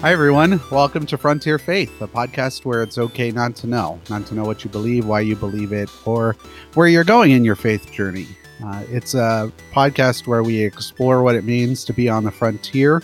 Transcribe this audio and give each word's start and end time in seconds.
Hi, 0.00 0.12
everyone. 0.12 0.60
Welcome 0.70 1.06
to 1.06 1.18
Frontier 1.18 1.58
Faith, 1.58 2.00
a 2.00 2.06
podcast 2.06 2.64
where 2.64 2.84
it's 2.84 2.98
okay 2.98 3.32
not 3.32 3.56
to 3.56 3.66
know, 3.66 4.00
not 4.08 4.26
to 4.26 4.36
know 4.36 4.44
what 4.44 4.62
you 4.62 4.70
believe, 4.70 5.06
why 5.06 5.22
you 5.22 5.34
believe 5.34 5.72
it, 5.72 5.90
or 6.04 6.36
where 6.74 6.86
you're 6.86 7.02
going 7.02 7.32
in 7.32 7.44
your 7.44 7.56
faith 7.56 7.90
journey. 7.90 8.28
Uh, 8.64 8.84
it's 8.90 9.14
a 9.14 9.52
podcast 9.72 10.28
where 10.28 10.44
we 10.44 10.62
explore 10.62 11.24
what 11.24 11.34
it 11.34 11.42
means 11.42 11.84
to 11.86 11.92
be 11.92 12.08
on 12.08 12.22
the 12.22 12.30
frontier, 12.30 13.02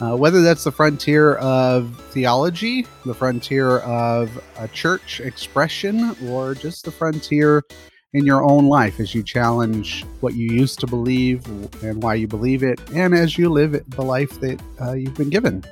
uh, 0.00 0.16
whether 0.16 0.40
that's 0.40 0.62
the 0.62 0.70
frontier 0.70 1.34
of 1.38 2.00
theology, 2.12 2.86
the 3.04 3.14
frontier 3.14 3.78
of 3.78 4.40
a 4.60 4.68
church 4.68 5.18
expression, 5.18 6.14
or 6.28 6.54
just 6.54 6.84
the 6.84 6.92
frontier 6.92 7.64
in 8.12 8.24
your 8.24 8.48
own 8.48 8.68
life 8.68 9.00
as 9.00 9.12
you 9.12 9.24
challenge 9.24 10.04
what 10.20 10.34
you 10.34 10.54
used 10.54 10.78
to 10.78 10.86
believe 10.86 11.44
and 11.82 12.00
why 12.00 12.14
you 12.14 12.28
believe 12.28 12.62
it, 12.62 12.78
and 12.94 13.12
as 13.12 13.36
you 13.36 13.48
live 13.48 13.72
the 13.88 14.02
life 14.02 14.38
that 14.38 14.62
uh, 14.80 14.92
you've 14.92 15.16
been 15.16 15.30
given. 15.30 15.64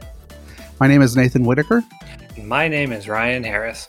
My 0.79 0.87
name 0.87 1.01
is 1.01 1.17
Nathan 1.17 1.45
Whitaker. 1.45 1.83
My 2.43 2.69
name 2.69 2.93
is 2.93 3.09
Ryan 3.09 3.43
Harris. 3.43 3.89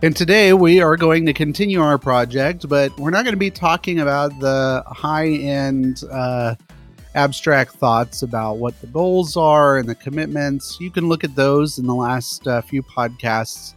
And 0.00 0.14
today 0.16 0.52
we 0.52 0.80
are 0.80 0.96
going 0.96 1.26
to 1.26 1.32
continue 1.32 1.80
our 1.80 1.98
project, 1.98 2.68
but 2.68 2.96
we're 3.00 3.10
not 3.10 3.24
going 3.24 3.34
to 3.34 3.38
be 3.38 3.50
talking 3.50 3.98
about 3.98 4.38
the 4.38 4.84
high 4.86 5.26
end 5.26 6.04
uh, 6.08 6.54
abstract 7.16 7.72
thoughts 7.72 8.22
about 8.22 8.58
what 8.58 8.80
the 8.80 8.86
goals 8.86 9.36
are 9.36 9.78
and 9.78 9.88
the 9.88 9.94
commitments. 9.96 10.78
You 10.80 10.92
can 10.92 11.08
look 11.08 11.24
at 11.24 11.34
those 11.34 11.80
in 11.80 11.86
the 11.88 11.96
last 11.96 12.46
uh, 12.46 12.62
few 12.62 12.84
podcasts. 12.84 13.74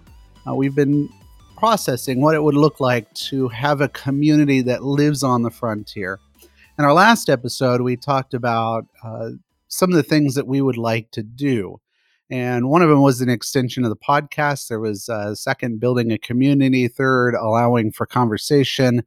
Uh, 0.48 0.54
we've 0.54 0.76
been 0.76 1.10
processing 1.58 2.22
what 2.22 2.36
it 2.36 2.44
would 2.44 2.54
look 2.54 2.80
like 2.80 3.12
to 3.16 3.48
have 3.48 3.82
a 3.82 3.90
community 3.90 4.62
that 4.62 4.84
lives 4.84 5.24
on 5.24 5.42
the 5.42 5.50
frontier. 5.50 6.20
In 6.78 6.86
our 6.86 6.94
last 6.94 7.30
episode, 7.30 7.82
we 7.82 7.98
talked 7.98 8.36
about 8.36 8.86
uh, 9.04 9.32
some 9.70 9.90
of 9.90 9.96
the 9.96 10.04
things 10.04 10.36
that 10.36 10.46
we 10.46 10.62
would 10.62 10.78
like 10.78 11.10
to 11.12 11.24
do. 11.24 11.80
And 12.34 12.68
one 12.68 12.82
of 12.82 12.90
them 12.90 13.04
was 13.04 13.22
an 13.22 13.30
extension 13.30 13.84
of 13.84 13.92
the 13.92 13.96
podcast. 13.96 14.68
There 14.68 14.80
was 14.80 15.08
a 15.08 15.36
second, 15.36 15.80
building 15.80 16.12
a 16.12 16.18
community. 16.18 16.88
Third, 16.88 17.36
allowing 17.36 17.92
for 17.92 18.08
conversation. 18.08 19.04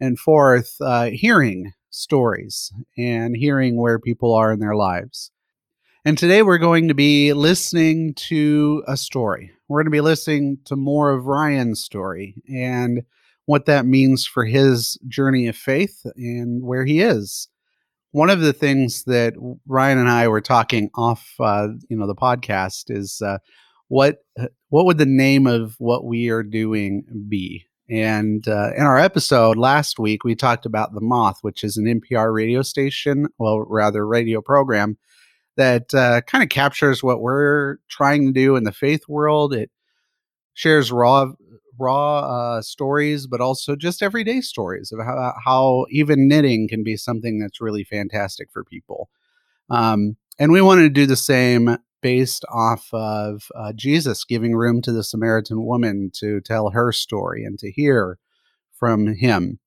And 0.00 0.18
fourth, 0.18 0.76
uh, 0.80 1.10
hearing 1.10 1.74
stories 1.90 2.72
and 2.96 3.36
hearing 3.36 3.76
where 3.76 3.98
people 3.98 4.32
are 4.32 4.50
in 4.50 4.58
their 4.58 4.74
lives. 4.74 5.30
And 6.06 6.16
today 6.16 6.40
we're 6.40 6.56
going 6.56 6.88
to 6.88 6.94
be 6.94 7.34
listening 7.34 8.14
to 8.14 8.82
a 8.88 8.96
story. 8.96 9.52
We're 9.68 9.80
going 9.80 9.92
to 9.92 9.98
be 9.98 10.00
listening 10.00 10.56
to 10.64 10.74
more 10.74 11.10
of 11.10 11.26
Ryan's 11.26 11.84
story 11.84 12.36
and 12.48 13.02
what 13.44 13.66
that 13.66 13.84
means 13.84 14.24
for 14.26 14.46
his 14.46 14.98
journey 15.08 15.46
of 15.46 15.56
faith 15.56 16.06
and 16.16 16.64
where 16.64 16.86
he 16.86 17.02
is 17.02 17.48
one 18.12 18.30
of 18.30 18.40
the 18.40 18.52
things 18.52 19.04
that 19.04 19.34
Ryan 19.66 19.98
and 19.98 20.08
I 20.08 20.28
were 20.28 20.40
talking 20.40 20.90
off, 20.94 21.34
uh, 21.40 21.68
you 21.88 21.96
know, 21.96 22.06
the 22.06 22.14
podcast 22.14 22.84
is 22.88 23.20
uh, 23.24 23.38
what 23.88 24.18
uh, 24.38 24.46
what 24.68 24.86
would 24.86 24.98
the 24.98 25.06
name 25.06 25.46
of 25.46 25.74
what 25.78 26.04
we 26.04 26.28
are 26.28 26.42
doing 26.42 27.04
be? 27.28 27.66
And 27.90 28.46
uh, 28.46 28.70
in 28.76 28.84
our 28.84 28.98
episode 28.98 29.58
last 29.58 29.98
week, 29.98 30.24
we 30.24 30.34
talked 30.34 30.64
about 30.64 30.94
the 30.94 31.00
Moth, 31.00 31.38
which 31.42 31.64
is 31.64 31.76
an 31.76 31.84
NPR 31.84 32.32
radio 32.32 32.62
station, 32.62 33.26
well, 33.38 33.60
rather 33.60 34.06
radio 34.06 34.40
program 34.40 34.96
that 35.56 35.92
uh, 35.92 36.20
kind 36.22 36.42
of 36.42 36.48
captures 36.48 37.02
what 37.02 37.20
we're 37.20 37.76
trying 37.90 38.26
to 38.26 38.32
do 38.32 38.56
in 38.56 38.64
the 38.64 38.72
faith 38.72 39.02
world. 39.08 39.52
It 39.52 39.70
shares 40.54 40.92
raw 40.92 41.32
raw 41.78 42.18
uh, 42.20 42.62
stories, 42.62 43.26
but 43.26 43.40
also 43.40 43.76
just 43.76 44.02
everyday 44.02 44.40
stories 44.40 44.92
of 44.92 45.04
how, 45.04 45.34
how 45.44 45.86
even 45.90 46.28
knitting 46.28 46.68
can 46.68 46.82
be 46.82 46.96
something 46.96 47.38
that's 47.38 47.60
really 47.60 47.84
fantastic 47.84 48.48
for 48.52 48.64
people. 48.64 49.08
Um, 49.70 50.16
and 50.38 50.52
we 50.52 50.60
wanted 50.60 50.82
to 50.82 50.90
do 50.90 51.06
the 51.06 51.16
same 51.16 51.76
based 52.02 52.44
off 52.52 52.88
of 52.92 53.48
uh, 53.54 53.72
Jesus 53.72 54.24
giving 54.24 54.54
room 54.54 54.82
to 54.82 54.92
the 54.92 55.04
Samaritan 55.04 55.64
woman 55.64 56.10
to 56.14 56.40
tell 56.40 56.70
her 56.70 56.92
story 56.92 57.44
and 57.44 57.58
to 57.60 57.70
hear 57.70 58.18
from 58.72 59.14
him. 59.14 59.60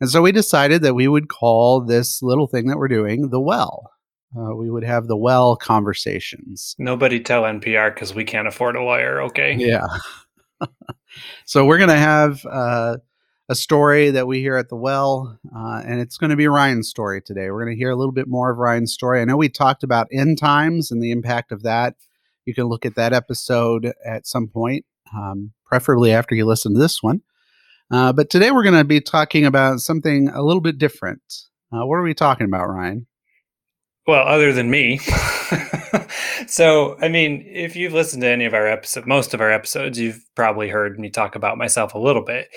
And 0.00 0.08
so 0.08 0.22
we 0.22 0.32
decided 0.32 0.82
that 0.82 0.94
we 0.94 1.08
would 1.08 1.28
call 1.28 1.80
this 1.80 2.22
little 2.22 2.46
thing 2.46 2.68
that 2.68 2.78
we're 2.78 2.88
doing 2.88 3.28
the 3.30 3.40
well. 3.40 3.90
Uh, 4.34 4.54
we 4.54 4.70
would 4.70 4.84
have 4.84 5.08
the 5.08 5.16
well 5.16 5.56
conversations. 5.56 6.76
Nobody 6.78 7.18
tell 7.18 7.42
NPR 7.42 7.92
because 7.92 8.14
we 8.14 8.24
can't 8.24 8.46
afford 8.46 8.76
a 8.76 8.82
lawyer, 8.82 9.20
okay? 9.22 9.56
Yeah. 9.58 9.86
So 11.44 11.64
we're 11.64 11.78
going 11.78 11.90
to 11.90 11.96
have 11.96 12.44
uh, 12.46 12.96
a 13.48 13.54
story 13.54 14.10
that 14.10 14.26
we 14.26 14.40
hear 14.40 14.56
at 14.56 14.68
the 14.68 14.76
well, 14.76 15.38
uh, 15.54 15.82
and 15.84 16.00
it's 16.00 16.16
going 16.18 16.30
to 16.30 16.36
be 16.36 16.46
Ryan's 16.46 16.88
story 16.88 17.20
today. 17.20 17.50
We're 17.50 17.64
going 17.64 17.76
to 17.76 17.80
hear 17.80 17.90
a 17.90 17.96
little 17.96 18.12
bit 18.12 18.28
more 18.28 18.50
of 18.50 18.58
Ryan's 18.58 18.92
story. 18.92 19.20
I 19.20 19.24
know 19.24 19.36
we 19.36 19.48
talked 19.48 19.82
about 19.82 20.06
end 20.12 20.38
times 20.38 20.90
and 20.90 21.02
the 21.02 21.10
impact 21.10 21.52
of 21.52 21.62
that. 21.62 21.96
You 22.44 22.54
can 22.54 22.64
look 22.64 22.86
at 22.86 22.94
that 22.94 23.12
episode 23.12 23.92
at 24.04 24.26
some 24.26 24.48
point, 24.48 24.84
um, 25.16 25.52
preferably 25.64 26.12
after 26.12 26.34
you 26.34 26.46
listen 26.46 26.74
to 26.74 26.80
this 26.80 27.02
one. 27.02 27.22
Uh, 27.90 28.12
but 28.12 28.30
today 28.30 28.52
we're 28.52 28.62
going 28.62 28.74
to 28.74 28.84
be 28.84 29.00
talking 29.00 29.44
about 29.44 29.80
something 29.80 30.28
a 30.28 30.42
little 30.42 30.60
bit 30.60 30.78
different. 30.78 31.22
Uh, 31.72 31.84
what 31.84 31.96
are 31.96 32.02
we 32.02 32.14
talking 32.14 32.46
about, 32.46 32.68
Ryan? 32.68 33.06
Well, 34.10 34.26
other 34.26 34.52
than 34.52 34.72
me. 34.72 34.98
so, 36.48 36.98
I 37.00 37.06
mean, 37.06 37.44
if 37.46 37.76
you've 37.76 37.92
listened 37.92 38.22
to 38.22 38.28
any 38.28 38.44
of 38.44 38.54
our 38.54 38.66
episodes, 38.66 39.06
most 39.06 39.34
of 39.34 39.40
our 39.40 39.52
episodes, 39.52 40.00
you've 40.00 40.26
probably 40.34 40.68
heard 40.68 40.98
me 40.98 41.10
talk 41.10 41.36
about 41.36 41.56
myself 41.56 41.94
a 41.94 41.98
little 42.00 42.24
bit. 42.24 42.48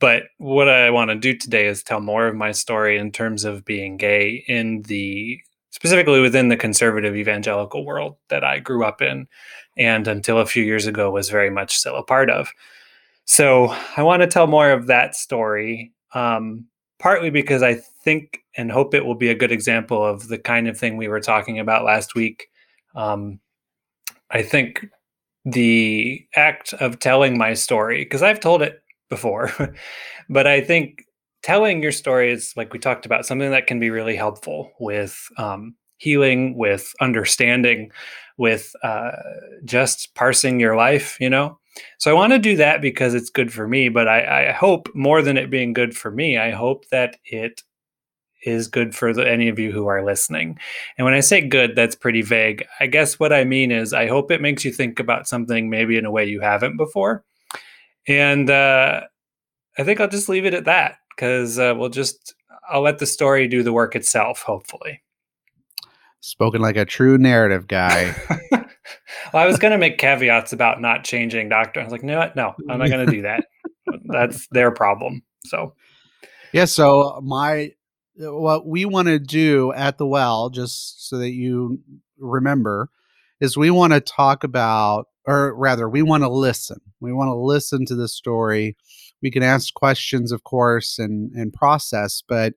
But 0.00 0.24
what 0.38 0.68
I 0.68 0.90
want 0.90 1.10
to 1.10 1.14
do 1.14 1.32
today 1.32 1.68
is 1.68 1.84
tell 1.84 2.00
more 2.00 2.26
of 2.26 2.34
my 2.34 2.50
story 2.50 2.98
in 2.98 3.12
terms 3.12 3.44
of 3.44 3.64
being 3.64 3.98
gay 3.98 4.42
in 4.48 4.82
the 4.82 5.38
specifically 5.70 6.18
within 6.18 6.48
the 6.48 6.56
conservative 6.56 7.14
evangelical 7.14 7.86
world 7.86 8.16
that 8.28 8.42
I 8.42 8.58
grew 8.58 8.84
up 8.84 9.00
in 9.00 9.28
and 9.76 10.08
until 10.08 10.40
a 10.40 10.46
few 10.46 10.64
years 10.64 10.88
ago 10.88 11.12
was 11.12 11.30
very 11.30 11.50
much 11.50 11.76
still 11.76 11.94
a 11.94 12.02
part 12.02 12.30
of. 12.30 12.50
So, 13.26 13.68
I 13.96 14.02
want 14.02 14.22
to 14.22 14.26
tell 14.26 14.48
more 14.48 14.72
of 14.72 14.88
that 14.88 15.14
story. 15.14 15.92
Um, 16.14 16.66
partly 16.98 17.30
because 17.30 17.62
I 17.62 17.74
think 17.74 18.40
and 18.56 18.70
hope 18.70 18.94
it 18.94 19.04
will 19.04 19.14
be 19.14 19.28
a 19.28 19.34
good 19.34 19.52
example 19.52 20.04
of 20.04 20.28
the 20.28 20.38
kind 20.38 20.68
of 20.68 20.78
thing 20.78 20.96
we 20.96 21.08
were 21.08 21.20
talking 21.20 21.58
about 21.58 21.84
last 21.84 22.14
week. 22.14 22.48
Um, 22.94 23.40
I 24.30 24.42
think 24.42 24.86
the 25.44 26.26
act 26.34 26.72
of 26.74 26.98
telling 26.98 27.38
my 27.38 27.54
story, 27.54 28.04
because 28.04 28.22
I've 28.22 28.40
told 28.40 28.62
it 28.62 28.82
before, 29.08 29.50
but 30.28 30.46
I 30.46 30.60
think 30.60 31.04
telling 31.42 31.82
your 31.82 31.92
story 31.92 32.32
is, 32.32 32.54
like 32.56 32.72
we 32.72 32.78
talked 32.78 33.06
about, 33.06 33.26
something 33.26 33.50
that 33.50 33.66
can 33.66 33.78
be 33.78 33.90
really 33.90 34.16
helpful 34.16 34.72
with 34.80 35.28
um, 35.36 35.74
healing, 35.98 36.56
with 36.56 36.92
understanding, 37.00 37.92
with 38.36 38.74
uh, 38.82 39.12
just 39.64 40.14
parsing 40.14 40.58
your 40.58 40.76
life, 40.76 41.16
you 41.20 41.30
know? 41.30 41.58
So 41.98 42.10
I 42.10 42.14
want 42.14 42.32
to 42.32 42.38
do 42.38 42.56
that 42.56 42.80
because 42.80 43.14
it's 43.14 43.30
good 43.30 43.52
for 43.52 43.66
me, 43.66 43.88
but 43.88 44.08
I, 44.08 44.48
I, 44.48 44.52
hope 44.52 44.88
more 44.94 45.22
than 45.22 45.36
it 45.36 45.50
being 45.50 45.72
good 45.72 45.96
for 45.96 46.10
me, 46.10 46.38
I 46.38 46.50
hope 46.50 46.88
that 46.88 47.16
it 47.24 47.62
is 48.44 48.68
good 48.68 48.94
for 48.94 49.12
the, 49.12 49.28
any 49.28 49.48
of 49.48 49.58
you 49.58 49.72
who 49.72 49.86
are 49.86 50.04
listening. 50.04 50.58
And 50.96 51.04
when 51.04 51.14
I 51.14 51.20
say 51.20 51.40
good, 51.40 51.74
that's 51.74 51.94
pretty 51.94 52.22
vague. 52.22 52.64
I 52.80 52.86
guess 52.86 53.18
what 53.18 53.32
I 53.32 53.44
mean 53.44 53.72
is 53.72 53.92
I 53.92 54.06
hope 54.06 54.30
it 54.30 54.40
makes 54.40 54.64
you 54.64 54.72
think 54.72 55.00
about 55.00 55.26
something 55.26 55.68
maybe 55.68 55.96
in 55.96 56.06
a 56.06 56.10
way 56.10 56.24
you 56.26 56.40
haven't 56.40 56.76
before. 56.76 57.24
And 58.06 58.48
uh, 58.48 59.02
I 59.76 59.84
think 59.84 60.00
I'll 60.00 60.08
just 60.08 60.28
leave 60.28 60.46
it 60.46 60.54
at 60.54 60.66
that 60.66 60.98
because 61.14 61.58
uh, 61.58 61.74
we'll 61.76 61.88
just, 61.88 62.34
I'll 62.70 62.82
let 62.82 62.98
the 62.98 63.06
story 63.06 63.48
do 63.48 63.62
the 63.62 63.72
work 63.72 63.96
itself, 63.96 64.42
hopefully. 64.42 65.02
Spoken 66.20 66.60
like 66.60 66.76
a 66.76 66.84
true 66.84 67.18
narrative 67.18 67.66
guy. 67.66 68.14
well, 69.32 69.42
I 69.42 69.46
was 69.46 69.58
going 69.58 69.72
to 69.72 69.78
make 69.78 69.98
caveats 69.98 70.52
about 70.52 70.80
not 70.80 71.04
changing 71.04 71.48
doctor. 71.48 71.80
I 71.80 71.84
was 71.84 71.92
like, 71.92 72.02
no, 72.02 72.30
no, 72.34 72.54
I'm 72.68 72.78
not 72.78 72.88
going 72.88 73.06
to 73.06 73.12
do 73.12 73.22
that. 73.22 73.46
That's 74.04 74.46
their 74.48 74.70
problem. 74.70 75.22
So, 75.44 75.74
yeah. 76.52 76.64
So 76.64 77.20
my 77.22 77.72
what 78.16 78.66
we 78.66 78.84
want 78.84 79.08
to 79.08 79.18
do 79.18 79.72
at 79.72 79.98
the 79.98 80.06
well, 80.06 80.50
just 80.50 81.08
so 81.08 81.18
that 81.18 81.32
you 81.32 81.80
remember, 82.18 82.90
is 83.40 83.56
we 83.56 83.70
want 83.70 83.92
to 83.92 84.00
talk 84.00 84.44
about, 84.44 85.06
or 85.26 85.54
rather, 85.54 85.88
we 85.88 86.02
want 86.02 86.22
to 86.22 86.30
listen. 86.30 86.80
We 87.00 87.12
want 87.12 87.28
to 87.28 87.36
listen 87.36 87.84
to 87.86 87.94
the 87.94 88.08
story. 88.08 88.76
We 89.22 89.30
can 89.30 89.42
ask 89.42 89.72
questions, 89.74 90.32
of 90.32 90.44
course, 90.44 90.98
and 90.98 91.32
and 91.34 91.52
process, 91.52 92.22
but 92.26 92.54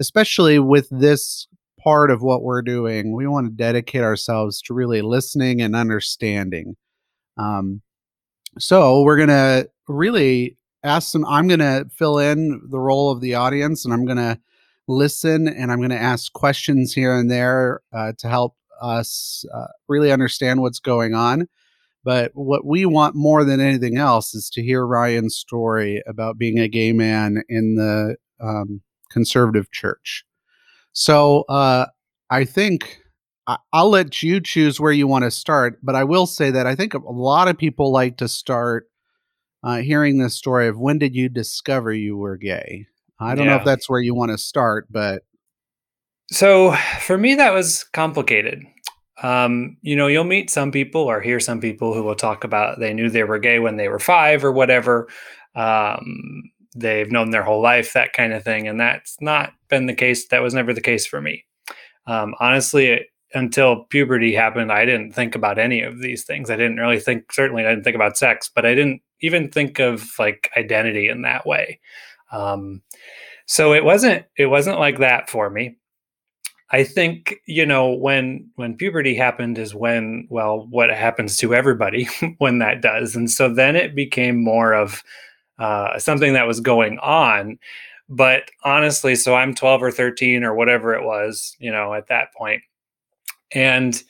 especially 0.00 0.58
with 0.58 0.88
this 0.90 1.46
part 1.82 2.10
of 2.10 2.22
what 2.22 2.42
we're 2.42 2.62
doing, 2.62 3.14
we 3.14 3.26
want 3.26 3.46
to 3.46 3.52
dedicate 3.52 4.02
ourselves 4.02 4.60
to 4.62 4.74
really 4.74 5.02
listening 5.02 5.60
and 5.60 5.74
understanding. 5.74 6.76
Um, 7.36 7.82
so 8.58 9.02
we're 9.02 9.16
going 9.16 9.28
to 9.28 9.68
really 9.88 10.56
ask 10.84 11.10
some, 11.10 11.24
I'm 11.24 11.48
going 11.48 11.60
to 11.60 11.86
fill 11.90 12.18
in 12.18 12.60
the 12.70 12.78
role 12.78 13.10
of 13.10 13.20
the 13.20 13.34
audience 13.34 13.84
and 13.84 13.92
I'm 13.92 14.04
going 14.04 14.18
to 14.18 14.38
listen 14.88 15.48
and 15.48 15.72
I'm 15.72 15.78
going 15.78 15.90
to 15.90 15.96
ask 15.96 16.32
questions 16.32 16.92
here 16.92 17.14
and 17.14 17.30
there 17.30 17.80
uh, 17.92 18.12
to 18.18 18.28
help 18.28 18.56
us 18.80 19.44
uh, 19.54 19.68
really 19.88 20.12
understand 20.12 20.60
what's 20.60 20.80
going 20.80 21.14
on. 21.14 21.48
But 22.04 22.32
what 22.34 22.66
we 22.66 22.84
want 22.84 23.14
more 23.14 23.44
than 23.44 23.60
anything 23.60 23.96
else 23.96 24.34
is 24.34 24.50
to 24.50 24.62
hear 24.62 24.84
Ryan's 24.84 25.36
story 25.36 26.02
about 26.06 26.36
being 26.36 26.58
a 26.58 26.68
gay 26.68 26.92
man 26.92 27.44
in 27.48 27.76
the 27.76 28.16
um, 28.40 28.82
conservative 29.08 29.70
church. 29.70 30.24
So 30.92 31.44
uh, 31.48 31.86
I 32.30 32.44
think 32.44 32.98
I, 33.46 33.56
will 33.72 33.90
let 33.90 34.22
you 34.22 34.40
choose 34.40 34.80
where 34.80 34.92
you 34.92 35.06
want 35.06 35.24
to 35.24 35.30
start, 35.30 35.78
but 35.82 35.94
I 35.94 36.04
will 36.04 36.26
say 36.26 36.50
that 36.50 36.66
I 36.66 36.74
think 36.74 36.94
a 36.94 36.98
lot 36.98 37.48
of 37.48 37.58
people 37.58 37.92
like 37.92 38.18
to 38.18 38.28
start 38.28 38.88
uh, 39.64 39.78
hearing 39.78 40.18
this 40.18 40.34
story 40.34 40.68
of 40.68 40.78
when 40.78 40.98
did 40.98 41.14
you 41.14 41.28
discover 41.28 41.92
you 41.92 42.16
were 42.16 42.36
gay. 42.36 42.86
I 43.20 43.34
don't 43.34 43.46
yeah. 43.46 43.52
know 43.52 43.58
if 43.58 43.64
that's 43.64 43.88
where 43.88 44.00
you 44.00 44.14
want 44.14 44.32
to 44.32 44.38
start, 44.38 44.88
but 44.90 45.22
so 46.30 46.74
for 47.00 47.18
me, 47.18 47.34
that 47.36 47.52
was 47.52 47.84
complicated. 47.84 48.64
Um, 49.22 49.76
you 49.82 49.94
know, 49.94 50.06
you'll 50.06 50.24
meet 50.24 50.50
some 50.50 50.72
people 50.72 51.02
or 51.02 51.20
hear 51.20 51.38
some 51.38 51.60
people 51.60 51.94
who 51.94 52.02
will 52.02 52.16
talk 52.16 52.42
about 52.42 52.80
they 52.80 52.92
knew 52.94 53.10
they 53.10 53.24
were 53.24 53.38
gay 53.38 53.58
when 53.58 53.76
they 53.76 53.88
were 53.88 53.98
five 53.98 54.44
or 54.44 54.50
whatever. 54.50 55.08
Um, 55.54 56.50
they've 56.74 57.10
known 57.10 57.30
their 57.30 57.42
whole 57.42 57.62
life, 57.62 57.92
that 57.92 58.12
kind 58.12 58.32
of 58.32 58.44
thing. 58.44 58.66
And 58.66 58.80
that's 58.80 59.16
not 59.20 59.52
been 59.68 59.86
the 59.86 59.94
case. 59.94 60.28
That 60.28 60.42
was 60.42 60.54
never 60.54 60.72
the 60.72 60.80
case 60.80 61.06
for 61.06 61.20
me. 61.20 61.44
Um, 62.06 62.34
honestly, 62.40 63.06
until 63.34 63.84
puberty 63.84 64.34
happened, 64.34 64.72
I 64.72 64.84
didn't 64.84 65.12
think 65.12 65.34
about 65.34 65.58
any 65.58 65.82
of 65.82 66.00
these 66.00 66.24
things. 66.24 66.50
I 66.50 66.56
didn't 66.56 66.76
really 66.76 67.00
think, 67.00 67.32
certainly, 67.32 67.64
I 67.64 67.70
didn't 67.70 67.84
think 67.84 67.96
about 67.96 68.16
sex, 68.16 68.50
but 68.54 68.66
I 68.66 68.74
didn't 68.74 69.02
even 69.20 69.50
think 69.50 69.78
of 69.78 70.10
like 70.18 70.50
identity 70.56 71.08
in 71.08 71.22
that 71.22 71.46
way. 71.46 71.80
Um, 72.30 72.82
so 73.46 73.72
it 73.72 73.84
wasn't, 73.84 74.24
it 74.36 74.46
wasn't 74.46 74.78
like 74.78 74.98
that 74.98 75.30
for 75.30 75.50
me. 75.50 75.76
I 76.74 76.84
think 76.84 77.34
you 77.46 77.66
know 77.66 77.90
when 77.90 78.48
when 78.54 78.78
puberty 78.78 79.14
happened 79.14 79.58
is 79.58 79.74
when 79.74 80.26
well 80.30 80.66
what 80.70 80.88
happens 80.90 81.36
to 81.36 81.54
everybody 81.54 82.08
when 82.38 82.60
that 82.60 82.80
does, 82.80 83.14
and 83.14 83.30
so 83.30 83.52
then 83.52 83.76
it 83.76 83.94
became 83.94 84.42
more 84.42 84.72
of 84.72 85.04
uh, 85.58 85.98
something 85.98 86.32
that 86.34 86.46
was 86.46 86.60
going 86.60 86.98
on. 86.98 87.58
But 88.08 88.50
honestly, 88.64 89.14
so 89.14 89.34
I'm 89.34 89.54
12 89.54 89.82
or 89.82 89.90
13 89.90 90.44
or 90.44 90.54
whatever 90.54 90.94
it 90.94 91.04
was, 91.04 91.56
you 91.58 91.70
know, 91.70 91.94
at 91.94 92.08
that 92.08 92.32
point. 92.34 92.62
and 93.52 94.02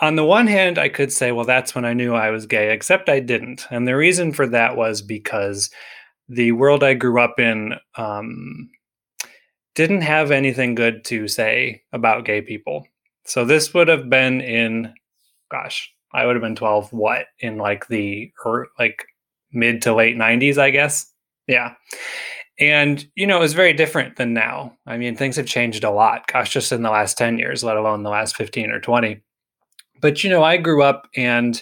on 0.00 0.16
the 0.16 0.24
one 0.24 0.48
hand, 0.48 0.76
I 0.76 0.88
could 0.88 1.12
say, 1.12 1.30
well, 1.30 1.44
that's 1.44 1.74
when 1.74 1.84
I 1.84 1.94
knew 1.94 2.14
I 2.14 2.30
was 2.30 2.46
gay, 2.46 2.72
except 2.72 3.08
I 3.08 3.20
didn't, 3.20 3.64
and 3.70 3.86
the 3.86 3.96
reason 3.96 4.32
for 4.32 4.46
that 4.48 4.76
was 4.76 5.00
because 5.00 5.70
the 6.28 6.52
world 6.52 6.82
I 6.82 6.94
grew 6.94 7.20
up 7.20 7.38
in. 7.38 7.74
Um, 7.94 8.70
didn't 9.74 10.02
have 10.02 10.30
anything 10.30 10.74
good 10.74 11.04
to 11.04 11.28
say 11.28 11.82
about 11.92 12.24
gay 12.24 12.40
people. 12.40 12.86
So 13.24 13.44
this 13.44 13.74
would 13.74 13.88
have 13.88 14.08
been 14.08 14.40
in, 14.40 14.92
gosh, 15.50 15.92
I 16.14 16.26
would 16.26 16.36
have 16.36 16.42
been 16.42 16.56
12, 16.56 16.92
what, 16.92 17.26
in 17.40 17.58
like 17.58 17.88
the, 17.88 18.32
or 18.44 18.68
like 18.78 19.04
mid 19.52 19.82
to 19.82 19.94
late 19.94 20.16
90s, 20.16 20.58
I 20.58 20.70
guess. 20.70 21.10
Yeah. 21.46 21.74
And, 22.58 23.04
you 23.16 23.26
know, 23.26 23.38
it 23.38 23.40
was 23.40 23.52
very 23.52 23.72
different 23.72 24.16
than 24.16 24.32
now. 24.32 24.76
I 24.86 24.96
mean, 24.96 25.16
things 25.16 25.36
have 25.36 25.46
changed 25.46 25.84
a 25.84 25.90
lot, 25.90 26.26
gosh, 26.28 26.52
just 26.52 26.72
in 26.72 26.82
the 26.82 26.90
last 26.90 27.18
10 27.18 27.38
years, 27.38 27.64
let 27.64 27.76
alone 27.76 28.04
the 28.04 28.10
last 28.10 28.36
15 28.36 28.70
or 28.70 28.80
20. 28.80 29.20
But, 30.00 30.22
you 30.22 30.30
know, 30.30 30.42
I 30.42 30.56
grew 30.56 30.82
up 30.82 31.08
and 31.16 31.60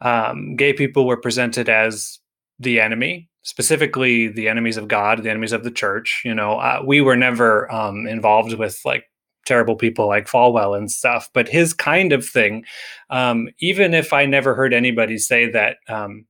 um, 0.00 0.56
gay 0.56 0.72
people 0.72 1.06
were 1.06 1.16
presented 1.16 1.68
as 1.68 2.18
the 2.58 2.80
enemy 2.80 3.28
specifically 3.46 4.26
the 4.26 4.48
enemies 4.48 4.76
of 4.76 4.88
God, 4.88 5.22
the 5.22 5.30
enemies 5.30 5.52
of 5.52 5.62
the 5.62 5.70
church. 5.70 6.22
You 6.24 6.34
know, 6.34 6.58
uh, 6.58 6.82
we 6.84 7.00
were 7.00 7.16
never 7.16 7.72
um, 7.72 8.06
involved 8.08 8.52
with 8.54 8.80
like 8.84 9.04
terrible 9.46 9.76
people 9.76 10.06
like 10.06 10.26
Falwell 10.26 10.76
and 10.76 10.90
stuff, 10.90 11.30
but 11.32 11.48
his 11.48 11.72
kind 11.72 12.12
of 12.12 12.28
thing, 12.28 12.64
um, 13.10 13.48
even 13.60 13.94
if 13.94 14.12
I 14.12 14.26
never 14.26 14.54
heard 14.54 14.74
anybody 14.74 15.16
say 15.16 15.50
that 15.50 15.78
um, 15.88 16.26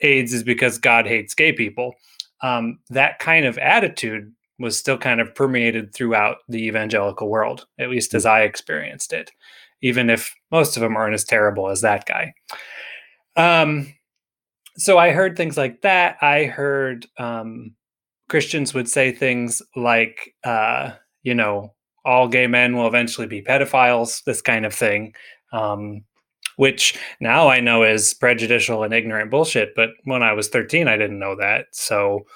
AIDS 0.00 0.34
is 0.34 0.42
because 0.42 0.76
God 0.78 1.06
hates 1.06 1.34
gay 1.34 1.52
people, 1.52 1.94
um, 2.42 2.78
that 2.90 3.18
kind 3.18 3.46
of 3.46 3.56
attitude 3.58 4.32
was 4.58 4.78
still 4.78 4.98
kind 4.98 5.20
of 5.20 5.34
permeated 5.34 5.94
throughout 5.94 6.38
the 6.48 6.66
evangelical 6.66 7.28
world, 7.28 7.66
at 7.78 7.88
least 7.88 8.12
as 8.12 8.26
I 8.26 8.42
experienced 8.42 9.12
it, 9.12 9.30
even 9.80 10.10
if 10.10 10.34
most 10.50 10.76
of 10.76 10.82
them 10.82 10.96
aren't 10.96 11.14
as 11.14 11.24
terrible 11.24 11.70
as 11.70 11.80
that 11.80 12.04
guy. 12.04 12.34
Um, 13.36 13.94
so 14.76 14.98
I 14.98 15.12
heard 15.12 15.36
things 15.36 15.56
like 15.56 15.80
that. 15.82 16.16
I 16.20 16.44
heard 16.44 17.06
um, 17.18 17.74
Christians 18.28 18.74
would 18.74 18.88
say 18.88 19.12
things 19.12 19.62
like, 19.76 20.34
uh, 20.44 20.92
you 21.22 21.34
know, 21.34 21.74
all 22.04 22.28
gay 22.28 22.46
men 22.46 22.76
will 22.76 22.86
eventually 22.86 23.26
be 23.26 23.42
pedophiles, 23.42 24.24
this 24.24 24.42
kind 24.42 24.64
of 24.64 24.74
thing, 24.74 25.14
um, 25.52 26.02
which 26.56 26.98
now 27.20 27.48
I 27.48 27.60
know 27.60 27.82
is 27.82 28.14
prejudicial 28.14 28.82
and 28.82 28.94
ignorant 28.94 29.30
bullshit. 29.30 29.74
But 29.74 29.90
when 30.04 30.22
I 30.22 30.32
was 30.32 30.48
13, 30.48 30.88
I 30.88 30.96
didn't 30.96 31.18
know 31.18 31.36
that. 31.36 31.66
So, 31.72 32.26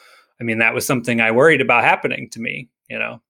I 0.40 0.44
mean, 0.44 0.58
that 0.58 0.74
was 0.74 0.86
something 0.86 1.20
I 1.20 1.30
worried 1.30 1.60
about 1.60 1.84
happening 1.84 2.28
to 2.30 2.40
me, 2.40 2.68
you 2.88 2.98
know. 2.98 3.20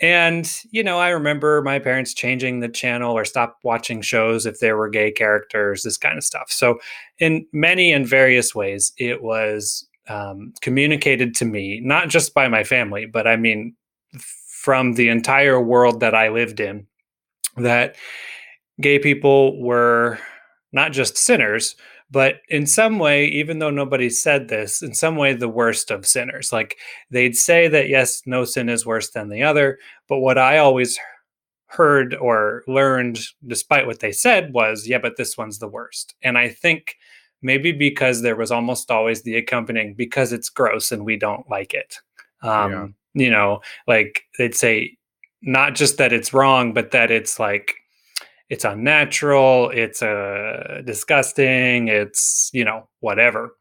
And, 0.00 0.50
you 0.70 0.82
know, 0.82 0.98
I 0.98 1.10
remember 1.10 1.62
my 1.62 1.78
parents 1.78 2.12
changing 2.12 2.58
the 2.58 2.68
channel 2.68 3.16
or 3.16 3.24
stop 3.24 3.58
watching 3.62 4.02
shows 4.02 4.46
if 4.46 4.58
there 4.58 4.76
were 4.76 4.88
gay 4.88 5.12
characters, 5.12 5.82
this 5.82 5.96
kind 5.96 6.18
of 6.18 6.24
stuff. 6.24 6.50
So, 6.50 6.80
in 7.18 7.46
many 7.52 7.92
and 7.92 8.06
various 8.06 8.54
ways, 8.54 8.92
it 8.98 9.22
was 9.22 9.86
um, 10.08 10.54
communicated 10.60 11.34
to 11.36 11.44
me, 11.44 11.80
not 11.80 12.08
just 12.08 12.34
by 12.34 12.48
my 12.48 12.64
family, 12.64 13.06
but 13.06 13.26
I 13.26 13.36
mean, 13.36 13.76
from 14.62 14.92
the 14.92 15.08
entire 15.08 15.60
world 15.60 15.98
that 15.98 16.14
I 16.14 16.28
lived 16.28 16.60
in, 16.60 16.86
that 17.56 17.96
gay 18.80 19.00
people 19.00 19.60
were 19.60 20.20
not 20.70 20.92
just 20.92 21.16
sinners, 21.16 21.74
but 22.12 22.36
in 22.48 22.64
some 22.64 23.00
way 23.00 23.26
even 23.26 23.58
though 23.58 23.70
nobody 23.70 24.08
said 24.08 24.46
this 24.46 24.80
in 24.80 24.94
some 24.94 25.16
way 25.16 25.32
the 25.32 25.48
worst 25.48 25.90
of 25.90 26.06
sinners. 26.06 26.52
Like 26.52 26.76
they'd 27.10 27.34
say 27.34 27.66
that 27.68 27.88
yes 27.88 28.22
no 28.24 28.44
sin 28.44 28.68
is 28.68 28.86
worse 28.86 29.10
than 29.10 29.30
the 29.30 29.42
other 29.42 29.78
but 30.08 30.18
what 30.18 30.38
i 30.38 30.58
always 30.58 30.96
heard 31.66 32.14
or 32.14 32.62
learned 32.68 33.18
despite 33.46 33.86
what 33.86 33.98
they 34.00 34.12
said 34.12 34.52
was 34.52 34.86
yeah 34.86 34.98
but 34.98 35.16
this 35.16 35.36
one's 35.36 35.58
the 35.58 35.68
worst. 35.68 36.14
And 36.22 36.38
i 36.38 36.48
think 36.48 36.94
maybe 37.40 37.72
because 37.72 38.22
there 38.22 38.36
was 38.36 38.52
almost 38.52 38.92
always 38.92 39.22
the 39.22 39.36
accompanying 39.36 39.94
because 39.94 40.32
it's 40.32 40.50
gross 40.50 40.92
and 40.92 41.04
we 41.04 41.16
don't 41.16 41.50
like 41.50 41.74
it. 41.74 41.96
Um 42.42 42.70
yeah. 42.70 42.86
You 43.14 43.30
know 43.30 43.60
like 43.86 44.22
they'd 44.38 44.54
say 44.54 44.96
not 45.42 45.74
just 45.74 45.98
that 45.98 46.12
it's 46.12 46.32
wrong 46.32 46.72
but 46.72 46.92
that 46.92 47.10
it's 47.10 47.38
like 47.38 47.74
it's 48.52 48.66
unnatural, 48.66 49.70
it's 49.70 50.02
uh, 50.02 50.82
disgusting, 50.84 51.88
it's, 51.88 52.50
you 52.52 52.66
know, 52.66 52.86
whatever. 53.00 53.56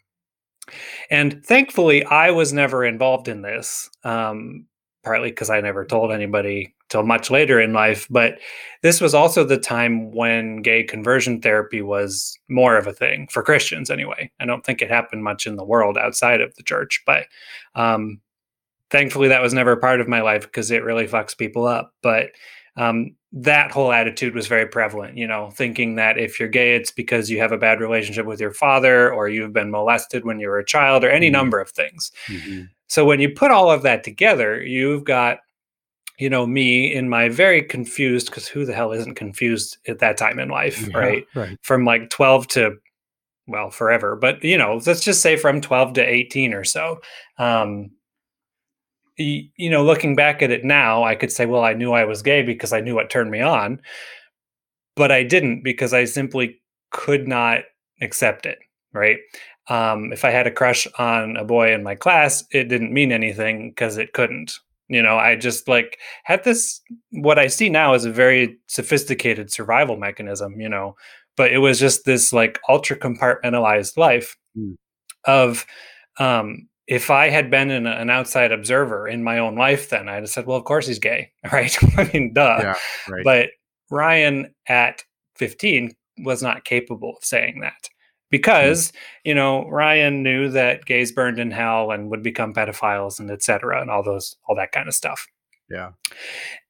And 1.09 1.45
thankfully, 1.45 2.03
I 2.03 2.31
was 2.31 2.51
never 2.51 2.83
involved 2.83 3.29
in 3.29 3.41
this, 3.41 3.89
um, 4.03 4.65
partly 5.01 5.29
because 5.29 5.49
I 5.49 5.61
never 5.61 5.85
told 5.85 6.11
anybody 6.11 6.75
till 6.89 7.03
much 7.03 7.31
later 7.31 7.57
in 7.57 7.71
life. 7.71 8.05
But 8.09 8.39
this 8.81 8.99
was 8.99 9.13
also 9.13 9.45
the 9.45 9.57
time 9.57 10.11
when 10.11 10.57
gay 10.57 10.83
conversion 10.83 11.39
therapy 11.39 11.81
was 11.81 12.37
more 12.49 12.75
of 12.75 12.85
a 12.85 12.93
thing 12.93 13.29
for 13.31 13.43
Christians, 13.43 13.89
anyway. 13.89 14.29
I 14.41 14.45
don't 14.45 14.65
think 14.65 14.81
it 14.81 14.89
happened 14.89 15.23
much 15.23 15.47
in 15.47 15.55
the 15.55 15.63
world 15.63 15.97
outside 15.97 16.41
of 16.41 16.53
the 16.55 16.63
church, 16.63 17.01
but 17.05 17.27
um, 17.75 18.19
thankfully, 18.91 19.29
that 19.29 19.41
was 19.41 19.53
never 19.53 19.71
a 19.71 19.77
part 19.77 20.01
of 20.01 20.07
my 20.07 20.21
life 20.21 20.43
because 20.43 20.69
it 20.69 20.83
really 20.83 21.07
fucks 21.07 21.37
people 21.37 21.65
up. 21.65 21.93
But 22.03 22.31
um, 22.77 23.15
that 23.33 23.71
whole 23.71 23.91
attitude 23.91 24.35
was 24.35 24.47
very 24.47 24.67
prevalent, 24.67 25.17
you 25.17 25.25
know, 25.27 25.49
thinking 25.51 25.95
that 25.95 26.17
if 26.17 26.39
you're 26.39 26.49
gay, 26.49 26.75
it's 26.75 26.91
because 26.91 27.29
you 27.29 27.39
have 27.39 27.51
a 27.51 27.57
bad 27.57 27.79
relationship 27.79 28.25
with 28.25 28.39
your 28.39 28.51
father 28.51 29.11
or 29.11 29.29
you've 29.29 29.53
been 29.53 29.71
molested 29.71 30.25
when 30.25 30.39
you 30.39 30.47
were 30.47 30.59
a 30.59 30.65
child 30.65 31.03
or 31.03 31.09
any 31.09 31.27
mm-hmm. 31.27 31.33
number 31.33 31.59
of 31.59 31.71
things. 31.71 32.11
Mm-hmm. 32.27 32.63
So 32.87 33.05
when 33.05 33.21
you 33.21 33.29
put 33.29 33.51
all 33.51 33.71
of 33.71 33.83
that 33.83 34.03
together, 34.03 34.61
you've 34.61 35.05
got, 35.05 35.39
you 36.19 36.29
know, 36.29 36.45
me 36.45 36.93
in 36.93 37.09
my 37.09 37.29
very 37.29 37.61
confused, 37.61 38.27
because 38.27 38.47
who 38.47 38.65
the 38.65 38.73
hell 38.73 38.91
isn't 38.91 39.15
confused 39.15 39.77
at 39.87 39.99
that 39.99 40.17
time 40.17 40.39
in 40.39 40.49
life, 40.49 40.87
yeah, 40.87 40.97
right? 40.97 41.25
right? 41.33 41.57
From 41.61 41.85
like 41.85 42.09
12 42.09 42.47
to, 42.49 42.75
well, 43.47 43.69
forever. 43.69 44.17
But, 44.17 44.43
you 44.43 44.57
know, 44.57 44.81
let's 44.85 45.03
just 45.03 45.21
say 45.21 45.37
from 45.37 45.61
12 45.61 45.93
to 45.93 46.01
18 46.01 46.53
or 46.53 46.65
so. 46.65 46.99
Um, 47.37 47.91
you 49.21 49.69
know, 49.69 49.83
looking 49.83 50.15
back 50.15 50.41
at 50.41 50.51
it 50.51 50.63
now, 50.63 51.03
I 51.03 51.15
could 51.15 51.31
say, 51.31 51.45
well, 51.45 51.63
I 51.63 51.73
knew 51.73 51.93
I 51.93 52.05
was 52.05 52.21
gay 52.21 52.41
because 52.43 52.73
I 52.73 52.81
knew 52.81 52.95
what 52.95 53.09
turned 53.09 53.31
me 53.31 53.41
on, 53.41 53.81
but 54.95 55.11
I 55.11 55.23
didn't 55.23 55.63
because 55.63 55.93
I 55.93 56.05
simply 56.05 56.61
could 56.91 57.27
not 57.27 57.63
accept 58.01 58.45
it. 58.45 58.59
Right. 58.93 59.17
Um, 59.69 60.11
if 60.11 60.25
I 60.25 60.31
had 60.31 60.47
a 60.47 60.51
crush 60.51 60.85
on 60.99 61.37
a 61.37 61.45
boy 61.45 61.73
in 61.73 61.83
my 61.83 61.95
class, 61.95 62.43
it 62.51 62.65
didn't 62.65 62.93
mean 62.93 63.11
anything 63.11 63.69
because 63.69 63.97
it 63.97 64.11
couldn't. 64.11 64.53
You 64.89 65.01
know, 65.01 65.17
I 65.17 65.37
just 65.37 65.69
like 65.69 65.97
had 66.25 66.43
this, 66.43 66.81
what 67.11 67.39
I 67.39 67.47
see 67.47 67.69
now 67.69 67.93
is 67.93 68.03
a 68.03 68.11
very 68.11 68.57
sophisticated 68.67 69.49
survival 69.49 69.95
mechanism, 69.95 70.59
you 70.59 70.67
know, 70.67 70.95
but 71.37 71.53
it 71.53 71.59
was 71.59 71.79
just 71.79 72.03
this 72.03 72.33
like 72.33 72.59
ultra 72.67 72.97
compartmentalized 72.97 73.95
life 73.95 74.35
mm. 74.57 74.75
of, 75.23 75.65
um, 76.19 76.67
if 76.87 77.09
I 77.09 77.29
had 77.29 77.49
been 77.49 77.71
an, 77.71 77.85
an, 77.85 78.09
outside 78.09 78.51
observer 78.51 79.07
in 79.07 79.23
my 79.23 79.37
own 79.39 79.55
life, 79.55 79.89
then 79.89 80.09
I'd 80.09 80.23
have 80.23 80.29
said, 80.29 80.45
well, 80.45 80.57
of 80.57 80.65
course 80.65 80.87
he's 80.87 80.99
gay, 80.99 81.31
right? 81.51 81.75
I 81.97 82.09
mean, 82.13 82.33
duh. 82.33 82.59
Yeah, 82.61 82.75
right. 83.07 83.23
But 83.23 83.49
Ryan 83.89 84.53
at 84.67 85.03
15 85.35 85.91
was 86.19 86.41
not 86.41 86.65
capable 86.65 87.15
of 87.17 87.23
saying 87.23 87.61
that 87.61 87.89
because, 88.29 88.91
mm. 88.91 88.95
you 89.25 89.35
know, 89.35 89.67
Ryan 89.69 90.23
knew 90.23 90.49
that 90.49 90.85
gays 90.85 91.11
burned 91.11 91.39
in 91.39 91.51
hell 91.51 91.91
and 91.91 92.09
would 92.09 92.23
become 92.23 92.53
pedophiles 92.53 93.19
and 93.19 93.31
etc. 93.31 93.81
and 93.81 93.89
all 93.89 94.03
those, 94.03 94.35
all 94.47 94.55
that 94.55 94.71
kind 94.71 94.87
of 94.87 94.95
stuff. 94.95 95.27
Yeah. 95.71 95.91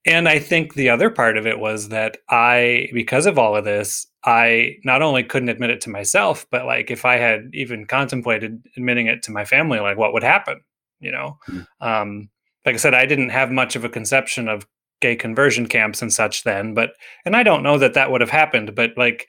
And 0.05 0.27
I 0.27 0.39
think 0.39 0.73
the 0.73 0.89
other 0.89 1.09
part 1.09 1.37
of 1.37 1.45
it 1.45 1.59
was 1.59 1.89
that 1.89 2.17
I, 2.29 2.89
because 2.93 3.25
of 3.25 3.37
all 3.37 3.55
of 3.55 3.65
this, 3.65 4.07
I 4.23 4.77
not 4.83 5.01
only 5.01 5.23
couldn't 5.23 5.49
admit 5.49 5.69
it 5.69 5.81
to 5.81 5.89
myself, 5.89 6.45
but 6.51 6.65
like 6.65 6.89
if 6.89 7.05
I 7.05 7.17
had 7.17 7.49
even 7.53 7.85
contemplated 7.85 8.63
admitting 8.77 9.07
it 9.07 9.23
to 9.23 9.31
my 9.31 9.45
family, 9.45 9.79
like 9.79 9.97
what 9.97 10.13
would 10.13 10.23
happen? 10.23 10.61
You 10.99 11.11
know, 11.11 11.37
mm. 11.49 11.65
um, 11.81 12.29
like 12.65 12.75
I 12.75 12.77
said, 12.77 12.93
I 12.93 13.05
didn't 13.05 13.29
have 13.29 13.51
much 13.51 13.75
of 13.75 13.83
a 13.83 13.89
conception 13.89 14.47
of 14.47 14.67
gay 15.01 15.15
conversion 15.15 15.67
camps 15.67 16.01
and 16.01 16.13
such 16.13 16.43
then, 16.43 16.75
but 16.75 16.91
and 17.25 17.35
I 17.35 17.41
don't 17.43 17.63
know 17.63 17.79
that 17.79 17.95
that 17.95 18.11
would 18.11 18.21
have 18.21 18.29
happened, 18.29 18.75
but 18.75 18.91
like 18.97 19.27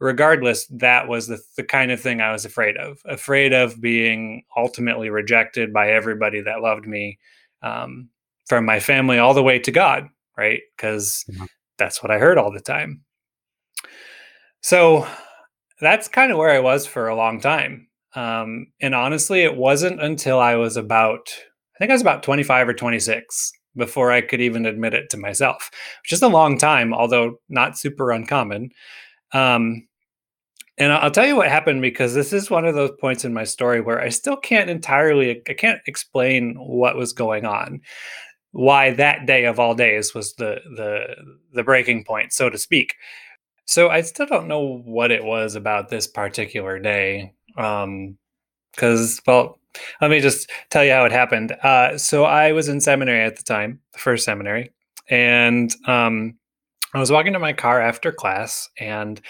regardless, 0.00 0.66
that 0.66 1.08
was 1.08 1.28
the, 1.28 1.38
the 1.56 1.64
kind 1.64 1.90
of 1.90 2.00
thing 2.00 2.20
I 2.20 2.32
was 2.32 2.44
afraid 2.44 2.76
of, 2.76 2.98
afraid 3.06 3.52
of 3.52 3.80
being 3.80 4.42
ultimately 4.56 5.10
rejected 5.10 5.72
by 5.72 5.92
everybody 5.92 6.40
that 6.42 6.60
loved 6.60 6.86
me. 6.86 7.18
Um, 7.62 8.10
from 8.46 8.64
my 8.64 8.80
family 8.80 9.18
all 9.18 9.34
the 9.34 9.42
way 9.42 9.58
to 9.58 9.70
God, 9.70 10.08
right? 10.36 10.60
Because 10.76 11.24
yeah. 11.28 11.46
that's 11.78 12.02
what 12.02 12.10
I 12.10 12.18
heard 12.18 12.38
all 12.38 12.52
the 12.52 12.60
time. 12.60 13.02
So 14.60 15.06
that's 15.80 16.08
kind 16.08 16.32
of 16.32 16.38
where 16.38 16.50
I 16.50 16.60
was 16.60 16.86
for 16.86 17.08
a 17.08 17.16
long 17.16 17.40
time. 17.40 17.88
Um, 18.14 18.68
and 18.80 18.94
honestly, 18.94 19.42
it 19.42 19.56
wasn't 19.56 20.02
until 20.02 20.40
I 20.40 20.54
was 20.56 20.76
about, 20.76 21.28
I 21.74 21.78
think 21.78 21.90
I 21.90 21.94
was 21.94 22.02
about 22.02 22.22
25 22.22 22.68
or 22.68 22.74
26 22.74 23.52
before 23.76 24.10
I 24.10 24.22
could 24.22 24.40
even 24.40 24.64
admit 24.64 24.94
it 24.94 25.10
to 25.10 25.18
myself, 25.18 25.70
which 26.02 26.12
is 26.12 26.22
a 26.22 26.28
long 26.28 26.56
time, 26.56 26.94
although 26.94 27.36
not 27.50 27.78
super 27.78 28.10
uncommon. 28.10 28.70
Um, 29.34 29.86
and 30.78 30.92
I'll 30.92 31.10
tell 31.10 31.26
you 31.26 31.36
what 31.36 31.48
happened 31.48 31.80
because 31.80 32.14
this 32.14 32.32
is 32.32 32.50
one 32.50 32.66
of 32.66 32.74
those 32.74 32.92
points 33.00 33.24
in 33.24 33.32
my 33.32 33.44
story 33.44 33.80
where 33.80 34.00
I 34.00 34.10
still 34.10 34.36
can't 34.36 34.68
entirely, 34.68 35.42
I 35.48 35.54
can't 35.54 35.80
explain 35.86 36.54
what 36.58 36.96
was 36.96 37.12
going 37.12 37.44
on 37.44 37.80
why 38.52 38.90
that 38.92 39.26
day 39.26 39.44
of 39.44 39.58
all 39.60 39.74
days 39.74 40.14
was 40.14 40.34
the 40.34 40.60
the 40.76 41.16
the 41.52 41.62
breaking 41.62 42.04
point, 42.04 42.32
so 42.32 42.50
to 42.50 42.58
speak. 42.58 42.94
So 43.64 43.90
I 43.90 44.02
still 44.02 44.26
don't 44.26 44.48
know 44.48 44.78
what 44.84 45.10
it 45.10 45.24
was 45.24 45.56
about 45.56 45.88
this 45.88 46.06
particular 46.06 46.78
day. 46.78 47.32
Um, 47.56 48.18
because 48.72 49.20
well, 49.26 49.58
let 50.00 50.10
me 50.10 50.20
just 50.20 50.50
tell 50.70 50.84
you 50.84 50.92
how 50.92 51.04
it 51.04 51.12
happened. 51.12 51.52
Uh, 51.62 51.98
so 51.98 52.24
I 52.24 52.52
was 52.52 52.68
in 52.68 52.80
seminary 52.80 53.22
at 53.22 53.36
the 53.36 53.42
time, 53.42 53.80
the 53.92 53.98
first 53.98 54.24
seminary, 54.24 54.70
and 55.08 55.74
um, 55.86 56.36
I 56.94 57.00
was 57.00 57.10
walking 57.10 57.32
to 57.32 57.38
my 57.38 57.52
car 57.52 57.80
after 57.80 58.12
class, 58.12 58.68
and 58.78 59.20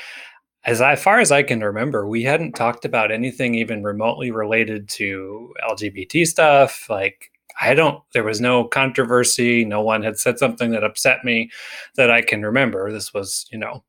as 0.65 0.81
I, 0.81 0.97
far 0.97 1.21
as 1.21 1.31
I 1.31 1.45
can 1.45 1.61
remember, 1.61 2.09
we 2.09 2.25
hadn't 2.25 2.55
talked 2.55 2.85
about 2.85 3.13
anything 3.13 3.55
even 3.55 3.85
remotely 3.85 4.33
related 4.33 4.89
to 4.91 5.55
LGBT 5.69 6.27
stuff, 6.27 6.91
like 6.91 7.31
I 7.61 7.75
don't, 7.75 8.03
there 8.13 8.25
was 8.25 8.41
no 8.41 8.65
controversy. 8.65 9.65
No 9.65 9.81
one 9.81 10.03
had 10.03 10.19
said 10.19 10.39
something 10.39 10.71
that 10.73 10.85
upset 10.85 11.25
me 11.25 11.51
that 11.97 12.11
I 12.11 12.23
can 12.23 12.43
remember. 12.43 12.93
This 12.93 13.15
was, 13.15 13.47
you 13.51 13.59
know, 13.59 13.83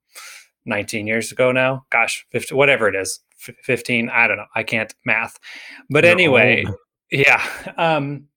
19 0.66 1.08
years 1.08 1.32
ago 1.32 1.52
now. 1.52 1.86
Gosh, 1.90 2.26
50, 2.32 2.56
whatever 2.56 2.88
it 2.88 2.96
is, 2.96 3.20
15. 3.38 4.10
I 4.10 4.28
don't 4.28 4.38
know. 4.38 4.46
I 4.56 4.64
can't 4.64 4.94
math. 5.06 5.38
But 5.90 6.04
You're 6.04 6.14
anyway, 6.14 6.64
old. 6.66 6.76
yeah. 7.12 7.46
Um, 7.78 8.28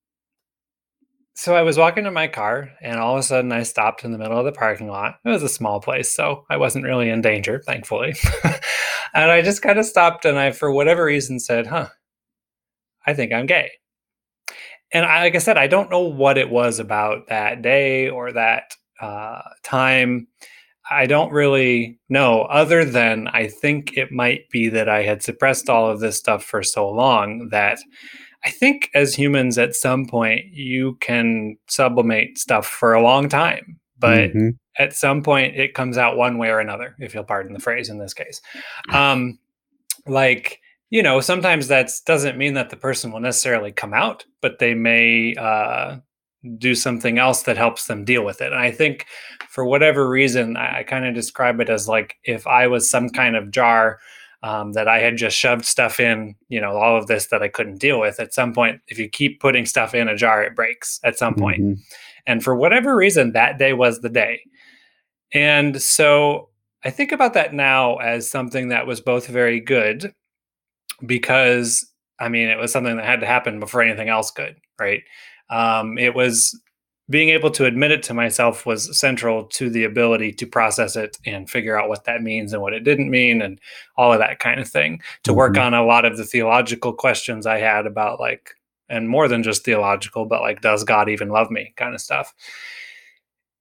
so 1.34 1.54
I 1.54 1.62
was 1.62 1.78
walking 1.78 2.04
to 2.04 2.10
my 2.10 2.28
car 2.28 2.70
and 2.82 2.98
all 2.98 3.14
of 3.14 3.20
a 3.20 3.22
sudden 3.22 3.52
I 3.52 3.62
stopped 3.62 4.04
in 4.04 4.12
the 4.12 4.18
middle 4.18 4.38
of 4.38 4.44
the 4.44 4.52
parking 4.52 4.88
lot. 4.88 5.20
It 5.24 5.28
was 5.28 5.42
a 5.42 5.48
small 5.48 5.80
place, 5.80 6.10
so 6.10 6.44
I 6.50 6.56
wasn't 6.56 6.84
really 6.84 7.08
in 7.08 7.22
danger, 7.22 7.62
thankfully. 7.64 8.14
and 9.14 9.30
I 9.30 9.40
just 9.42 9.62
kind 9.62 9.78
of 9.78 9.86
stopped 9.86 10.24
and 10.24 10.38
I, 10.38 10.50
for 10.50 10.70
whatever 10.70 11.04
reason, 11.04 11.40
said, 11.40 11.66
huh, 11.66 11.88
I 13.06 13.14
think 13.14 13.32
I'm 13.32 13.46
gay 13.46 13.70
and 14.92 15.04
I, 15.04 15.20
like 15.20 15.34
I 15.34 15.38
said, 15.38 15.56
I 15.56 15.66
don't 15.66 15.90
know 15.90 16.00
what 16.02 16.38
it 16.38 16.50
was 16.50 16.78
about 16.78 17.28
that 17.28 17.62
day 17.62 18.08
or 18.08 18.32
that 18.32 18.76
uh, 19.00 19.42
time. 19.62 20.26
I 20.90 21.06
don't 21.06 21.32
really 21.32 22.00
know, 22.08 22.42
other 22.42 22.84
than 22.84 23.28
I 23.28 23.46
think 23.46 23.96
it 23.96 24.10
might 24.10 24.50
be 24.50 24.68
that 24.70 24.88
I 24.88 25.02
had 25.02 25.22
suppressed 25.22 25.70
all 25.70 25.88
of 25.88 26.00
this 26.00 26.16
stuff 26.16 26.44
for 26.44 26.64
so 26.64 26.90
long 26.90 27.48
that 27.50 27.78
I 28.44 28.50
think 28.50 28.90
as 28.94 29.14
humans, 29.14 29.56
at 29.58 29.76
some 29.76 30.06
point, 30.06 30.46
you 30.52 30.96
can 31.00 31.56
sublimate 31.68 32.38
stuff 32.38 32.66
for 32.66 32.94
a 32.94 33.02
long 33.02 33.28
time, 33.28 33.78
but 33.98 34.30
mm-hmm. 34.30 34.48
at 34.78 34.94
some 34.94 35.22
point, 35.22 35.56
it 35.56 35.74
comes 35.74 35.96
out 35.96 36.16
one 36.16 36.38
way 36.38 36.48
or 36.48 36.58
another, 36.58 36.96
if 36.98 37.14
you'll 37.14 37.22
pardon 37.22 37.52
the 37.52 37.60
phrase 37.60 37.88
in 37.88 37.98
this 37.98 38.14
case. 38.14 38.40
Um, 38.92 39.38
like, 40.06 40.58
you 40.90 41.02
know, 41.02 41.20
sometimes 41.20 41.68
that 41.68 41.90
doesn't 42.04 42.36
mean 42.36 42.54
that 42.54 42.70
the 42.70 42.76
person 42.76 43.12
will 43.12 43.20
necessarily 43.20 43.72
come 43.72 43.94
out, 43.94 44.24
but 44.42 44.58
they 44.58 44.74
may 44.74 45.34
uh, 45.36 45.98
do 46.58 46.74
something 46.74 47.18
else 47.18 47.44
that 47.44 47.56
helps 47.56 47.86
them 47.86 48.04
deal 48.04 48.24
with 48.24 48.40
it. 48.40 48.52
And 48.52 48.60
I 48.60 48.72
think 48.72 49.06
for 49.48 49.64
whatever 49.64 50.08
reason, 50.08 50.56
I, 50.56 50.78
I 50.78 50.82
kind 50.82 51.06
of 51.06 51.14
describe 51.14 51.60
it 51.60 51.70
as 51.70 51.88
like 51.88 52.16
if 52.24 52.46
I 52.46 52.66
was 52.66 52.90
some 52.90 53.08
kind 53.08 53.36
of 53.36 53.52
jar 53.52 54.00
um, 54.42 54.72
that 54.72 54.88
I 54.88 54.98
had 54.98 55.16
just 55.16 55.36
shoved 55.36 55.64
stuff 55.64 56.00
in, 56.00 56.34
you 56.48 56.60
know, 56.60 56.72
all 56.72 56.96
of 56.96 57.06
this 57.06 57.26
that 57.26 57.42
I 57.42 57.48
couldn't 57.48 57.78
deal 57.78 58.00
with. 58.00 58.18
At 58.18 58.34
some 58.34 58.52
point, 58.52 58.80
if 58.88 58.98
you 58.98 59.08
keep 59.08 59.38
putting 59.38 59.66
stuff 59.66 59.94
in 59.94 60.08
a 60.08 60.16
jar, 60.16 60.42
it 60.42 60.56
breaks 60.56 60.98
at 61.04 61.18
some 61.18 61.34
point. 61.34 61.60
Mm-hmm. 61.60 61.80
And 62.26 62.42
for 62.42 62.56
whatever 62.56 62.96
reason, 62.96 63.32
that 63.32 63.58
day 63.58 63.74
was 63.74 64.00
the 64.00 64.08
day. 64.08 64.40
And 65.32 65.80
so 65.80 66.48
I 66.84 66.90
think 66.90 67.12
about 67.12 67.34
that 67.34 67.52
now 67.52 67.96
as 67.96 68.28
something 68.28 68.68
that 68.68 68.86
was 68.86 69.00
both 69.00 69.26
very 69.26 69.60
good 69.60 70.14
because 71.04 71.86
I 72.18 72.28
mean, 72.28 72.48
it 72.48 72.58
was 72.58 72.70
something 72.70 72.96
that 72.96 73.06
had 73.06 73.20
to 73.20 73.26
happen 73.26 73.60
before 73.60 73.82
anything 73.82 74.08
else 74.08 74.30
could, 74.30 74.56
right? 74.78 75.02
Um, 75.48 75.96
it 75.96 76.14
was 76.14 76.54
being 77.10 77.30
able 77.30 77.50
to 77.50 77.64
admit 77.64 77.90
it 77.90 78.02
to 78.04 78.14
myself 78.14 78.64
was 78.64 78.96
central 78.96 79.44
to 79.44 79.68
the 79.68 79.84
ability 79.84 80.32
to 80.32 80.46
process 80.46 80.94
it 80.94 81.18
and 81.26 81.50
figure 81.50 81.78
out 81.78 81.88
what 81.88 82.04
that 82.04 82.22
means 82.22 82.52
and 82.52 82.62
what 82.62 82.72
it 82.72 82.84
didn't 82.84 83.10
mean 83.10 83.42
and 83.42 83.60
all 83.96 84.12
of 84.12 84.20
that 84.20 84.38
kind 84.38 84.60
of 84.60 84.68
thing 84.68 85.02
to 85.24 85.34
work 85.34 85.54
mm-hmm. 85.54 85.62
on 85.62 85.74
a 85.74 85.84
lot 85.84 86.04
of 86.04 86.16
the 86.16 86.24
theological 86.24 86.92
questions 86.92 87.46
i 87.46 87.58
had 87.58 87.84
about 87.84 88.20
like 88.20 88.54
and 88.88 89.08
more 89.08 89.26
than 89.26 89.42
just 89.42 89.64
theological 89.64 90.24
but 90.24 90.40
like 90.40 90.60
does 90.60 90.84
god 90.84 91.08
even 91.08 91.28
love 91.28 91.50
me 91.50 91.74
kind 91.76 91.94
of 91.94 92.00
stuff 92.00 92.32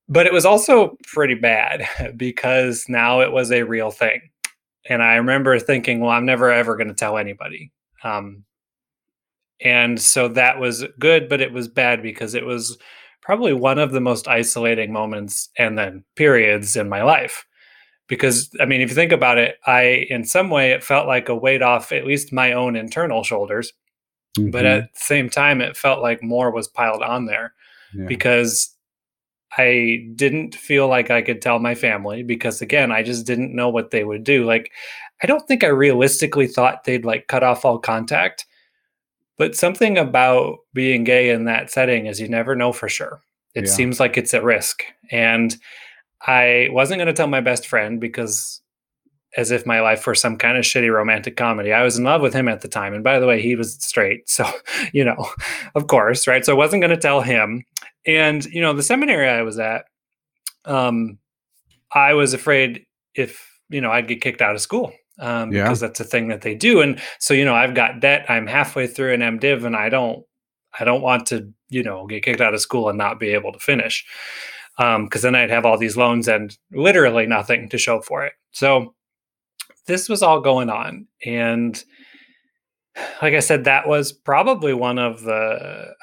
but 0.08 0.28
it 0.28 0.34
was 0.34 0.46
also 0.46 0.96
pretty 1.08 1.36
bad 1.36 1.88
because 2.16 2.86
now 2.88 3.20
it 3.20 3.32
was 3.32 3.52
a 3.52 3.64
real 3.64 3.90
thing 3.90 4.22
and 4.90 5.04
I 5.04 5.16
remember 5.16 5.58
thinking, 5.60 6.00
well, 6.00 6.10
I'm 6.10 6.26
never 6.26 6.52
ever 6.52 6.76
going 6.76 6.88
to 6.88 6.94
tell 6.94 7.18
anybody. 7.18 7.72
Um, 8.04 8.44
and 9.62 10.02
so 10.02 10.28
that 10.30 10.60
was 10.60 10.86
good, 10.98 11.30
but 11.30 11.42
it 11.42 11.54
was 11.54 11.68
bad 11.68 12.02
because 12.02 12.34
it 12.34 12.46
was 12.46 12.78
probably 13.22 13.54
one 13.54 13.78
of 13.78 13.92
the 13.92 14.02
most 14.02 14.28
isolating 14.28 14.92
moments 14.92 15.50
and 15.58 15.78
then 15.78 16.04
periods 16.16 16.76
in 16.76 16.90
my 16.90 17.04
life. 17.04 17.46
Because 18.08 18.50
I 18.60 18.66
mean, 18.66 18.82
if 18.82 18.90
you 18.90 18.96
think 18.96 19.12
about 19.12 19.38
it, 19.38 19.58
I 19.68 20.08
in 20.10 20.24
some 20.24 20.50
way 20.50 20.72
it 20.72 20.84
felt 20.84 21.08
like 21.08 21.30
a 21.30 21.36
weight 21.36 21.62
off 21.62 21.92
at 21.92 22.08
least 22.08 22.34
my 22.34 22.54
own 22.54 22.76
internal 22.76 23.24
shoulders. 23.24 23.72
Mm-hmm. 24.38 24.50
But 24.50 24.66
at 24.66 24.94
the 24.94 25.00
same 25.00 25.30
time, 25.30 25.62
it 25.62 25.78
felt 25.78 26.02
like 26.02 26.24
more 26.24 26.52
was 26.52 26.68
piled 26.68 27.04
on 27.04 27.26
there 27.26 27.54
yeah. 27.94 28.06
because 28.08 28.76
I 29.58 30.08
didn't 30.16 30.56
feel 30.56 30.88
like 30.88 31.10
I 31.10 31.22
could 31.22 31.42
tell 31.42 31.60
my 31.60 31.76
family 31.76 32.24
because 32.24 32.62
again, 32.62 32.92
I 32.92 33.04
just 33.04 33.26
didn't 33.26 33.56
know 33.56 33.70
what 33.70 33.92
they 33.92 34.04
would 34.04 34.24
do. 34.24 34.46
Like 34.46 34.72
I 35.24 35.28
don't 35.28 35.48
think 35.48 35.64
I 35.64 35.68
realistically 35.68 36.48
thought 36.48 36.84
they'd 36.84 37.06
like 37.06 37.28
cut 37.28 37.44
off 37.44 37.66
all 37.66 37.80
contact. 37.80 38.46
But 39.38 39.56
something 39.56 39.98
about 39.98 40.60
being 40.74 41.04
gay 41.04 41.30
in 41.30 41.46
that 41.46 41.72
setting 41.72 42.06
is 42.08 42.20
you 42.20 42.28
never 42.28 42.56
know 42.56 42.74
for 42.74 42.90
sure. 42.90 43.22
It 43.56 43.66
yeah. 43.66 43.72
seems 43.72 44.00
like 44.00 44.18
it's 44.18 44.34
at 44.34 44.44
risk. 44.44 44.84
And 45.12 45.56
I 46.22 46.68
wasn't 46.72 47.00
going 47.00 47.08
to 47.08 47.14
tell 47.14 47.28
my 47.28 47.42
best 47.42 47.66
friend 47.66 48.00
because 48.00 48.62
as 49.38 49.52
if 49.52 49.66
my 49.66 49.80
life 49.80 50.06
were 50.08 50.16
some 50.16 50.38
kind 50.38 50.58
of 50.58 50.66
shitty 50.66 50.92
romantic 50.92 51.38
comedy. 51.38 51.72
I 51.72 51.84
was 51.84 51.98
in 51.98 52.04
love 52.04 52.22
with 52.22 52.34
him 52.34 52.48
at 52.48 52.62
the 52.62 52.68
time. 52.68 52.94
And 52.94 53.04
by 53.04 53.20
the 53.20 53.28
way, 53.28 53.42
he 53.42 53.56
was 53.56 53.76
straight. 53.76 54.30
So, 54.30 54.50
you 54.94 55.04
know, 55.04 55.28
of 55.76 55.88
course, 55.88 56.28
right? 56.28 56.46
So 56.46 56.54
I 56.54 56.58
wasn't 56.58 56.82
going 56.82 56.96
to 56.96 56.98
tell 56.98 57.22
him. 57.22 57.66
And, 58.06 58.46
you 58.46 58.62
know, 58.62 58.74
the 58.74 58.84
seminary 58.84 59.28
I 59.28 59.42
was 59.42 59.60
at, 59.60 59.86
um, 60.66 61.20
I 61.92 62.14
was 62.14 62.34
afraid 62.34 62.86
if, 63.16 63.46
you 63.70 63.82
know, 63.82 63.92
I'd 63.92 64.08
get 64.08 64.22
kicked 64.22 64.42
out 64.42 64.56
of 64.56 64.62
school. 64.62 64.94
Um, 65.20 65.52
yeah. 65.52 65.64
because 65.64 65.82
that's 65.82 66.00
a 66.00 66.06
thing 66.06 66.30
that 66.30 66.44
they 66.44 66.56
do. 66.56 66.80
And 66.80 66.98
so, 67.20 67.34
you 67.34 67.44
know, 67.44 67.54
I've 67.54 67.76
got 67.76 68.00
debt. 68.00 68.26
I'm 68.30 68.48
halfway 68.48 68.88
through 68.88 69.14
an 69.14 69.20
MDiv 69.20 69.66
and 69.66 69.76
I 69.76 69.90
don't, 69.90 70.24
I 70.80 70.86
don't 70.86 71.02
want 71.02 71.26
to, 71.28 71.52
you 71.68 71.84
know, 71.84 72.08
get 72.08 72.24
kicked 72.24 72.40
out 72.40 72.54
of 72.54 72.62
school 72.62 72.88
and 72.88 72.98
not 72.98 73.20
be 73.20 73.32
able 73.32 73.52
to 73.52 73.60
finish. 73.60 74.06
Um, 74.78 75.10
cause 75.10 75.22
then 75.22 75.36
I'd 75.36 75.50
have 75.50 75.66
all 75.66 75.78
these 75.78 75.98
loans 75.98 76.30
and 76.30 76.58
literally 76.72 77.26
nothing 77.26 77.68
to 77.68 77.78
show 77.78 78.00
for 78.00 78.26
it. 78.26 78.32
So, 78.52 78.96
this 79.90 80.08
was 80.08 80.24
all 80.24 80.40
going 80.40 80.70
on. 80.70 81.08
And 81.26 81.84
like 83.22 83.34
I 83.34 83.40
said, 83.40 83.66
that 83.66 83.88
was 83.88 84.14
probably 84.14 84.74
one 84.74 85.00
of 85.00 85.22
the, 85.24 85.94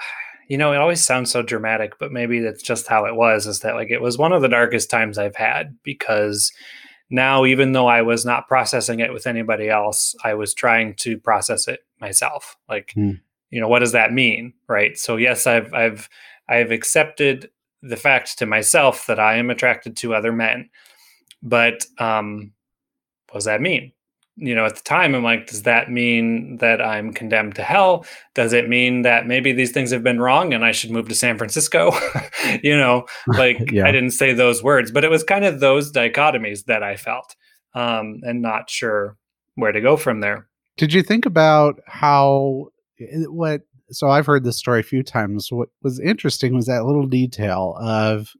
you 0.48 0.56
know, 0.56 0.72
it 0.72 0.78
always 0.78 1.02
sounds 1.02 1.30
so 1.30 1.42
dramatic, 1.42 1.98
but 1.98 2.12
maybe 2.12 2.40
that's 2.40 2.62
just 2.62 2.86
how 2.86 3.04
it 3.04 3.16
was 3.16 3.46
is 3.46 3.60
that 3.60 3.74
like 3.74 3.90
it 3.90 4.00
was 4.00 4.18
one 4.18 4.32
of 4.32 4.42
the 4.42 4.48
darkest 4.48 4.90
times 4.90 5.18
I've 5.18 5.36
had 5.36 5.76
because 5.82 6.52
now, 7.10 7.44
even 7.44 7.72
though 7.72 7.86
I 7.86 8.02
was 8.02 8.24
not 8.24 8.48
processing 8.48 9.00
it 9.00 9.12
with 9.12 9.26
anybody 9.26 9.68
else, 9.68 10.14
I 10.24 10.34
was 10.34 10.54
trying 10.54 10.94
to 10.96 11.18
process 11.18 11.68
it 11.68 11.80
myself. 12.00 12.56
Like, 12.68 12.92
hmm. 12.94 13.12
you 13.50 13.60
know, 13.60 13.68
what 13.68 13.78
does 13.80 13.92
that 13.92 14.12
mean? 14.12 14.54
Right. 14.68 14.98
So, 14.98 15.16
yes, 15.16 15.46
I've, 15.46 15.72
I've, 15.72 16.08
I've 16.48 16.70
accepted 16.72 17.50
the 17.82 17.96
fact 17.96 18.38
to 18.38 18.46
myself 18.46 19.06
that 19.06 19.20
I 19.20 19.36
am 19.36 19.50
attracted 19.50 19.96
to 19.98 20.14
other 20.14 20.32
men. 20.32 20.68
But 21.42 21.86
um, 21.98 22.52
what 23.30 23.38
does 23.38 23.44
that 23.44 23.60
mean? 23.60 23.92
You 24.36 24.54
know, 24.54 24.66
at 24.66 24.76
the 24.76 24.82
time, 24.82 25.14
I'm 25.14 25.24
like, 25.24 25.46
does 25.46 25.62
that 25.62 25.90
mean 25.90 26.58
that 26.58 26.82
I'm 26.82 27.12
condemned 27.12 27.54
to 27.54 27.62
hell? 27.62 28.04
Does 28.34 28.52
it 28.52 28.68
mean 28.68 29.02
that 29.02 29.26
maybe 29.26 29.52
these 29.52 29.72
things 29.72 29.90
have 29.92 30.02
been 30.02 30.20
wrong 30.20 30.52
and 30.52 30.64
I 30.64 30.72
should 30.72 30.90
move 30.90 31.08
to 31.08 31.14
San 31.14 31.38
Francisco? 31.38 31.92
you 32.62 32.76
know, 32.76 33.06
like 33.26 33.70
yeah. 33.70 33.86
I 33.86 33.92
didn't 33.92 34.10
say 34.10 34.34
those 34.34 34.62
words, 34.62 34.90
but 34.90 35.04
it 35.04 35.10
was 35.10 35.24
kind 35.24 35.44
of 35.44 35.60
those 35.60 35.90
dichotomies 35.90 36.64
that 36.66 36.82
I 36.82 36.96
felt 36.96 37.34
um, 37.74 38.20
and 38.24 38.42
not 38.42 38.68
sure 38.68 39.16
where 39.54 39.72
to 39.72 39.80
go 39.80 39.96
from 39.96 40.20
there. 40.20 40.48
Did 40.76 40.92
you 40.92 41.02
think 41.02 41.24
about 41.24 41.80
how 41.86 42.68
eh, 43.00 43.24
what 43.24 43.62
so 43.90 44.08
I've 44.08 44.26
heard 44.26 44.44
this 44.44 44.56
story 44.56 44.80
a 44.80 44.84
few 44.84 45.02
times. 45.02 45.50
What 45.50 45.68
was 45.82 46.00
interesting 46.00 46.54
was 46.54 46.66
that 46.66 46.84
little 46.84 47.06
detail 47.06 47.76
of 47.80 48.32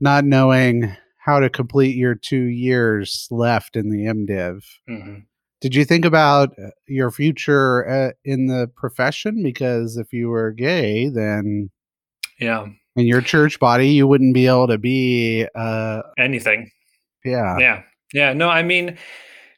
not 0.00 0.24
knowing 0.24 0.94
how 1.24 1.38
to 1.38 1.48
complete 1.48 1.94
your 1.96 2.16
two 2.16 2.44
years 2.44 3.28
left 3.30 3.76
in 3.76 3.90
the 3.90 4.04
MDiv. 4.06 4.64
Mm-hmm. 4.90 5.18
Did 5.60 5.74
you 5.76 5.84
think 5.84 6.04
about 6.04 6.50
uh, 6.58 6.70
your 6.88 7.12
future 7.12 7.88
uh, 7.88 8.10
in 8.24 8.46
the 8.46 8.68
profession? 8.74 9.40
Because 9.44 9.96
if 9.96 10.12
you 10.12 10.28
were 10.28 10.50
gay, 10.50 11.08
then 11.08 11.70
yeah, 12.40 12.66
in 12.96 13.06
your 13.06 13.20
church 13.20 13.60
body, 13.60 13.88
you 13.88 14.08
wouldn't 14.08 14.34
be 14.34 14.48
able 14.48 14.66
to 14.66 14.78
be 14.78 15.46
uh, 15.54 16.02
anything. 16.18 16.68
Yeah, 17.24 17.56
yeah, 17.58 17.82
yeah. 18.12 18.32
No, 18.32 18.48
I 18.48 18.64
mean, 18.64 18.98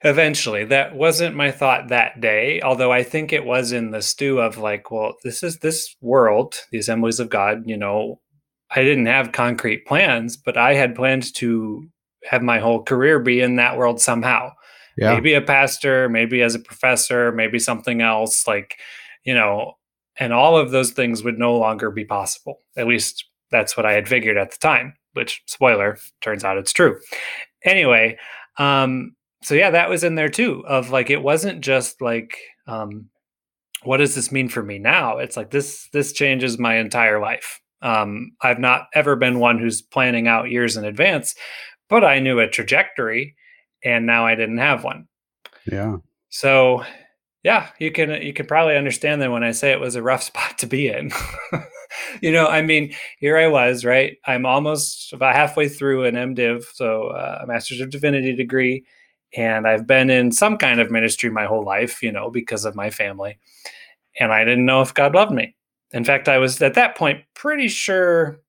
eventually 0.02 0.66
that 0.66 0.94
wasn't 0.94 1.35
my 1.35 1.50
thought 1.50 1.88
that 1.88 2.21
day 2.21 2.61
although 2.61 2.92
i 2.92 3.02
think 3.02 3.33
it 3.33 3.47
was 3.47 3.73
in 3.73 3.90
the 3.90 4.02
stew 4.02 4.38
of 4.38 4.59
like 4.59 4.90
well 4.90 5.14
this 5.25 5.42
is 5.42 5.61
this 5.61 5.97
world 6.02 6.56
the 6.71 6.78
assemblies 6.78 7.18
of 7.18 7.30
god 7.30 7.62
you 7.64 7.75
know 7.75 8.21
i 8.75 8.83
didn't 8.83 9.07
have 9.07 9.33
concrete 9.33 9.87
plans 9.87 10.37
but 10.37 10.57
i 10.57 10.75
had 10.75 10.95
plans 10.95 11.33
to 11.33 11.88
have 12.25 12.43
my 12.43 12.59
whole 12.59 12.83
career 12.83 13.19
be 13.19 13.40
in 13.40 13.57
that 13.57 13.76
world 13.76 14.00
somehow 14.00 14.50
yeah. 14.97 15.12
maybe 15.12 15.35
a 15.35 15.43
pastor 15.43 16.09
maybe 16.09 16.43
as 16.43 16.54
a 16.54 16.61
professor 16.61 17.33
maybe 17.33 17.59
something 17.59 18.00
else 18.00 18.47
like 18.47 18.76
you 19.25 19.35
know 19.35 19.75
and 20.16 20.33
all 20.33 20.57
of 20.57 20.71
those 20.71 20.93
things 20.93 21.25
would 21.25 21.38
no 21.38 21.57
longer 21.57 21.90
be 21.90 22.04
possible 22.04 22.59
at 22.76 22.87
least 22.87 23.25
that's 23.50 23.76
what 23.76 23.87
i 23.87 23.93
had 23.93 24.09
figured 24.09 24.37
at 24.37 24.50
the 24.50 24.59
time 24.59 24.95
which 25.12 25.43
spoiler 25.47 25.99
turns 26.21 26.45
out 26.45 26.59
it's 26.59 26.73
true 26.73 26.99
anyway 27.64 28.16
um 28.59 29.14
so 29.45 29.54
yeah, 29.54 29.71
that 29.71 29.90
was 29.90 30.02
in 30.02 30.14
there 30.14 30.31
too. 30.31 30.64
Of 30.66 30.90
like, 30.90 31.11
it 31.11 31.23
wasn't 31.23 31.61
just 31.61 32.00
like, 32.00 32.38
um, 32.66 33.11
what 33.83 33.99
does 33.99 34.14
this 34.14 34.33
mean 34.33 34.49
for 34.49 34.62
me 34.62 34.78
now? 34.78 35.19
It's 35.19 35.37
like 35.37 35.50
this 35.50 35.88
this 35.93 36.12
changes 36.12 36.59
my 36.59 36.76
entire 36.76 37.21
life. 37.21 37.61
Um, 37.84 38.32
I've 38.40 38.58
not 38.58 38.88
ever 38.94 39.14
been 39.14 39.38
one 39.38 39.58
who's 39.58 39.82
planning 39.82 40.26
out 40.26 40.50
years 40.50 40.76
in 40.76 40.84
advance, 40.84 41.34
but 41.88 42.02
I 42.02 42.18
knew 42.18 42.40
a 42.40 42.48
trajectory, 42.48 43.36
and 43.84 44.06
now 44.06 44.26
I 44.26 44.34
didn't 44.34 44.58
have 44.58 44.82
one. 44.82 45.06
Yeah. 45.70 45.98
So, 46.30 46.84
yeah, 47.44 47.68
you 47.78 47.92
can 47.92 48.10
you 48.22 48.32
can 48.32 48.46
probably 48.46 48.76
understand 48.76 49.22
that 49.22 49.30
when 49.30 49.44
I 49.44 49.52
say 49.52 49.70
it 49.70 49.80
was 49.80 49.94
a 49.94 50.02
rough 50.02 50.22
spot 50.30 50.58
to 50.58 50.66
be 50.66 50.88
in. 50.88 51.12
you 52.20 52.32
know, 52.32 52.48
I 52.48 52.62
mean, 52.62 52.92
here 53.18 53.36
I 53.36 53.46
was, 53.46 53.84
right? 53.84 54.16
I'm 54.26 54.46
almost 54.46 55.12
about 55.12 55.36
halfway 55.36 55.68
through 55.68 56.04
an 56.04 56.14
MDiv, 56.14 56.64
so 56.74 57.08
uh, 57.08 57.40
a 57.42 57.46
Master's 57.46 57.80
of 57.80 57.90
Divinity 57.90 58.34
degree 58.34 58.84
and 59.36 59.66
I've 59.66 59.86
been 59.86 60.10
in 60.10 60.32
some 60.32 60.56
kind 60.56 60.80
of 60.80 60.90
ministry 60.90 61.30
my 61.30 61.44
whole 61.44 61.64
life, 61.64 62.02
you 62.02 62.12
know, 62.12 62.30
because 62.30 62.64
of 62.64 62.74
my 62.74 62.90
family. 62.90 63.38
And 64.18 64.32
I 64.32 64.44
didn't 64.44 64.64
know 64.64 64.80
if 64.80 64.94
God 64.94 65.14
loved 65.14 65.32
me. 65.32 65.56
In 65.92 66.04
fact, 66.04 66.28
I 66.28 66.38
was 66.38 66.60
at 66.62 66.75
that 66.75 66.97
point 66.97 67.23
pretty 67.34 67.68
sure 67.68 68.40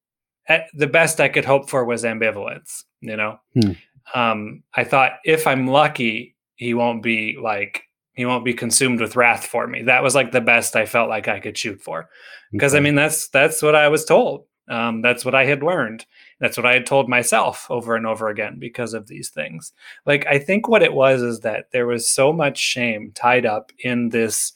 the 0.74 0.88
best 0.88 1.20
I 1.20 1.30
could 1.30 1.46
hope 1.46 1.70
for 1.70 1.86
was 1.86 2.04
ambivalence, 2.04 2.84
you 3.02 3.16
know. 3.16 3.40
Hmm. 3.54 3.72
Um, 4.14 4.64
I 4.76 4.84
thought 4.84 5.14
if 5.26 5.48
I'm 5.48 5.68
lucky, 5.68 6.36
he 6.56 6.74
won't 6.74 7.04
be 7.04 7.38
like 7.42 7.84
he 8.14 8.26
won't 8.26 8.46
be 8.46 8.54
consumed 8.54 9.02
with 9.02 9.16
wrath 9.16 9.46
for 9.46 9.68
me. 9.68 9.84
That 9.84 10.04
was 10.04 10.16
like 10.16 10.32
the 10.32 10.42
best 10.42 10.76
I 10.76 10.86
felt 10.86 11.10
like 11.10 11.28
I 11.28 11.40
could 11.40 11.58
shoot 11.58 11.82
for. 11.82 12.10
Because 12.52 12.74
okay. 12.74 12.80
I 12.80 12.82
mean 12.82 12.96
that's 12.96 13.28
that's 13.30 13.62
what 13.62 13.76
I 13.76 13.90
was 13.90 14.06
told. 14.06 14.46
Um, 14.68 15.02
that's 15.02 15.24
what 15.24 15.36
I 15.36 15.46
had 15.46 15.62
learned. 15.62 16.06
That's 16.40 16.58
what 16.58 16.66
I 16.66 16.74
had 16.74 16.86
told 16.86 17.08
myself 17.08 17.68
over 17.70 17.96
and 17.96 18.08
over 18.08 18.30
again 18.30 18.58
because 18.60 18.94
of 18.94 19.08
these 19.08 19.30
things. 19.30 19.74
Like, 20.06 20.26
I 20.26 20.40
think 20.40 20.68
what 20.68 20.82
it 20.82 20.94
was 20.94 21.22
is 21.22 21.42
that 21.42 21.72
there 21.72 21.86
was 21.86 22.10
so 22.10 22.34
much 22.34 22.58
shame 22.58 23.12
tied 23.14 23.46
up 23.46 23.72
in 23.80 24.10
this, 24.10 24.54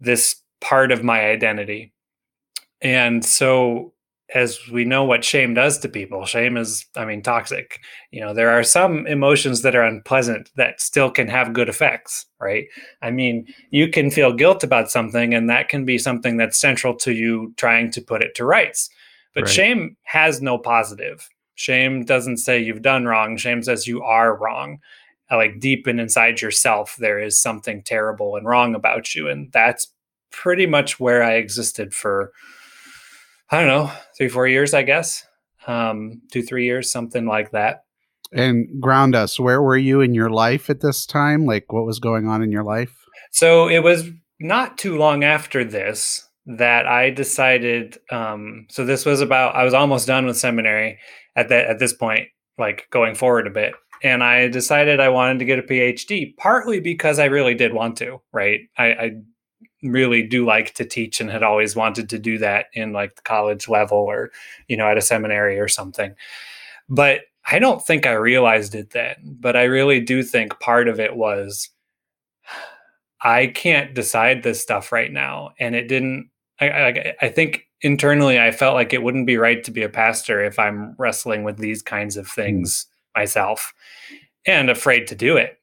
this 0.00 0.37
part 0.60 0.92
of 0.92 1.04
my 1.04 1.26
identity. 1.26 1.92
And 2.80 3.24
so, 3.24 3.92
as 4.34 4.60
we 4.70 4.84
know 4.84 5.04
what 5.04 5.24
shame 5.24 5.54
does 5.54 5.78
to 5.78 5.88
people, 5.88 6.26
shame 6.26 6.58
is, 6.58 6.84
I 6.94 7.06
mean, 7.06 7.22
toxic. 7.22 7.80
You 8.10 8.20
know, 8.20 8.34
there 8.34 8.50
are 8.50 8.62
some 8.62 9.06
emotions 9.06 9.62
that 9.62 9.74
are 9.74 9.82
unpleasant 9.82 10.50
that 10.56 10.80
still 10.80 11.10
can 11.10 11.28
have 11.28 11.54
good 11.54 11.68
effects, 11.68 12.26
right? 12.38 12.66
I 13.00 13.10
mean, 13.10 13.46
you 13.70 13.88
can 13.88 14.10
feel 14.10 14.32
guilt 14.34 14.62
about 14.62 14.90
something, 14.90 15.32
and 15.32 15.48
that 15.48 15.68
can 15.68 15.84
be 15.84 15.96
something 15.96 16.36
that's 16.36 16.60
central 16.60 16.94
to 16.96 17.12
you 17.12 17.54
trying 17.56 17.90
to 17.92 18.02
put 18.02 18.22
it 18.22 18.34
to 18.34 18.44
rights 18.44 18.90
but 19.38 19.44
right. 19.44 19.52
shame 19.52 19.96
has 20.02 20.42
no 20.42 20.58
positive. 20.58 21.28
Shame 21.54 22.04
doesn't 22.04 22.38
say 22.38 22.58
you've 22.58 22.82
done 22.82 23.04
wrong. 23.04 23.36
Shame 23.36 23.62
says 23.62 23.86
you 23.86 24.02
are 24.02 24.36
wrong. 24.36 24.78
Like 25.30 25.60
deep 25.60 25.86
and 25.86 26.00
inside 26.00 26.40
yourself, 26.40 26.96
there 26.98 27.20
is 27.20 27.40
something 27.40 27.82
terrible 27.82 28.34
and 28.34 28.46
wrong 28.46 28.74
about 28.74 29.14
you. 29.14 29.28
And 29.28 29.52
that's 29.52 29.92
pretty 30.30 30.66
much 30.66 31.00
where 31.00 31.22
I 31.22 31.34
existed 31.34 31.94
for, 31.94 32.32
I 33.50 33.58
don't 33.58 33.68
know, 33.68 33.90
three, 34.16 34.28
four 34.28 34.46
years, 34.46 34.74
I 34.74 34.82
guess. 34.82 35.24
Um, 35.66 36.22
two, 36.32 36.42
three 36.42 36.64
years, 36.64 36.90
something 36.90 37.26
like 37.26 37.50
that. 37.50 37.84
And 38.32 38.80
ground 38.80 39.14
us, 39.14 39.40
where 39.40 39.62
were 39.62 39.76
you 39.76 40.00
in 40.00 40.14
your 40.14 40.30
life 40.30 40.70
at 40.70 40.80
this 40.80 41.06
time? 41.06 41.46
Like 41.46 41.72
what 41.72 41.86
was 41.86 41.98
going 41.98 42.26
on 42.28 42.42
in 42.42 42.52
your 42.52 42.64
life? 42.64 42.94
So 43.32 43.68
it 43.68 43.80
was 43.80 44.08
not 44.40 44.78
too 44.78 44.96
long 44.96 45.24
after 45.24 45.64
this 45.64 46.28
that 46.46 46.86
I 46.86 47.10
decided. 47.10 47.98
Um, 48.10 48.66
so 48.70 48.84
this 48.84 49.04
was 49.04 49.20
about 49.20 49.54
I 49.54 49.64
was 49.64 49.74
almost 49.74 50.06
done 50.06 50.26
with 50.26 50.36
seminary 50.36 50.98
at 51.36 51.48
that 51.50 51.66
at 51.66 51.78
this 51.78 51.92
point, 51.92 52.28
like 52.56 52.88
going 52.90 53.14
forward 53.14 53.46
a 53.46 53.50
bit, 53.50 53.74
and 54.02 54.24
I 54.24 54.48
decided 54.48 55.00
I 55.00 55.10
wanted 55.10 55.38
to 55.40 55.44
get 55.44 55.58
a 55.58 55.62
PhD, 55.62 56.36
partly 56.36 56.80
because 56.80 57.18
I 57.18 57.26
really 57.26 57.54
did 57.54 57.74
want 57.74 57.96
to. 57.98 58.20
Right, 58.32 58.60
I, 58.76 58.84
I 58.86 59.10
really 59.82 60.22
do 60.22 60.44
like 60.44 60.74
to 60.74 60.84
teach 60.84 61.20
and 61.20 61.30
had 61.30 61.42
always 61.42 61.76
wanted 61.76 62.08
to 62.10 62.18
do 62.18 62.38
that 62.38 62.66
in 62.72 62.92
like 62.92 63.14
the 63.16 63.22
college 63.22 63.68
level 63.68 63.98
or 63.98 64.30
you 64.66 64.76
know 64.76 64.88
at 64.88 64.98
a 64.98 65.02
seminary 65.02 65.58
or 65.58 65.68
something, 65.68 66.14
but 66.88 67.20
I 67.50 67.58
don't 67.58 67.84
think 67.84 68.06
I 68.06 68.12
realized 68.12 68.74
it 68.74 68.90
then. 68.90 69.16
But 69.40 69.56
I 69.56 69.64
really 69.64 70.00
do 70.00 70.22
think 70.22 70.60
part 70.60 70.88
of 70.88 71.00
it 71.00 71.16
was. 71.16 71.70
I 73.20 73.48
can't 73.48 73.94
decide 73.94 74.44
this 74.44 74.60
stuff 74.62 74.92
right 74.92 75.12
now. 75.12 75.50
And 75.58 75.74
it 75.74 75.88
didn't 75.88 76.30
I, 76.60 76.68
I, 76.68 77.14
I 77.22 77.28
think 77.28 77.66
internally 77.82 78.38
I 78.38 78.50
felt 78.50 78.74
like 78.74 78.92
it 78.92 79.02
wouldn't 79.02 79.26
be 79.26 79.36
right 79.36 79.62
to 79.64 79.70
be 79.70 79.82
a 79.82 79.88
pastor 79.88 80.44
if 80.44 80.58
I'm 80.58 80.94
wrestling 80.98 81.44
with 81.44 81.58
these 81.58 81.82
kinds 81.82 82.16
of 82.16 82.26
hmm. 82.26 82.40
things 82.40 82.84
mm. 82.84 83.20
myself 83.20 83.72
and 84.46 84.70
afraid 84.70 85.06
to 85.08 85.14
do 85.14 85.36
it. 85.36 85.57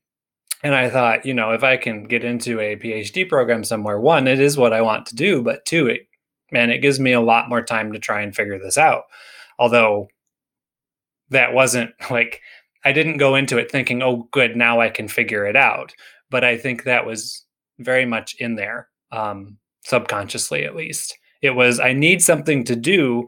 And 0.64 0.74
I 0.74 0.90
thought, 0.90 1.26
you 1.26 1.34
know, 1.34 1.52
if 1.52 1.64
I 1.64 1.78
can 1.78 2.04
get 2.04 2.24
into 2.24 2.60
a 2.60 2.76
PhD 2.76 3.28
program 3.28 3.64
somewhere, 3.64 4.00
one, 4.00 4.28
it 4.28 4.40
is 4.40 4.58
what 4.58 4.74
I 4.74 4.82
want 4.82 5.06
to 5.08 5.16
do, 5.16 5.42
but 5.42 5.66
two, 5.66 5.88
it 5.88 6.08
man, 6.52 6.70
it 6.70 6.80
gives 6.80 7.00
me 7.00 7.12
a 7.12 7.22
lot 7.22 7.50
more 7.50 7.62
time 7.62 7.92
to 7.94 8.00
try 8.00 8.22
and 8.22 8.36
figure 8.36 8.60
this 8.60 8.78
out. 8.78 9.04
Although 9.60 10.08
that 11.30 11.54
wasn't 11.54 11.92
like 12.10 12.42
I 12.84 12.92
didn't 12.92 13.18
go 13.18 13.36
into 13.36 13.58
it 13.58 13.72
thinking, 13.72 14.02
oh, 14.04 14.28
good, 14.32 14.56
now 14.56 14.80
I 14.80 14.90
can 14.90 15.08
figure 15.08 15.46
it 15.46 15.56
out. 15.56 15.94
But 16.30 16.44
I 16.44 16.58
think 16.58 16.84
that 16.84 17.06
was 17.06 17.46
very 17.80 18.06
much 18.06 18.36
in 18.36 18.56
there. 18.56 18.90
Um, 19.12 19.58
subconsciously 19.84 20.66
at 20.66 20.76
least. 20.76 21.18
It 21.42 21.52
was 21.52 21.80
I 21.80 21.94
need 21.94 22.24
something 22.24 22.64
to 22.66 22.76
do 22.76 23.28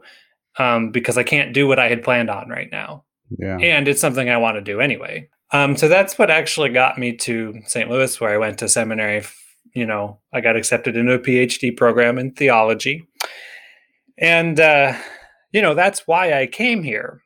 um, 0.58 0.90
because 0.90 1.16
I 1.16 1.22
can't 1.22 1.54
do 1.54 1.68
what 1.68 1.78
I 1.78 1.88
had 1.88 2.02
planned 2.02 2.30
on 2.30 2.48
right 2.48 2.70
now. 2.70 3.04
Yeah. 3.38 3.58
And 3.58 3.86
it's 3.86 4.00
something 4.00 4.28
I 4.28 4.38
want 4.38 4.56
to 4.56 4.60
do 4.60 4.80
anyway. 4.80 5.28
Um, 5.52 5.76
so 5.76 5.88
that's 5.88 6.18
what 6.18 6.30
actually 6.30 6.70
got 6.70 6.98
me 6.98 7.16
to 7.16 7.60
St. 7.66 7.88
Louis, 7.88 8.20
where 8.20 8.30
I 8.30 8.38
went 8.38 8.58
to 8.58 8.68
seminary. 8.68 9.24
You 9.74 9.86
know, 9.86 10.18
I 10.32 10.40
got 10.40 10.56
accepted 10.56 10.96
into 10.96 11.12
a 11.12 11.18
PhD 11.18 11.76
program 11.76 12.18
in 12.18 12.32
theology. 12.32 13.06
And, 14.18 14.58
uh, 14.58 14.94
you 15.52 15.62
know, 15.62 15.74
that's 15.74 16.06
why 16.06 16.38
I 16.38 16.46
came 16.46 16.82
here. 16.82 17.22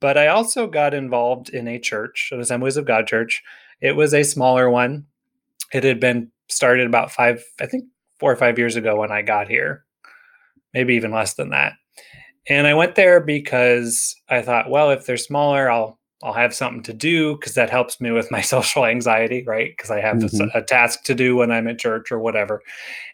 But 0.00 0.18
I 0.18 0.26
also 0.26 0.66
got 0.66 0.92
involved 0.92 1.48
in 1.48 1.66
a 1.68 1.78
church, 1.78 2.28
an 2.32 2.40
Assemblies 2.40 2.76
of 2.76 2.84
God 2.84 3.06
church. 3.06 3.42
It 3.80 3.96
was 3.96 4.12
a 4.12 4.22
smaller 4.22 4.68
one. 4.68 5.06
It 5.72 5.84
had 5.84 6.00
been 6.00 6.30
started 6.48 6.86
about 6.86 7.10
five, 7.10 7.42
I 7.60 7.66
think 7.66 7.84
four 8.18 8.30
or 8.30 8.36
five 8.36 8.58
years 8.58 8.76
ago 8.76 8.96
when 8.96 9.10
I 9.10 9.22
got 9.22 9.48
here, 9.48 9.84
maybe 10.74 10.94
even 10.94 11.12
less 11.12 11.34
than 11.34 11.50
that. 11.50 11.74
And 12.48 12.66
I 12.66 12.74
went 12.74 12.94
there 12.94 13.20
because 13.20 14.14
I 14.28 14.42
thought, 14.42 14.70
well, 14.70 14.90
if 14.90 15.06
they're 15.06 15.16
smaller, 15.16 15.70
I'll 15.70 15.98
I'll 16.22 16.32
have 16.32 16.54
something 16.54 16.82
to 16.84 16.94
do 16.94 17.36
because 17.36 17.54
that 17.54 17.70
helps 17.70 18.00
me 18.00 18.10
with 18.10 18.30
my 18.30 18.40
social 18.54 18.86
anxiety, 18.86 19.44
right? 19.46 19.72
Because 19.76 19.90
I 19.90 20.00
have 20.00 20.16
mm-hmm. 20.16 20.48
a, 20.54 20.60
a 20.60 20.62
task 20.62 21.02
to 21.04 21.14
do 21.14 21.36
when 21.36 21.50
I'm 21.50 21.68
at 21.68 21.78
church 21.78 22.10
or 22.10 22.18
whatever. 22.18 22.62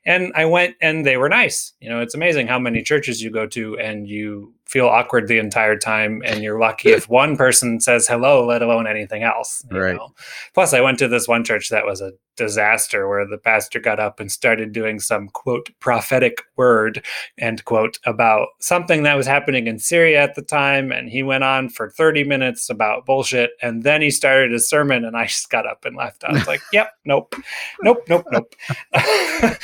And 0.04 0.32
I 0.34 0.44
went 0.44 0.76
and 0.80 1.04
they 1.04 1.16
were 1.16 1.28
nice. 1.28 1.72
You 1.80 1.88
know, 1.88 2.00
it's 2.00 2.14
amazing 2.14 2.46
how 2.46 2.58
many 2.58 2.82
churches 2.82 3.22
you 3.22 3.30
go 3.30 3.46
to 3.48 3.78
and 3.78 4.08
you 4.08 4.54
feel 4.72 4.88
awkward 4.88 5.28
the 5.28 5.38
entire 5.38 5.76
time 5.76 6.22
and 6.24 6.42
you're 6.42 6.58
lucky 6.58 6.88
if 6.88 7.08
one 7.08 7.36
person 7.36 7.78
says 7.78 8.08
hello 8.08 8.46
let 8.46 8.62
alone 8.62 8.86
anything 8.86 9.22
else 9.22 9.62
right. 9.70 9.96
know? 9.96 10.08
plus 10.54 10.72
i 10.72 10.80
went 10.80 10.98
to 10.98 11.06
this 11.06 11.28
one 11.28 11.44
church 11.44 11.68
that 11.68 11.84
was 11.84 12.00
a 12.00 12.12
disaster 12.36 13.06
where 13.06 13.26
the 13.26 13.36
pastor 13.36 13.78
got 13.78 14.00
up 14.00 14.18
and 14.18 14.32
started 14.32 14.72
doing 14.72 14.98
some 14.98 15.28
quote 15.28 15.68
prophetic 15.80 16.42
word 16.56 17.04
end 17.38 17.62
quote 17.66 17.98
about 18.06 18.48
something 18.58 19.02
that 19.02 19.14
was 19.14 19.26
happening 19.26 19.66
in 19.66 19.78
syria 19.78 20.22
at 20.22 20.34
the 20.34 20.42
time 20.42 20.90
and 20.90 21.10
he 21.10 21.22
went 21.22 21.44
on 21.44 21.68
for 21.68 21.90
30 21.90 22.24
minutes 22.24 22.70
about 22.70 23.04
bullshit 23.04 23.50
and 23.60 23.82
then 23.82 24.00
he 24.00 24.10
started 24.10 24.50
his 24.50 24.66
sermon 24.66 25.04
and 25.04 25.14
i 25.14 25.26
just 25.26 25.50
got 25.50 25.66
up 25.66 25.84
and 25.84 25.96
left. 25.96 26.24
I 26.24 26.32
was 26.32 26.46
like 26.46 26.62
yep 26.72 26.92
nope. 27.04 27.34
Nope 27.82 28.04
nope 28.08 28.26
nope. 28.30 28.54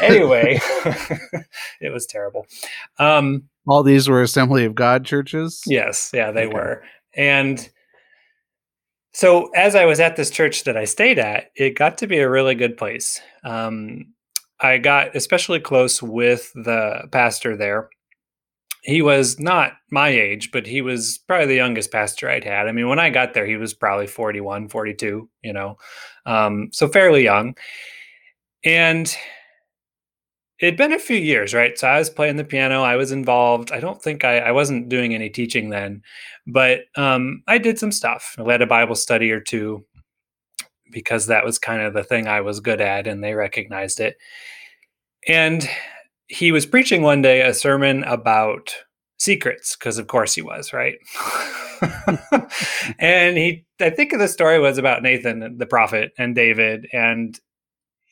Anyway 0.00 0.60
it 1.80 1.92
was 1.92 2.06
terrible. 2.06 2.46
Um 2.98 3.48
all 3.66 3.82
these 3.82 4.08
were 4.08 4.22
Assembly 4.22 4.64
of 4.64 4.74
God 4.74 5.04
churches? 5.04 5.62
Yes, 5.66 6.10
yeah, 6.12 6.30
they 6.30 6.46
okay. 6.46 6.54
were. 6.54 6.82
And 7.16 7.68
so 9.12 9.48
as 9.54 9.74
I 9.74 9.84
was 9.84 10.00
at 10.00 10.16
this 10.16 10.30
church 10.30 10.64
that 10.64 10.76
I 10.76 10.84
stayed 10.84 11.18
at, 11.18 11.50
it 11.54 11.78
got 11.78 11.98
to 11.98 12.06
be 12.06 12.18
a 12.18 12.28
really 12.28 12.54
good 12.54 12.76
place. 12.76 13.20
Um, 13.44 14.12
I 14.60 14.78
got 14.78 15.14
especially 15.14 15.60
close 15.60 16.02
with 16.02 16.52
the 16.54 17.08
pastor 17.12 17.56
there. 17.56 17.90
He 18.82 19.00
was 19.00 19.40
not 19.40 19.72
my 19.90 20.08
age, 20.08 20.50
but 20.52 20.66
he 20.66 20.82
was 20.82 21.18
probably 21.26 21.46
the 21.46 21.54
youngest 21.54 21.90
pastor 21.90 22.28
I'd 22.28 22.44
had. 22.44 22.66
I 22.66 22.72
mean, 22.72 22.88
when 22.88 22.98
I 22.98 23.08
got 23.08 23.32
there, 23.32 23.46
he 23.46 23.56
was 23.56 23.72
probably 23.72 24.06
41, 24.06 24.68
42, 24.68 25.28
you 25.42 25.52
know, 25.52 25.76
um, 26.26 26.68
so 26.72 26.88
fairly 26.88 27.24
young. 27.24 27.54
And 28.64 29.16
it'd 30.64 30.78
been 30.78 30.94
a 30.94 30.98
few 30.98 31.18
years, 31.18 31.52
right? 31.52 31.78
So 31.78 31.86
I 31.86 31.98
was 31.98 32.08
playing 32.08 32.36
the 32.36 32.44
piano. 32.44 32.82
I 32.82 32.96
was 32.96 33.12
involved. 33.12 33.70
I 33.70 33.80
don't 33.80 34.00
think 34.00 34.24
I, 34.24 34.38
I 34.38 34.52
wasn't 34.52 34.88
doing 34.88 35.14
any 35.14 35.28
teaching 35.28 35.68
then, 35.68 36.02
but 36.46 36.80
um, 36.96 37.42
I 37.46 37.58
did 37.58 37.78
some 37.78 37.92
stuff. 37.92 38.34
I 38.38 38.42
led 38.42 38.62
a 38.62 38.66
Bible 38.66 38.94
study 38.94 39.30
or 39.30 39.40
two 39.40 39.84
because 40.90 41.26
that 41.26 41.44
was 41.44 41.58
kind 41.58 41.82
of 41.82 41.92
the 41.92 42.02
thing 42.02 42.26
I 42.26 42.40
was 42.40 42.60
good 42.60 42.80
at, 42.80 43.06
and 43.06 43.22
they 43.22 43.34
recognized 43.34 44.00
it. 44.00 44.16
And 45.28 45.68
he 46.28 46.50
was 46.50 46.64
preaching 46.64 47.02
one 47.02 47.20
day 47.20 47.42
a 47.42 47.52
sermon 47.52 48.02
about 48.04 48.74
secrets, 49.18 49.76
because 49.76 49.98
of 49.98 50.06
course 50.06 50.34
he 50.34 50.40
was, 50.40 50.72
right? 50.72 50.96
and 52.98 53.36
he, 53.36 53.66
I 53.80 53.90
think 53.90 54.12
the 54.12 54.28
story 54.28 54.58
was 54.60 54.78
about 54.78 55.02
Nathan, 55.02 55.58
the 55.58 55.66
prophet, 55.66 56.12
and 56.16 56.34
David, 56.34 56.86
and 56.90 57.38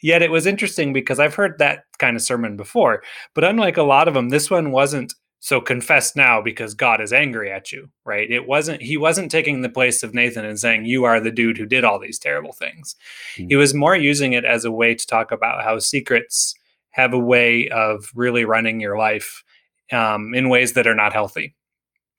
Yet 0.02 0.22
it 0.22 0.30
was 0.30 0.46
interesting 0.46 0.92
because 0.92 1.18
I've 1.18 1.34
heard 1.34 1.58
that 1.58 1.84
kind 1.98 2.16
of 2.16 2.22
sermon 2.22 2.56
before, 2.56 3.02
but 3.34 3.44
unlike 3.44 3.76
a 3.76 3.82
lot 3.82 4.08
of 4.08 4.14
them, 4.14 4.28
this 4.28 4.50
one 4.50 4.72
wasn't 4.72 5.14
so 5.40 5.60
confess 5.60 6.14
now 6.14 6.40
because 6.40 6.74
God 6.74 7.00
is 7.00 7.12
angry 7.12 7.50
at 7.50 7.72
you, 7.72 7.88
right? 8.04 8.30
It 8.30 8.46
wasn't, 8.46 8.80
he 8.80 8.96
wasn't 8.96 9.30
taking 9.30 9.62
the 9.62 9.68
place 9.68 10.02
of 10.02 10.14
Nathan 10.14 10.44
and 10.44 10.58
saying, 10.58 10.84
You 10.84 11.04
are 11.04 11.20
the 11.20 11.32
dude 11.32 11.58
who 11.58 11.66
did 11.66 11.84
all 11.84 11.98
these 11.98 12.18
terrible 12.18 12.52
things. 12.52 12.94
Mm-hmm. 13.36 13.48
He 13.48 13.56
was 13.56 13.74
more 13.74 13.96
using 13.96 14.34
it 14.34 14.44
as 14.44 14.64
a 14.64 14.70
way 14.70 14.94
to 14.94 15.06
talk 15.06 15.32
about 15.32 15.64
how 15.64 15.78
secrets 15.78 16.54
have 16.90 17.12
a 17.12 17.18
way 17.18 17.68
of 17.70 18.10
really 18.14 18.44
running 18.44 18.80
your 18.80 18.96
life 18.98 19.42
um, 19.90 20.34
in 20.34 20.48
ways 20.48 20.74
that 20.74 20.86
are 20.86 20.94
not 20.94 21.12
healthy 21.12 21.54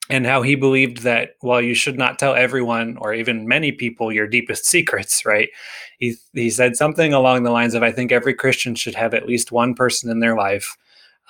and 0.10 0.26
how 0.26 0.42
he 0.42 0.56
believed 0.56 1.00
that 1.00 1.32
while 1.40 1.62
you 1.62 1.74
should 1.74 1.98
not 1.98 2.20
tell 2.20 2.36
everyone 2.36 2.98
or 2.98 3.14
even 3.14 3.48
many 3.48 3.72
people 3.72 4.12
your 4.12 4.28
deepest 4.28 4.66
secrets 4.74 5.26
right? 5.26 5.50
He 6.00 6.16
he 6.34 6.50
said 6.50 6.76
something 6.76 7.14
along 7.14 7.44
the 7.44 7.52
lines 7.52 7.74
of 7.74 7.84
i 7.84 7.92
think 7.92 8.12
every 8.12 8.34
christian 8.34 8.76
should 8.76 8.96
have 8.96 9.14
at 9.14 9.28
least 9.28 9.52
one 9.52 9.74
person 9.74 10.10
in 10.10 10.20
their 10.20 10.36
life 10.36 10.76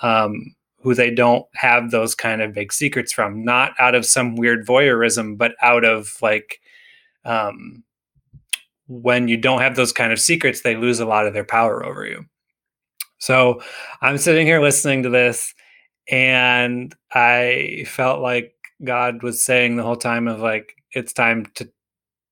um, 0.02 0.54
who 0.80 0.94
they 0.94 1.10
don't 1.10 1.46
have 1.54 1.90
those 1.90 2.14
kind 2.14 2.42
of 2.42 2.52
big 2.52 2.72
secrets 2.72 3.12
from 3.12 3.44
not 3.44 3.72
out 3.78 3.94
of 3.94 4.04
some 4.04 4.36
weird 4.36 4.66
voyeurism 4.66 5.38
but 5.38 5.54
out 5.62 5.84
of 5.84 6.16
like 6.20 6.60
um, 7.24 7.82
when 8.88 9.28
you 9.28 9.36
don't 9.36 9.62
have 9.62 9.76
those 9.76 9.92
kind 9.92 10.12
of 10.12 10.20
secrets 10.20 10.62
they 10.62 10.76
lose 10.76 11.00
a 11.00 11.06
lot 11.06 11.26
of 11.26 11.32
their 11.32 11.44
power 11.44 11.84
over 11.84 12.04
you. 12.04 12.24
So 13.18 13.62
i'm 14.02 14.18
sitting 14.18 14.46
here 14.46 14.60
listening 14.60 15.04
to 15.04 15.08
this 15.10 15.54
and 16.10 16.94
i 17.12 17.84
felt 17.86 18.20
like 18.20 18.53
God 18.84 19.22
was 19.22 19.44
saying 19.44 19.76
the 19.76 19.82
whole 19.82 19.96
time 19.96 20.28
of 20.28 20.40
like, 20.40 20.74
it's 20.92 21.12
time 21.12 21.46
to 21.56 21.68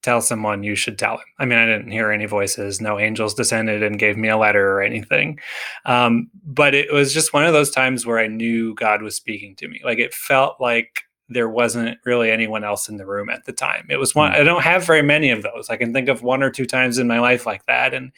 tell 0.03 0.21
someone 0.21 0.63
you 0.63 0.75
should 0.75 0.99
tell 0.99 1.17
him. 1.17 1.25
I 1.39 1.45
mean, 1.45 1.59
I 1.59 1.67
didn't 1.67 1.93
hear 1.93 2.11
any 2.11 2.27
voices, 2.27 2.81
no 2.81 2.99
angels 2.99 3.35
descended 3.35 3.83
and 3.83 3.99
gave 3.99 4.17
me 4.17 4.29
a 4.29 4.37
letter 4.37 4.73
or 4.73 4.83
anything. 4.83 5.39
Um, 5.85 6.29
but 6.45 6.75
it 6.75 6.93
was 6.93 7.15
just 7.15 7.33
one 7.33 7.45
of 7.45 7.53
those 7.53 7.71
times 7.71 8.05
where 8.05 8.19
I 8.19 8.27
knew 8.27 8.75
God 8.75 9.03
was 9.03 9.15
speaking 9.15 9.55
to 9.57 9.69
me. 9.69 9.81
Like 9.85 9.99
it 9.99 10.13
felt 10.13 10.61
like 10.61 11.03
there 11.29 11.49
wasn't 11.49 11.99
really 12.05 12.31
anyone 12.31 12.65
else 12.65 12.89
in 12.89 12.97
the 12.97 13.07
room 13.07 13.31
at 13.31 13.45
the 13.45 13.53
time. 13.53 13.87
It 13.89 13.97
was 13.97 14.15
one, 14.15 14.33
hmm. 14.33 14.41
I 14.41 14.45
don't 14.45 14.63
have 14.63 14.85
very 14.85 15.03
many 15.03 15.31
of 15.31 15.43
those. 15.43 15.71
I 15.71 15.77
can 15.77 15.93
think 15.93 16.09
of 16.09 16.23
one 16.23 16.43
or 16.43 16.51
two 16.51 16.67
times 16.67 16.99
in 16.99 17.07
my 17.07 17.21
life 17.21 17.47
like 17.47 17.65
that. 17.67 17.95
And, 17.95 18.13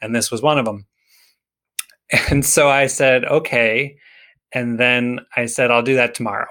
and 0.00 0.14
this 0.14 0.30
was 0.30 0.42
one 0.42 0.58
of 0.58 0.64
them. 0.64 0.86
And 2.30 2.46
so 2.46 2.68
I 2.68 2.86
said, 2.86 3.24
okay, 3.24 3.96
and 4.56 4.80
then 4.80 5.20
I 5.36 5.44
said, 5.44 5.70
I'll 5.70 5.82
do 5.82 5.96
that 5.96 6.14
tomorrow. 6.14 6.48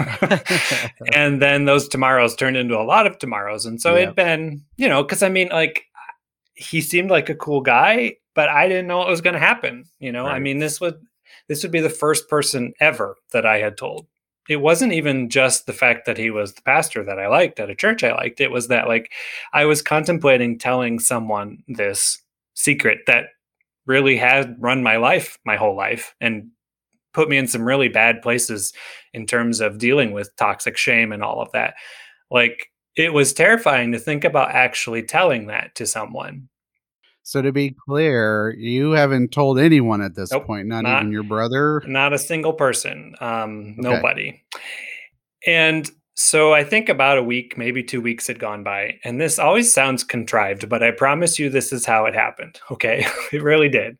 and 1.14 1.40
then 1.40 1.64
those 1.64 1.86
tomorrows 1.86 2.34
turned 2.34 2.56
into 2.56 2.76
a 2.76 2.82
lot 2.82 3.06
of 3.06 3.20
tomorrows. 3.20 3.64
And 3.66 3.80
so 3.80 3.94
yeah. 3.94 4.02
it'd 4.02 4.16
been, 4.16 4.64
you 4.76 4.88
know, 4.88 5.04
because 5.04 5.22
I 5.22 5.28
mean, 5.28 5.50
like, 5.50 5.84
he 6.54 6.80
seemed 6.80 7.08
like 7.08 7.28
a 7.28 7.36
cool 7.36 7.60
guy, 7.60 8.16
but 8.34 8.48
I 8.48 8.66
didn't 8.66 8.88
know 8.88 8.98
what 8.98 9.06
was 9.06 9.20
going 9.20 9.34
to 9.34 9.38
happen. 9.38 9.84
You 10.00 10.10
know, 10.10 10.24
right. 10.24 10.34
I 10.34 10.38
mean, 10.40 10.58
this 10.58 10.80
would 10.80 10.96
this 11.46 11.62
would 11.62 11.70
be 11.70 11.80
the 11.80 11.88
first 11.88 12.28
person 12.28 12.72
ever 12.80 13.14
that 13.32 13.46
I 13.46 13.58
had 13.58 13.76
told. 13.76 14.08
It 14.48 14.56
wasn't 14.56 14.94
even 14.94 15.30
just 15.30 15.66
the 15.66 15.72
fact 15.72 16.04
that 16.06 16.18
he 16.18 16.30
was 16.30 16.52
the 16.52 16.62
pastor 16.62 17.04
that 17.04 17.20
I 17.20 17.28
liked 17.28 17.60
at 17.60 17.70
a 17.70 17.76
church 17.76 18.02
I 18.02 18.12
liked. 18.12 18.40
It 18.40 18.50
was 18.50 18.66
that 18.68 18.88
like 18.88 19.12
I 19.52 19.66
was 19.66 19.82
contemplating 19.82 20.58
telling 20.58 20.98
someone 20.98 21.62
this 21.68 22.20
secret 22.54 23.02
that 23.06 23.26
really 23.86 24.16
had 24.16 24.56
run 24.58 24.82
my 24.82 24.96
life 24.96 25.38
my 25.44 25.54
whole 25.54 25.76
life 25.76 26.12
and 26.20 26.50
put 27.16 27.30
me 27.30 27.38
in 27.38 27.48
some 27.48 27.64
really 27.64 27.88
bad 27.88 28.20
places 28.20 28.74
in 29.14 29.26
terms 29.26 29.60
of 29.60 29.78
dealing 29.78 30.12
with 30.12 30.36
toxic 30.36 30.76
shame 30.76 31.12
and 31.12 31.22
all 31.22 31.40
of 31.40 31.50
that. 31.52 31.74
Like 32.30 32.70
it 32.94 33.14
was 33.14 33.32
terrifying 33.32 33.90
to 33.92 33.98
think 33.98 34.22
about 34.22 34.50
actually 34.50 35.02
telling 35.02 35.46
that 35.46 35.74
to 35.76 35.86
someone. 35.86 36.48
So 37.22 37.40
to 37.40 37.52
be 37.52 37.74
clear, 37.88 38.54
you 38.56 38.90
haven't 38.90 39.32
told 39.32 39.58
anyone 39.58 40.02
at 40.02 40.14
this 40.14 40.30
nope, 40.30 40.46
point, 40.46 40.68
not, 40.68 40.82
not, 40.82 41.00
even 41.00 41.10
your 41.12 41.24
brother, 41.24 41.82
not 41.86 42.12
a 42.12 42.18
single 42.18 42.52
person, 42.52 43.16
um, 43.20 43.76
okay. 43.78 43.88
nobody. 43.90 44.42
And 45.46 45.90
so 46.14 46.52
I 46.52 46.64
think 46.64 46.88
about 46.88 47.18
a 47.18 47.22
week, 47.22 47.58
maybe 47.58 47.82
two 47.82 48.00
weeks 48.00 48.26
had 48.26 48.38
gone 48.38 48.62
by, 48.62 49.00
and 49.04 49.20
this 49.20 49.38
always 49.38 49.72
sounds 49.72 50.04
contrived, 50.04 50.68
but 50.68 50.82
I 50.82 50.90
promise 50.92 51.38
you 51.38 51.48
this 51.48 51.72
is 51.72 51.84
how 51.84 52.04
it 52.04 52.14
happened. 52.14 52.60
Okay, 52.70 53.06
it 53.32 53.42
really 53.42 53.70
did. 53.70 53.96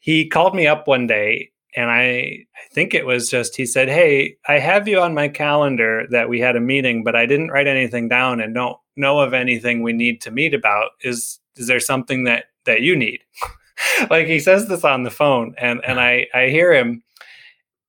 He 0.00 0.26
called 0.26 0.56
me 0.56 0.66
up 0.66 0.88
one 0.88 1.06
day 1.06 1.50
and 1.76 1.90
I, 1.90 2.46
I 2.56 2.74
think 2.74 2.94
it 2.94 3.06
was 3.06 3.28
just 3.28 3.56
he 3.56 3.64
said, 3.66 3.88
"Hey, 3.88 4.36
I 4.48 4.58
have 4.58 4.88
you 4.88 5.00
on 5.00 5.14
my 5.14 5.28
calendar 5.28 6.06
that 6.10 6.28
we 6.28 6.40
had 6.40 6.56
a 6.56 6.60
meeting, 6.60 7.04
but 7.04 7.14
I 7.14 7.26
didn't 7.26 7.50
write 7.50 7.66
anything 7.68 8.08
down 8.08 8.40
and 8.40 8.54
don't 8.54 8.76
know 8.96 9.20
of 9.20 9.32
anything 9.34 9.82
we 9.82 9.92
need 9.92 10.20
to 10.22 10.30
meet 10.30 10.54
about. 10.54 10.90
Is 11.02 11.38
is 11.56 11.66
there 11.68 11.80
something 11.80 12.24
that 12.24 12.46
that 12.64 12.82
you 12.82 12.96
need?" 12.96 13.20
like 14.10 14.26
he 14.26 14.40
says 14.40 14.68
this 14.68 14.84
on 14.84 15.04
the 15.04 15.10
phone, 15.10 15.54
and 15.58 15.80
and 15.84 16.00
I 16.00 16.26
I 16.34 16.48
hear 16.48 16.72
him, 16.72 17.02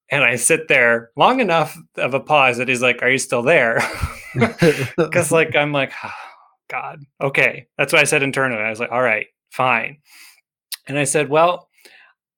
and 0.10 0.24
I 0.24 0.36
sit 0.36 0.68
there 0.68 1.10
long 1.16 1.40
enough 1.40 1.78
of 1.98 2.14
a 2.14 2.20
pause 2.20 2.58
that 2.58 2.68
he's 2.68 2.82
like, 2.84 3.02
"Are 3.02 3.10
you 3.10 3.18
still 3.20 3.44
there?" 3.44 3.80
Because 4.96 5.30
like 5.34 5.58
I'm 5.58 5.74
like, 5.74 5.92
oh, 6.06 6.14
God, 6.70 7.02
okay. 7.20 7.68
That's 7.78 7.92
what 7.92 8.02
I 8.02 8.06
said 8.06 8.24
internally. 8.24 8.62
I 8.62 8.70
was 8.70 8.80
like, 8.80 8.92
"All 8.92 9.02
right, 9.02 9.28
fine," 9.50 9.98
and 10.88 11.00
I 11.00 11.06
said, 11.06 11.30
"Well." 11.30 11.68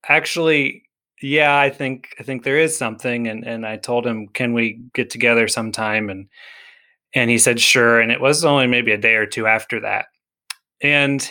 Actually, 0.06 0.83
yeah, 1.24 1.58
I 1.58 1.70
think 1.70 2.14
I 2.20 2.22
think 2.22 2.42
there 2.42 2.58
is 2.58 2.76
something, 2.76 3.28
and 3.28 3.44
and 3.46 3.66
I 3.66 3.78
told 3.78 4.06
him, 4.06 4.28
can 4.28 4.52
we 4.52 4.82
get 4.92 5.08
together 5.08 5.48
sometime, 5.48 6.10
and 6.10 6.28
and 7.14 7.30
he 7.30 7.38
said 7.38 7.58
sure, 7.58 7.98
and 7.98 8.12
it 8.12 8.20
was 8.20 8.44
only 8.44 8.66
maybe 8.66 8.92
a 8.92 8.98
day 8.98 9.14
or 9.14 9.24
two 9.24 9.46
after 9.46 9.80
that, 9.80 10.06
and 10.82 11.26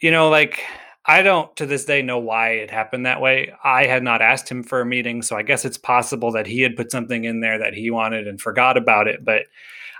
you 0.00 0.10
know, 0.10 0.30
like 0.30 0.60
I 1.04 1.22
don't 1.22 1.54
to 1.56 1.66
this 1.66 1.84
day 1.84 2.00
know 2.00 2.18
why 2.18 2.52
it 2.52 2.70
happened 2.70 3.04
that 3.04 3.20
way. 3.20 3.52
I 3.62 3.84
had 3.84 4.02
not 4.02 4.22
asked 4.22 4.48
him 4.48 4.62
for 4.62 4.80
a 4.80 4.86
meeting, 4.86 5.20
so 5.20 5.36
I 5.36 5.42
guess 5.42 5.66
it's 5.66 5.78
possible 5.78 6.32
that 6.32 6.46
he 6.46 6.62
had 6.62 6.74
put 6.74 6.90
something 6.90 7.24
in 7.24 7.40
there 7.40 7.58
that 7.58 7.74
he 7.74 7.90
wanted 7.90 8.26
and 8.26 8.40
forgot 8.40 8.78
about 8.78 9.08
it, 9.08 9.26
but 9.26 9.42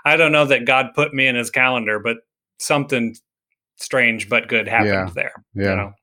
I 0.05 0.17
don't 0.17 0.31
know 0.31 0.45
that 0.45 0.65
God 0.65 0.95
put 0.95 1.13
me 1.13 1.27
in 1.27 1.35
his 1.35 1.51
calendar, 1.51 1.99
but 1.99 2.17
something 2.57 3.15
strange 3.77 4.27
but 4.27 4.47
good 4.47 4.67
happened 4.67 4.89
yeah. 4.89 5.11
there. 5.13 5.45
Yeah. 5.53 5.69
You 5.69 5.75
know? 5.75 5.93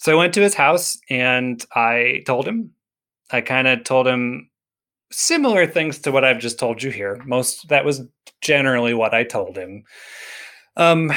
So 0.00 0.12
I 0.12 0.14
went 0.14 0.32
to 0.34 0.40
his 0.40 0.54
house 0.54 0.98
and 1.10 1.62
I 1.74 2.22
told 2.24 2.48
him, 2.48 2.70
I 3.30 3.42
kind 3.42 3.68
of 3.68 3.84
told 3.84 4.08
him 4.08 4.48
similar 5.12 5.66
things 5.66 5.98
to 6.00 6.10
what 6.10 6.24
I've 6.24 6.38
just 6.38 6.58
told 6.58 6.82
you 6.82 6.90
here. 6.90 7.20
Most 7.26 7.68
that 7.68 7.84
was 7.84 8.02
generally 8.40 8.94
what 8.94 9.12
I 9.12 9.24
told 9.24 9.58
him. 9.58 9.84
Um, 10.78 11.12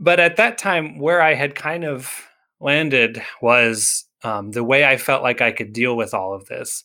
but 0.00 0.18
at 0.18 0.36
that 0.36 0.58
time, 0.58 0.98
where 0.98 1.22
I 1.22 1.34
had 1.34 1.54
kind 1.54 1.84
of 1.84 2.10
landed 2.58 3.22
was 3.40 4.06
um, 4.24 4.50
the 4.50 4.64
way 4.64 4.84
I 4.84 4.96
felt 4.96 5.22
like 5.22 5.40
I 5.40 5.52
could 5.52 5.72
deal 5.72 5.96
with 5.96 6.12
all 6.12 6.34
of 6.34 6.46
this 6.46 6.82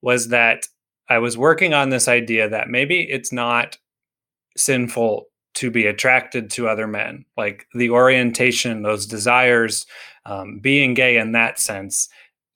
was 0.00 0.28
that 0.28 0.66
I 1.10 1.18
was 1.18 1.36
working 1.36 1.74
on 1.74 1.90
this 1.90 2.08
idea 2.08 2.48
that 2.48 2.70
maybe 2.70 3.02
it's 3.02 3.30
not 3.30 3.76
sinful 4.56 5.26
to 5.56 5.70
be 5.70 5.86
attracted 5.86 6.50
to 6.50 6.68
other 6.68 6.86
men, 6.86 7.24
like 7.36 7.66
the 7.74 7.90
orientation, 7.90 8.82
those 8.82 9.06
desires, 9.06 9.86
um, 10.26 10.58
being 10.58 10.94
gay 10.94 11.16
in 11.16 11.32
that 11.32 11.58
sense. 11.58 12.08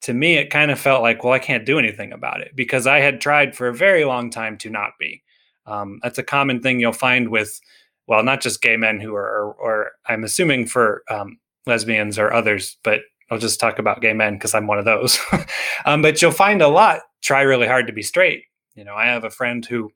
To 0.02 0.14
me, 0.14 0.36
it 0.36 0.50
kind 0.50 0.70
of 0.70 0.78
felt 0.78 1.02
like, 1.02 1.24
well, 1.24 1.32
I 1.32 1.38
can't 1.38 1.66
do 1.66 1.78
anything 1.78 2.12
about 2.12 2.40
it 2.40 2.52
because 2.54 2.86
I 2.86 3.00
had 3.00 3.20
tried 3.20 3.56
for 3.56 3.68
a 3.68 3.74
very 3.74 4.04
long 4.04 4.30
time 4.30 4.56
to 4.58 4.70
not 4.70 4.92
be. 4.98 5.22
Um, 5.66 5.98
that's 6.02 6.18
a 6.18 6.22
common 6.22 6.60
thing 6.60 6.78
you'll 6.78 6.92
find 6.92 7.28
with, 7.28 7.60
well, 8.06 8.22
not 8.22 8.40
just 8.40 8.62
gay 8.62 8.76
men 8.76 9.00
who 9.00 9.14
are, 9.14 9.28
or, 9.28 9.54
or 9.54 9.92
I'm 10.06 10.24
assuming 10.24 10.66
for 10.66 11.02
um, 11.10 11.38
lesbians 11.66 12.18
or 12.18 12.32
others, 12.32 12.76
but 12.82 13.00
I'll 13.30 13.38
just 13.38 13.60
talk 13.60 13.78
about 13.78 14.02
gay 14.02 14.12
men 14.12 14.34
because 14.34 14.54
I'm 14.54 14.66
one 14.66 14.78
of 14.78 14.84
those. 14.84 15.18
um, 15.86 16.02
but 16.02 16.20
you'll 16.20 16.32
find 16.32 16.60
a 16.60 16.68
lot 16.68 17.00
try 17.22 17.42
really 17.42 17.66
hard 17.66 17.86
to 17.86 17.92
be 17.92 18.02
straight. 18.02 18.44
You 18.74 18.84
know, 18.84 18.94
I 18.94 19.06
have 19.06 19.24
a 19.24 19.30
friend 19.30 19.64
who 19.64 19.92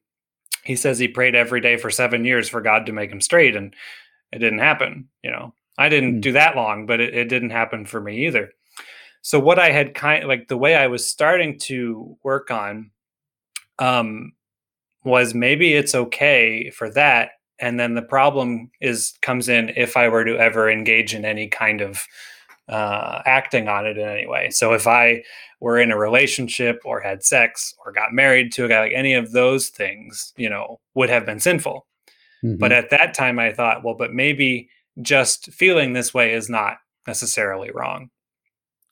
he 0.64 0.76
says 0.76 0.98
he 0.98 1.08
prayed 1.08 1.34
every 1.34 1.60
day 1.60 1.76
for 1.76 1.90
seven 1.90 2.24
years 2.24 2.48
for 2.48 2.60
God 2.60 2.86
to 2.86 2.92
make 2.92 3.10
him 3.10 3.20
straight, 3.20 3.56
and 3.56 3.74
it 4.32 4.38
didn't 4.38 4.60
happen. 4.60 5.08
You 5.22 5.30
know, 5.30 5.54
I 5.78 5.88
didn't 5.88 6.18
mm. 6.18 6.20
do 6.20 6.32
that 6.32 6.56
long, 6.56 6.86
but 6.86 7.00
it, 7.00 7.14
it 7.14 7.28
didn't 7.28 7.50
happen 7.50 7.84
for 7.86 8.00
me 8.00 8.26
either. 8.26 8.50
So 9.22 9.38
what 9.40 9.58
I 9.58 9.70
had 9.70 9.94
kind 9.94 10.26
like 10.26 10.48
the 10.48 10.56
way 10.56 10.76
I 10.76 10.86
was 10.86 11.08
starting 11.08 11.58
to 11.60 12.16
work 12.22 12.50
on 12.50 12.90
um 13.78 14.32
was 15.04 15.34
maybe 15.34 15.74
it's 15.74 15.94
okay 15.94 16.70
for 16.70 16.88
that 16.90 17.30
and 17.58 17.78
then 17.78 17.94
the 17.94 18.02
problem 18.02 18.70
is 18.80 19.14
comes 19.22 19.48
in 19.48 19.70
if 19.76 19.96
I 19.96 20.08
were 20.08 20.24
to 20.24 20.38
ever 20.38 20.70
engage 20.70 21.14
in 21.14 21.24
any 21.24 21.48
kind 21.48 21.80
of 21.80 22.04
uh, 22.68 23.22
acting 23.26 23.68
on 23.68 23.86
it 23.86 23.98
in 23.98 24.08
any 24.08 24.26
way. 24.26 24.50
So 24.50 24.72
if 24.72 24.86
I 24.86 25.22
were 25.60 25.78
in 25.78 25.90
a 25.90 25.98
relationship 25.98 26.80
or 26.84 27.00
had 27.00 27.22
sex 27.22 27.74
or 27.84 27.92
got 27.92 28.12
married 28.12 28.52
to 28.52 28.64
a 28.64 28.68
guy, 28.68 28.80
like 28.80 28.92
any 28.94 29.14
of 29.14 29.32
those 29.32 29.68
things, 29.68 30.32
you 30.36 30.48
know, 30.48 30.80
would 30.94 31.10
have 31.10 31.26
been 31.26 31.40
sinful. 31.40 31.86
Mm-hmm. 32.44 32.58
But 32.58 32.72
at 32.72 32.90
that 32.90 33.14
time, 33.14 33.38
I 33.38 33.52
thought, 33.52 33.84
well, 33.84 33.94
but 33.94 34.12
maybe 34.12 34.68
just 35.00 35.52
feeling 35.52 35.92
this 35.92 36.12
way 36.12 36.34
is 36.34 36.48
not 36.48 36.76
necessarily 37.06 37.70
wrong. 37.72 38.10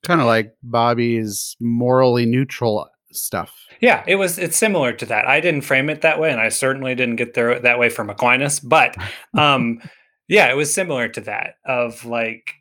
Kind 0.03 0.21
of 0.21 0.27
like 0.27 0.55
Bobby's 0.63 1.57
morally 1.61 2.27
neutral 2.27 2.89
stuff. 3.13 3.55
Yeah, 3.81 4.03
it 4.07 4.17
was. 4.17 4.39
It's 4.39 4.57
similar 4.57 4.93
to 4.93 5.07
that. 5.07 5.27
I 5.27 5.41
didn't 5.41 5.63
frame 5.63 5.91
it 5.91 6.01
that 6.01 6.19
way, 6.19 6.31
and 6.31 6.41
I 6.41 6.49
certainly 6.49 6.95
didn't 6.95 7.17
get 7.17 7.35
there 7.35 7.59
that 7.61 7.79
way 7.79 7.89
from 7.89 8.11
Aquinas. 8.11 8.59
But, 8.61 8.97
um, 9.37 9.81
yeah, 10.29 10.51
it 10.51 10.57
was 10.57 10.73
similar 10.73 11.09
to 11.09 11.21
that. 11.23 11.55
Of 11.65 12.05
like, 12.05 12.55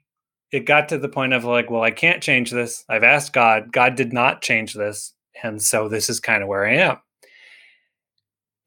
it 0.51 0.65
got 0.65 0.89
to 0.89 0.97
the 0.97 1.09
point 1.09 1.33
of 1.33 1.45
like, 1.45 1.69
well, 1.69 1.81
I 1.81 1.91
can't 1.91 2.21
change 2.21 2.51
this. 2.51 2.83
I've 2.89 3.03
asked 3.03 3.33
God. 3.33 3.71
God 3.71 3.95
did 3.95 4.11
not 4.11 4.41
change 4.41 4.73
this. 4.73 5.13
And 5.43 5.61
so 5.61 5.87
this 5.87 6.09
is 6.09 6.19
kind 6.19 6.43
of 6.43 6.49
where 6.49 6.65
I 6.65 6.75
am. 6.75 6.97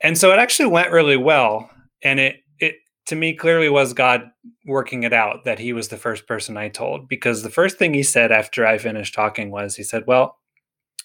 And 0.00 0.16
so 0.16 0.32
it 0.32 0.38
actually 0.38 0.70
went 0.70 0.92
really 0.92 1.16
well. 1.16 1.70
And 2.02 2.18
it, 2.18 2.36
it 2.58 2.76
to 3.06 3.16
me 3.16 3.34
clearly 3.34 3.68
was 3.68 3.92
God 3.92 4.30
working 4.66 5.02
it 5.02 5.12
out 5.12 5.44
that 5.44 5.58
he 5.58 5.72
was 5.72 5.88
the 5.88 5.96
first 5.96 6.26
person 6.26 6.56
I 6.56 6.68
told. 6.68 7.08
Because 7.08 7.42
the 7.42 7.50
first 7.50 7.78
thing 7.78 7.92
he 7.92 8.02
said 8.02 8.32
after 8.32 8.66
I 8.66 8.78
finished 8.78 9.14
talking 9.14 9.50
was, 9.50 9.76
he 9.76 9.82
said, 9.82 10.04
Well, 10.06 10.38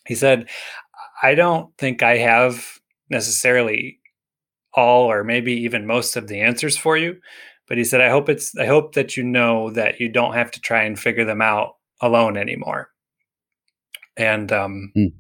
he 0.08 0.16
said, 0.16 0.50
I 1.22 1.36
don't 1.36 1.78
think 1.78 2.04
I 2.04 2.18
have 2.18 2.80
necessarily 3.10 4.00
all 4.74 5.12
or 5.12 5.24
maybe 5.24 5.54
even 5.54 5.86
most 5.86 6.16
of 6.16 6.28
the 6.28 6.40
answers 6.40 6.78
for 6.78 6.96
you 6.96 7.20
but 7.70 7.78
he 7.78 7.84
said 7.86 8.02
i 8.02 8.10
hope 8.10 8.28
it's 8.28 8.58
i 8.58 8.66
hope 8.66 8.96
that 8.96 9.16
you 9.16 9.24
know 9.24 9.70
that 9.70 10.00
you 10.00 10.10
don't 10.10 10.34
have 10.34 10.52
to 10.52 10.60
try 10.60 10.84
and 10.84 11.00
figure 11.00 11.24
them 11.24 11.42
out 11.42 11.76
alone 12.02 12.36
anymore 12.36 12.90
and 14.18 14.52
um 14.52 14.92
mm. 14.98 15.14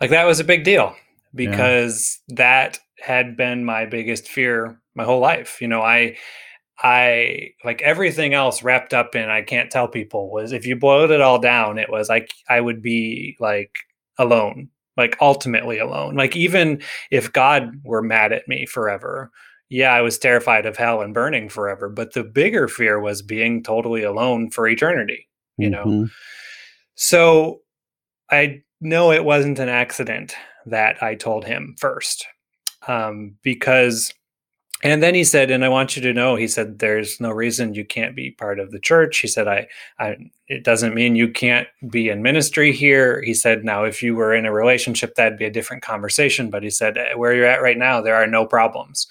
like 0.00 0.10
that 0.10 0.26
was 0.26 0.40
a 0.40 0.44
big 0.44 0.64
deal 0.64 0.94
because 1.34 2.20
yeah. 2.28 2.34
that 2.36 2.78
had 3.00 3.36
been 3.36 3.64
my 3.64 3.86
biggest 3.86 4.28
fear 4.28 4.78
my 4.94 5.04
whole 5.04 5.20
life 5.20 5.60
you 5.60 5.68
know 5.68 5.80
i 5.80 6.16
i 6.82 7.48
like 7.64 7.80
everything 7.82 8.34
else 8.34 8.62
wrapped 8.62 8.92
up 8.92 9.14
in 9.14 9.30
i 9.30 9.40
can't 9.40 9.70
tell 9.70 9.88
people 9.88 10.30
was 10.30 10.52
if 10.52 10.66
you 10.66 10.76
boiled 10.76 11.10
it 11.10 11.20
all 11.20 11.38
down 11.38 11.78
it 11.78 11.90
was 11.90 12.08
like 12.08 12.30
i 12.48 12.60
would 12.60 12.82
be 12.82 13.36
like 13.40 13.78
alone 14.18 14.68
like 14.96 15.16
ultimately 15.20 15.78
alone 15.78 16.14
like 16.16 16.36
even 16.36 16.82
if 17.10 17.32
god 17.32 17.72
were 17.84 18.02
mad 18.02 18.32
at 18.32 18.46
me 18.46 18.66
forever 18.66 19.30
yeah, 19.72 19.94
I 19.94 20.02
was 20.02 20.18
terrified 20.18 20.66
of 20.66 20.76
hell 20.76 21.00
and 21.00 21.14
burning 21.14 21.48
forever, 21.48 21.88
but 21.88 22.12
the 22.12 22.22
bigger 22.22 22.68
fear 22.68 23.00
was 23.00 23.22
being 23.22 23.62
totally 23.62 24.02
alone 24.02 24.50
for 24.50 24.68
eternity, 24.68 25.26
you 25.56 25.70
mm-hmm. 25.70 25.90
know. 25.90 26.08
So 26.94 27.62
I 28.30 28.62
know 28.82 29.12
it 29.12 29.24
wasn't 29.24 29.58
an 29.58 29.70
accident 29.70 30.34
that 30.66 31.02
I 31.02 31.14
told 31.14 31.46
him 31.46 31.74
first. 31.78 32.26
Um, 32.86 33.36
because 33.42 34.12
and 34.84 35.02
then 35.02 35.14
he 35.14 35.22
said, 35.22 35.50
and 35.50 35.64
I 35.64 35.68
want 35.68 35.94
you 35.94 36.02
to 36.02 36.12
know, 36.12 36.34
he 36.34 36.48
said, 36.48 36.80
there's 36.80 37.20
no 37.20 37.30
reason 37.30 37.74
you 37.74 37.84
can't 37.84 38.16
be 38.16 38.32
part 38.32 38.58
of 38.58 38.72
the 38.72 38.80
church. 38.80 39.18
He 39.20 39.28
said, 39.28 39.46
I, 39.46 39.68
I, 40.00 40.16
it 40.48 40.64
doesn't 40.64 40.94
mean 40.94 41.14
you 41.14 41.28
can't 41.28 41.68
be 41.88 42.08
in 42.08 42.20
ministry 42.20 42.72
here. 42.72 43.22
He 43.22 43.32
said, 43.32 43.64
now, 43.64 43.84
if 43.84 44.02
you 44.02 44.16
were 44.16 44.34
in 44.34 44.44
a 44.44 44.52
relationship, 44.52 45.14
that'd 45.14 45.38
be 45.38 45.44
a 45.44 45.52
different 45.52 45.84
conversation. 45.84 46.50
But 46.50 46.64
he 46.64 46.70
said, 46.70 46.98
where 47.14 47.32
you're 47.32 47.46
at 47.46 47.62
right 47.62 47.78
now, 47.78 48.00
there 48.00 48.16
are 48.16 48.26
no 48.26 48.44
problems 48.44 49.06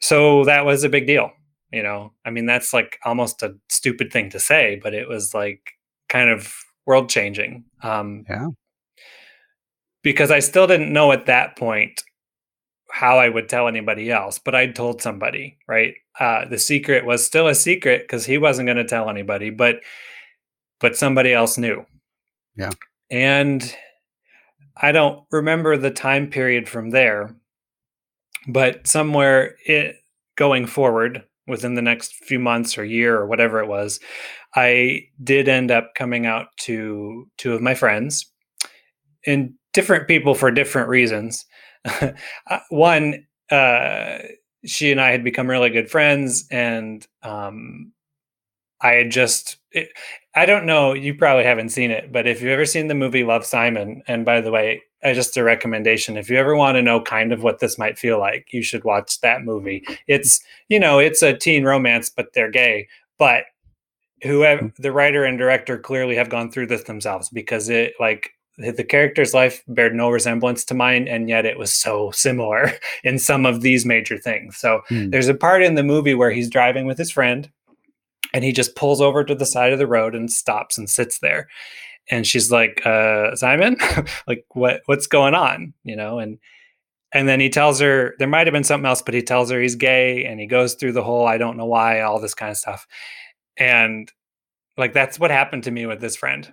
so 0.00 0.44
that 0.44 0.64
was 0.64 0.84
a 0.84 0.88
big 0.88 1.06
deal 1.06 1.30
you 1.72 1.82
know? 1.82 2.12
I 2.24 2.30
mean 2.30 2.46
that's 2.46 2.72
like 2.72 2.98
almost 3.04 3.42
a 3.42 3.54
stupid 3.68 4.12
thing 4.12 4.30
to 4.30 4.40
say 4.40 4.80
but 4.82 4.94
it 4.94 5.08
was 5.08 5.34
like 5.34 5.72
kind 6.08 6.30
of 6.30 6.52
world 6.86 7.10
changing 7.10 7.64
um 7.82 8.24
yeah. 8.30 8.46
because 10.02 10.30
i 10.30 10.38
still 10.38 10.66
didn't 10.66 10.90
know 10.90 11.12
at 11.12 11.26
that 11.26 11.54
point 11.54 12.02
how 12.90 13.18
i 13.18 13.28
would 13.28 13.46
tell 13.46 13.68
anybody 13.68 14.10
else 14.10 14.38
but 14.38 14.54
i'd 14.54 14.74
told 14.74 15.02
somebody 15.02 15.58
right? 15.68 15.94
Uh 16.18 16.46
the 16.46 16.58
secret 16.58 17.04
was 17.04 17.24
still 17.24 17.46
a 17.46 17.54
secret 17.54 18.02
because 18.02 18.24
he 18.24 18.38
wasn't 18.38 18.66
going 18.66 18.78
to 18.78 18.84
tell 18.84 19.10
anybody 19.10 19.50
but 19.50 19.80
but 20.80 20.96
somebody 20.96 21.32
else 21.32 21.58
knew. 21.58 21.84
Yeah. 22.56 22.70
And 23.10 23.74
i 24.80 24.92
don't 24.92 25.24
remember 25.30 25.76
the 25.76 25.90
time 25.90 26.30
period 26.30 26.68
from 26.68 26.90
there 26.90 27.34
but 28.48 28.86
somewhere 28.86 29.56
it, 29.66 29.96
going 30.36 30.66
forward 30.66 31.22
within 31.46 31.74
the 31.74 31.82
next 31.82 32.14
few 32.14 32.38
months 32.38 32.76
or 32.76 32.84
year 32.84 33.16
or 33.16 33.26
whatever 33.26 33.60
it 33.60 33.68
was, 33.68 34.00
I 34.54 35.02
did 35.22 35.48
end 35.48 35.70
up 35.70 35.94
coming 35.94 36.26
out 36.26 36.48
to 36.60 37.28
two 37.36 37.54
of 37.54 37.62
my 37.62 37.74
friends 37.74 38.26
and 39.26 39.54
different 39.72 40.08
people 40.08 40.34
for 40.34 40.50
different 40.50 40.88
reasons. 40.88 41.44
Uh, 42.50 42.58
one, 42.70 43.26
uh, 43.50 44.18
she 44.64 44.90
and 44.90 45.00
I 45.00 45.10
had 45.10 45.22
become 45.22 45.48
really 45.48 45.70
good 45.70 45.90
friends, 45.90 46.46
and 46.50 47.06
um, 47.22 47.92
I 48.80 48.92
had 48.92 49.10
just. 49.10 49.58
It, 49.72 49.88
I 50.34 50.46
don't 50.46 50.66
know. 50.66 50.92
You 50.94 51.14
probably 51.14 51.44
haven't 51.44 51.70
seen 51.70 51.90
it, 51.90 52.12
but 52.12 52.26
if 52.26 52.40
you've 52.40 52.50
ever 52.50 52.66
seen 52.66 52.88
the 52.88 52.94
movie 52.94 53.24
Love 53.24 53.44
Simon, 53.44 54.02
and 54.08 54.24
by 54.24 54.40
the 54.40 54.50
way, 54.50 54.82
just 55.04 55.36
a 55.36 55.44
recommendation. 55.44 56.16
If 56.16 56.28
you 56.28 56.36
ever 56.36 56.56
want 56.56 56.76
to 56.76 56.82
know 56.82 57.00
kind 57.00 57.32
of 57.32 57.42
what 57.42 57.60
this 57.60 57.78
might 57.78 57.98
feel 57.98 58.18
like, 58.18 58.48
you 58.52 58.62
should 58.62 58.84
watch 58.84 59.20
that 59.20 59.44
movie. 59.44 59.84
It's, 60.06 60.40
you 60.68 60.80
know, 60.80 60.98
it's 60.98 61.22
a 61.22 61.36
teen 61.36 61.64
romance, 61.64 62.10
but 62.10 62.32
they're 62.32 62.50
gay. 62.50 62.88
But 63.18 63.44
whoever 64.22 64.62
mm. 64.62 64.76
the 64.76 64.92
writer 64.92 65.24
and 65.24 65.38
director 65.38 65.78
clearly 65.78 66.16
have 66.16 66.28
gone 66.28 66.50
through 66.50 66.66
this 66.66 66.84
themselves 66.84 67.28
because 67.28 67.68
it 67.68 67.94
like 68.00 68.32
the 68.58 68.82
character's 68.82 69.34
life 69.34 69.62
bared 69.68 69.94
no 69.94 70.10
resemblance 70.10 70.64
to 70.64 70.74
mine 70.74 71.06
and 71.06 71.28
yet 71.28 71.46
it 71.46 71.56
was 71.56 71.72
so 71.72 72.10
similar 72.10 72.72
in 73.04 73.18
some 73.18 73.46
of 73.46 73.60
these 73.60 73.86
major 73.86 74.18
things 74.18 74.56
so 74.56 74.80
hmm. 74.88 75.10
there's 75.10 75.28
a 75.28 75.34
part 75.34 75.62
in 75.62 75.74
the 75.74 75.82
movie 75.82 76.14
where 76.14 76.30
he's 76.30 76.50
driving 76.50 76.86
with 76.86 76.98
his 76.98 77.10
friend 77.10 77.50
and 78.34 78.44
he 78.44 78.52
just 78.52 78.74
pulls 78.74 79.00
over 79.00 79.24
to 79.24 79.34
the 79.34 79.46
side 79.46 79.72
of 79.72 79.78
the 79.78 79.86
road 79.86 80.14
and 80.14 80.32
stops 80.32 80.76
and 80.76 80.90
sits 80.90 81.20
there 81.20 81.48
and 82.10 82.26
she's 82.26 82.50
like 82.50 82.84
uh 82.86 83.34
simon 83.36 83.76
like 84.26 84.44
what 84.50 84.82
what's 84.86 85.06
going 85.06 85.34
on? 85.34 85.72
You 85.84 85.96
know 85.96 86.18
and 86.18 86.38
and 87.12 87.26
then 87.26 87.40
he 87.40 87.48
tells 87.48 87.80
her 87.80 88.14
there 88.18 88.28
might 88.28 88.46
have 88.46 88.52
been 88.52 88.64
something 88.64 88.86
else 88.86 89.02
but 89.02 89.14
he 89.14 89.22
tells 89.22 89.50
her 89.50 89.60
he's 89.60 89.74
gay 89.74 90.24
and 90.24 90.38
he 90.40 90.46
goes 90.46 90.74
through 90.74 90.92
the 90.92 91.02
whole 91.02 91.26
i 91.26 91.38
don't 91.38 91.56
know 91.56 91.64
why 91.66 92.00
all 92.00 92.20
this 92.20 92.34
kind 92.34 92.50
of 92.50 92.56
stuff. 92.56 92.86
And 93.56 94.12
like 94.76 94.92
that's 94.92 95.18
what 95.18 95.30
happened 95.30 95.64
to 95.64 95.70
me 95.70 95.86
with 95.86 96.00
this 96.00 96.16
friend. 96.16 96.52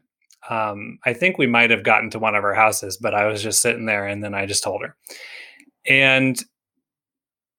Um 0.49 0.99
i 1.05 1.13
think 1.13 1.37
we 1.37 1.47
might 1.47 1.71
have 1.71 1.83
gotten 1.83 2.09
to 2.11 2.19
one 2.19 2.35
of 2.35 2.43
our 2.43 2.53
houses 2.53 2.97
but 2.97 3.13
i 3.13 3.25
was 3.25 3.41
just 3.43 3.61
sitting 3.61 3.85
there 3.85 4.05
and 4.05 4.23
then 4.23 4.33
i 4.33 4.45
just 4.45 4.63
told 4.63 4.81
her. 4.81 4.95
And 5.87 6.41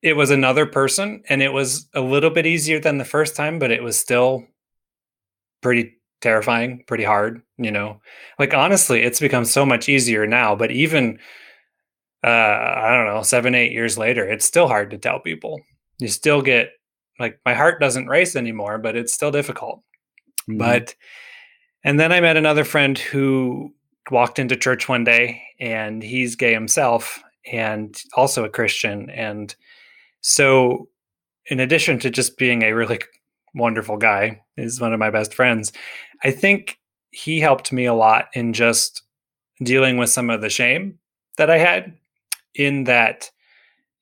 it 0.02 0.14
was 0.14 0.30
another 0.30 0.66
person 0.66 1.22
and 1.28 1.42
it 1.42 1.52
was 1.52 1.88
a 1.94 2.00
little 2.00 2.30
bit 2.30 2.46
easier 2.46 2.78
than 2.80 2.98
the 2.98 3.04
first 3.04 3.36
time 3.36 3.58
but 3.58 3.70
it 3.70 3.82
was 3.82 3.98
still 3.98 4.44
pretty 5.62 5.96
terrifying, 6.20 6.84
pretty 6.86 7.04
hard, 7.04 7.42
you 7.58 7.70
know. 7.70 8.00
Like 8.38 8.54
honestly, 8.54 9.02
it's 9.02 9.20
become 9.20 9.44
so 9.44 9.66
much 9.66 9.88
easier 9.88 10.26
now, 10.26 10.54
but 10.54 10.70
even 10.70 11.18
uh 12.24 12.28
I 12.28 12.90
don't 12.96 13.14
know, 13.14 13.22
7 13.22 13.54
8 13.54 13.72
years 13.72 13.98
later, 13.98 14.24
it's 14.24 14.44
still 14.44 14.68
hard 14.68 14.90
to 14.90 14.98
tell 14.98 15.20
people. 15.20 15.60
You 15.98 16.08
still 16.08 16.42
get 16.42 16.70
like 17.18 17.40
my 17.44 17.54
heart 17.54 17.80
doesn't 17.80 18.08
race 18.08 18.36
anymore, 18.36 18.78
but 18.78 18.96
it's 18.96 19.12
still 19.12 19.30
difficult. 19.30 19.82
Mm-hmm. 20.48 20.58
But 20.58 20.94
and 21.84 22.00
then 22.00 22.12
I 22.12 22.20
met 22.20 22.36
another 22.36 22.64
friend 22.64 22.98
who 22.98 23.72
walked 24.10 24.38
into 24.38 24.56
church 24.56 24.88
one 24.88 25.04
day 25.04 25.42
and 25.58 26.02
he's 26.02 26.36
gay 26.36 26.52
himself 26.52 27.22
and 27.50 28.00
also 28.14 28.44
a 28.44 28.48
Christian. 28.48 29.10
And 29.10 29.54
so, 30.20 30.88
in 31.46 31.60
addition 31.60 31.98
to 32.00 32.10
just 32.10 32.38
being 32.38 32.62
a 32.62 32.72
really 32.72 33.00
wonderful 33.54 33.96
guy, 33.96 34.42
is 34.56 34.80
one 34.80 34.92
of 34.92 34.98
my 34.98 35.10
best 35.10 35.34
friends, 35.34 35.72
I 36.24 36.30
think 36.30 36.78
he 37.10 37.40
helped 37.40 37.72
me 37.72 37.86
a 37.86 37.94
lot 37.94 38.26
in 38.34 38.52
just 38.52 39.02
dealing 39.62 39.96
with 39.96 40.10
some 40.10 40.30
of 40.30 40.40
the 40.40 40.50
shame 40.50 40.98
that 41.38 41.50
I 41.50 41.58
had 41.58 41.94
in 42.54 42.84
that, 42.84 43.30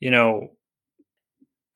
you 0.00 0.10
know, 0.10 0.50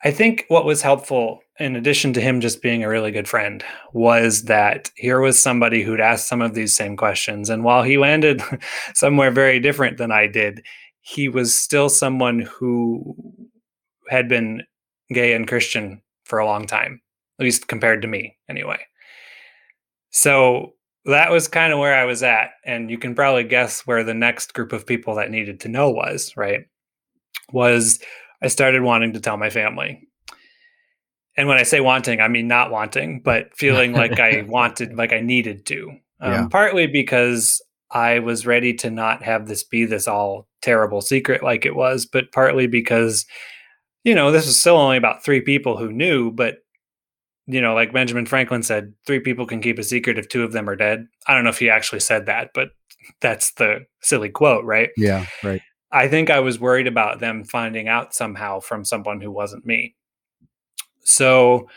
I 0.05 0.13
think 0.13 0.45
what 0.49 0.65
was 0.65 0.83
helpful, 0.83 1.41
in 1.59 1.75
addition 1.75 2.13
to 2.13 2.21
him 2.21 2.41
just 2.41 2.63
being 2.63 2.85
a 2.85 2.89
really 2.89 3.11
good 3.11 3.27
friend, 3.27 3.65
was 3.93 4.45
that 4.45 4.91
here 4.95 5.21
was 5.21 5.41
somebody 5.41 5.83
who'd 5.83 6.01
asked 6.01 6.29
some 6.29 6.41
of 6.41 6.55
these 6.55 6.75
same 6.75 6.97
questions. 6.97 7.51
And 7.51 7.65
while 7.65 7.83
he 7.83 7.99
landed 7.99 8.41
somewhere 8.95 9.33
very 9.33 9.59
different 9.59 9.99
than 9.99 10.13
I 10.13 10.29
did, 10.29 10.65
he 11.01 11.29
was 11.29 11.57
still 11.57 11.89
someone 11.89 12.41
who 12.41 13.17
had 14.09 14.29
been 14.29 14.63
gay 15.13 15.33
and 15.35 15.49
Christian 15.49 16.01
for 16.25 16.39
a 16.39 16.47
long 16.47 16.67
time, 16.67 17.01
at 17.41 17.45
least 17.45 17.67
compared 17.67 18.03
to 18.03 18.09
me, 18.09 18.37
anyway. 18.49 18.79
So 20.11 20.75
that 21.05 21.31
was 21.31 21.49
kind 21.49 21.73
of 21.73 21.79
where 21.79 21.95
I 21.95 22.05
was 22.05 22.23
at. 22.23 22.51
And 22.65 22.91
you 22.91 22.99
can 22.99 23.15
probably 23.15 23.45
guess 23.45 23.87
where 23.87 24.05
the 24.05 24.15
next 24.15 24.55
group 24.55 24.73
of 24.73 24.87
people 24.87 25.15
that 25.17 25.31
needed 25.31 25.61
to 25.61 25.69
know 25.69 25.91
was, 25.91 26.37
right? 26.37 26.67
Was 27.53 28.01
I 28.43 28.49
started 28.49 28.83
wanting 28.83 29.15
to 29.15 29.21
tell 29.21 29.37
my 29.37 29.51
family. 29.51 30.07
And 31.37 31.49
when 31.49 31.59
I 31.59 31.63
say 31.63 31.81
wanting, 31.81 32.21
I 32.21 32.29
mean 32.29 32.49
not 32.49 32.71
wanting, 32.71 33.21
but 33.21 33.57
feeling 33.57 33.93
like 33.93 34.19
I 34.19 34.43
wanted, 34.49 34.95
like 34.95 35.13
I 35.13 35.21
needed 35.21 35.67
to. 35.67 35.91
Um, 36.21 36.33
yeah. 36.33 36.49
Partly 36.51 36.87
because 36.87 37.63
I 37.91 38.19
was 38.19 38.47
ready 38.47 38.75
to 38.75 38.91
not 38.91 39.23
have 39.23 39.47
this 39.47 39.65
be 39.65 39.85
this 39.85 40.09
all 40.09 40.49
terrible 40.63 41.01
secret 41.01 41.43
like 41.43 41.65
it 41.65 41.77
was, 41.77 42.07
but 42.07 42.33
partly 42.33 42.67
because, 42.67 43.25
you 44.05 44.15
know, 44.15 44.31
this 44.31 44.47
was 44.47 44.61
still 44.61 44.77
only 44.77 44.97
about 44.97 45.25
three 45.25 45.41
people 45.41 45.77
who 45.77 45.93
knew, 45.93 46.31
but 46.31 46.57
you 47.49 47.63
know, 47.63 47.75
like 47.75 47.93
Benjamin 47.95 48.27
Franklin 48.27 48.63
said, 48.63 48.93
three 49.07 49.21
people 49.21 49.47
can 49.47 49.63
keep 49.63 49.79
a 49.79 49.83
secret 49.83 50.19
if 50.19 50.29
two 50.29 50.45
of 50.45 50.53
them 50.53 50.69
are 50.69 50.77
dead. 50.77 51.09
I 51.27 51.35
don't 51.35 51.45
know 51.45 51.51
if 51.51 51.59
he 51.59 51.71
actually 51.71 52.01
said 52.01 52.27
that, 52.27 52.51
but 52.53 52.69
that's 53.21 53.53
the 53.53 53.87
silly 54.03 54.29
quote, 54.29 54.65
right? 54.65 54.91
Yeah, 54.99 55.25
right. 55.43 55.63
I 55.91 56.09
think 56.09 56.29
I 56.29 56.41
was 56.41 56.61
worried 56.61 56.87
about 56.87 57.21
them 57.21 57.45
finding 57.45 57.89
out 57.89 58.15
somehow 58.15 58.61
from 58.61 58.85
someone 58.85 59.23
who 59.23 59.31
wasn't 59.31 59.65
me. 59.65 59.97
So 61.05 61.69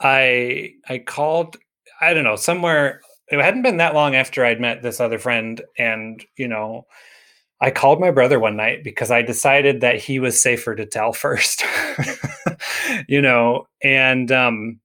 I 0.00 0.74
I 0.88 0.98
called 0.98 1.56
I 2.00 2.14
don't 2.14 2.22
know 2.22 2.36
somewhere 2.36 3.00
it 3.28 3.40
hadn't 3.40 3.62
been 3.62 3.78
that 3.78 3.94
long 3.94 4.14
after 4.14 4.44
I'd 4.44 4.60
met 4.60 4.82
this 4.82 5.00
other 5.00 5.18
friend 5.18 5.60
and 5.76 6.24
you 6.36 6.46
know 6.46 6.86
I 7.60 7.70
called 7.72 7.98
my 7.98 8.12
brother 8.12 8.38
one 8.38 8.54
night 8.56 8.84
because 8.84 9.10
I 9.10 9.22
decided 9.22 9.80
that 9.80 9.96
he 9.96 10.20
was 10.20 10.40
safer 10.40 10.76
to 10.76 10.86
tell 10.86 11.12
first. 11.14 11.64
you 13.08 13.20
know 13.20 13.66
and 13.82 14.30
um 14.30 14.78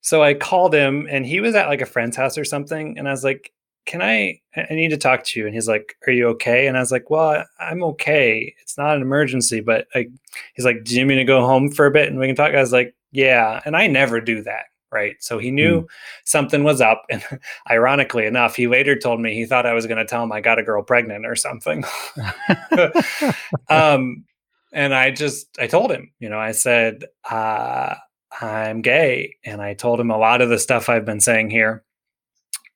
so 0.00 0.22
I 0.22 0.34
called 0.34 0.74
him 0.74 1.06
and 1.10 1.26
he 1.26 1.40
was 1.40 1.54
at 1.54 1.68
like 1.68 1.80
a 1.80 1.86
friend's 1.86 2.16
house 2.16 2.38
or 2.38 2.44
something 2.44 2.98
and 2.98 3.08
I 3.08 3.10
was 3.10 3.24
like 3.24 3.52
can 3.88 4.02
I, 4.02 4.38
I 4.54 4.74
need 4.74 4.90
to 4.90 4.98
talk 4.98 5.24
to 5.24 5.40
you. 5.40 5.46
And 5.46 5.54
he's 5.54 5.66
like, 5.66 5.96
are 6.06 6.12
you 6.12 6.28
okay? 6.28 6.66
And 6.66 6.76
I 6.76 6.80
was 6.80 6.92
like, 6.92 7.08
well, 7.08 7.42
I'm 7.58 7.82
okay. 7.82 8.54
It's 8.60 8.76
not 8.76 8.94
an 8.94 9.00
emergency, 9.00 9.60
but 9.60 9.86
like, 9.94 10.10
he's 10.52 10.66
like, 10.66 10.84
do 10.84 10.94
you 10.94 11.06
mean 11.06 11.16
to 11.16 11.24
go 11.24 11.40
home 11.40 11.70
for 11.70 11.86
a 11.86 11.90
bit 11.90 12.08
and 12.08 12.18
we 12.18 12.26
can 12.26 12.36
talk? 12.36 12.54
I 12.54 12.60
was 12.60 12.72
like, 12.72 12.94
yeah. 13.12 13.62
And 13.64 13.74
I 13.74 13.86
never 13.86 14.20
do 14.20 14.42
that. 14.42 14.64
Right. 14.92 15.16
So 15.20 15.38
he 15.38 15.50
knew 15.50 15.82
mm. 15.82 15.86
something 16.24 16.64
was 16.64 16.82
up. 16.82 17.02
And 17.08 17.24
ironically 17.70 18.26
enough, 18.26 18.56
he 18.56 18.66
later 18.66 18.94
told 18.94 19.20
me 19.20 19.32
he 19.32 19.46
thought 19.46 19.64
I 19.64 19.72
was 19.72 19.86
going 19.86 19.98
to 19.98 20.04
tell 20.04 20.22
him 20.22 20.32
I 20.32 20.42
got 20.42 20.58
a 20.58 20.62
girl 20.62 20.82
pregnant 20.82 21.24
or 21.24 21.34
something. 21.34 21.82
um, 23.70 24.24
and 24.70 24.94
I 24.94 25.12
just, 25.12 25.58
I 25.58 25.66
told 25.66 25.90
him, 25.90 26.12
you 26.18 26.28
know, 26.28 26.38
I 26.38 26.52
said, 26.52 27.06
uh, 27.30 27.94
I'm 28.40 28.82
gay. 28.82 29.36
And 29.44 29.60
I 29.60 29.74
told 29.74 30.00
him 30.00 30.10
a 30.10 30.18
lot 30.18 30.40
of 30.40 30.48
the 30.48 30.58
stuff 30.58 30.88
I've 30.88 31.04
been 31.04 31.20
saying 31.20 31.50
here. 31.50 31.84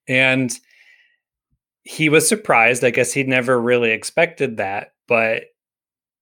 And 0.08 0.52
he 1.84 2.08
was 2.08 2.28
surprised. 2.28 2.84
I 2.84 2.90
guess 2.90 3.12
he'd 3.12 3.28
never 3.28 3.60
really 3.60 3.90
expected 3.90 4.56
that, 4.56 4.94
but 5.08 5.44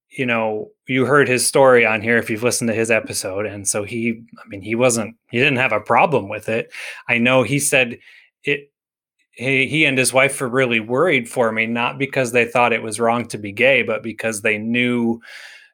you 0.09 0.25
know, 0.25 0.69
you 0.87 1.05
heard 1.05 1.29
his 1.29 1.47
story 1.47 1.85
on 1.85 2.01
here 2.01 2.17
if 2.17 2.29
you've 2.29 2.43
listened 2.43 2.67
to 2.67 2.73
his 2.75 2.91
episode. 2.91 3.45
And 3.45 3.65
so 3.65 3.83
he, 3.83 4.21
I 4.37 4.47
mean, 4.49 4.61
he 4.61 4.75
wasn't, 4.75 5.15
he 5.29 5.39
didn't 5.39 5.57
have 5.57 5.71
a 5.71 5.79
problem 5.79 6.27
with 6.27 6.49
it. 6.49 6.71
I 7.07 7.17
know 7.17 7.43
he 7.43 7.59
said 7.59 7.97
it, 8.43 8.71
he, 9.31 9.67
he 9.67 9.85
and 9.85 9.97
his 9.97 10.11
wife 10.11 10.41
were 10.41 10.49
really 10.49 10.81
worried 10.81 11.29
for 11.29 11.53
me, 11.53 11.65
not 11.65 11.97
because 11.97 12.33
they 12.33 12.43
thought 12.43 12.73
it 12.73 12.83
was 12.83 12.99
wrong 12.99 13.25
to 13.29 13.37
be 13.37 13.53
gay, 13.53 13.83
but 13.83 14.03
because 14.03 14.41
they 14.41 14.57
knew 14.57 15.21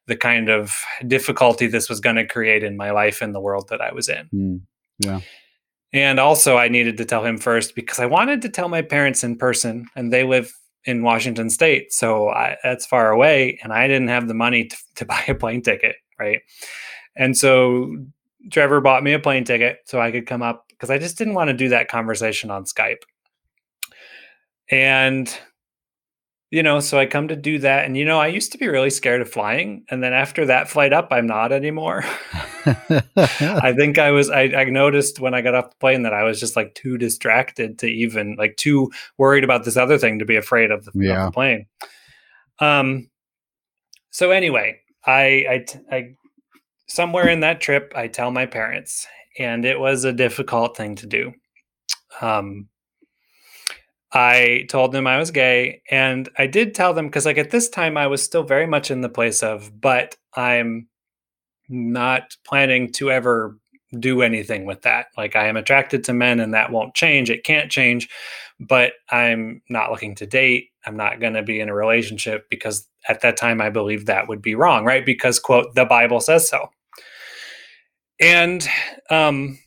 the 0.07 0.15
kind 0.15 0.49
of 0.49 0.81
difficulty 1.05 1.67
this 1.67 1.89
was 1.89 1.99
going 1.99 2.15
to 2.15 2.25
create 2.25 2.63
in 2.63 2.77
my 2.77 2.91
life 2.91 3.21
and 3.21 3.35
the 3.35 3.39
world 3.39 3.69
that 3.69 3.81
I 3.81 3.91
was 3.93 4.09
in. 4.09 4.29
Mm, 4.33 4.61
yeah. 4.99 5.19
And 5.93 6.19
also, 6.19 6.57
I 6.57 6.67
needed 6.67 6.97
to 6.97 7.05
tell 7.05 7.23
him 7.23 7.37
first 7.37 7.75
because 7.75 7.99
I 7.99 8.05
wanted 8.05 8.41
to 8.41 8.49
tell 8.49 8.67
my 8.67 8.81
parents 8.81 9.23
in 9.23 9.37
person, 9.37 9.87
and 9.95 10.11
they 10.11 10.23
live 10.23 10.53
in 10.85 11.03
Washington 11.03 11.49
State, 11.49 11.93
so 11.93 12.29
I, 12.29 12.57
that's 12.63 12.85
far 12.85 13.11
away, 13.11 13.59
and 13.63 13.71
I 13.71 13.87
didn't 13.87 14.09
have 14.09 14.27
the 14.27 14.33
money 14.33 14.65
to, 14.65 14.77
to 14.95 15.05
buy 15.05 15.23
a 15.27 15.35
plane 15.35 15.61
ticket, 15.61 15.95
right? 16.19 16.41
And 17.15 17.37
so 17.37 17.95
Trevor 18.51 18.81
bought 18.81 19.03
me 19.03 19.13
a 19.13 19.19
plane 19.19 19.43
ticket 19.43 19.79
so 19.85 19.99
I 19.99 20.11
could 20.11 20.27
come 20.27 20.41
up 20.41 20.65
because 20.69 20.89
I 20.89 20.97
just 20.97 21.17
didn't 21.17 21.33
want 21.33 21.49
to 21.49 21.53
do 21.53 21.69
that 21.69 21.87
conversation 21.87 22.51
on 22.51 22.65
Skype. 22.65 23.01
And 24.69 25.35
you 26.49 26.63
know, 26.63 26.79
so 26.79 26.97
I 26.97 27.05
come 27.05 27.27
to 27.27 27.35
do 27.35 27.59
that. 27.59 27.85
And, 27.85 27.97
you 27.97 28.05
know, 28.05 28.19
I 28.19 28.27
used 28.27 28.53
to 28.53 28.57
be 28.57 28.67
really 28.67 28.89
scared 28.89 29.21
of 29.21 29.29
flying. 29.29 29.83
And 29.89 30.01
then 30.01 30.13
after 30.13 30.45
that 30.45 30.69
flight 30.69 30.93
up, 30.93 31.09
I'm 31.11 31.27
not 31.27 31.51
anymore. 31.51 32.05
I 32.65 33.73
think 33.75 33.97
I 33.97 34.11
was, 34.11 34.29
I, 34.29 34.43
I, 34.43 34.63
noticed 34.65 35.19
when 35.19 35.33
I 35.33 35.41
got 35.41 35.55
off 35.55 35.71
the 35.71 35.75
plane 35.77 36.03
that 36.03 36.13
I 36.13 36.23
was 36.23 36.39
just 36.39 36.55
like 36.55 36.73
too 36.73 36.97
distracted 36.97 37.79
to 37.79 37.87
even, 37.87 38.35
like, 38.37 38.55
too 38.55 38.91
worried 39.17 39.43
about 39.43 39.65
this 39.65 39.75
other 39.75 39.97
thing 39.97 40.19
to 40.19 40.25
be 40.25 40.37
afraid 40.37 40.71
of 40.71 40.85
the, 40.85 40.91
yeah. 40.95 41.25
of 41.25 41.25
the 41.25 41.31
plane. 41.33 41.65
Um, 42.59 43.09
so 44.09 44.31
anyway, 44.31 44.79
I, 45.05 45.65
I, 45.91 45.95
I, 45.95 46.15
somewhere 46.87 47.27
in 47.27 47.41
that 47.41 47.59
trip, 47.59 47.91
I 47.93 48.07
tell 48.07 48.31
my 48.31 48.45
parents, 48.45 49.05
and 49.37 49.65
it 49.65 49.79
was 49.79 50.05
a 50.05 50.13
difficult 50.13 50.77
thing 50.77 50.95
to 50.95 51.07
do. 51.07 51.33
Um, 52.21 52.69
I 54.13 54.65
told 54.69 54.93
them 54.93 55.05
I 55.05 55.17
was 55.17 55.31
gay 55.31 55.81
and 55.91 56.29
I 56.37 56.47
did 56.47 56.73
tell 56.73 56.93
them 56.93 57.07
because 57.07 57.25
like 57.25 57.37
at 57.37 57.51
this 57.51 57.67
time 57.67 57.97
I 57.97 58.07
was 58.07 58.23
still 58.23 58.43
very 58.43 58.65
much 58.65 58.89
in 58.89 59.01
the 59.01 59.09
place 59.09 59.43
of 59.43 59.79
but 59.81 60.15
I'm 60.35 60.87
not 61.69 62.35
planning 62.45 62.91
to 62.93 63.11
ever 63.11 63.57
do 63.99 64.21
anything 64.21 64.65
with 64.65 64.83
that. 64.83 65.07
Like 65.17 65.35
I 65.35 65.47
am 65.47 65.57
attracted 65.57 66.03
to 66.05 66.13
men 66.13 66.39
and 66.39 66.53
that 66.53 66.71
won't 66.71 66.93
change. 66.93 67.29
It 67.29 67.43
can't 67.43 67.71
change, 67.71 68.09
but 68.59 68.93
I'm 69.09 69.61
not 69.69 69.91
looking 69.91 70.15
to 70.15 70.25
date. 70.25 70.69
I'm 70.85 70.95
not 70.95 71.19
going 71.19 71.33
to 71.33 71.43
be 71.43 71.59
in 71.59 71.69
a 71.69 71.75
relationship 71.75 72.49
because 72.49 72.87
at 73.09 73.21
that 73.21 73.35
time 73.35 73.59
I 73.61 73.69
believe 73.69 74.05
that 74.05 74.29
would 74.29 74.41
be 74.41 74.55
wrong, 74.55 74.85
right? 74.85 75.05
Because 75.05 75.39
quote 75.39 75.75
the 75.75 75.85
Bible 75.85 76.21
says 76.21 76.47
so. 76.47 76.69
And 78.21 78.65
um 79.09 79.59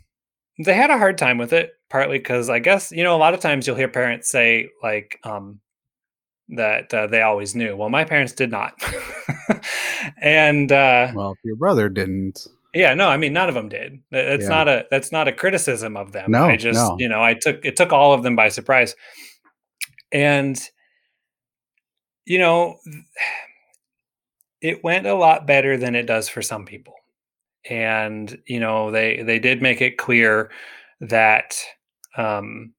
they 0.65 0.75
had 0.75 0.91
a 0.91 0.99
hard 0.99 1.19
time 1.19 1.39
with 1.39 1.53
it 1.53 1.73
partly 1.91 2.19
because 2.19 2.49
I 2.49 2.61
guess 2.61 2.93
you 2.93 3.05
know 3.05 3.15
a 3.15 3.19
lot 3.19 3.35
of 3.35 3.41
times 3.41 3.67
you'll 3.67 3.77
hear 3.77 3.89
parents 3.89 4.31
say 4.31 4.69
like 4.83 5.19
um, 5.25 5.61
that 6.51 6.95
uh, 6.95 7.07
they 7.09 7.23
always 7.23 7.55
knew. 7.55 7.77
Well, 7.77 7.91
my 7.91 8.05
parents 8.05 8.33
did 8.33 8.51
not, 8.51 8.75
and 10.23 10.73
uh, 10.73 11.13
well, 11.15 11.37
your 11.45 11.57
brother 11.57 11.89
didn't. 11.89 12.47
Yeah, 12.73 12.95
no, 12.95 13.09
I 13.09 13.17
mean 13.17 13.33
none 13.33 13.49
of 13.49 13.55
them 13.55 13.69
did. 13.69 14.01
That's 14.11 14.45
yeah. 14.45 14.49
not 14.49 14.69
a 14.69 14.87
that's 14.91 15.13
not 15.13 15.29
a 15.29 15.33
criticism 15.33 15.97
of 15.97 16.13
them. 16.13 16.31
No, 16.31 16.45
I 16.45 16.57
just 16.57 16.79
no. 16.79 16.97
you 16.99 17.09
know 17.09 17.23
I 17.23 17.35
took 17.35 17.65
it 17.65 17.77
took 17.77 17.93
all 17.93 18.15
of 18.15 18.23
them 18.23 18.37
by 18.37 18.49
surprise, 18.49 18.95
and 20.13 20.59
you 22.25 22.39
know 22.39 22.79
it 24.61 24.85
went 24.85 25.07
a 25.07 25.15
lot 25.15 25.47
better 25.47 25.77
than 25.77 25.97
it 25.97 26.07
does 26.07 26.29
for 26.29 26.43
some 26.43 26.65
people, 26.65 26.95
and 27.69 28.39
you 28.47 28.61
know 28.61 28.93
they 28.93 29.23
they 29.23 29.41
did 29.41 29.61
make 29.61 29.81
it 29.81 29.99
clear 29.99 30.53
that 31.01 31.61
um, 32.17 32.73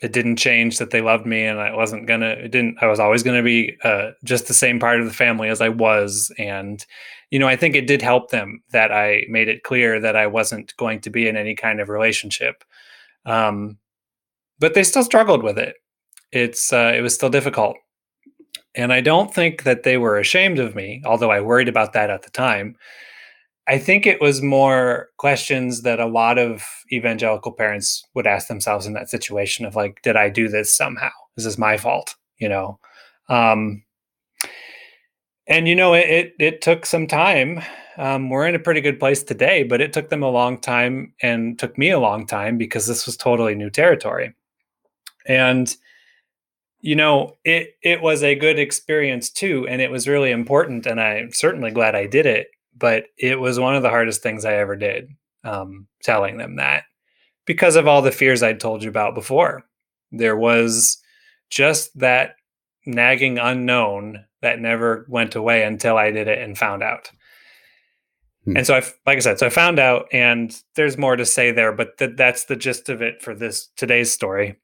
it 0.00 0.12
didn't 0.12 0.36
change 0.36 0.78
that 0.78 0.90
they 0.90 1.02
loved 1.02 1.26
me 1.26 1.44
and 1.44 1.60
I 1.60 1.74
wasn't 1.74 2.06
gonna 2.06 2.30
it 2.30 2.50
didn't 2.50 2.78
I 2.82 2.86
was 2.86 3.00
always 3.00 3.22
gonna 3.22 3.42
be 3.42 3.76
uh, 3.84 4.10
just 4.24 4.48
the 4.48 4.54
same 4.54 4.80
part 4.80 5.00
of 5.00 5.06
the 5.06 5.12
family 5.12 5.48
as 5.48 5.60
I 5.60 5.68
was 5.68 6.32
and 6.38 6.84
you 7.30 7.38
know 7.38 7.48
I 7.48 7.56
think 7.56 7.76
it 7.76 7.86
did 7.86 8.02
help 8.02 8.30
them 8.30 8.62
that 8.70 8.92
I 8.92 9.24
made 9.28 9.48
it 9.48 9.62
clear 9.62 10.00
that 10.00 10.16
I 10.16 10.26
wasn't 10.26 10.76
going 10.76 11.00
to 11.02 11.10
be 11.10 11.28
in 11.28 11.36
any 11.36 11.54
kind 11.54 11.80
of 11.80 11.88
relationship 11.88 12.64
um, 13.26 13.78
but 14.58 14.74
they 14.74 14.82
still 14.82 15.04
struggled 15.04 15.42
with 15.42 15.58
it. 15.58 15.76
It's 16.32 16.72
uh, 16.72 16.92
it 16.94 17.02
was 17.02 17.14
still 17.14 17.30
difficult. 17.30 17.76
And 18.74 18.92
I 18.92 19.00
don't 19.00 19.34
think 19.34 19.64
that 19.64 19.82
they 19.82 19.96
were 19.98 20.18
ashamed 20.18 20.58
of 20.58 20.74
me 20.74 21.02
although 21.04 21.30
I 21.30 21.40
worried 21.40 21.68
about 21.68 21.92
that 21.92 22.10
at 22.10 22.22
the 22.22 22.30
time 22.30 22.76
I 23.70 23.78
think 23.78 24.06
it 24.06 24.20
was 24.20 24.42
more 24.42 25.08
questions 25.16 25.82
that 25.82 26.00
a 26.00 26.06
lot 26.06 26.38
of 26.38 26.64
evangelical 26.92 27.52
parents 27.52 28.04
would 28.14 28.26
ask 28.26 28.48
themselves 28.48 28.86
in 28.86 28.94
that 28.94 29.08
situation 29.08 29.64
of 29.64 29.76
like, 29.76 30.02
did 30.02 30.16
I 30.16 30.28
do 30.28 30.48
this 30.48 30.76
somehow? 30.76 31.10
Is 31.36 31.44
this 31.44 31.56
my 31.56 31.76
fault? 31.76 32.16
you 32.40 32.48
know. 32.48 32.80
Um, 33.28 33.84
and 35.46 35.68
you 35.68 35.76
know, 35.76 35.94
it, 35.94 36.08
it, 36.08 36.34
it 36.40 36.62
took 36.62 36.86
some 36.86 37.06
time. 37.06 37.62
Um, 37.96 38.30
we're 38.30 38.46
in 38.46 38.54
a 38.54 38.60
pretty 38.60 38.80
good 38.80 38.98
place 38.98 39.22
today, 39.22 39.62
but 39.62 39.80
it 39.80 39.92
took 39.92 40.08
them 40.08 40.22
a 40.22 40.30
long 40.30 40.58
time 40.58 41.12
and 41.22 41.58
took 41.58 41.76
me 41.76 41.90
a 41.90 42.00
long 42.00 42.26
time 42.26 42.56
because 42.58 42.86
this 42.86 43.06
was 43.06 43.16
totally 43.16 43.54
new 43.54 43.70
territory. 43.70 44.34
And 45.26 45.74
you 46.80 46.96
know, 46.96 47.36
it 47.44 47.74
it 47.82 48.00
was 48.00 48.22
a 48.22 48.34
good 48.34 48.58
experience 48.58 49.28
too, 49.28 49.66
and 49.68 49.82
it 49.82 49.90
was 49.90 50.08
really 50.08 50.30
important, 50.30 50.86
and 50.86 50.98
I'm 50.98 51.30
certainly 51.32 51.70
glad 51.70 51.94
I 51.94 52.06
did 52.06 52.24
it. 52.24 52.48
But 52.80 53.04
it 53.16 53.38
was 53.38 53.60
one 53.60 53.76
of 53.76 53.82
the 53.82 53.90
hardest 53.90 54.22
things 54.22 54.44
I 54.44 54.54
ever 54.54 54.74
did, 54.74 55.10
um, 55.44 55.86
telling 56.02 56.38
them 56.38 56.56
that 56.56 56.84
because 57.46 57.76
of 57.76 57.88
all 57.88 58.02
the 58.02 58.12
fears 58.12 58.42
I'd 58.42 58.60
told 58.60 58.82
you 58.82 58.88
about 58.88 59.14
before. 59.14 59.64
There 60.12 60.36
was 60.36 60.98
just 61.50 61.96
that 61.98 62.36
nagging 62.86 63.38
unknown 63.38 64.24
that 64.42 64.60
never 64.60 65.04
went 65.08 65.34
away 65.34 65.64
until 65.64 65.96
I 65.96 66.10
did 66.10 66.28
it 66.28 66.38
and 66.38 66.56
found 66.56 66.82
out. 66.82 67.10
Hmm. 68.44 68.56
And 68.56 68.66
so 68.66 68.74
I, 68.74 68.82
like 69.06 69.16
I 69.16 69.20
said, 69.20 69.38
so 69.38 69.46
I 69.46 69.50
found 69.50 69.78
out, 69.78 70.06
and 70.12 70.56
there's 70.76 70.96
more 70.96 71.16
to 71.16 71.26
say 71.26 71.50
there, 71.50 71.72
but 71.72 71.98
th- 71.98 72.12
that's 72.16 72.44
the 72.44 72.56
gist 72.56 72.88
of 72.88 73.02
it 73.02 73.20
for 73.20 73.34
this 73.34 73.68
today's 73.76 74.10
story. 74.10 74.56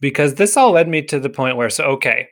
Because 0.00 0.34
this 0.34 0.56
all 0.56 0.72
led 0.72 0.88
me 0.88 1.02
to 1.02 1.18
the 1.18 1.30
point 1.30 1.56
where, 1.56 1.70
so 1.70 1.84
okay, 1.84 2.28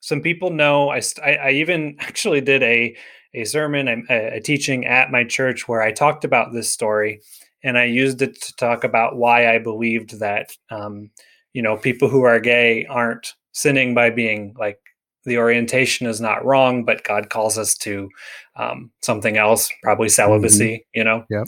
some 0.00 0.20
people 0.20 0.50
know 0.50 0.90
I, 0.90 1.00
I, 1.22 1.34
I 1.34 1.50
even 1.52 1.96
actually 2.00 2.40
did 2.40 2.62
a 2.62 2.96
a 3.34 3.44
sermon, 3.44 4.06
a, 4.08 4.36
a 4.36 4.40
teaching 4.40 4.86
at 4.86 5.10
my 5.10 5.24
church 5.24 5.68
where 5.68 5.82
I 5.82 5.92
talked 5.92 6.24
about 6.24 6.52
this 6.52 6.70
story, 6.70 7.20
and 7.62 7.78
I 7.78 7.84
used 7.84 8.22
it 8.22 8.40
to 8.42 8.56
talk 8.56 8.84
about 8.84 9.16
why 9.16 9.54
I 9.54 9.58
believed 9.58 10.18
that, 10.20 10.50
um, 10.70 11.10
you 11.52 11.62
know, 11.62 11.76
people 11.76 12.08
who 12.08 12.22
are 12.22 12.40
gay 12.40 12.86
aren't 12.86 13.34
sinning 13.52 13.94
by 13.94 14.10
being 14.10 14.54
like 14.58 14.78
the 15.24 15.38
orientation 15.38 16.06
is 16.06 16.20
not 16.20 16.44
wrong, 16.44 16.84
but 16.84 17.04
God 17.04 17.30
calls 17.30 17.58
us 17.58 17.76
to 17.78 18.08
um, 18.56 18.90
something 19.02 19.36
else, 19.36 19.70
probably 19.82 20.08
celibacy, 20.08 20.64
mm-hmm. 20.64 20.98
you 20.98 21.04
know? 21.04 21.24
Yeah. 21.28 21.44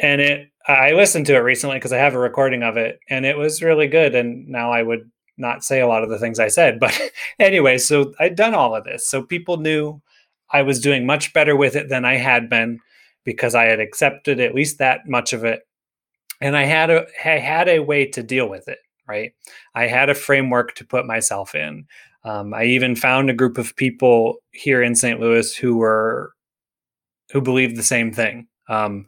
And 0.00 0.20
it, 0.20 0.48
I 0.66 0.92
listened 0.92 1.26
to 1.26 1.34
it 1.34 1.40
recently 1.40 1.76
because 1.76 1.92
I 1.92 1.98
have 1.98 2.14
a 2.14 2.18
recording 2.18 2.62
of 2.62 2.76
it 2.76 2.98
and 3.08 3.26
it 3.26 3.36
was 3.36 3.62
really 3.62 3.88
good. 3.88 4.14
And 4.14 4.46
now 4.46 4.70
I 4.70 4.82
would 4.82 5.10
not 5.38 5.64
say 5.64 5.80
a 5.80 5.86
lot 5.86 6.02
of 6.02 6.10
the 6.10 6.18
things 6.18 6.38
I 6.38 6.48
said. 6.48 6.78
But 6.78 6.98
anyway, 7.38 7.78
so 7.78 8.12
I'd 8.20 8.36
done 8.36 8.54
all 8.54 8.74
of 8.74 8.84
this. 8.84 9.08
So 9.08 9.22
people 9.22 9.56
knew 9.56 10.00
I 10.52 10.62
was 10.62 10.80
doing 10.80 11.06
much 11.06 11.32
better 11.32 11.56
with 11.56 11.76
it 11.76 11.88
than 11.88 12.04
I 12.04 12.16
had 12.16 12.48
been 12.48 12.78
because 13.24 13.54
I 13.54 13.64
had 13.64 13.80
accepted 13.80 14.40
at 14.40 14.54
least 14.54 14.78
that 14.78 15.08
much 15.08 15.32
of 15.32 15.44
it. 15.44 15.62
And 16.40 16.56
I 16.56 16.64
had 16.64 16.90
a 16.90 17.06
I 17.24 17.38
had 17.38 17.68
a 17.68 17.80
way 17.80 18.06
to 18.06 18.22
deal 18.22 18.48
with 18.48 18.68
it, 18.68 18.78
right? 19.06 19.32
I 19.74 19.86
had 19.86 20.10
a 20.10 20.14
framework 20.14 20.74
to 20.76 20.84
put 20.84 21.06
myself 21.06 21.54
in. 21.54 21.86
Um, 22.24 22.54
I 22.54 22.64
even 22.64 22.96
found 22.96 23.30
a 23.30 23.34
group 23.34 23.58
of 23.58 23.76
people 23.76 24.36
here 24.52 24.82
in 24.82 24.94
St. 24.94 25.20
Louis 25.20 25.54
who 25.54 25.76
were 25.76 26.32
who 27.32 27.40
believed 27.40 27.76
the 27.76 27.82
same 27.82 28.12
thing, 28.12 28.46
um, 28.68 29.06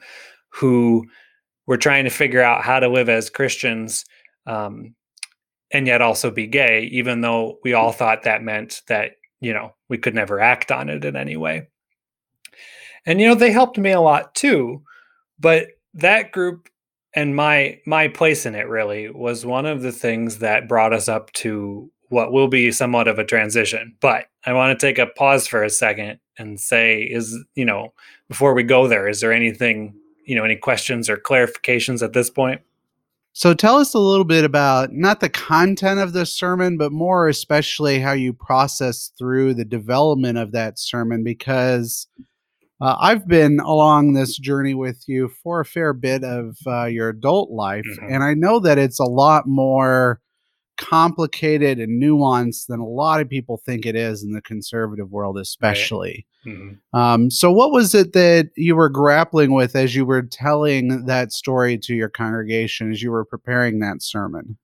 who 0.48 1.04
were 1.66 1.76
trying 1.76 2.04
to 2.04 2.10
figure 2.10 2.42
out 2.42 2.62
how 2.62 2.80
to 2.80 2.88
live 2.88 3.08
as 3.08 3.30
Christians 3.30 4.04
um, 4.46 4.94
and 5.70 5.86
yet 5.86 6.02
also 6.02 6.30
be 6.30 6.46
gay, 6.46 6.84
even 6.92 7.20
though 7.20 7.58
we 7.64 7.74
all 7.74 7.92
thought 7.92 8.22
that 8.22 8.42
meant 8.42 8.82
that 8.88 9.12
you 9.40 9.52
know 9.52 9.74
we 9.88 9.98
could 9.98 10.14
never 10.14 10.40
act 10.40 10.70
on 10.70 10.88
it 10.88 11.04
in 11.04 11.16
any 11.16 11.36
way. 11.36 11.68
And 13.06 13.20
you 13.20 13.28
know 13.28 13.34
they 13.34 13.52
helped 13.52 13.78
me 13.78 13.92
a 13.92 14.00
lot 14.00 14.34
too, 14.34 14.82
but 15.38 15.68
that 15.94 16.32
group 16.32 16.68
and 17.14 17.36
my 17.36 17.78
my 17.86 18.08
place 18.08 18.46
in 18.46 18.54
it 18.54 18.68
really 18.68 19.10
was 19.10 19.46
one 19.46 19.66
of 19.66 19.82
the 19.82 19.92
things 19.92 20.38
that 20.38 20.68
brought 20.68 20.92
us 20.92 21.08
up 21.08 21.32
to 21.32 21.90
what 22.08 22.32
will 22.32 22.48
be 22.48 22.70
somewhat 22.70 23.08
of 23.08 23.18
a 23.18 23.24
transition. 23.24 23.96
But 24.00 24.26
I 24.46 24.52
want 24.52 24.78
to 24.78 24.86
take 24.86 24.98
a 24.98 25.06
pause 25.06 25.48
for 25.48 25.62
a 25.62 25.70
second 25.70 26.20
and 26.38 26.60
say, 26.60 27.02
is, 27.02 27.36
you 27.54 27.64
know, 27.64 27.92
before 28.28 28.54
we 28.54 28.62
go 28.62 28.86
there, 28.86 29.08
is 29.08 29.20
there 29.20 29.32
anything, 29.32 29.94
you 30.24 30.36
know, 30.36 30.44
any 30.44 30.56
questions 30.56 31.08
or 31.08 31.16
clarifications 31.16 32.02
at 32.02 32.12
this 32.12 32.30
point? 32.30 32.60
So 33.36 33.52
tell 33.52 33.78
us 33.78 33.94
a 33.94 33.98
little 33.98 34.24
bit 34.24 34.44
about 34.44 34.92
not 34.92 35.18
the 35.18 35.28
content 35.28 35.98
of 35.98 36.12
the 36.12 36.24
sermon, 36.24 36.78
but 36.78 36.92
more 36.92 37.28
especially 37.28 37.98
how 37.98 38.12
you 38.12 38.32
process 38.32 39.10
through 39.18 39.54
the 39.54 39.64
development 39.64 40.38
of 40.38 40.52
that 40.52 40.78
sermon, 40.78 41.24
because 41.24 42.06
uh, 42.80 42.94
I've 43.00 43.26
been 43.26 43.58
along 43.58 44.12
this 44.12 44.38
journey 44.38 44.72
with 44.72 45.02
you 45.08 45.32
for 45.42 45.58
a 45.58 45.64
fair 45.64 45.92
bit 45.92 46.22
of 46.22 46.56
uh, 46.64 46.84
your 46.84 47.08
adult 47.08 47.50
life, 47.50 47.84
mm-hmm. 47.84 48.12
and 48.12 48.22
I 48.22 48.34
know 48.34 48.60
that 48.60 48.78
it's 48.78 49.00
a 49.00 49.04
lot 49.04 49.48
more 49.48 50.20
complicated 50.76 51.78
and 51.78 52.02
nuanced 52.02 52.66
than 52.66 52.80
a 52.80 52.86
lot 52.86 53.20
of 53.20 53.28
people 53.28 53.56
think 53.58 53.86
it 53.86 53.96
is 53.96 54.22
in 54.22 54.32
the 54.32 54.42
conservative 54.42 55.10
world, 55.10 55.38
especially. 55.38 56.26
Right. 56.46 56.54
Mm-hmm. 56.54 56.98
Um, 56.98 57.30
so, 57.30 57.50
what 57.50 57.72
was 57.72 57.94
it 57.94 58.12
that 58.12 58.50
you 58.56 58.76
were 58.76 58.90
grappling 58.90 59.52
with 59.52 59.74
as 59.74 59.94
you 59.94 60.04
were 60.04 60.22
telling 60.22 61.06
that 61.06 61.32
story 61.32 61.78
to 61.78 61.94
your 61.94 62.10
congregation, 62.10 62.90
as 62.90 63.02
you 63.02 63.10
were 63.10 63.24
preparing 63.24 63.78
that 63.78 64.02
sermon? 64.02 64.58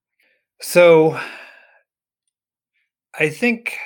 So, 0.61 1.19
I 3.19 3.29
think 3.29 3.79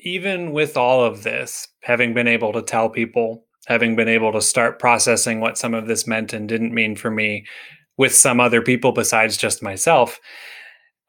even 0.00 0.52
with 0.52 0.76
all 0.76 1.04
of 1.04 1.22
this, 1.22 1.68
having 1.82 2.14
been 2.14 2.28
able 2.28 2.52
to 2.52 2.62
tell 2.62 2.88
people, 2.88 3.44
having 3.66 3.96
been 3.96 4.08
able 4.08 4.32
to 4.32 4.40
start 4.40 4.78
processing 4.78 5.40
what 5.40 5.58
some 5.58 5.74
of 5.74 5.86
this 5.86 6.06
meant 6.06 6.32
and 6.32 6.48
didn't 6.48 6.74
mean 6.74 6.96
for 6.96 7.10
me 7.10 7.46
with 7.96 8.14
some 8.14 8.40
other 8.40 8.60
people 8.60 8.92
besides 8.92 9.36
just 9.36 9.62
myself, 9.62 10.20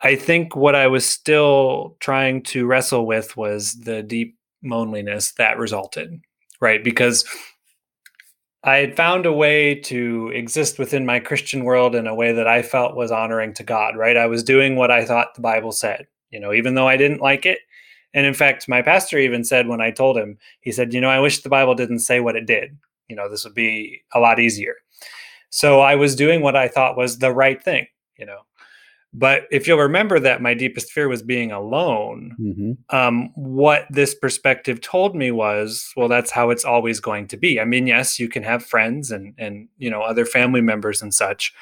I 0.01 0.15
think 0.15 0.55
what 0.55 0.75
I 0.75 0.87
was 0.87 1.05
still 1.05 1.95
trying 1.99 2.43
to 2.43 2.65
wrestle 2.65 3.05
with 3.05 3.35
was 3.37 3.73
the 3.73 4.03
deep 4.03 4.37
loneliness 4.63 5.31
that 5.33 5.57
resulted, 5.57 6.21
right? 6.59 6.83
Because 6.83 7.25
I 8.63 8.77
had 8.77 8.97
found 8.97 9.25
a 9.25 9.33
way 9.33 9.75
to 9.81 10.31
exist 10.33 10.79
within 10.79 11.05
my 11.05 11.19
Christian 11.19 11.63
world 11.63 11.95
in 11.95 12.07
a 12.07 12.15
way 12.15 12.33
that 12.33 12.47
I 12.47 12.63
felt 12.63 12.95
was 12.95 13.11
honoring 13.11 13.53
to 13.55 13.63
God, 13.63 13.95
right? 13.95 14.17
I 14.17 14.25
was 14.25 14.43
doing 14.43 14.75
what 14.75 14.89
I 14.89 15.05
thought 15.05 15.35
the 15.35 15.41
Bible 15.41 15.71
said, 15.71 16.07
you 16.31 16.39
know, 16.39 16.51
even 16.51 16.73
though 16.73 16.87
I 16.87 16.97
didn't 16.97 17.21
like 17.21 17.45
it. 17.45 17.59
And 18.15 18.25
in 18.25 18.33
fact, 18.33 18.67
my 18.67 18.81
pastor 18.81 19.19
even 19.19 19.43
said 19.43 19.67
when 19.67 19.81
I 19.81 19.91
told 19.91 20.17
him, 20.17 20.37
he 20.61 20.71
said, 20.71 20.93
you 20.93 21.01
know, 21.01 21.09
I 21.09 21.19
wish 21.19 21.41
the 21.43 21.49
Bible 21.49 21.75
didn't 21.75 21.99
say 21.99 22.21
what 22.21 22.35
it 22.35 22.47
did. 22.47 22.75
You 23.07 23.15
know, 23.15 23.29
this 23.29 23.43
would 23.43 23.53
be 23.53 24.01
a 24.13 24.19
lot 24.19 24.39
easier. 24.39 24.75
So 25.51 25.81
I 25.81 25.95
was 25.95 26.15
doing 26.15 26.41
what 26.41 26.55
I 26.55 26.67
thought 26.67 26.97
was 26.97 27.19
the 27.19 27.31
right 27.31 27.61
thing, 27.61 27.87
you 28.17 28.25
know. 28.25 28.39
But 29.17 29.43
if 29.49 29.65
you'll 29.65 29.79
remember 29.79 30.19
that 30.19 30.41
my 30.41 30.53
deepest 30.53 30.91
fear 30.91 31.07
was 31.07 31.21
being 31.21 31.51
alone, 31.51 32.35
mm-hmm. 32.39 32.95
um, 32.95 33.29
what 33.35 33.85
this 33.89 34.13
perspective 34.13 34.81
told 34.81 35.15
me 35.15 35.31
was, 35.31 35.91
well, 35.95 36.09
that's 36.09 36.31
how 36.31 36.49
it's 36.49 36.65
always 36.65 36.99
going 36.99 37.27
to 37.29 37.37
be. 37.37 37.59
I 37.59 37.65
mean, 37.65 37.87
yes, 37.87 38.19
you 38.19 38.27
can 38.27 38.43
have 38.43 38.65
friends 38.65 39.11
and 39.11 39.33
and 39.37 39.69
you 39.77 39.89
know 39.89 40.01
other 40.01 40.25
family 40.25 40.61
members 40.61 41.01
and 41.01 41.13
such, 41.13 41.53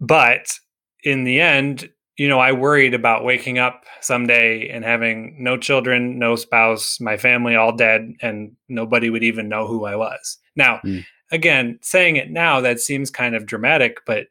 but 0.00 0.58
in 1.02 1.24
the 1.24 1.40
end, 1.40 1.88
you 2.16 2.28
know, 2.28 2.40
I 2.40 2.52
worried 2.52 2.94
about 2.94 3.24
waking 3.24 3.58
up 3.58 3.84
someday 4.00 4.68
and 4.68 4.84
having 4.84 5.36
no 5.38 5.56
children, 5.56 6.18
no 6.18 6.36
spouse, 6.36 7.00
my 7.00 7.16
family 7.16 7.56
all 7.56 7.74
dead, 7.74 8.12
and 8.20 8.52
nobody 8.68 9.08
would 9.08 9.22
even 9.22 9.48
know 9.48 9.66
who 9.66 9.84
I 9.84 9.96
was. 9.96 10.38
Now, 10.56 10.80
mm. 10.84 11.04
again, 11.30 11.78
saying 11.82 12.16
it 12.16 12.30
now, 12.30 12.60
that 12.60 12.80
seems 12.80 13.10
kind 13.10 13.34
of 13.34 13.46
dramatic, 13.46 13.98
but 14.06 14.26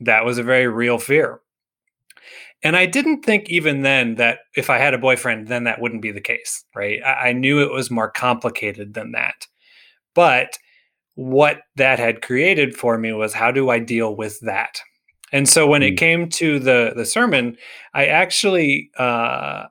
that 0.00 0.24
was 0.24 0.38
a 0.38 0.42
very 0.42 0.66
real 0.66 0.98
fear. 0.98 1.40
And 2.62 2.76
I 2.76 2.86
didn't 2.86 3.22
think 3.22 3.48
even 3.48 3.82
then 3.82 4.16
that 4.16 4.38
if 4.56 4.70
I 4.70 4.78
had 4.78 4.94
a 4.94 4.98
boyfriend, 4.98 5.48
then 5.48 5.64
that 5.64 5.80
wouldn't 5.80 6.02
be 6.02 6.10
the 6.10 6.20
case, 6.20 6.64
right? 6.74 7.00
I, 7.04 7.28
I 7.28 7.32
knew 7.32 7.60
it 7.60 7.70
was 7.70 7.90
more 7.90 8.10
complicated 8.10 8.94
than 8.94 9.12
that. 9.12 9.46
But 10.14 10.58
what 11.14 11.62
that 11.76 11.98
had 11.98 12.22
created 12.22 12.76
for 12.76 12.98
me 12.98 13.12
was 13.12 13.34
how 13.34 13.50
do 13.50 13.70
I 13.70 13.78
deal 13.78 14.16
with 14.16 14.40
that? 14.40 14.80
And 15.32 15.48
so 15.48 15.66
when 15.66 15.82
mm. 15.82 15.92
it 15.92 15.96
came 15.96 16.28
to 16.30 16.58
the 16.58 16.92
the 16.94 17.04
sermon, 17.04 17.56
I 17.94 18.06
actually 18.06 18.90
uh, 18.98 19.64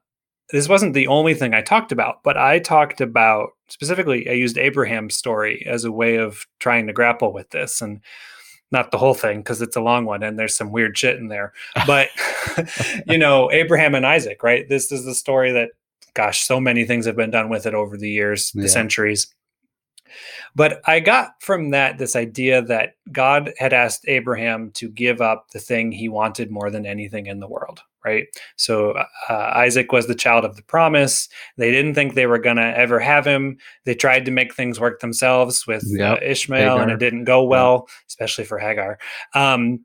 this 0.51 0.69
wasn't 0.69 0.93
the 0.93 1.07
only 1.07 1.33
thing 1.33 1.53
I 1.53 1.61
talked 1.61 1.91
about, 1.91 2.23
but 2.23 2.37
I 2.37 2.59
talked 2.59 3.01
about 3.01 3.49
specifically 3.69 4.29
I 4.29 4.33
used 4.33 4.57
Abraham's 4.57 5.15
story 5.15 5.65
as 5.67 5.85
a 5.85 5.91
way 5.91 6.17
of 6.17 6.45
trying 6.59 6.87
to 6.87 6.93
grapple 6.93 7.33
with 7.33 7.49
this. 7.49 7.81
And 7.81 8.01
not 8.71 8.91
the 8.91 8.97
whole 8.97 9.13
thing 9.13 9.39
because 9.39 9.61
it's 9.61 9.75
a 9.75 9.81
long 9.81 10.05
one 10.05 10.23
and 10.23 10.37
there's 10.37 10.55
some 10.55 10.71
weird 10.71 10.97
shit 10.97 11.17
in 11.17 11.27
there. 11.27 11.53
But 11.87 12.09
you 13.07 13.17
know, 13.17 13.51
Abraham 13.51 13.95
and 13.95 14.05
Isaac, 14.05 14.43
right? 14.43 14.67
This 14.67 14.91
is 14.91 15.05
the 15.05 15.15
story 15.15 15.51
that 15.51 15.69
gosh, 16.13 16.43
so 16.43 16.59
many 16.59 16.85
things 16.85 17.05
have 17.05 17.17
been 17.17 17.31
done 17.31 17.49
with 17.49 17.65
it 17.65 17.73
over 17.73 17.97
the 17.97 18.09
years, 18.09 18.51
the 18.53 18.69
centuries. 18.69 19.27
But 20.55 20.81
I 20.85 21.01
got 21.01 21.41
from 21.41 21.71
that 21.71 21.97
this 21.97 22.15
idea 22.15 22.61
that 22.63 22.95
God 23.11 23.51
had 23.57 23.73
asked 23.73 24.05
Abraham 24.07 24.71
to 24.75 24.89
give 24.89 25.19
up 25.19 25.51
the 25.51 25.59
thing 25.59 25.91
he 25.91 26.07
wanted 26.07 26.49
more 26.49 26.71
than 26.71 26.85
anything 26.85 27.25
in 27.25 27.41
the 27.41 27.47
world, 27.49 27.81
right? 28.05 28.27
So 28.55 28.91
uh, 28.91 29.03
Isaac 29.55 29.91
was 29.91 30.07
the 30.07 30.15
child 30.15 30.45
of 30.45 30.55
the 30.55 30.61
promise. 30.63 31.27
They 31.57 31.71
didn't 31.71 31.95
think 31.95 32.13
they 32.13 32.27
were 32.27 32.39
going 32.39 32.57
to 32.57 32.77
ever 32.77 32.99
have 32.99 33.25
him. 33.25 33.57
They 33.85 33.95
tried 33.95 34.25
to 34.25 34.31
make 34.31 34.53
things 34.53 34.79
work 34.79 34.99
themselves 35.01 35.65
with 35.67 35.83
uh, 35.83 35.97
yep. 35.97 36.17
uh, 36.21 36.25
Ishmael, 36.25 36.61
Hagar. 36.77 36.81
and 36.83 36.91
it 36.91 36.99
didn't 36.99 37.25
go 37.25 37.43
well, 37.43 37.87
especially 38.07 38.45
for 38.45 38.59
Hagar. 38.59 38.99
Um, 39.33 39.83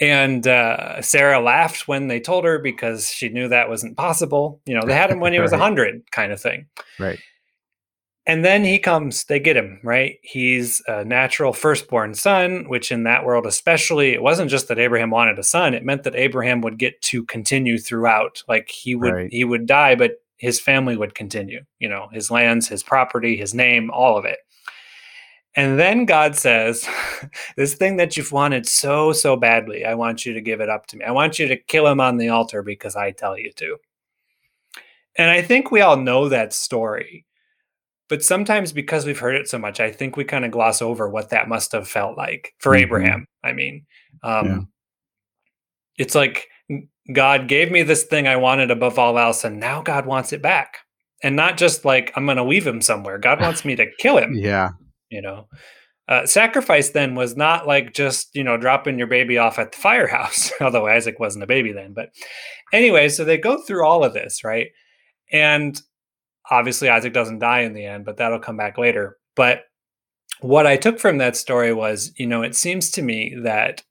And 0.00 0.46
uh, 0.46 1.00
Sarah 1.00 1.40
laughed 1.40 1.88
when 1.88 2.08
they 2.08 2.20
told 2.20 2.44
her 2.44 2.58
because 2.58 3.08
she 3.08 3.28
knew 3.30 3.48
that 3.48 3.68
wasn't 3.70 3.96
possible. 3.96 4.60
You 4.66 4.74
know, 4.74 4.82
they 4.86 4.92
had 4.94 5.10
him 5.10 5.20
when 5.20 5.32
he 5.32 5.40
was 5.40 5.52
a 5.54 5.56
Right. 5.56 5.62
100 5.62 6.02
kind 6.10 6.32
of 6.32 6.40
thing. 6.40 6.66
Right. 6.98 7.18
And 8.28 8.44
then 8.44 8.64
he 8.64 8.80
comes, 8.80 9.22
they 9.24 9.38
get 9.38 9.56
him, 9.56 9.78
right? 9.84 10.18
He's 10.22 10.82
a 10.88 11.04
natural 11.04 11.52
firstborn 11.52 12.14
son, 12.14 12.68
which 12.68 12.90
in 12.90 13.04
that 13.04 13.24
world, 13.24 13.46
especially, 13.46 14.10
it 14.14 14.22
wasn't 14.22 14.50
just 14.50 14.66
that 14.66 14.80
Abraham 14.80 15.10
wanted 15.10 15.38
a 15.38 15.44
son, 15.44 15.74
it 15.74 15.84
meant 15.84 16.02
that 16.02 16.16
Abraham 16.16 16.60
would 16.62 16.76
get 16.76 17.00
to 17.02 17.24
continue 17.24 17.78
throughout. 17.78 18.42
Like 18.48 18.68
he 18.68 18.96
would 18.96 19.12
Right. 19.12 19.32
he 19.32 19.44
would 19.44 19.66
die, 19.66 19.94
but 19.94 20.22
his 20.38 20.58
family 20.60 20.96
would 20.96 21.14
continue, 21.14 21.64
you 21.78 21.88
know, 21.88 22.08
his 22.12 22.30
lands, 22.30 22.68
his 22.68 22.82
property, 22.82 23.36
his 23.36 23.54
name, 23.54 23.90
all 23.92 24.18
of 24.18 24.24
it. 24.24 24.38
And 25.54 25.78
then 25.78 26.04
God 26.04 26.34
says, 26.36 26.86
This 27.56 27.74
thing 27.74 27.96
that 27.96 28.16
you've 28.16 28.32
wanted 28.32 28.66
so, 28.66 29.12
so 29.12 29.36
badly, 29.36 29.84
I 29.84 29.94
want 29.94 30.26
you 30.26 30.34
to 30.34 30.40
give 30.40 30.60
it 30.60 30.68
up 30.68 30.86
to 30.88 30.96
me. 30.96 31.04
I 31.04 31.12
want 31.12 31.38
you 31.38 31.46
to 31.48 31.56
kill 31.56 31.86
him 31.86 32.00
on 32.00 32.16
the 32.18 32.28
altar 32.28 32.62
because 32.62 32.96
I 32.96 33.12
tell 33.12 33.38
you 33.38 33.52
to. 33.52 33.76
And 35.16 35.30
I 35.30 35.40
think 35.42 35.70
we 35.70 35.80
all 35.80 35.96
know 35.96 36.28
that 36.28 36.52
story. 36.52 37.24
But 38.08 38.22
sometimes 38.22 38.72
because 38.72 39.04
we've 39.04 39.18
heard 39.18 39.34
it 39.34 39.48
so 39.48 39.58
much, 39.58 39.80
I 39.80 39.90
think 39.90 40.16
we 40.16 40.24
kind 40.24 40.44
of 40.44 40.50
gloss 40.52 40.80
over 40.80 41.08
what 41.08 41.30
that 41.30 41.48
must 41.48 41.72
have 41.72 41.88
felt 41.88 42.16
like 42.16 42.52
for 42.58 42.72
Mhm. 42.72 42.80
Abraham. 42.82 43.26
I 43.42 43.52
mean, 43.52 43.84
um, 44.22 44.46
Yeah. 44.46 44.58
it's 45.98 46.14
like 46.14 46.46
God 47.12 47.46
gave 47.48 47.70
me 47.70 47.82
this 47.82 48.02
thing 48.04 48.26
I 48.26 48.36
wanted 48.36 48.70
above 48.70 48.98
all 48.98 49.18
else, 49.18 49.44
and 49.44 49.60
now 49.60 49.80
God 49.82 50.06
wants 50.06 50.32
it 50.32 50.42
back. 50.42 50.78
And 51.22 51.34
not 51.36 51.56
just 51.56 51.84
like 51.84 52.12
I'm 52.16 52.24
going 52.26 52.36
to 52.36 52.42
leave 52.44 52.66
him 52.66 52.80
somewhere. 52.80 53.18
God 53.18 53.40
wants 53.40 53.64
me 53.64 53.74
to 53.76 53.86
kill 53.98 54.18
him 54.18 54.34
Yeah. 54.34 54.70
you 55.10 55.22
know 55.22 55.48
uh, 56.08 56.24
sacrifice 56.26 56.90
then 56.90 57.14
was 57.16 57.36
not 57.36 57.66
like 57.66 57.92
just 57.94 58.28
you 58.34 58.44
know 58.44 58.56
dropping 58.56 58.98
your 58.98 59.06
baby 59.08 59.38
off 59.38 59.58
at 59.58 59.72
the 59.72 59.78
firehouse 59.78 60.52
although 60.60 60.86
isaac 60.86 61.18
wasn't 61.18 61.42
a 61.42 61.46
baby 61.48 61.72
then 61.72 61.92
but 61.94 62.10
anyway 62.72 63.08
so 63.08 63.24
they 63.24 63.36
go 63.38 63.56
through 63.62 63.84
all 63.84 64.04
of 64.04 64.12
this 64.14 64.44
right 64.44 64.68
and 65.32 65.80
obviously 66.50 66.88
isaac 66.88 67.12
doesn't 67.12 67.38
die 67.38 67.60
in 67.60 67.74
the 67.74 67.84
end 67.84 68.04
but 68.04 68.16
that'll 68.16 68.38
come 68.38 68.56
back 68.56 68.78
later 68.78 69.18
but 69.34 69.64
what 70.40 70.66
i 70.66 70.76
took 70.76 70.98
from 70.98 71.18
that 71.18 71.36
story 71.36 71.72
was 71.72 72.12
you 72.16 72.26
know 72.26 72.42
it 72.42 72.54
seems 72.54 72.90
to 72.90 73.02
me 73.02 73.34
that 73.42 73.82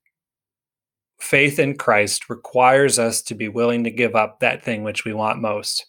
faith 1.20 1.60
in 1.60 1.76
christ 1.76 2.30
requires 2.30 2.99
us 2.99 3.22
to 3.22 3.36
be 3.36 3.47
willing 3.47 3.84
to 3.84 3.91
give 3.91 4.16
up 4.16 4.39
that 4.39 4.64
thing 4.64 4.84
which 4.84 5.06
we 5.06 5.14
want 5.14 5.41
most 5.41 5.86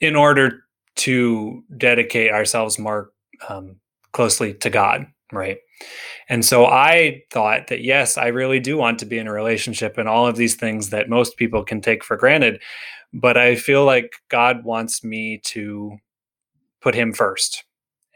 in 0.00 0.16
order 0.16 0.64
to 0.96 1.62
dedicate 1.76 2.32
ourselves 2.32 2.78
more 2.78 3.12
um, 3.48 3.76
closely 4.12 4.54
to 4.54 4.70
God, 4.70 5.06
right? 5.32 5.58
And 6.28 6.44
so 6.44 6.66
I 6.66 7.22
thought 7.30 7.68
that 7.68 7.82
yes, 7.82 8.16
I 8.16 8.28
really 8.28 8.60
do 8.60 8.76
want 8.76 8.98
to 9.00 9.06
be 9.06 9.18
in 9.18 9.28
a 9.28 9.32
relationship 9.32 9.98
and 9.98 10.08
all 10.08 10.26
of 10.26 10.36
these 10.36 10.54
things 10.54 10.90
that 10.90 11.10
most 11.10 11.36
people 11.36 11.62
can 11.62 11.80
take 11.80 12.02
for 12.02 12.16
granted, 12.16 12.62
but 13.12 13.36
I 13.36 13.56
feel 13.56 13.84
like 13.84 14.12
God 14.28 14.64
wants 14.64 15.04
me 15.04 15.40
to 15.44 15.96
put 16.80 16.94
him 16.94 17.12
first. 17.12 17.64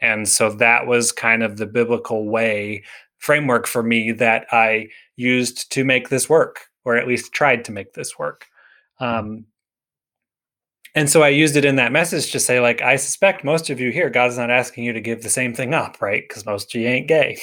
And 0.01 0.27
so 0.27 0.51
that 0.53 0.87
was 0.87 1.11
kind 1.11 1.43
of 1.43 1.57
the 1.57 1.65
biblical 1.65 2.27
way 2.27 2.83
framework 3.19 3.67
for 3.67 3.83
me 3.83 4.11
that 4.13 4.47
I 4.51 4.87
used 5.15 5.71
to 5.73 5.83
make 5.83 6.09
this 6.09 6.27
work, 6.27 6.61
or 6.85 6.97
at 6.97 7.07
least 7.07 7.33
tried 7.33 7.63
to 7.65 7.71
make 7.71 7.93
this 7.93 8.17
work. 8.17 8.47
Um, 8.99 9.45
and 10.93 11.09
so 11.09 11.23
I 11.23 11.29
used 11.29 11.55
it 11.55 11.63
in 11.63 11.77
that 11.77 11.91
message 11.91 12.31
to 12.31 12.39
say, 12.39 12.59
like, 12.59 12.81
I 12.81 12.97
suspect 12.97 13.45
most 13.45 13.69
of 13.69 13.79
you 13.79 13.91
here, 13.91 14.09
God's 14.09 14.37
not 14.37 14.49
asking 14.49 14.83
you 14.83 14.91
to 14.93 14.99
give 14.99 15.21
the 15.21 15.29
same 15.29 15.53
thing 15.53 15.73
up, 15.73 16.01
right? 16.01 16.23
Because 16.27 16.45
most 16.45 16.75
of 16.75 16.81
you 16.81 16.87
ain't 16.87 17.07
gay. 17.07 17.37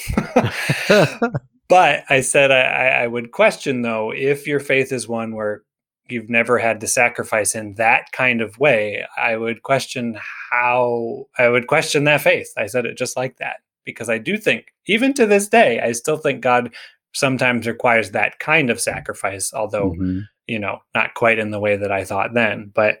but 1.69 2.03
I 2.09 2.21
said 2.21 2.51
I, 2.51 3.03
I 3.03 3.07
would 3.07 3.31
question, 3.31 3.81
though, 3.81 4.11
if 4.11 4.45
your 4.45 4.59
faith 4.59 4.91
is 4.91 5.07
one 5.07 5.33
where 5.33 5.63
you've 6.11 6.29
never 6.29 6.57
had 6.57 6.79
to 6.81 6.87
sacrifice 6.87 7.55
in 7.55 7.73
that 7.75 8.11
kind 8.11 8.41
of 8.41 8.59
way, 8.59 9.05
I 9.17 9.35
would 9.37 9.63
question 9.63 10.17
how 10.51 11.27
I 11.37 11.49
would 11.49 11.67
question 11.67 12.03
that 12.05 12.21
faith. 12.21 12.51
I 12.57 12.67
said 12.67 12.85
it 12.85 12.97
just 12.97 13.15
like 13.17 13.37
that 13.37 13.57
because 13.85 14.09
I 14.09 14.17
do 14.17 14.37
think, 14.37 14.73
even 14.87 15.13
to 15.15 15.25
this 15.25 15.47
day, 15.47 15.79
I 15.79 15.93
still 15.93 16.17
think 16.17 16.41
God 16.41 16.73
sometimes 17.13 17.65
requires 17.67 18.11
that 18.11 18.39
kind 18.39 18.69
of 18.69 18.79
sacrifice, 18.79 19.53
although 19.53 19.91
Mhm. 19.91 20.27
you 20.47 20.59
know, 20.59 20.79
not 20.95 21.13
quite 21.13 21.37
in 21.39 21.51
the 21.51 21.59
way 21.59 21.75
that 21.75 21.91
I 21.91 22.03
thought 22.03 22.33
then, 22.33 22.71
but 22.73 22.99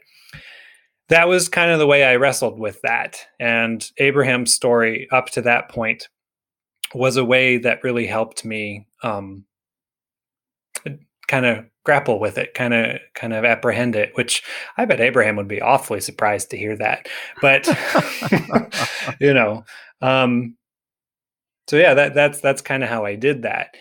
that 1.09 1.27
was 1.27 1.49
kind 1.49 1.71
of 1.71 1.79
the 1.79 1.87
way 1.87 2.03
I 2.03 2.15
wrestled 2.17 2.59
with 2.59 2.79
that. 2.83 3.25
And 3.39 3.89
Abraham's 3.97 4.53
story 4.53 5.07
up 5.11 5.31
to 5.31 5.41
that 5.41 5.69
point 5.69 6.09
was 6.93 7.17
a 7.17 7.25
way 7.25 7.57
that 7.57 7.83
really 7.83 8.05
helped 8.05 8.45
me 8.45 8.85
um, 9.01 9.45
kind 11.27 11.45
of 11.45 11.65
grapple 11.85 12.19
with 12.19 12.37
it, 12.37 12.53
kind 12.53 12.73
of 12.73 12.99
kind 13.15 13.33
of 13.33 13.45
apprehend 13.45 13.95
it, 13.95 14.11
which 14.15 14.43
I 14.77 14.85
bet 14.85 14.99
Abraham 15.01 15.35
would 15.37 15.47
be 15.47 15.61
awfully 15.61 16.01
surprised 16.01 16.49
to 16.51 16.57
hear 16.57 16.75
that. 16.77 17.07
But 17.41 17.67
you 19.19 19.33
know, 19.33 19.63
um, 20.01 20.55
so 21.67 21.77
yeah, 21.77 21.93
that 21.93 22.13
that's 22.13 22.41
that's 22.41 22.61
kind 22.61 22.83
of 22.83 22.89
how 22.89 23.05
I 23.05 23.15
did 23.15 23.43
that. 23.43 23.75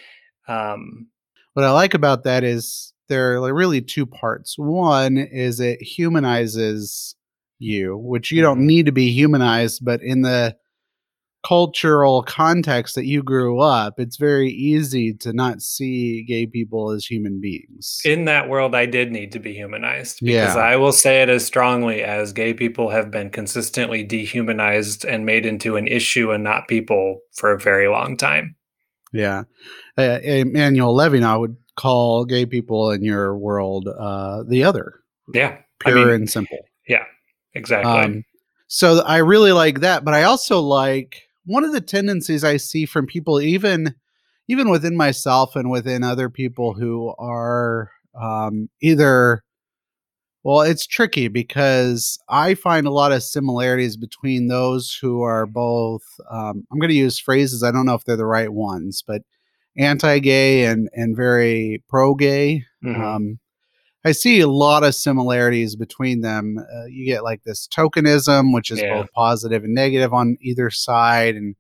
Um, 0.46 1.08
what 1.54 1.64
I 1.64 1.70
like 1.70 1.94
about 1.94 2.24
that 2.24 2.44
is 2.44 2.92
there 3.08 3.34
are 3.34 3.40
like 3.40 3.52
really 3.52 3.80
two 3.80 4.06
parts. 4.06 4.56
One 4.58 5.16
is 5.16 5.60
it 5.60 5.80
humanizes 5.82 7.16
you, 7.58 7.96
which 7.96 8.30
you 8.30 8.42
don't 8.42 8.60
Mhm. 8.60 8.66
need 8.66 8.86
to 8.86 8.92
be 8.92 9.10
humanized, 9.12 9.84
but 9.84 10.02
in 10.02 10.22
the 10.22 10.56
cultural 11.46 12.22
context 12.24 12.94
that 12.96 13.06
you 13.06 13.22
grew 13.22 13.60
up, 13.60 13.98
it's 14.00 14.16
very 14.16 14.50
easy 14.50 15.14
to 15.14 15.32
not 15.32 15.62
see 15.62 16.22
gay 16.24 16.46
people 16.46 16.90
as 16.90 17.06
human 17.06 17.40
beings. 17.40 18.00
in 18.04 18.24
that 18.24 18.48
world 18.48 18.74
i 18.74 18.84
did 18.84 19.12
need 19.12 19.30
to 19.32 19.38
be 19.38 19.52
humanized 19.54 20.18
because 20.22 20.54
Yeah. 20.56 20.60
i 20.62 20.76
will 20.76 20.92
say 20.92 21.22
it 21.22 21.28
as 21.28 21.46
strongly 21.46 22.02
as 22.02 22.32
gay 22.32 22.52
people 22.54 22.90
have 22.90 23.10
been 23.10 23.30
consistently 23.30 24.02
dehumanized 24.02 25.04
and 25.04 25.24
made 25.24 25.46
into 25.46 25.76
an 25.76 25.86
issue 25.86 26.32
and 26.32 26.42
not 26.42 26.66
people 26.68 27.20
for 27.34 27.52
a 27.52 27.58
very 27.58 27.88
long 27.88 28.16
time 28.16 28.56
yeah. 29.12 29.44
Uh, 29.96 30.18
Emmanuel 30.22 30.94
Levinas 30.94 31.40
would 31.40 31.56
call 31.76 32.26
gay 32.26 32.44
people 32.44 32.90
in 32.90 33.02
your 33.02 33.38
world 33.38 33.88
uh, 33.88 34.42
the 34.46 34.64
other, 34.64 35.00
yeah 35.32 35.56
I 35.86 35.90
pure 35.92 36.06
mean, 36.06 36.14
and 36.14 36.30
simple. 36.30 36.58
Yeah, 36.86 37.04
exactly 37.54 37.90
Um, 37.92 38.24
so 38.66 39.00
I 39.06 39.18
really 39.18 39.52
like 39.52 39.80
that, 39.80 40.04
but 40.04 40.12
I 40.14 40.24
also 40.24 40.60
like 40.60 41.22
one 41.48 41.64
of 41.64 41.72
the 41.72 41.80
tendencies 41.80 42.44
I 42.44 42.58
see 42.58 42.84
from 42.84 43.06
people, 43.06 43.40
even 43.40 43.94
even 44.48 44.70
within 44.70 44.96
myself 44.96 45.56
and 45.56 45.70
within 45.70 46.04
other 46.04 46.30
people 46.30 46.74
who 46.74 47.14
are 47.18 47.90
um, 48.20 48.68
either. 48.80 49.42
Well, 50.44 50.60
it's 50.62 50.86
tricky 50.86 51.28
because 51.28 52.18
I 52.28 52.54
find 52.54 52.86
a 52.86 52.92
lot 52.92 53.12
of 53.12 53.22
similarities 53.22 53.96
between 53.96 54.46
those 54.46 54.96
who 55.02 55.20
are 55.22 55.46
both. 55.46 56.02
Um, 56.30 56.64
I'm 56.70 56.78
going 56.78 56.90
to 56.90 56.94
use 56.94 57.18
phrases 57.18 57.62
I 57.62 57.72
don't 57.72 57.86
know 57.86 57.94
if 57.94 58.04
they're 58.04 58.16
the 58.16 58.24
right 58.24 58.52
ones, 58.52 59.02
but 59.06 59.22
anti-gay 59.76 60.64
and 60.64 60.88
and 60.92 61.16
very 61.16 61.82
pro-gay. 61.88 62.64
Mhm. 62.84 63.00
Um, 63.00 63.38
I 64.04 64.12
see 64.12 64.40
a 64.40 64.48
lot 64.48 64.84
of 64.84 64.94
similarities 64.94 65.74
between 65.76 66.20
them. 66.20 66.58
Uh, 66.58 66.84
you 66.86 67.04
get 67.04 67.24
like 67.24 67.42
this 67.44 67.66
tokenism, 67.68 68.54
which 68.54 68.70
is 68.70 68.80
Yeah. 68.80 68.94
both 69.02 69.12
positive 69.12 69.64
and 69.64 69.74
negative 69.74 70.14
on 70.14 70.36
either 70.40 70.70
side, 70.70 71.34
and 71.34 71.56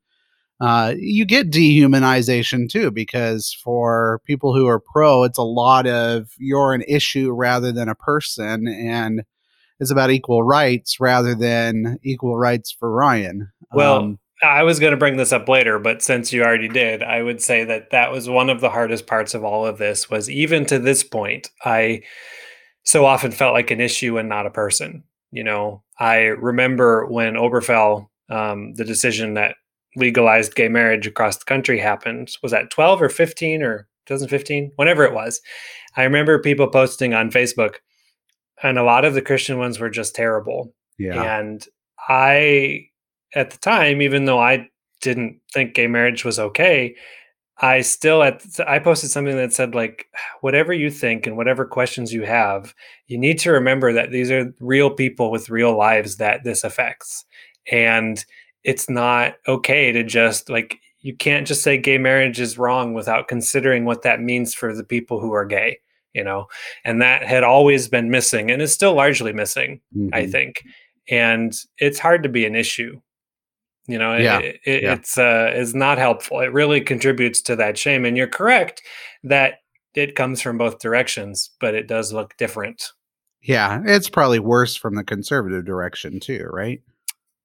uh, 0.60 0.94
you 0.98 1.24
get 1.24 1.50
dehumanization 1.50 2.68
too, 2.68 2.90
because 2.90 3.56
for 3.62 4.20
people 4.24 4.54
who 4.54 4.66
are 4.66 4.80
pro, 4.80 5.24
it's 5.24 5.38
a 5.38 5.42
lot 5.42 5.86
of 5.86 6.30
you're 6.38 6.74
an 6.74 6.82
issue 6.88 7.30
rather 7.32 7.72
than 7.72 7.88
a 7.88 7.94
person, 7.94 8.66
and 8.68 9.22
it's 9.80 9.90
about 9.90 10.10
equal 10.10 10.42
rights 10.42 10.98
rather 11.00 11.34
than 11.34 11.98
equal 12.02 12.36
rights 12.36 12.72
for 12.72 12.90
Ryan. 12.90 13.50
well 13.72 13.96
Um, 13.98 14.18
i 14.42 14.62
was 14.62 14.78
going 14.78 14.90
to 14.90 14.96
bring 14.96 15.16
this 15.16 15.32
up 15.32 15.48
later 15.48 15.78
but 15.78 16.02
since 16.02 16.32
you 16.32 16.42
already 16.42 16.68
did 16.68 17.02
i 17.02 17.22
would 17.22 17.40
say 17.40 17.64
that 17.64 17.90
that 17.90 18.12
was 18.12 18.28
one 18.28 18.50
of 18.50 18.60
the 18.60 18.70
hardest 18.70 19.06
parts 19.06 19.34
of 19.34 19.44
all 19.44 19.66
of 19.66 19.78
this 19.78 20.08
was 20.10 20.30
even 20.30 20.64
to 20.64 20.78
this 20.78 21.02
point 21.02 21.50
i 21.64 22.00
so 22.84 23.04
often 23.04 23.30
felt 23.30 23.52
like 23.52 23.70
an 23.70 23.80
issue 23.80 24.18
and 24.18 24.28
not 24.28 24.46
a 24.46 24.50
person 24.50 25.02
you 25.30 25.44
know? 25.44 25.82
I 25.98 26.18
remember 26.26 27.06
when 27.06 27.34
Obergefell 27.34 28.08
um, 28.30 28.74
the 28.74 28.84
decision 28.84 29.34
that 29.34 29.56
legalized 29.96 30.54
gay 30.54 30.68
marriage 30.68 31.06
across 31.06 31.38
the 31.38 31.44
country 31.44 31.78
happened 31.78 32.30
was 32.42 32.52
that 32.52 32.70
12 32.70 33.02
or 33.02 33.08
15 33.08 33.62
or 33.62 33.88
2015 34.06 34.72
whenever 34.76 35.04
it 35.04 35.14
was. 35.14 35.40
I 35.96 36.04
remember 36.04 36.38
people 36.38 36.68
posting 36.68 37.14
on 37.14 37.30
facebook 37.30 37.76
and 38.62 38.78
a 38.78 38.82
lot 38.82 39.04
of 39.04 39.14
the 39.14 39.22
christian 39.22 39.58
ones 39.58 39.80
were 39.80 39.90
just 39.90 40.14
terrible. 40.14 40.74
Yeah, 40.98 41.38
and 41.38 41.64
I, 42.08 42.87
at 43.34 43.50
the 43.50 43.58
time, 43.58 44.02
even 44.02 44.24
though 44.24 44.40
I 44.40 44.68
didn't 45.00 45.40
think 45.52 45.74
gay 45.74 45.86
marriage 45.86 46.24
was 46.24 46.38
okay, 46.38 46.96
I 47.60 47.80
still 47.80 48.22
at 48.22 48.44
I 48.66 48.78
posted 48.78 49.10
something 49.10 49.36
that 49.36 49.52
said 49.52 49.74
like, 49.74 50.06
whatever 50.40 50.72
you 50.72 50.90
think 50.90 51.26
and 51.26 51.36
whatever 51.36 51.64
questions 51.64 52.12
you 52.12 52.22
have, 52.22 52.74
you 53.06 53.18
need 53.18 53.38
to 53.40 53.52
remember 53.52 53.92
that 53.92 54.10
these 54.10 54.30
are 54.30 54.54
real 54.60 54.90
people 54.90 55.30
with 55.30 55.50
real 55.50 55.76
lives 55.76 56.16
that 56.16 56.44
this 56.44 56.64
affects, 56.64 57.24
and 57.70 58.24
it's 58.64 58.88
not 58.90 59.34
okay 59.46 59.92
to 59.92 60.02
just 60.02 60.50
like 60.50 60.78
you 61.00 61.14
can't 61.14 61.46
just 61.46 61.62
say 61.62 61.78
gay 61.78 61.98
marriage 61.98 62.40
is 62.40 62.58
wrong 62.58 62.92
without 62.92 63.28
considering 63.28 63.84
what 63.84 64.02
that 64.02 64.20
means 64.20 64.52
for 64.52 64.74
the 64.74 64.84
people 64.84 65.20
who 65.20 65.32
are 65.32 65.46
gay 65.46 65.78
you 66.14 66.24
know? 66.24 66.48
And 66.84 67.00
that 67.02 67.22
had 67.22 67.44
always 67.44 67.86
been 67.86 68.10
missing 68.10 68.50
and 68.50 68.60
is 68.60 68.72
still 68.72 68.94
largely 68.94 69.32
missing 69.32 69.80
mm-hmm. 69.96 70.14
i 70.14 70.26
think. 70.26 70.64
And 71.08 71.54
it's 71.78 71.98
hard 71.98 72.22
to 72.24 72.28
be 72.28 72.44
an 72.44 72.54
issue 72.54 73.00
you 73.88 73.98
know 73.98 74.16
yeah. 74.16 74.38
It, 74.38 74.60
it, 74.64 74.82
yeah. 74.82 74.94
it's 74.94 75.18
uh 75.18 75.50
it's 75.52 75.74
not 75.74 75.98
helpful. 75.98 76.40
It 76.40 76.52
really 76.52 76.80
contributes 76.80 77.42
to 77.42 77.56
that 77.56 77.76
shame 77.76 78.04
and 78.04 78.16
you're 78.16 78.28
correct 78.28 78.82
that 79.24 79.54
it 79.94 80.14
comes 80.14 80.40
from 80.40 80.58
both 80.58 80.78
directions 80.78 81.50
but 81.60 81.74
it 81.74 81.88
does 81.88 82.12
look 82.12 82.36
different. 82.36 82.92
Yeah 83.42 83.82
it's 83.84 84.08
probably 84.08 84.38
worse 84.38 84.76
from 84.76 84.94
the 84.94 85.04
conservative 85.04 85.64
direction 85.64 86.20
too 86.20 86.48
right? 86.52 86.80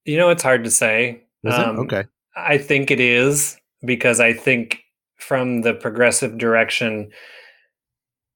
You 0.05 0.17
know 0.17 0.29
it's 0.29 0.43
hard 0.43 0.63
to 0.65 0.71
say. 0.71 1.23
Um, 1.45 1.79
okay. 1.79 2.05
I 2.35 2.57
think 2.57 2.89
it 2.91 2.99
is 2.99 3.57
because 3.85 4.19
i 4.19 4.33
think 4.33 4.79
from 5.17 5.61
the 5.61 5.73
progressive 5.73 6.37
direction 6.37 7.09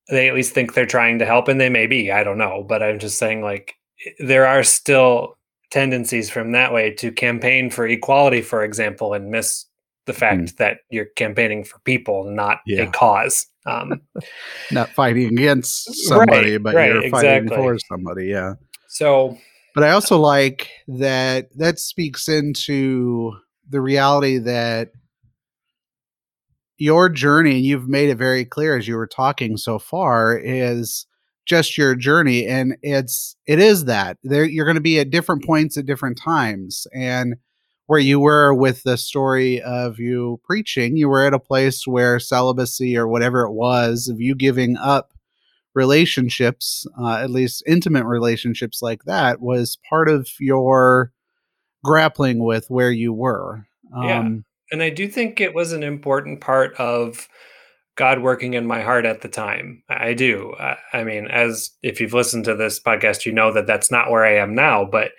they 0.10 0.28
at 0.28 0.36
least 0.36 0.54
think 0.54 0.74
they're 0.74 0.86
trying 0.86 1.20
to 1.20 1.26
help 1.26 1.48
and 1.48 1.60
they 1.60 1.70
may 1.70 1.88
be 1.88 2.12
i 2.12 2.24
don't 2.24 2.38
know 2.38 2.64
but 2.68 2.84
i'm 2.84 3.00
just 3.00 3.18
saying 3.18 3.42
like 3.42 3.74
there 4.20 4.46
are 4.46 4.64
still 4.64 5.37
tendencies 5.70 6.30
from 6.30 6.52
that 6.52 6.74
way 6.74 6.92
to 6.94 7.12
campaign 7.12 7.70
for 7.70 7.86
equality 7.88 8.42
for 8.42 8.64
example 8.64 9.14
and 9.14 9.30
miss 9.30 9.66
the 10.06 10.14
fact 10.14 10.42
mm. 10.42 10.56
that 10.58 10.80
you're 10.90 11.08
campaigning 11.16 11.64
for 11.64 11.80
people 11.80 12.24
not 12.24 12.60
yeah. 12.66 12.84
a 12.84 12.92
cause 12.92 13.48
um, 13.66 14.02
not 14.72 14.90
fighting 14.92 15.28
against 15.28 15.94
somebody 16.08 16.54
right, 16.54 16.64
but 16.64 16.76
right, 16.76 16.92
you're 16.92 17.10
fighting 17.10 17.44
exactly. 17.44 17.58
for 17.58 17.78
somebody 17.90 18.28
yeah 18.28 18.54
so 18.88 19.38
but 19.76 19.84
i 19.84 19.92
also 19.92 20.18
like 20.18 20.70
that 20.88 21.50
that 21.58 21.80
speaks 21.80 22.30
into 22.30 23.34
the 23.70 23.82
reality 23.82 24.38
that 24.38 24.92
your 26.78 27.10
journey, 27.10 27.56
and 27.56 27.66
you've 27.66 27.90
made 27.90 28.10
it 28.10 28.18
very 28.18 28.46
clear 28.46 28.78
as 28.78 28.88
you 28.88 28.96
were 28.96 29.08
talking 29.08 29.58
so 29.58 29.80
far, 29.80 30.38
is 30.38 31.07
just 31.48 31.78
your 31.78 31.96
journey 31.96 32.46
and 32.46 32.78
it's 32.82 33.36
it 33.46 33.60
is 33.60 33.86
that. 33.86 34.18
There 34.24 34.46
you're 34.46 34.66
going 34.66 34.76
to 34.76 34.82
be 34.82 35.00
at 35.00 35.10
different 35.10 35.46
points 35.46 35.78
at 35.78 35.86
different 35.86 36.20
times 36.24 36.88
and 36.94 37.36
where 37.88 38.00
you 38.00 38.20
were 38.20 38.54
with 38.54 38.84
the 38.84 38.98
story 38.98 39.62
of 39.62 39.98
you 39.98 40.42
preaching 40.44 40.98
you 40.98 41.08
were 41.08 41.24
at 41.24 41.34
a 41.34 41.40
place 41.40 41.88
where 41.88 42.20
celibacy 42.20 42.98
or 42.98 43.08
whatever 43.08 43.44
it 43.44 43.54
was 43.54 44.10
of 44.10 44.20
you 44.20 44.36
giving 44.36 44.76
up 44.76 45.14
relationships 45.74 46.86
uh, 47.00 47.16
at 47.16 47.30
least 47.30 47.64
intimate 47.66 48.04
relationships 48.04 48.82
like 48.82 49.04
that 49.06 49.40
was 49.40 49.78
part 49.90 50.10
of 50.10 50.28
your 50.40 51.14
grappling 51.84 52.44
with 52.44 52.66
where 52.70 52.92
you 52.92 53.14
were. 53.14 53.66
Um, 53.96 54.04
yeah 54.04 54.30
and 54.72 54.84
I 54.84 54.90
do 54.90 55.08
think 55.08 55.40
it 55.40 55.54
was 55.54 55.72
an 55.72 55.84
important 55.84 56.42
part 56.42 56.74
of 56.76 57.28
God 57.98 58.22
working 58.22 58.54
in 58.54 58.68
my 58.68 58.82
heart 58.82 59.06
at 59.06 59.22
the 59.22 59.28
time. 59.28 59.84
I 59.90 60.14
do. 60.14 60.54
I, 60.94 61.04
mean, 61.04 61.28
as 61.28 61.72
if 61.82 62.00
you've 62.00 62.14
listened 62.14 62.46
to 62.46 62.56
this 62.56 62.80
podcast, 62.80 63.26
you 63.26 63.32
know 63.32 63.52
that 63.52 63.68
that's 63.68 63.92
not 63.92 64.12
where 64.12 64.24
I 64.24 64.38
am 64.38 64.56
now, 64.56 64.86
but 64.86 65.12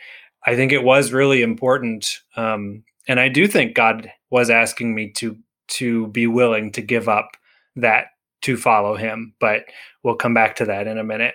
I 0.46 0.54
think 0.54 0.72
it 0.72 0.84
was 0.84 1.12
really 1.12 1.42
important. 1.42 2.08
Um, 2.36 2.84
and 3.08 3.18
I 3.18 3.28
do 3.28 3.48
think 3.48 3.74
God 3.74 4.10
was 4.30 4.48
asking 4.48 4.94
me 4.94 5.10
to 5.16 5.36
to 5.72 6.06
be 6.06 6.26
willing 6.26 6.72
to 6.72 6.80
give 6.80 7.08
up 7.08 7.32
that 7.76 8.06
to 8.42 8.56
follow 8.56 8.96
Him. 8.96 9.34
But 9.40 9.64
we'll 10.02 10.14
come 10.14 10.32
back 10.32 10.56
to 10.56 10.64
that 10.66 10.86
in 10.86 10.98
a 10.98 11.04
minute. 11.04 11.34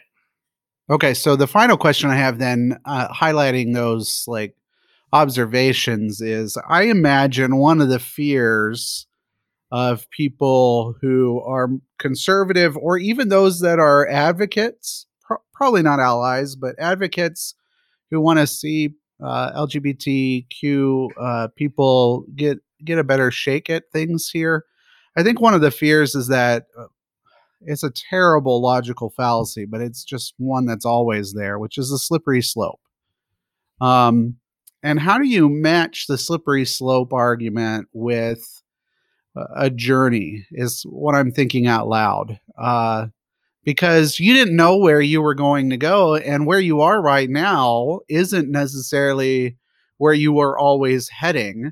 Okay, 0.90 1.14
so 1.14 1.36
the 1.36 1.48
final 1.48 1.78
question 1.78 2.10
I 2.10 2.16
have 2.16 2.40
then, 2.40 2.80
uh, 2.86 3.10
highlighting 3.10 3.74
those 3.74 4.24
like 4.28 4.56
observations 5.12 6.22
is 6.22 6.58
I 6.68 6.84
imagine 6.84 7.58
one 7.58 7.82
of 7.82 7.90
the 7.90 8.00
fears 8.00 9.08
of 9.74 10.08
people 10.12 10.94
who 11.02 11.42
are 11.42 11.68
conservative 11.98 12.78
or 12.78 12.96
even 13.00 13.30
those 13.30 13.60
that 13.62 13.80
are 13.80 14.08
advocates, 14.08 15.08
pro- 15.24 15.42
probably 15.52 15.82
not 15.82 16.00
allies, 16.00 16.56
but 16.56 16.76
advocates 16.78 17.56
who 18.12 18.22
want 18.22 18.38
to 18.38 18.46
see 18.46 18.94
uh, 19.20 19.52
LGBTQ 19.54 21.10
uh, 21.20 21.48
people 21.56 22.28
get 22.36 22.60
get 22.86 23.00
a 23.00 23.04
better 23.04 23.32
shake 23.32 23.68
at 23.72 23.90
things 23.92 24.30
here. 24.30 24.66
I 25.18 25.24
think 25.24 25.42
one 25.42 25.56
of 25.56 25.62
the 25.62 25.72
fears 25.72 26.14
is 26.14 26.28
that 26.28 26.68
uh, 26.78 26.86
it's 27.62 27.84
a 27.84 27.90
terrible 28.12 28.62
logical 28.62 29.10
fallacy, 29.10 29.66
but 29.66 29.82
it's 29.82 30.04
just 30.04 30.36
one 30.38 30.68
that's 30.68 30.86
always 30.86 31.34
there, 31.34 31.58
which 31.58 31.80
is 31.80 31.92
a 31.92 31.98
slippery 31.98 32.44
slope. 32.44 32.82
Um, 33.82 34.36
and 34.84 35.00
how 35.00 35.18
do 35.18 35.28
you 35.28 35.50
match 35.50 36.06
the 36.08 36.18
slippery 36.20 36.66
slope 36.66 37.12
argument 37.12 37.88
with 37.92 38.63
a 39.36 39.70
journey? 39.70 40.46
Is 40.52 40.84
what 40.84 41.16
I'm 41.16 41.32
thinking 41.32 41.68
out 41.68 41.88
loud. 41.88 42.40
Uh, 42.58 43.08
because 43.64 44.20
you 44.20 44.34
didn't 44.34 44.56
know 44.56 44.78
where 44.78 45.02
you 45.02 45.22
were 45.22 45.36
going 45.36 45.70
to 45.70 45.78
go, 45.78 46.16
and 46.16 46.46
where 46.46 46.60
you 46.60 46.82
are 46.82 47.02
right 47.02 47.30
now 47.30 48.00
isn't 48.10 48.52
necessarily 48.52 49.58
where 49.98 50.14
you 50.14 50.34
were 50.34 50.58
always 50.58 51.10
heading. 51.10 51.72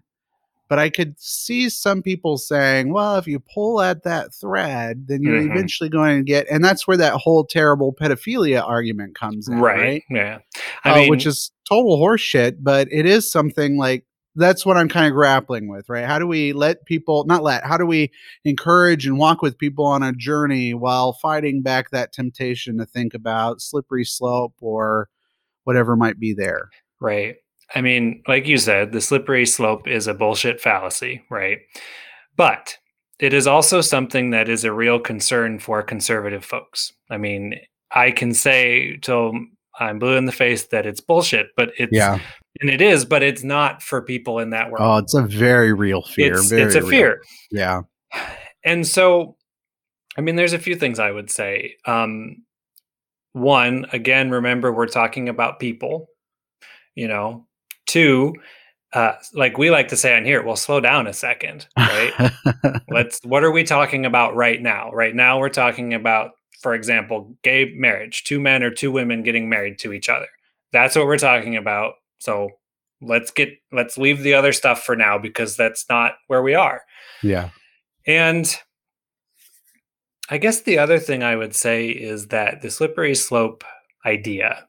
But 0.70 0.80
I 0.80 0.90
could 0.90 1.20
see 1.20 1.68
some 1.68 2.02
people 2.02 2.38
saying, 2.38 2.94
well, 2.94 3.18
if 3.18 3.28
you 3.28 3.42
pull 3.42 3.82
at 3.82 4.04
that 4.04 4.34
thread, 4.34 5.06
then 5.10 5.22
you're 5.22 5.38
mm-hmm. 5.38 5.52
eventually 5.52 5.90
going 5.90 6.20
to 6.20 6.24
get, 6.24 6.48
and 6.50 6.64
that's 6.64 6.88
where 6.88 6.96
that 6.96 7.16
whole 7.16 7.44
terrible 7.44 7.94
pedophilia 7.94 8.64
argument 8.64 9.14
comes 9.14 9.50
in, 9.50 9.60
right? 9.60 9.78
right? 9.78 10.04
Yeah. 10.10 10.38
I 10.86 10.92
uh, 10.92 10.96
mean, 10.96 11.10
which 11.10 11.26
is 11.26 11.52
total 11.68 12.00
horseshit, 12.00 12.60
but 12.62 12.88
it 12.90 13.06
is 13.06 13.30
something 13.30 13.78
like 13.78 14.06
that's 14.36 14.66
what 14.66 14.78
I'm 14.78 14.90
kind 14.90 15.08
of 15.08 15.14
grappling 15.14 15.68
with, 15.68 15.90
right? 15.90 16.06
How 16.06 16.20
do 16.20 16.28
we 16.28 16.54
let 16.54 16.86
people, 16.86 17.26
not 17.26 17.44
let, 17.44 17.66
how 17.66 17.78
do 17.78 17.86
we 17.86 18.12
encourage 18.46 19.06
and 19.06 19.18
walk 19.18 19.42
with 19.42 19.58
people 19.58 19.86
on 19.86 20.04
a 20.04 20.14
journey 20.14 20.74
while 20.74 21.14
fighting 21.14 21.62
back 21.62 21.92
that 21.92 22.14
temptation 22.14 22.78
to 22.78 22.86
think 22.86 23.14
about 23.14 23.62
slippery 23.62 24.06
slope 24.06 24.54
or 24.62 25.10
whatever 25.64 25.96
might 25.96 26.20
be 26.20 26.34
there? 26.34 26.70
Right. 27.00 27.36
I 27.74 27.82
mean, 27.82 28.24
like 28.28 28.48
you 28.48 28.58
said, 28.58 28.92
the 28.92 29.02
slippery 29.02 29.46
slope 29.46 29.88
is 29.88 30.08
a 30.08 30.14
bullshit 30.14 30.62
fallacy, 30.62 31.24
right? 31.30 31.60
But 32.36 32.78
it 33.20 33.34
is 33.34 33.48
also 33.48 33.82
something 33.82 34.32
that 34.32 34.50
is 34.50 34.64
a 34.64 34.74
real 34.74 35.00
concern 35.00 35.60
for 35.60 35.82
conservative 35.84 36.44
folks. 36.44 36.92
I 37.10 37.18
mean, 37.18 37.56
I 37.92 38.12
can 38.12 38.34
say 38.34 38.98
till 38.98 39.34
I'm 39.80 40.00
blue 40.00 40.16
in 40.16 40.26
the 40.26 40.32
face 40.32 40.68
that 40.68 40.86
it's 40.86 41.02
bullshit, 41.02 41.48
but 41.56 41.72
it's 41.78 41.92
yeah. 41.94 42.20
And 42.60 42.70
it 42.70 42.82
is, 42.82 43.06
but 43.06 43.24
it's 43.24 43.44
not 43.44 43.82
for 43.82 44.02
people 44.02 44.40
in 44.40 44.50
that 44.52 44.70
world. 44.70 44.84
Oh, 44.84 44.98
it's 44.98 45.14
a 45.14 45.24
very 45.24 45.74
real 45.74 46.02
fear. 46.02 46.34
It's, 46.34 46.50
very 46.50 46.64
it's 46.64 46.76
a 46.76 46.82
real. 46.82 46.90
fear. 46.90 47.22
Yeah. 47.52 47.82
And 48.64 48.86
so, 48.86 49.38
I 50.20 50.22
mean, 50.22 50.36
there's 50.36 50.54
a 50.54 50.60
few 50.60 50.76
things 50.76 51.00
I 51.00 51.10
would 51.10 51.32
say. 51.32 51.78
Um, 51.86 52.44
one, 53.34 53.88
again, 53.92 54.30
remember 54.30 54.72
we're 54.72 54.86
talking 54.86 55.30
about 55.30 55.60
people. 55.60 56.10
You 56.94 57.08
know, 57.08 57.48
Two, 57.92 58.36
uh, 58.94 59.14
like 59.34 59.58
we 59.58 59.70
like 59.70 59.90
to 59.90 59.98
say 59.98 60.16
on 60.16 60.24
here, 60.24 60.42
well, 60.44 60.56
slow 60.56 60.80
down 60.80 61.08
a 61.08 61.14
second, 61.14 61.68
right? 61.78 62.32
Let's, 62.90 63.20
what 63.26 63.44
are 63.44 63.52
we 63.52 63.66
talking 63.66 64.06
about 64.06 64.34
right 64.34 64.62
now? 64.62 64.92
Right 64.92 65.14
now, 65.14 65.40
we're 65.40 65.50
talking 65.50 65.94
about, 65.94 66.32
for 66.62 66.74
example, 66.74 67.36
gay 67.44 67.74
marriage, 67.76 68.24
two 68.24 68.40
men 68.40 68.64
or 68.64 68.70
two 68.70 68.92
women 68.92 69.24
getting 69.24 69.50
married 69.50 69.78
to 69.80 69.92
each 69.92 70.08
other. 70.08 70.28
That's 70.72 70.96
what 70.96 71.06
we're 71.06 71.18
talking 71.18 71.58
about. 71.58 71.96
So 72.22 72.50
let's 73.02 73.32
get, 73.32 73.50
let's 73.72 73.98
leave 73.98 74.24
the 74.24 74.34
other 74.34 74.54
stuff 74.54 74.84
for 74.84 74.96
now 74.96 75.18
because 75.18 75.58
that's 75.58 75.86
not 75.90 76.14
where 76.28 76.42
we 76.42 76.54
are. 76.54 76.82
Yeah. 77.24 77.50
And 78.08 78.56
I 80.30 80.38
guess 80.38 80.62
the 80.62 80.78
other 80.78 81.00
thing 81.00 81.24
I 81.24 81.36
would 81.36 81.56
say 81.56 81.90
is 81.90 82.28
that 82.28 82.62
the 82.62 82.72
slippery 82.72 83.16
slope 83.16 83.64
idea 84.06 84.68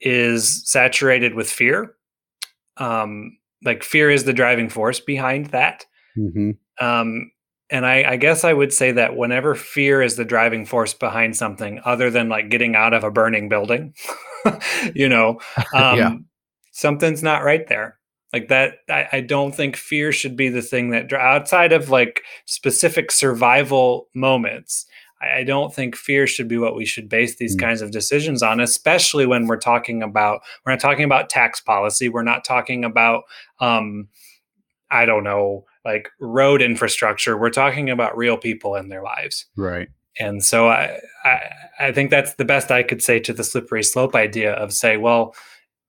is 0.00 0.68
saturated 0.68 1.34
with 1.34 1.48
fear 1.48 1.94
um, 2.76 3.38
like 3.64 3.82
fear 3.82 4.10
is 4.10 4.24
the 4.24 4.32
driving 4.32 4.68
force 4.68 5.00
behind 5.00 5.46
that. 5.46 5.86
Mm-hmm. 6.18 6.50
Um, 6.84 7.30
and 7.70 7.86
I, 7.86 8.12
I, 8.12 8.16
guess 8.16 8.44
I 8.44 8.52
would 8.52 8.72
say 8.72 8.92
that 8.92 9.16
whenever 9.16 9.54
fear 9.54 10.02
is 10.02 10.16
the 10.16 10.24
driving 10.24 10.66
force 10.66 10.92
behind 10.92 11.36
something 11.36 11.80
other 11.84 12.10
than 12.10 12.28
like 12.28 12.50
getting 12.50 12.76
out 12.76 12.92
of 12.92 13.04
a 13.04 13.10
burning 13.10 13.48
building, 13.48 13.94
you 14.94 15.08
know, 15.08 15.40
um, 15.74 15.98
yeah. 15.98 16.14
Something's 16.74 17.22
not 17.22 17.44
right 17.44 17.66
there. 17.68 17.98
Like 18.32 18.48
that, 18.48 18.78
I, 18.90 19.06
I, 19.12 19.20
don't 19.20 19.54
think 19.54 19.76
fear 19.76 20.10
should 20.10 20.36
be 20.36 20.48
the 20.48 20.60
thing 20.60 20.90
that 20.90 21.12
outside 21.12 21.72
of 21.72 21.88
like 21.88 22.22
specific 22.46 23.12
survival 23.12 24.08
moments. 24.12 24.86
I 25.22 25.44
don't 25.44 25.72
think 25.72 25.94
fear 25.94 26.26
should 26.26 26.48
be 26.48 26.58
what 26.58 26.74
we 26.74 26.84
should 26.84 27.08
base 27.08 27.36
these 27.36 27.56
mm. 27.56 27.60
kinds 27.60 27.80
of 27.80 27.92
decisions 27.92 28.42
on, 28.42 28.58
especially 28.58 29.24
when 29.24 29.46
we're 29.46 29.56
talking 29.56 30.02
about 30.02 30.40
we're 30.66 30.72
not 30.72 30.80
talking 30.80 31.04
about 31.04 31.30
tax 31.30 31.60
policy. 31.60 32.08
We're 32.08 32.24
not 32.24 32.44
talking 32.44 32.84
about 32.84 33.22
um, 33.60 34.08
I 34.90 35.06
don't 35.06 35.24
know, 35.24 35.64
like 35.84 36.10
road 36.20 36.60
infrastructure. 36.60 37.38
We're 37.38 37.50
talking 37.50 37.88
about 37.88 38.18
real 38.18 38.36
people 38.36 38.74
in 38.74 38.88
their 38.88 39.02
lives. 39.02 39.46
Right. 39.56 39.88
And 40.18 40.44
so 40.44 40.68
I, 40.68 40.98
I 41.24 41.40
I 41.78 41.92
think 41.92 42.10
that's 42.10 42.34
the 42.34 42.44
best 42.44 42.72
I 42.72 42.82
could 42.82 43.02
say 43.02 43.20
to 43.20 43.32
the 43.32 43.44
slippery 43.44 43.84
slope 43.84 44.16
idea 44.16 44.54
of 44.54 44.72
say, 44.72 44.96
well, 44.96 45.36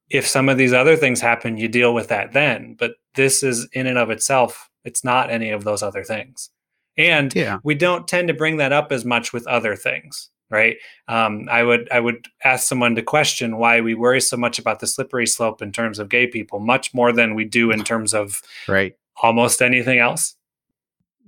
if 0.10 0.28
some 0.28 0.50
of 0.50 0.58
these 0.58 0.74
other 0.74 0.96
things 0.96 1.20
happen, 1.22 1.58
you 1.58 1.68
deal 1.68 1.94
with 1.94 2.08
that 2.10 2.34
then. 2.34 2.76
But 2.78 2.96
this 3.16 3.42
is 3.44 3.68
in 3.74 3.88
and 3.88 3.98
of 3.98 4.10
itself 4.10 4.70
It's 4.84 5.04
not 5.04 5.32
any 5.32 5.50
of 5.50 5.64
those 5.64 5.82
other 5.82 6.04
things. 6.04 6.52
And 6.96 7.34
Yeah. 7.34 7.58
we 7.64 7.74
don't 7.74 8.08
tend 8.08 8.28
to 8.28 8.36
bring 8.36 8.58
that 8.58 8.72
up 8.72 8.92
as 8.92 9.04
much 9.04 9.34
with 9.34 9.48
other 9.48 9.76
things, 9.76 10.30
right? 10.52 10.78
Um, 11.08 11.48
I 11.50 11.64
would 11.64 11.90
I 11.92 12.00
would 12.00 12.28
ask 12.44 12.68
someone 12.68 12.94
to 12.96 13.02
question 13.02 13.58
why 13.58 13.82
we 13.82 13.96
worry 13.96 14.22
so 14.22 14.38
much 14.38 14.60
about 14.60 14.80
the 14.82 14.88
slippery 14.88 15.26
slope 15.26 15.62
in 15.64 15.72
terms 15.72 15.98
of 15.98 16.08
gay 16.10 16.28
people, 16.28 16.60
much 16.60 16.94
more 16.94 17.12
than 17.12 17.34
we 17.34 17.46
do 17.46 17.72
in 17.72 17.84
terms 17.92 18.14
of 18.14 18.44
Right. 18.68 18.94
almost 19.24 19.60
anything 19.64 19.98
else. 19.98 20.36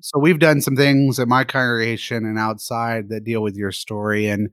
So 0.02 0.20
we've 0.20 0.38
done 0.38 0.62
some 0.62 0.76
things 0.76 1.20
at 1.20 1.28
my 1.28 1.44
congregation 1.44 2.26
and 2.26 2.38
outside 2.38 3.10
that 3.10 3.24
deal 3.24 3.42
with 3.42 3.56
your 3.56 3.72
story. 3.72 4.28
And 4.28 4.52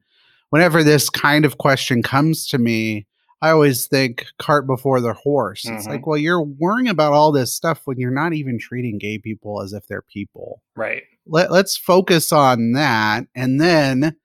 whenever 0.49 0.83
this 0.83 1.11
kind 1.11 1.45
of 1.45 1.59
question 1.59 2.03
comes 2.03 2.47
to 2.49 2.57
me, 2.59 3.07
I 3.45 3.51
always 3.51 3.87
think 3.87 4.25
cart 4.39 4.67
before 4.67 5.03
the 5.03 5.13
horse. 5.13 5.67
It's 5.67 5.87
Mhm. 5.87 5.91
like, 5.91 6.07
well, 6.07 6.17
you're 6.17 6.41
worrying 6.41 6.89
about 6.89 7.13
all 7.13 7.31
this 7.31 7.53
stuff 7.53 7.83
when 7.85 7.99
you're 7.99 8.11
not 8.11 8.33
even 8.33 8.59
treating 8.59 8.97
gay 8.97 9.19
people 9.19 9.61
as 9.61 9.75
if 9.75 9.87
they're 9.87 10.01
people. 10.01 10.63
Right. 10.75 11.03
Let, 11.27 11.53
let's 11.53 11.77
focus 11.77 12.33
on 12.33 12.73
that. 12.73 13.27
And 13.35 13.61
then 13.61 14.17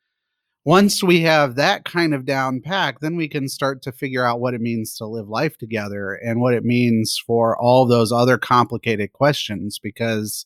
once 0.64 1.04
we 1.04 1.20
have 1.22 1.56
that 1.56 1.84
kind 1.84 2.14
of 2.14 2.24
down 2.26 2.62
pack, 2.62 3.02
then 3.02 3.18
we 3.18 3.28
can 3.28 3.50
start 3.50 3.82
to 3.82 3.92
figure 3.92 4.26
out 4.26 4.40
what 4.40 4.54
it 4.54 4.62
means 4.62 4.96
to 5.00 5.06
live 5.06 5.28
life 5.28 5.58
together 5.58 6.14
and 6.14 6.40
what 6.40 6.54
it 6.54 6.64
means 6.64 7.22
for 7.28 7.58
all 7.58 7.86
those 7.86 8.14
other 8.14 8.38
complicated 8.38 9.12
questions 9.12 9.80
because 9.80 10.46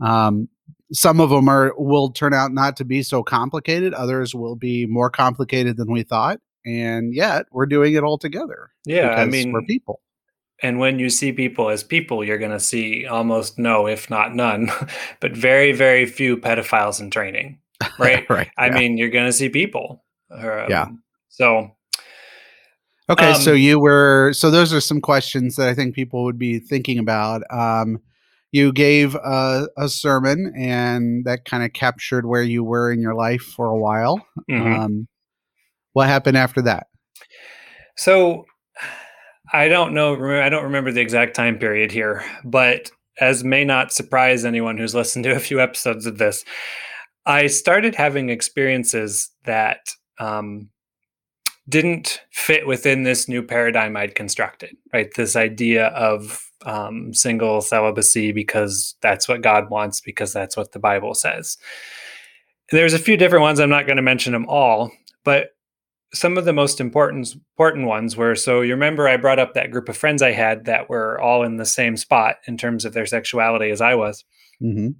um, 0.00 0.50
some 0.92 1.18
of 1.18 1.30
them 1.30 1.48
are 1.48 1.72
will 1.78 2.10
turn 2.10 2.34
out 2.34 2.52
not 2.52 2.76
to 2.76 2.84
be 2.84 3.02
so 3.02 3.22
complicated 3.22 3.94
others 3.94 4.34
will 4.34 4.54
be 4.56 4.84
more 4.84 5.08
complicated 5.08 5.78
than 5.78 5.90
we 5.90 6.02
thought 6.02 6.38
and 6.66 7.14
yet 7.14 7.46
we're 7.52 7.66
doing 7.66 7.94
it 7.94 8.02
all 8.02 8.18
together 8.18 8.70
Yeah. 8.84 9.10
I 9.10 9.24
mean, 9.24 9.52
we're 9.52 9.62
people 9.62 10.00
and 10.62 10.78
when 10.78 10.98
you 10.98 11.10
see 11.10 11.32
people 11.32 11.68
as 11.68 11.82
people, 11.82 12.24
you're 12.24 12.38
going 12.38 12.52
to 12.52 12.60
see 12.60 13.06
almost 13.06 13.58
no, 13.58 13.86
if 13.86 14.08
not 14.08 14.34
none, 14.34 14.70
but 15.20 15.36
very, 15.36 15.72
very 15.72 16.06
few 16.06 16.38
pedophiles 16.38 17.00
in 17.00 17.10
training, 17.10 17.58
right? 17.98 18.28
right 18.30 18.50
I 18.56 18.68
yeah. 18.68 18.72
mean, 18.72 18.96
you're 18.96 19.10
going 19.10 19.26
to 19.26 19.32
see 19.32 19.50
people. 19.50 20.02
Um, 20.30 20.66
Yeah. 20.68 20.86
So, 21.28 21.76
okay 23.08 23.34
so 23.34 23.52
um, 23.52 23.58
you 23.58 23.78
were 23.78 24.32
so 24.32 24.50
those 24.50 24.72
are 24.72 24.80
some 24.80 25.00
questions 25.00 25.56
that 25.56 25.68
i 25.68 25.74
think 25.74 25.94
people 25.94 26.24
would 26.24 26.38
be 26.38 26.58
thinking 26.58 26.98
about 26.98 27.42
um, 27.50 27.98
you 28.52 28.72
gave 28.72 29.14
a, 29.14 29.68
a 29.76 29.88
sermon 29.88 30.52
and 30.56 31.24
that 31.24 31.44
kind 31.44 31.62
of 31.62 31.72
captured 31.72 32.26
where 32.26 32.42
you 32.42 32.64
were 32.64 32.90
in 32.90 33.00
your 33.00 33.14
life 33.14 33.42
for 33.42 33.66
a 33.66 33.78
while 33.78 34.26
mhm. 34.50 34.78
um, 34.78 35.08
what 35.96 36.08
happened 36.08 36.36
after 36.36 36.62
that 36.62 36.86
so 37.96 38.44
I 39.52 39.68
don't 39.68 39.94
know. 39.94 40.14
I 40.40 40.48
don't 40.48 40.64
remember 40.64 40.92
the 40.92 41.00
exact 41.00 41.34
time 41.34 41.58
period 41.58 41.92
here, 41.92 42.24
but 42.44 42.90
as 43.18 43.44
may 43.44 43.64
not 43.64 43.92
surprise 43.92 44.44
anyone 44.44 44.76
who's 44.76 44.94
listened 44.94 45.24
to 45.24 45.34
a 45.34 45.40
few 45.40 45.60
episodes 45.60 46.06
of 46.06 46.18
this, 46.18 46.44
I 47.24 47.46
started 47.46 47.94
having 47.94 48.28
experiences 48.28 49.30
that 49.44 49.90
um, 50.18 50.68
didn't 51.68 52.20
fit 52.32 52.66
within 52.66 53.04
this 53.04 53.28
new 53.28 53.42
paradigm 53.42 53.96
I'd 53.96 54.14
constructed, 54.14 54.76
right? 54.92 55.12
This 55.14 55.36
idea 55.36 55.86
of 55.88 56.40
um, 56.64 57.14
single 57.14 57.60
celibacy 57.60 58.32
because 58.32 58.96
that's 59.00 59.28
what 59.28 59.42
God 59.42 59.70
wants, 59.70 60.00
because 60.00 60.32
that's 60.32 60.56
what 60.56 60.72
the 60.72 60.78
Bible 60.78 61.14
says. 61.14 61.56
There's 62.70 62.94
a 62.94 62.98
few 62.98 63.16
different 63.16 63.42
ones. 63.42 63.60
I'm 63.60 63.70
not 63.70 63.86
going 63.86 63.96
to 63.96 64.02
mention 64.02 64.32
them 64.32 64.46
all, 64.48 64.90
but 65.24 65.50
some 66.14 66.38
of 66.38 66.44
the 66.44 66.52
most 66.52 66.80
important 66.80 67.34
important 67.58 67.86
ones 67.86 68.16
were 68.16 68.34
so 68.34 68.60
you 68.60 68.72
remember 68.72 69.08
I 69.08 69.16
brought 69.16 69.38
up 69.38 69.54
that 69.54 69.70
group 69.70 69.88
of 69.88 69.96
friends 69.96 70.22
I 70.22 70.32
had 70.32 70.64
that 70.66 70.88
were 70.88 71.20
all 71.20 71.42
in 71.42 71.56
the 71.56 71.66
same 71.66 71.96
spot 71.96 72.36
in 72.46 72.56
terms 72.56 72.84
of 72.84 72.92
their 72.92 73.06
sexuality 73.06 73.70
as 73.70 73.80
I 73.80 73.94
was. 73.94 74.24
mm-hmm. 74.62 74.86
And 74.86 74.96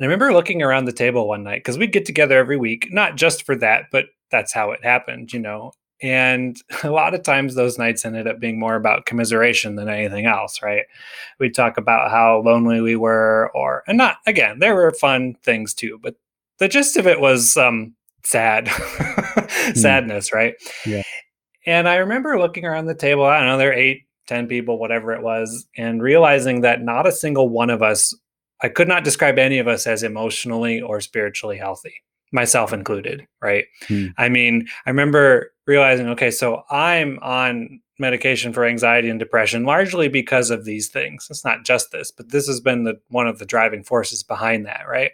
I 0.00 0.04
remember 0.04 0.32
looking 0.32 0.62
around 0.62 0.84
the 0.84 0.92
table 0.92 1.26
one 1.26 1.42
night 1.42 1.60
because 1.60 1.78
we'd 1.78 1.92
get 1.92 2.04
together 2.04 2.38
every 2.38 2.56
week, 2.56 2.88
not 2.90 3.16
just 3.16 3.44
for 3.44 3.56
that, 3.56 3.84
but 3.90 4.06
that's 4.30 4.52
how 4.52 4.70
it 4.72 4.84
happened, 4.84 5.32
you 5.32 5.40
know. 5.40 5.72
And 6.02 6.56
a 6.82 6.90
lot 6.90 7.14
of 7.14 7.22
times 7.22 7.54
those 7.54 7.78
nights 7.78 8.04
ended 8.04 8.26
up 8.26 8.40
being 8.40 8.58
more 8.58 8.76
about 8.76 9.06
commiseration 9.06 9.76
than 9.76 9.88
anything 9.88 10.26
else, 10.26 10.62
right? 10.62 10.84
We'd 11.38 11.54
talk 11.54 11.76
about 11.76 12.10
how 12.10 12.42
lonely 12.44 12.80
we 12.80 12.96
were, 12.96 13.50
or, 13.54 13.82
and 13.86 13.98
not, 13.98 14.18
again, 14.26 14.58
there 14.58 14.74
were 14.74 14.92
fun 14.92 15.34
things 15.42 15.74
too, 15.74 15.98
but 16.02 16.14
the 16.58 16.68
gist 16.68 16.96
of 16.96 17.06
it 17.06 17.20
was 17.20 17.56
um, 17.56 17.94
sad, 18.24 18.68
sadness, 19.74 20.32
right? 20.32 20.54
Yeah. 20.86 21.02
And 21.66 21.88
I 21.88 21.96
remember 21.96 22.38
looking 22.38 22.64
around 22.64 22.86
the 22.86 22.94
table, 22.94 23.24
I 23.24 23.38
don't 23.38 23.48
know, 23.48 23.58
there 23.58 23.68
were 23.68 23.74
eight, 23.74 24.02
10 24.28 24.46
people, 24.46 24.78
whatever 24.78 25.12
it 25.12 25.22
was, 25.22 25.66
and 25.76 26.02
realizing 26.02 26.62
that 26.62 26.82
not 26.82 27.06
a 27.06 27.12
single 27.12 27.48
one 27.48 27.70
of 27.70 27.82
us 27.82 28.14
I 28.62 28.68
could 28.68 28.88
not 28.88 29.04
describe 29.04 29.38
any 29.38 29.58
of 29.58 29.68
us 29.68 29.86
as 29.86 30.02
emotionally 30.02 30.80
or 30.80 31.00
spiritually 31.00 31.56
healthy, 31.56 31.94
myself 32.32 32.72
included, 32.72 33.26
right? 33.40 33.64
Hmm. 33.88 34.08
I 34.18 34.28
mean, 34.28 34.68
I 34.86 34.90
remember 34.90 35.52
realizing, 35.66 36.08
okay, 36.10 36.30
so 36.30 36.62
I'm 36.70 37.18
on 37.22 37.80
medication 37.98 38.52
for 38.52 38.64
anxiety 38.64 39.10
and 39.10 39.18
depression 39.18 39.64
largely 39.64 40.08
because 40.08 40.50
of 40.50 40.64
these 40.64 40.88
things. 40.88 41.26
It's 41.30 41.44
not 41.44 41.64
just 41.64 41.90
this, 41.92 42.10
but 42.10 42.30
this 42.30 42.46
has 42.46 42.60
been 42.60 42.84
the 42.84 42.98
one 43.08 43.26
of 43.26 43.38
the 43.38 43.46
driving 43.46 43.82
forces 43.82 44.22
behind 44.22 44.66
that, 44.66 44.84
right? 44.88 45.12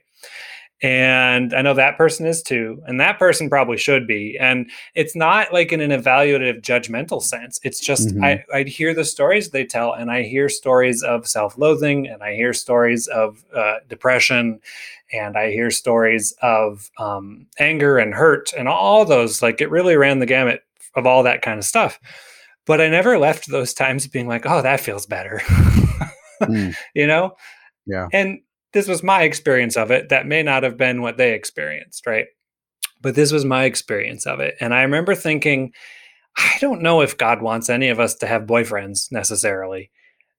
And 0.82 1.54
I 1.54 1.62
know 1.62 1.72
that 1.72 1.96
person 1.96 2.26
is 2.26 2.42
too, 2.42 2.82
and 2.86 3.00
that 3.00 3.18
person 3.18 3.48
probably 3.48 3.78
should 3.78 4.06
be. 4.06 4.36
And 4.38 4.70
it's 4.94 5.16
not 5.16 5.50
like 5.52 5.72
in 5.72 5.80
an 5.80 5.90
evaluative, 5.90 6.60
judgmental 6.60 7.22
sense. 7.22 7.58
It's 7.62 7.80
just 7.80 8.08
Mhm. 8.08 8.22
I, 8.22 8.44
I 8.58 8.62
hear 8.64 8.92
the 8.92 9.04
stories 9.04 9.50
they 9.50 9.64
tell, 9.64 9.92
and 9.94 10.10
I 10.10 10.22
hear 10.22 10.50
stories 10.50 11.02
of 11.02 11.26
self-loathing, 11.26 12.06
and 12.08 12.22
I 12.22 12.34
hear 12.34 12.52
stories 12.52 13.06
of 13.08 13.42
uh, 13.54 13.76
depression, 13.88 14.60
and 15.12 15.38
I 15.38 15.50
hear 15.50 15.70
stories 15.70 16.34
of 16.42 16.90
um, 16.98 17.46
anger 17.58 17.96
and 17.96 18.14
hurt, 18.14 18.52
and 18.52 18.68
all 18.68 19.06
those. 19.06 19.40
Like 19.40 19.62
it 19.62 19.70
really 19.70 19.96
ran 19.96 20.18
the 20.18 20.26
gamut 20.26 20.60
of 20.94 21.06
all 21.06 21.22
that 21.22 21.40
kind 21.40 21.58
of 21.58 21.64
stuff. 21.64 21.98
But 22.66 22.80
I 22.82 22.88
never 22.88 23.16
left 23.18 23.48
those 23.50 23.72
times 23.72 24.06
being 24.08 24.26
like, 24.28 24.44
"Oh, 24.44 24.60
that 24.60 24.80
feels 24.80 25.06
better," 25.06 25.40
Mm. 26.42 26.76
you 26.94 27.06
know. 27.06 27.34
Yeah. 27.86 28.08
And 28.12 28.40
this 28.76 28.88
was 28.88 29.02
my 29.02 29.22
experience 29.22 29.74
of 29.74 29.90
it. 29.90 30.10
That 30.10 30.26
may 30.26 30.42
not 30.42 30.62
have 30.62 30.76
been 30.76 31.00
what 31.00 31.16
they 31.16 31.32
experienced, 31.32 32.06
right? 32.06 32.26
But 33.00 33.14
this 33.14 33.32
was 33.32 33.42
my 33.42 33.64
experience 33.64 34.26
of 34.26 34.38
it. 34.38 34.54
And 34.60 34.74
I 34.74 34.82
remember 34.82 35.14
thinking, 35.14 35.72
I 36.36 36.58
don't 36.60 36.82
know 36.82 37.00
if 37.00 37.16
God 37.16 37.40
wants 37.40 37.70
any 37.70 37.88
of 37.88 37.98
us 37.98 38.16
to 38.16 38.26
have 38.26 38.42
boyfriends 38.42 39.10
necessarily, 39.10 39.90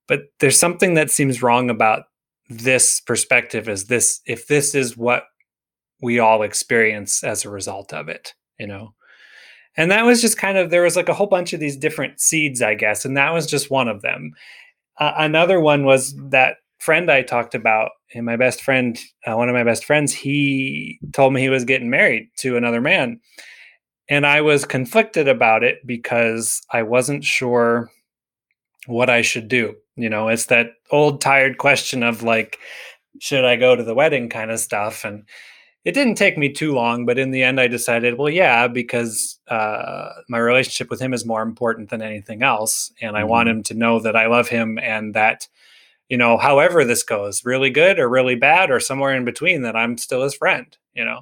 but 0.07 0.25
there's 0.39 0.59
something 0.59 0.93
that 0.93 1.09
seems 1.09 1.41
wrong 1.41 1.71
about 1.71 2.03
this 2.47 3.01
perspective 3.01 3.67
is 3.67 3.85
this 3.85 4.21
if 4.27 4.45
this 4.45 4.75
is 4.75 4.95
what 4.95 5.23
we 5.99 6.19
all 6.19 6.43
experience 6.43 7.23
as 7.23 7.43
a 7.43 7.49
result 7.49 7.91
of 7.91 8.07
it, 8.07 8.35
you 8.59 8.67
know. 8.67 8.93
And 9.75 9.89
that 9.89 10.05
was 10.05 10.21
just 10.21 10.37
kind 10.37 10.59
of 10.59 10.69
there 10.69 10.83
was 10.83 10.95
like 10.95 11.09
a 11.09 11.13
whole 11.15 11.25
bunch 11.25 11.53
of 11.53 11.59
these 11.59 11.75
different 11.75 12.21
seeds, 12.21 12.61
I 12.61 12.75
guess, 12.75 13.03
and 13.03 13.17
that 13.17 13.33
was 13.33 13.47
just 13.47 13.71
one 13.71 13.87
of 13.87 14.03
them. 14.03 14.33
Uh, 14.99 15.13
another 15.17 15.59
one 15.59 15.85
was 15.85 16.15
that 16.29 16.57
friend 16.77 17.11
I 17.11 17.21
talked 17.21 17.55
about, 17.55 17.91
and 18.13 18.25
my 18.25 18.35
best 18.35 18.61
friend, 18.61 18.97
uh, 19.25 19.35
one 19.35 19.49
of 19.49 19.55
my 19.55 19.63
best 19.63 19.85
friends, 19.85 20.13
he 20.13 20.99
told 21.13 21.33
me 21.33 21.41
he 21.41 21.49
was 21.49 21.65
getting 21.65 21.89
married 21.89 22.29
to 22.37 22.57
another 22.57 22.81
man. 22.81 23.19
And 24.09 24.25
I 24.25 24.41
was 24.41 24.63
conflicted 24.65 25.27
about 25.27 25.63
it 25.63 25.85
because 25.85 26.61
I 26.71 26.83
wasn't 26.83 27.25
sure 27.25 27.89
what 28.85 29.09
I 29.09 29.21
should 29.21 29.49
do. 29.49 29.75
You 29.97 30.09
know, 30.09 30.29
it's 30.29 30.45
that 30.45 30.71
old 30.91 31.19
tired 31.19 31.57
question 31.57 32.03
of 32.03 32.23
like, 32.23 32.59
should 33.19 33.43
I 33.43 33.55
go 33.55 33.75
to 33.75 33.83
the 33.83 33.95
wedding 33.95 34.29
kind 34.29 34.51
of 34.51 34.59
stuff? 34.59 35.03
And 35.03 35.25
it 35.83 35.93
didn't 35.93 36.15
take 36.15 36.37
me 36.37 36.51
too 36.51 36.73
long, 36.73 37.05
but 37.05 37.17
in 37.17 37.31
the 37.31 37.43
end, 37.43 37.59
I 37.59 37.67
decided, 37.67 38.17
well, 38.17 38.29
yeah, 38.29 38.67
because 38.67 39.39
uh, 39.47 40.09
my 40.29 40.37
relationship 40.37 40.89
with 40.89 41.01
him 41.01 41.13
is 41.13 41.25
more 41.25 41.41
important 41.41 41.89
than 41.89 42.01
anything 42.01 42.43
else. 42.43 42.91
And 43.01 43.17
I 43.17 43.23
want 43.23 43.49
him 43.49 43.63
to 43.63 43.73
know 43.73 43.99
that 43.99 44.15
I 44.15 44.27
love 44.27 44.47
him 44.47 44.77
and 44.81 45.13
that 45.13 45.47
you 46.09 46.17
know, 46.17 46.37
however 46.37 46.85
this 46.85 47.03
goes, 47.03 47.45
really 47.45 47.69
good 47.69 47.99
or 47.99 48.09
really 48.09 48.35
bad 48.35 48.71
or 48.71 48.79
somewhere 48.79 49.15
in 49.15 49.25
between, 49.25 49.61
that 49.63 49.75
I'm 49.75 49.97
still 49.97 50.23
his 50.23 50.35
friend, 50.35 50.75
you 50.93 51.03
know. 51.03 51.21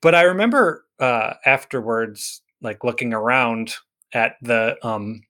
But 0.00 0.14
I 0.14 0.22
remember 0.22 0.84
uh, 1.00 1.34
afterwards, 1.46 2.42
like 2.60 2.84
looking 2.84 3.12
around 3.14 3.74
at 4.12 4.36
the, 4.42 4.76
um, 4.86 5.22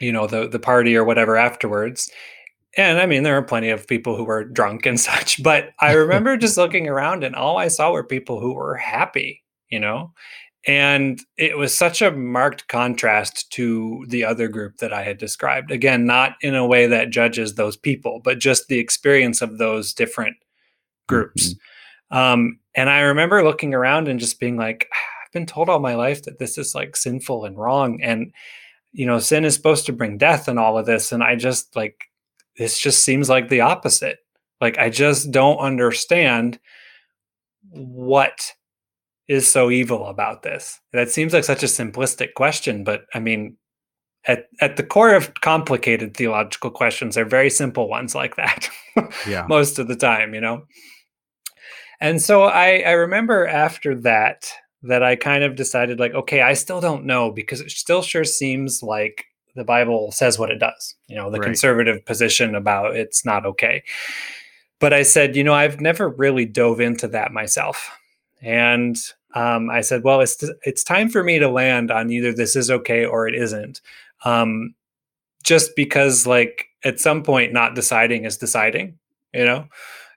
you 0.00 0.12
know, 0.12 0.26
the 0.26 0.48
the 0.48 0.58
party 0.58 0.96
or 0.96 1.04
whatever 1.04 1.36
afterwards, 1.36 2.10
and 2.76 2.98
I 2.98 3.06
mean, 3.06 3.22
there 3.22 3.34
were 3.34 3.46
plenty 3.46 3.68
of 3.70 3.86
people 3.86 4.16
who 4.16 4.24
were 4.24 4.44
drunk 4.44 4.86
and 4.86 4.98
such, 5.10 5.42
but 5.42 5.70
I 5.80 5.92
remember 5.92 6.36
just 6.36 6.56
looking 6.56 6.88
around 6.88 7.24
and 7.24 7.34
all 7.34 7.58
I 7.58 7.68
saw 7.68 7.92
were 7.92 8.04
people 8.04 8.40
who 8.40 8.54
were 8.54 8.76
happy, 8.76 9.42
you 9.68 9.80
know, 9.80 10.12
and 10.66 11.20
it 11.36 11.58
was 11.58 11.76
such 11.76 12.02
a 12.02 12.12
marked 12.12 12.68
contrast 12.68 13.50
to 13.52 14.04
the 14.08 14.24
other 14.24 14.48
group 14.48 14.76
that 14.78 14.92
I 14.92 15.02
had 15.02 15.18
described. 15.18 15.70
Again, 15.70 16.06
not 16.06 16.36
in 16.40 16.54
a 16.54 16.66
way 16.66 16.86
that 16.86 17.10
judges 17.10 17.54
those 17.54 17.76
people, 17.76 18.20
but 18.22 18.38
just 18.38 18.68
the 18.68 18.78
experience 18.78 19.42
of 19.42 19.58
those 19.58 19.92
different 19.92 20.36
groups. 21.08 21.54
Um, 22.10 22.60
and 22.74 22.88
I 22.88 23.00
remember 23.00 23.42
looking 23.42 23.74
around 23.74 24.06
and 24.06 24.20
just 24.20 24.38
being 24.38 24.56
like, 24.56 24.88
I've 24.92 25.32
been 25.32 25.46
told 25.46 25.68
all 25.68 25.80
my 25.80 25.94
life 25.94 26.22
that 26.24 26.38
this 26.38 26.56
is 26.58 26.74
like 26.74 26.94
sinful 26.94 27.44
and 27.44 27.58
wrong. 27.58 28.00
And, 28.00 28.32
you 28.92 29.06
know, 29.06 29.18
sin 29.18 29.44
is 29.44 29.54
supposed 29.54 29.86
to 29.86 29.92
bring 29.92 30.16
death 30.16 30.46
and 30.46 30.58
all 30.58 30.78
of 30.78 30.86
this. 30.86 31.10
And 31.10 31.22
I 31.22 31.34
just 31.34 31.74
like, 31.74 32.04
this 32.56 32.78
just 32.78 33.02
seems 33.02 33.28
like 33.28 33.48
the 33.48 33.62
opposite. 33.62 34.18
Like, 34.60 34.78
I 34.78 34.90
just 34.90 35.32
don't 35.32 35.58
understand 35.58 36.60
what 37.70 38.52
is 39.28 39.50
so 39.50 39.70
evil 39.70 40.06
about 40.06 40.42
this. 40.42 40.80
That 40.92 41.10
seems 41.10 41.32
like 41.32 41.44
such 41.44 41.62
a 41.62 41.66
simplistic 41.66 42.34
question, 42.34 42.84
but 42.84 43.04
I 43.14 43.20
mean, 43.20 43.56
at, 44.26 44.46
at 44.60 44.76
the 44.76 44.82
core 44.82 45.14
of 45.14 45.32
complicated 45.40 46.16
theological 46.16 46.70
questions 46.70 47.16
are 47.16 47.24
very 47.24 47.50
simple 47.50 47.88
ones 47.88 48.14
like 48.14 48.36
that. 48.36 48.68
Yeah. 49.26 49.46
Most 49.48 49.78
of 49.78 49.88
the 49.88 49.96
time, 49.96 50.34
you 50.34 50.40
know? 50.42 50.64
And 52.00 52.20
so 52.20 52.42
I, 52.44 52.80
I 52.80 52.90
remember 52.92 53.46
after 53.46 53.94
that, 54.02 54.52
that 54.82 55.02
I 55.02 55.16
kind 55.16 55.44
of 55.44 55.54
decided, 55.56 55.98
like, 55.98 56.12
okay, 56.12 56.42
I 56.42 56.52
still 56.52 56.80
don't 56.80 57.06
know 57.06 57.30
because 57.30 57.60
it 57.62 57.70
still 57.70 58.02
sure 58.02 58.24
seems 58.24 58.82
like 58.82 59.24
the 59.54 59.64
Bible 59.64 60.12
says 60.12 60.38
what 60.38 60.50
it 60.50 60.58
does, 60.58 60.94
you 61.06 61.16
know, 61.16 61.30
the 61.30 61.38
Right. 61.38 61.46
conservative 61.46 62.04
position 62.04 62.54
about 62.54 62.96
it's 62.96 63.24
not 63.24 63.46
okay. 63.46 63.82
But 64.80 64.92
I 64.92 65.04
said, 65.04 65.36
you 65.36 65.44
know, 65.44 65.54
I've 65.54 65.80
never 65.80 66.08
really 66.08 66.44
dove 66.44 66.80
into 66.80 67.08
that 67.08 67.32
myself. 67.32 67.90
And 68.42 68.96
um, 69.34 69.70
I 69.70 69.80
said, 69.80 70.02
well, 70.04 70.20
it's 70.20 70.42
it's 70.64 70.84
time 70.84 71.08
for 71.08 71.22
me 71.22 71.38
to 71.38 71.48
land 71.48 71.90
on 71.90 72.10
either 72.10 72.32
this 72.32 72.56
is 72.56 72.70
okay 72.70 73.04
or 73.04 73.26
it 73.26 73.34
isn't. 73.34 73.80
Um, 74.24 74.74
just 75.42 75.74
because, 75.74 76.26
like, 76.26 76.66
at 76.84 77.00
some 77.00 77.22
point, 77.22 77.52
not 77.52 77.74
deciding 77.74 78.24
is 78.24 78.36
deciding, 78.36 78.98
you 79.32 79.44
know. 79.44 79.66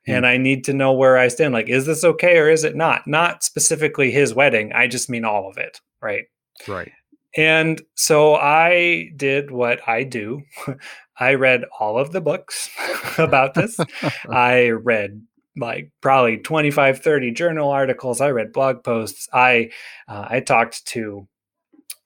And 0.08 0.28
I 0.28 0.38
need 0.38 0.64
to 0.66 0.74
know 0.74 0.94
where 0.94 1.18
I 1.18 1.30
stand. 1.30 1.54
Like, 1.54 1.68
is 1.68 1.88
this 1.88 2.04
okay 2.04 2.38
or 2.38 2.48
is 2.48 2.64
it 2.64 2.76
not? 2.76 3.08
Not 3.08 3.44
specifically 3.44 4.12
his 4.12 4.36
wedding. 4.36 4.72
I 4.72 4.86
just 4.88 5.10
mean 5.10 5.26
all 5.26 5.50
of 5.50 5.58
it, 5.58 5.82
right? 6.00 6.26
Right. 6.68 6.92
And 7.36 7.82
so 7.96 8.36
I 8.36 9.12
did 9.16 9.52
what 9.52 9.88
I 9.88 10.04
do. 10.04 10.44
I 11.20 11.34
read 11.34 11.64
all 11.80 11.98
of 11.98 12.12
the 12.12 12.22
books 12.22 12.70
about 13.18 13.56
this. 13.56 13.80
I 14.30 14.70
read 14.70 15.22
like 15.58 15.92
probably 16.02 16.38
25 16.38 17.00
30 17.00 17.32
journal 17.32 17.70
articles. 17.70 18.22
I 18.22 18.30
read 18.30 18.54
blog 18.54 18.84
posts. 18.84 19.28
I 19.34 19.72
uh, 20.08 20.28
i 20.30 20.40
talked 20.40 20.86
to 20.88 21.28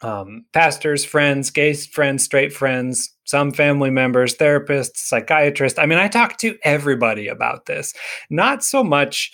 um, 0.02 0.46
pastors 0.54 1.04
friends 1.04 1.52
gay 1.52 1.74
friends 1.74 2.24
straight 2.24 2.54
friends 2.54 3.14
some 3.26 3.52
family 3.52 3.90
members 3.90 4.36
therapists 4.36 4.98
psychiatrists. 4.98 5.80
I 5.80 5.86
mean 5.86 6.00
i 6.00 6.08
talked 6.08 6.40
to 6.42 6.58
everybody 6.64 7.28
about 7.28 7.66
this. 7.66 7.94
Not 8.30 8.64
so 8.64 8.84
much 8.84 9.32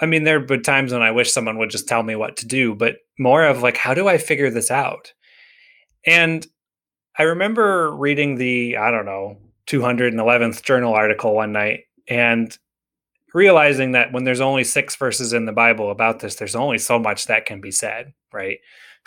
i 0.00 0.06
mean 0.06 0.24
there 0.24 0.40
been 0.40 0.62
times 0.62 0.92
when 0.92 1.02
i 1.02 1.10
wish 1.10 1.32
someone 1.32 1.58
would 1.58 1.70
just 1.70 1.88
tell 1.88 2.02
me 2.02 2.16
what 2.16 2.36
to 2.36 2.46
do 2.46 2.74
but 2.74 2.96
more 3.18 3.44
of 3.44 3.62
like 3.62 3.76
how 3.76 3.94
do 3.94 4.08
i 4.08 4.18
figure 4.18 4.50
this 4.50 4.70
out? 4.70 5.12
And 6.06 6.46
i 7.18 7.24
remember 7.24 7.94
reading 7.94 8.36
the 8.36 8.76
i 8.78 8.90
don't 8.90 9.06
know 9.06 9.38
211th 9.68 10.62
journal 10.62 10.94
article 10.94 11.34
one 11.34 11.52
night 11.52 11.80
and 12.08 12.56
realizing 13.36 13.92
that 13.92 14.12
when 14.12 14.24
there's 14.24 14.40
only 14.40 14.64
six 14.64 14.96
verses 14.96 15.34
in 15.34 15.44
the 15.44 15.52
Bible 15.52 15.90
about 15.90 16.20
this, 16.20 16.36
there's 16.36 16.56
only 16.56 16.78
so 16.78 16.98
much 16.98 17.26
that 17.26 17.44
can 17.44 17.60
be 17.60 17.70
said, 17.70 18.14
right? 18.32 18.58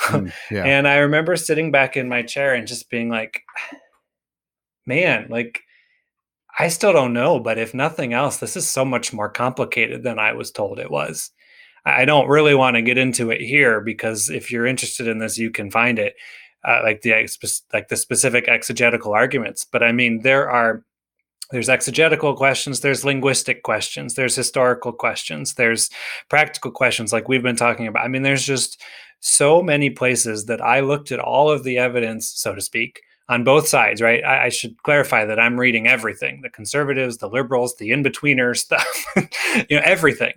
Mm, 0.02 0.32
yeah. 0.52 0.64
And 0.66 0.88
I 0.88 0.98
remember 0.98 1.36
sitting 1.36 1.72
back 1.72 1.98
in 1.98 2.08
my 2.08 2.22
chair 2.22 2.54
and 2.54 2.68
just 2.68 2.92
being 2.92 3.10
like, 3.10 3.42
man, 4.86 5.26
like, 5.32 5.62
I 6.60 6.68
still 6.68 6.94
don't 6.94 7.14
know, 7.14 7.40
but 7.40 7.58
if 7.58 7.74
nothing 7.74 8.14
else, 8.14 8.38
this 8.38 8.56
is 8.56 8.70
so 8.70 8.86
much 8.86 9.12
more 9.12 9.30
complicated 9.30 10.04
than 10.04 10.20
I 10.20 10.34
was 10.34 10.52
told 10.52 10.78
it 10.78 10.92
was. 10.92 11.32
I 11.84 12.06
don't 12.06 12.28
really 12.28 12.54
want 12.54 12.76
to 12.76 12.84
get 12.84 13.00
into 13.00 13.32
it 13.32 13.42
here 13.42 13.82
because 13.82 14.30
if 14.30 14.52
you're 14.52 14.68
interested 14.68 15.08
in 15.08 15.18
this, 15.18 15.40
you 15.40 15.50
can 15.50 15.72
find 15.72 15.98
it, 15.98 16.14
uh, 16.68 16.82
like 16.84 17.02
the 17.02 17.14
like 17.74 17.88
the 17.88 17.98
specific 17.98 18.48
exegetical 18.48 19.14
arguments. 19.14 19.66
But 19.66 19.82
I 19.82 19.92
mean, 19.92 20.22
there 20.22 20.52
are 20.52 20.84
there's 21.52 21.70
exegetical 21.70 22.36
questions 22.36 22.80
there's 22.80 23.06
linguistic 23.06 23.64
questions 23.64 24.14
there's 24.14 24.36
historical 24.36 24.92
questions 24.92 25.56
there's 25.56 25.90
practical 26.30 26.72
questions 26.72 27.12
like 27.12 27.28
we've 27.28 27.44
been 27.44 27.56
talking 27.56 27.88
about. 27.88 28.04
I 28.04 28.08
mean 28.08 28.24
there's 28.24 28.46
just 28.46 28.82
so 29.20 29.62
many 29.62 29.90
places 29.90 30.46
that 30.46 30.62
i 30.62 30.80
looked 30.80 31.12
at 31.12 31.20
all 31.20 31.50
of 31.50 31.64
the 31.64 31.78
evidence 31.78 32.30
so 32.30 32.56
to 32.56 32.62
speak 32.62 33.02
on 33.28 33.44
both 33.44 33.68
sides 33.68 34.02
right? 34.02 34.24
I, 34.24 34.46
I 34.46 34.50
should 34.50 34.82
clarify 34.84 35.26
that 35.26 35.40
i'm 35.40 35.60
reading 35.60 35.88
everything 35.88 36.42
the 36.42 36.50
conservatives 36.50 37.18
the 37.18 37.30
liberals 37.30 37.76
the 37.78 37.92
in-betweeners 37.92 38.68
the 39.16 39.66
you 39.70 39.76
know 39.78 39.84
everything. 39.84 40.34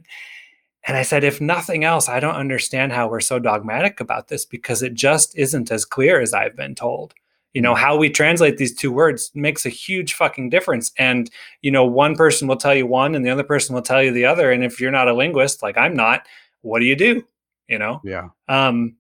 And 0.85 0.97
i 0.97 1.03
said 1.03 1.23
if 1.23 1.41
nothing 1.41 1.85
else 1.85 2.09
i 2.09 2.21
don't 2.21 2.35
understand 2.35 2.93
how 2.93 3.09
we're 3.09 3.21
so 3.21 3.39
dogmatic 3.39 4.01
about 4.01 4.29
this 4.29 4.45
because 4.45 4.83
it 4.83 4.95
just 4.95 5.37
isn't 5.39 5.71
as 5.71 5.85
clear 5.85 6.21
as 6.21 6.35
i've 6.35 6.57
been 6.57 6.75
told 6.75 7.15
you 7.53 7.61
know 7.61 7.75
how 7.75 7.97
we 7.97 8.09
translate 8.09 8.57
these 8.57 8.75
two 8.75 8.91
words 8.91 9.31
makes 9.35 9.67
a 9.67 9.71
huge 9.71 10.15
fucking 10.15 10.51
difference. 10.51 10.93
And 10.99 11.31
you 11.61 11.71
know 11.71 11.85
one 11.85 12.17
person 12.17 12.49
will 12.49 12.57
tell 12.57 12.75
you 12.75 12.87
one 12.87 13.15
and 13.15 13.25
the 13.25 13.31
other 13.31 13.45
person 13.45 13.75
will 13.75 13.83
tell 13.83 14.03
you 14.03 14.11
the 14.11 14.25
other. 14.25 14.51
And 14.51 14.65
if 14.65 14.81
you're 14.81 14.91
not 14.91 15.09
a 15.09 15.15
linguist 15.15 15.63
like 15.63 15.77
i'm 15.77 15.95
not 15.95 16.27
what 16.63 16.79
do 16.79 16.87
you 16.87 16.97
do? 16.97 17.25
You 17.69 17.79
know? 17.79 18.01
Yeah. 18.05 18.29
um 18.49 18.97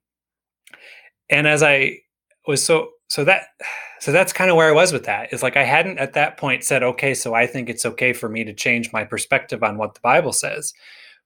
and 1.31 1.47
as 1.47 1.63
i 1.63 1.99
was 2.47 2.63
so 2.63 2.91
so 3.09 3.25
that 3.25 3.47
so 4.01 4.11
that's 4.11 4.33
kind 4.33 4.51
of 4.51 4.57
where 4.57 4.69
i 4.69 4.73
was 4.73 4.93
with 4.93 5.05
that. 5.05 5.33
Is 5.33 5.43
like 5.43 5.57
i 5.57 5.65
hadn't 5.65 5.99
at 5.99 6.13
that 6.15 6.37
point 6.37 6.65
said 6.65 6.83
okay 6.83 7.15
so 7.15 7.35
i 7.35 7.47
think 7.47 7.69
it's 7.71 7.87
okay 7.87 8.13
for 8.13 8.29
me 8.29 8.45
to 8.45 8.53
change 8.53 8.93
my 8.93 9.05
perspective 9.05 9.63
on 9.63 9.79
what 9.79 9.95
the 9.95 10.01
bible 10.01 10.33
says. 10.33 10.75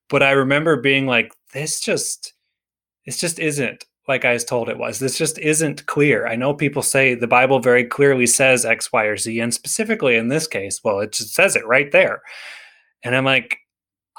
But 0.09 0.23
i 0.23 0.31
remember 0.31 0.81
being 0.81 1.07
like 1.07 1.33
this 1.53 1.81
just 1.81 2.35
this 3.05 3.19
just 3.19 3.39
isn't 3.39 3.85
like 4.09 4.25
I 4.25 4.33
was 4.33 4.45
told 4.45 4.69
it 4.69 4.79
was. 4.79 4.99
This 4.99 5.19
just 5.19 5.39
isn't 5.39 5.87
clear. 5.87 6.27
I 6.27 6.37
know 6.37 6.55
people 6.55 6.83
say 6.83 7.15
the 7.15 7.27
Bible 7.27 7.59
very 7.59 7.85
clearly 7.85 8.27
says 8.27 8.65
X, 8.65 8.93
Y, 8.93 9.05
or 9.05 9.17
Z, 9.17 9.41
and 9.41 9.53
specifically 9.53 10.17
in 10.17 10.29
this 10.29 10.47
case, 10.47 10.81
well, 10.85 11.01
it 11.01 11.13
just 11.13 11.35
says 11.35 11.57
it 11.57 11.67
right 11.67 11.91
there. 11.91 12.23
And 13.03 13.17
I'm 13.17 13.25
like, 13.25 13.59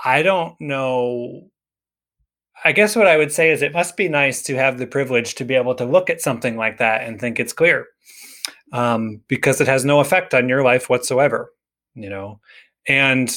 I 0.04 0.22
don't 0.22 0.60
know. 0.60 1.50
I 2.64 2.72
guess 2.72 2.96
what 2.96 3.08
I 3.08 3.18
would 3.18 3.32
say 3.32 3.52
is 3.52 3.62
it 3.62 3.74
must 3.74 3.98
be 3.98 4.10
nice 4.10 4.42
to 4.44 4.56
have 4.56 4.78
the 4.78 4.88
privilege 4.88 5.36
to 5.36 5.46
be 5.46 5.56
able 5.56 5.76
to 5.76 5.86
look 5.86 6.10
at 6.10 6.22
something 6.22 6.58
like 6.58 6.78
that 6.80 7.04
and 7.04 7.20
think 7.20 7.40
it's 7.40 7.54
clear 7.54 7.88
um, 8.74 9.22
because 9.28 9.62
it 9.62 9.68
has 9.68 9.86
no 9.86 10.00
effect 10.00 10.34
on 10.34 10.50
your 10.50 10.64
life 10.64 10.90
whatsoever, 10.90 11.54
you 11.94 12.10
know? 12.10 12.40
And 12.88 13.34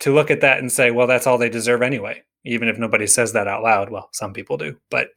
to 0.00 0.14
look 0.14 0.30
at 0.30 0.40
that 0.40 0.58
and 0.58 0.70
say, 0.70 0.90
well, 0.90 1.06
that's 1.06 1.26
all 1.26 1.38
they 1.38 1.48
deserve 1.48 1.82
anyway, 1.82 2.22
even 2.44 2.68
if 2.68 2.78
nobody 2.78 3.06
says 3.06 3.32
that 3.32 3.48
out 3.48 3.62
loud. 3.62 3.90
Well, 3.90 4.08
some 4.12 4.32
people 4.32 4.56
do, 4.56 4.76
but 4.90 5.08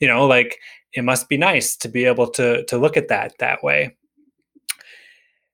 you 0.00 0.08
know 0.08 0.26
like 0.26 0.58
it 0.94 1.02
must 1.02 1.28
be 1.28 1.36
nice 1.36 1.76
to 1.76 1.88
be 1.88 2.04
able 2.04 2.28
to 2.30 2.64
to 2.66 2.78
look 2.78 2.96
at 2.96 3.08
that 3.08 3.34
that 3.38 3.62
way. 3.62 3.96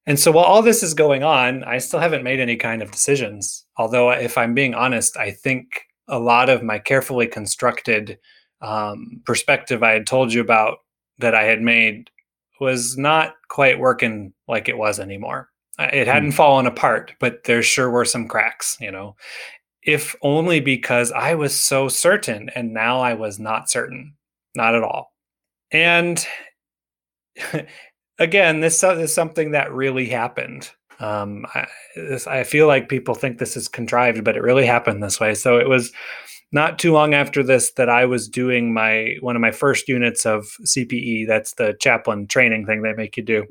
And 0.06 0.18
so 0.18 0.32
while 0.32 0.44
all 0.44 0.62
this 0.62 0.82
is 0.82 0.94
going 0.94 1.22
on 1.22 1.64
i 1.64 1.78
still 1.78 2.00
haven't 2.00 2.24
made 2.24 2.40
any 2.40 2.56
kind 2.56 2.82
of 2.82 2.90
decisions. 2.90 3.64
Although 3.76 4.10
uh, 4.10 4.16
if 4.16 4.38
i'm 4.38 4.54
being 4.54 4.74
honest 4.74 5.16
i 5.16 5.30
think 5.30 5.86
a 6.08 6.18
lot 6.18 6.48
of 6.48 6.62
my 6.62 6.78
carefully 6.78 7.26
constructed 7.26 8.18
um, 8.60 9.22
perspective 9.24 9.82
i 9.82 9.92
had 9.92 10.06
told 10.06 10.32
you 10.32 10.40
about 10.40 10.78
that 11.18 11.34
i 11.34 11.44
had 11.44 11.62
made 11.62 12.10
was 12.60 12.98
not 12.98 13.34
quite 13.48 13.78
working 13.78 14.32
like 14.46 14.68
it 14.68 14.76
was 14.76 15.00
anymore. 15.00 15.48
Uh, 15.78 15.88
it 15.92 16.06
hmm. 16.06 16.12
hadn't 16.12 16.32
fallen 16.32 16.66
apart 16.66 17.12
but 17.20 17.44
there 17.44 17.62
sure 17.62 17.90
were 17.90 18.04
some 18.04 18.28
cracks 18.28 18.76
you 18.80 18.90
know. 18.90 19.16
If 19.82 20.14
only 20.22 20.60
because 20.60 21.10
i 21.12 21.34
was 21.34 21.58
so 21.58 21.88
certain 21.88 22.50
and 22.54 22.74
now 22.74 23.00
i 23.00 23.14
was 23.14 23.38
not 23.38 23.70
certain 23.70 24.14
not 24.54 24.74
at 24.74 24.82
all. 24.82 25.12
And 25.72 26.24
again, 28.18 28.60
this 28.60 28.82
is 28.82 29.14
something 29.14 29.52
that 29.52 29.72
really 29.72 30.06
happened. 30.06 30.70
Um, 30.98 31.46
I, 31.54 31.66
this, 31.96 32.26
I 32.26 32.44
feel 32.44 32.66
like 32.66 32.88
people 32.88 33.14
think 33.14 33.38
this 33.38 33.56
is 33.56 33.68
contrived, 33.68 34.22
but 34.22 34.36
it 34.36 34.42
really 34.42 34.66
happened 34.66 35.02
this 35.02 35.18
way. 35.18 35.34
So 35.34 35.58
it 35.58 35.68
was 35.68 35.92
not 36.52 36.78
too 36.78 36.92
long 36.92 37.14
after 37.14 37.42
this 37.42 37.72
that 37.72 37.88
I 37.88 38.04
was 38.04 38.28
doing 38.28 38.74
my 38.74 39.14
one 39.20 39.36
of 39.36 39.42
my 39.42 39.52
first 39.52 39.88
units 39.88 40.26
of 40.26 40.46
CPE. 40.66 41.26
That's 41.26 41.54
the 41.54 41.74
chaplain 41.80 42.26
training 42.26 42.66
thing 42.66 42.82
they 42.82 42.92
make 42.92 43.16
you 43.16 43.22
do. 43.22 43.46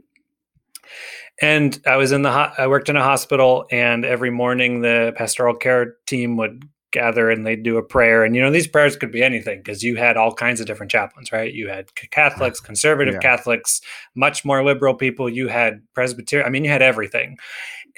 And 1.41 1.79
I 1.87 1.95
was 1.95 2.11
in 2.11 2.21
the 2.21 2.31
ho- 2.31 2.51
I 2.57 2.67
worked 2.67 2.89
in 2.89 2.97
a 2.97 3.03
hospital, 3.03 3.65
and 3.71 4.03
every 4.03 4.29
morning 4.29 4.81
the 4.81 5.13
pastoral 5.15 5.55
care 5.55 5.95
team 6.05 6.35
would 6.37 6.67
gather 6.91 7.29
and 7.29 7.45
they'd 7.45 7.63
do 7.63 7.77
a 7.77 7.83
prayer. 7.83 8.23
And 8.23 8.35
you 8.35 8.41
know, 8.41 8.51
these 8.51 8.67
prayers 8.67 8.95
could 8.95 9.11
be 9.11 9.23
anything 9.23 9.59
because 9.59 9.83
you 9.83 9.95
had 9.95 10.17
all 10.17 10.33
kinds 10.33 10.59
of 10.59 10.67
different 10.67 10.91
chaplains, 10.91 11.31
right? 11.31 11.53
You 11.53 11.67
had 11.67 11.93
Catholics, 12.11 12.59
conservative 12.59 13.15
Yeah. 13.15 13.19
Catholics, 13.19 13.81
much 14.15 14.43
more 14.45 14.63
liberal 14.63 14.95
people. 14.95 15.29
You 15.29 15.47
had 15.47 15.81
Presbyterian. 15.93 16.47
I 16.47 16.49
mean, 16.49 16.63
you 16.63 16.71
had 16.71 16.81
everything. 16.81 17.37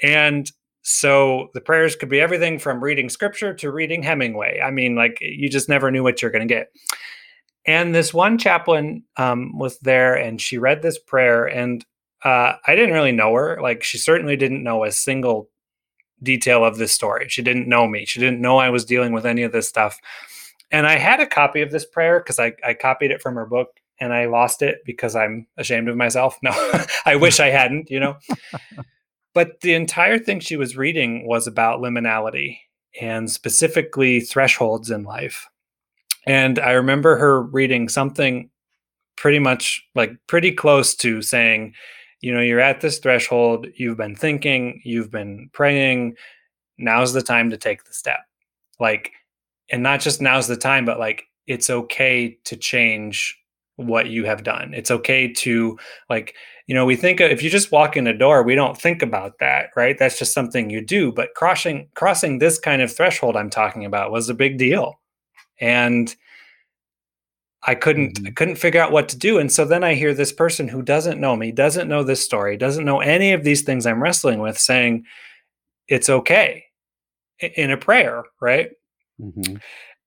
And 0.02 0.50
so 0.82 1.48
the 1.54 1.60
prayers 1.60 1.94
could 1.94 2.08
be 2.08 2.20
everything 2.20 2.58
from 2.58 2.82
reading 2.82 3.08
scripture 3.08 3.54
to 3.54 3.70
reading 3.70 4.02
Hemingway. 4.02 4.60
I 4.60 4.70
mean, 4.70 4.96
like 4.96 5.18
you 5.20 5.48
just 5.48 5.68
never 5.68 5.90
knew 5.90 6.02
what 6.02 6.20
you're 6.20 6.32
going 6.32 6.46
to 6.46 6.54
get. 6.54 6.68
And 7.64 7.94
this 7.94 8.12
one 8.12 8.38
chaplain 8.38 9.04
um, 9.16 9.56
was 9.56 9.78
there 9.78 10.14
and 10.14 10.40
she 10.40 10.58
read 10.58 10.82
this 10.82 10.98
prayer. 10.98 11.44
And 11.44 11.84
uh, 12.24 12.54
I 12.66 12.74
didn't 12.74 12.94
really 12.94 13.12
know 13.12 13.32
her. 13.34 13.58
Like, 13.62 13.82
she 13.82 13.98
certainly 13.98 14.36
didn't 14.36 14.62
know 14.62 14.84
a 14.84 14.92
single 14.92 15.48
detail 16.22 16.64
of 16.64 16.76
this 16.76 16.92
story. 16.92 17.28
She 17.28 17.42
didn't 17.42 17.68
know 17.68 17.86
me. 17.86 18.04
She 18.04 18.20
didn't 18.20 18.40
know 18.40 18.58
I 18.58 18.70
was 18.70 18.84
dealing 18.84 19.12
with 19.12 19.26
any 19.26 19.42
of 19.42 19.52
this 19.52 19.68
stuff. 19.68 19.98
And 20.70 20.86
I 20.86 20.96
had 20.96 21.20
a 21.20 21.26
copy 21.26 21.60
of 21.60 21.70
this 21.70 21.84
prayer 21.84 22.20
because 22.20 22.38
I, 22.38 22.52
I 22.64 22.74
copied 22.74 23.10
it 23.10 23.20
from 23.20 23.34
her 23.34 23.46
book 23.46 23.80
and 24.00 24.12
I 24.12 24.24
lost 24.26 24.62
it 24.62 24.78
because 24.84 25.14
I'm 25.14 25.46
ashamed 25.56 25.88
of 25.88 25.96
myself. 25.96 26.38
No, 26.42 26.52
I 27.06 27.16
wish 27.16 27.40
I 27.40 27.48
hadn't, 27.50 27.90
you 27.90 28.00
know. 28.00 28.16
but 29.34 29.60
the 29.60 29.74
entire 29.74 30.18
thing 30.18 30.40
she 30.40 30.56
was 30.56 30.76
reading 30.76 31.26
was 31.26 31.46
about 31.46 31.80
liminality 31.80 32.58
and 33.00 33.30
specifically 33.30 34.20
thresholds 34.20 34.90
in 34.90 35.04
life. 35.04 35.46
And 36.26 36.58
I 36.58 36.72
remember 36.72 37.16
her 37.16 37.42
reading 37.42 37.88
something 37.88 38.50
pretty 39.16 39.38
much 39.38 39.84
like 39.94 40.12
pretty 40.26 40.52
close 40.52 40.94
to 40.96 41.22
saying, 41.22 41.74
you 42.22 42.32
know, 42.32 42.40
you're 42.40 42.60
at 42.60 42.80
this 42.80 42.98
threshold, 42.98 43.66
you've 43.74 43.98
been 43.98 44.16
thinking, 44.16 44.80
you've 44.84 45.10
been 45.10 45.50
praying, 45.52 46.16
now's 46.78 47.12
the 47.12 47.20
time 47.22 47.50
to 47.50 47.58
take 47.58 47.84
the 47.84 47.92
step. 47.92 48.20
Like, 48.80 49.12
and 49.70 49.82
not 49.82 50.00
just 50.00 50.22
now's 50.22 50.46
the 50.46 50.56
time, 50.56 50.84
but 50.84 50.98
like 50.98 51.24
it's 51.46 51.68
okay 51.68 52.38
to 52.44 52.56
change 52.56 53.38
what 53.76 54.08
you 54.08 54.24
have 54.24 54.44
done. 54.44 54.72
It's 54.72 54.90
okay 54.90 55.32
to 55.32 55.78
like, 56.08 56.34
you 56.68 56.74
know, 56.74 56.84
we 56.84 56.94
think 56.94 57.20
if 57.20 57.42
you 57.42 57.50
just 57.50 57.72
walk 57.72 57.96
in 57.96 58.06
a 58.06 58.16
door, 58.16 58.42
we 58.42 58.54
don't 58.54 58.78
think 58.78 59.02
about 59.02 59.38
that, 59.40 59.70
right? 59.74 59.98
That's 59.98 60.18
just 60.18 60.32
something 60.32 60.70
you 60.70 60.80
do. 60.80 61.10
But 61.10 61.34
crossing 61.34 61.88
crossing 61.94 62.38
this 62.38 62.58
kind 62.58 62.82
of 62.82 62.94
threshold 62.94 63.36
I'm 63.36 63.50
talking 63.50 63.84
about 63.84 64.12
was 64.12 64.28
a 64.28 64.34
big 64.34 64.58
deal. 64.58 65.00
And 65.60 66.14
I 67.64 67.74
couldn't 67.74 68.14
mm-hmm. 68.14 68.26
I 68.28 68.30
couldn't 68.30 68.56
figure 68.56 68.80
out 68.80 68.92
what 68.92 69.08
to 69.10 69.18
do. 69.18 69.38
And 69.38 69.50
so 69.50 69.64
then 69.64 69.84
I 69.84 69.94
hear 69.94 70.14
this 70.14 70.32
person 70.32 70.68
who 70.68 70.82
doesn't 70.82 71.20
know 71.20 71.36
me, 71.36 71.52
doesn't 71.52 71.88
know 71.88 72.02
this 72.02 72.24
story, 72.24 72.56
doesn't 72.56 72.84
know 72.84 73.00
any 73.00 73.32
of 73.32 73.44
these 73.44 73.62
things 73.62 73.86
I'm 73.86 74.02
wrestling 74.02 74.40
with 74.40 74.58
saying 74.58 75.04
it's 75.88 76.10
okay 76.10 76.64
in 77.40 77.70
a 77.70 77.76
prayer, 77.76 78.24
right? 78.40 78.70
Mm-hmm. 79.20 79.56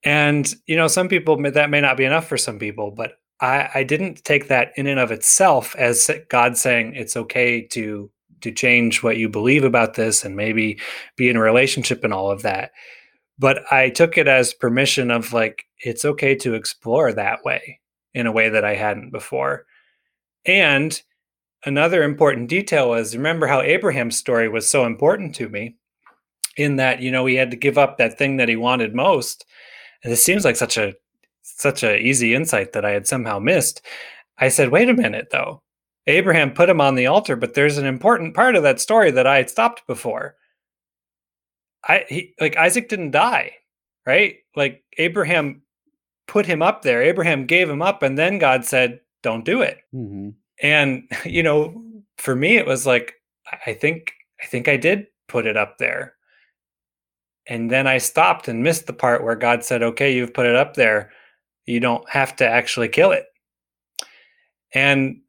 And 0.03 0.53
you 0.67 0.75
know, 0.75 0.87
some 0.87 1.07
people 1.07 1.41
that 1.51 1.69
may 1.69 1.81
not 1.81 1.97
be 1.97 2.05
enough 2.05 2.27
for 2.27 2.37
some 2.37 2.59
people, 2.59 2.91
but 2.91 3.13
I, 3.41 3.69
I 3.73 3.83
didn't 3.83 4.23
take 4.23 4.47
that 4.47 4.71
in 4.75 4.87
and 4.87 4.99
of 4.99 5.11
itself 5.11 5.75
as 5.75 6.09
God 6.29 6.57
saying 6.57 6.95
it's 6.95 7.17
okay 7.17 7.61
to 7.67 8.09
to 8.41 8.51
change 8.51 9.01
what 9.01 9.17
you 9.17 9.27
believe 9.27 9.63
about 9.63 9.95
this 9.95 10.23
and 10.23 10.35
maybe 10.35 10.79
be 11.15 11.29
in 11.29 11.35
a 11.35 11.41
relationship 11.41 12.03
and 12.03 12.13
all 12.13 12.29
of 12.29 12.43
that. 12.43 12.71
But 13.37 13.71
I 13.71 13.89
took 13.89 14.17
it 14.17 14.27
as 14.27 14.53
permission 14.53 15.11
of 15.11 15.33
like 15.33 15.65
it's 15.79 16.05
okay 16.05 16.35
to 16.35 16.53
explore 16.53 17.11
that 17.13 17.43
way 17.43 17.79
in 18.13 18.27
a 18.27 18.31
way 18.31 18.49
that 18.49 18.63
I 18.63 18.75
hadn't 18.75 19.11
before. 19.11 19.65
And 20.45 20.99
another 21.65 22.03
important 22.03 22.49
detail 22.49 22.89
was 22.89 23.15
remember 23.15 23.47
how 23.47 23.61
Abraham's 23.61 24.17
story 24.17 24.47
was 24.47 24.69
so 24.69 24.85
important 24.85 25.35
to 25.35 25.49
me 25.49 25.75
in 26.55 26.77
that 26.77 27.01
you 27.01 27.11
know 27.11 27.25
he 27.25 27.35
had 27.35 27.51
to 27.51 27.57
give 27.57 27.77
up 27.77 27.97
that 27.97 28.17
thing 28.17 28.37
that 28.37 28.47
he 28.47 28.55
wanted 28.55 28.95
most 28.95 29.45
and 30.05 30.13
it 30.13 30.17
seems 30.17 30.45
like 30.45 30.55
such 30.55 30.77
a 30.77 30.93
such 31.41 31.83
a 31.83 31.99
easy 31.99 32.35
insight 32.35 32.73
that 32.73 32.85
I 32.85 32.91
had 32.91 33.07
somehow 33.07 33.39
missed. 33.39 33.81
I 34.37 34.49
said, 34.49 34.69
wait 34.69 34.87
a 34.87 34.93
minute 34.93 35.29
though. 35.31 35.63
Abraham 36.07 36.51
put 36.51 36.69
him 36.69 36.79
on 36.79 36.93
the 36.93 37.07
altar, 37.07 37.35
but 37.35 37.55
there's 37.55 37.79
an 37.79 37.87
important 37.87 38.35
part 38.35 38.55
of 38.55 38.61
that 38.63 38.79
story 38.79 39.09
that 39.11 39.25
I 39.25 39.37
had 39.37 39.49
stopped 39.49 39.87
before. 39.87 40.35
I 41.87 42.05
he, 42.07 42.33
like 42.39 42.57
Isaac 42.57 42.89
didn't 42.89 43.11
die, 43.11 43.53
right? 44.05 44.37
Like 44.55 44.83
Abraham 44.97 45.61
put 46.27 46.45
him 46.45 46.61
up 46.61 46.81
there. 46.81 47.01
Abraham 47.01 47.45
gave 47.45 47.69
him 47.69 47.81
up, 47.81 48.03
and 48.03 48.17
then 48.17 48.39
God 48.39 48.65
said, 48.65 48.99
"Don't 49.23 49.45
do 49.45 49.61
it." 49.61 49.79
Mm-hmm. 49.93 50.29
And 50.61 51.09
you 51.25 51.43
know, 51.43 51.81
for 52.17 52.35
me, 52.35 52.57
it 52.57 52.65
was 52.65 52.85
like 52.85 53.15
I 53.65 53.73
think 53.73 54.13
I 54.41 54.47
think 54.47 54.67
I 54.67 54.77
did 54.77 55.07
put 55.27 55.45
it 55.45 55.57
up 55.57 55.77
there. 55.77 56.15
And 57.47 57.69
then 57.69 57.87
I 57.87 57.99
stopped 57.99 58.47
and 58.47 58.63
missed 58.63 58.87
the 58.87 58.93
part 58.93 59.23
where 59.23 59.35
God 59.35 59.63
said, 59.63 59.83
okay, 59.83 60.13
you've 60.13 60.33
put 60.33 60.47
it 60.47 60.55
up 60.55 60.73
there. 60.73 61.11
You 61.65 61.79
don't 61.79 62.07
have 62.09 62.35
to 62.37 62.47
actually 62.47 62.89
kill 62.89 63.11
it. 63.11 63.25
And 64.73 65.21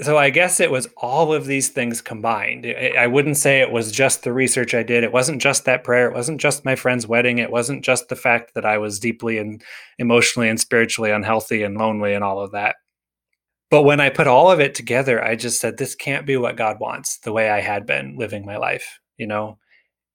so 0.00 0.18
I 0.18 0.30
guess 0.30 0.58
it 0.58 0.70
was 0.70 0.88
all 0.96 1.32
of 1.32 1.46
these 1.46 1.68
things 1.68 2.00
combined. 2.00 2.66
I 2.66 3.06
wouldn't 3.06 3.36
say 3.36 3.60
it 3.60 3.70
was 3.70 3.92
just 3.92 4.24
the 4.24 4.32
research 4.32 4.74
I 4.74 4.82
did. 4.82 5.04
It 5.04 5.12
wasn't 5.12 5.40
just 5.40 5.64
that 5.64 5.84
prayer. 5.84 6.08
It 6.08 6.14
wasn't 6.14 6.40
just 6.40 6.64
my 6.64 6.74
friend's 6.74 7.06
wedding. 7.06 7.38
It 7.38 7.52
wasn't 7.52 7.84
just 7.84 8.08
the 8.08 8.16
fact 8.16 8.54
that 8.54 8.64
I 8.64 8.78
was 8.78 8.98
deeply 8.98 9.38
and 9.38 9.62
emotionally 9.98 10.48
and 10.48 10.58
spiritually 10.58 11.12
unhealthy 11.12 11.62
and 11.62 11.76
lonely 11.76 12.12
and 12.12 12.24
all 12.24 12.40
of 12.40 12.50
that. 12.52 12.76
But 13.70 13.82
when 13.82 14.00
I 14.00 14.10
put 14.10 14.26
all 14.26 14.50
of 14.50 14.60
it 14.60 14.74
together, 14.74 15.22
I 15.22 15.36
just 15.36 15.60
said, 15.60 15.76
this 15.76 15.94
can't 15.94 16.26
be 16.26 16.36
what 16.36 16.56
God 16.56 16.80
wants 16.80 17.18
the 17.18 17.32
way 17.32 17.50
I 17.50 17.60
had 17.60 17.86
been 17.86 18.16
living 18.16 18.44
my 18.44 18.56
life. 18.56 18.98
You 19.16 19.28
know, 19.28 19.58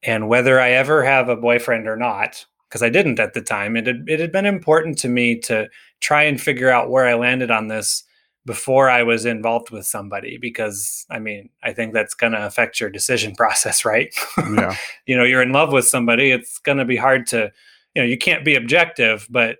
and 0.03 0.27
whether 0.27 0.59
I 0.59 0.71
ever 0.71 1.03
have 1.03 1.29
a 1.29 1.37
boyfriend 1.37 1.87
or 1.87 1.95
not, 1.95 2.45
because 2.67 2.83
I 2.83 2.89
didn't 2.89 3.19
at 3.19 3.33
the 3.33 3.41
time, 3.41 3.77
it 3.77 3.87
had, 3.87 4.03
it 4.07 4.19
had 4.19 4.31
been 4.33 4.45
important 4.45 4.97
to 4.99 5.07
me 5.07 5.39
to 5.41 5.69
try 6.01 6.23
and 6.23 6.39
figure 6.39 6.69
out 6.69 6.89
where 6.89 7.07
I 7.07 7.13
landed 7.15 7.49
on 7.49 7.67
this 7.67 8.03
before 8.49 8.89
I 8.89 9.03
was 9.03 9.25
involved 9.25 9.69
with 9.69 9.85
somebody 9.85 10.39
because 10.39 11.05
I 11.11 11.19
mean, 11.19 11.51
I 11.61 11.71
think 11.71 11.93
that's 11.93 12.15
going 12.15 12.33
to 12.33 12.47
affect 12.47 12.79
your 12.79 12.89
decision 12.89 13.35
process, 13.37 13.85
right? 13.85 14.11
Yeah. 14.37 14.75
you 15.05 15.15
know, 15.15 15.23
you're 15.23 15.43
in 15.43 15.51
love 15.51 15.71
with 15.71 15.85
somebody, 15.85 16.31
it's 16.31 16.57
going 16.57 16.79
to 16.79 16.85
be 16.85 16.95
hard 16.95 17.27
to, 17.27 17.51
you 17.93 18.01
know, 18.01 18.07
you 18.07 18.17
can't 18.17 18.43
be 18.43 18.55
objective, 18.55 19.27
but 19.29 19.59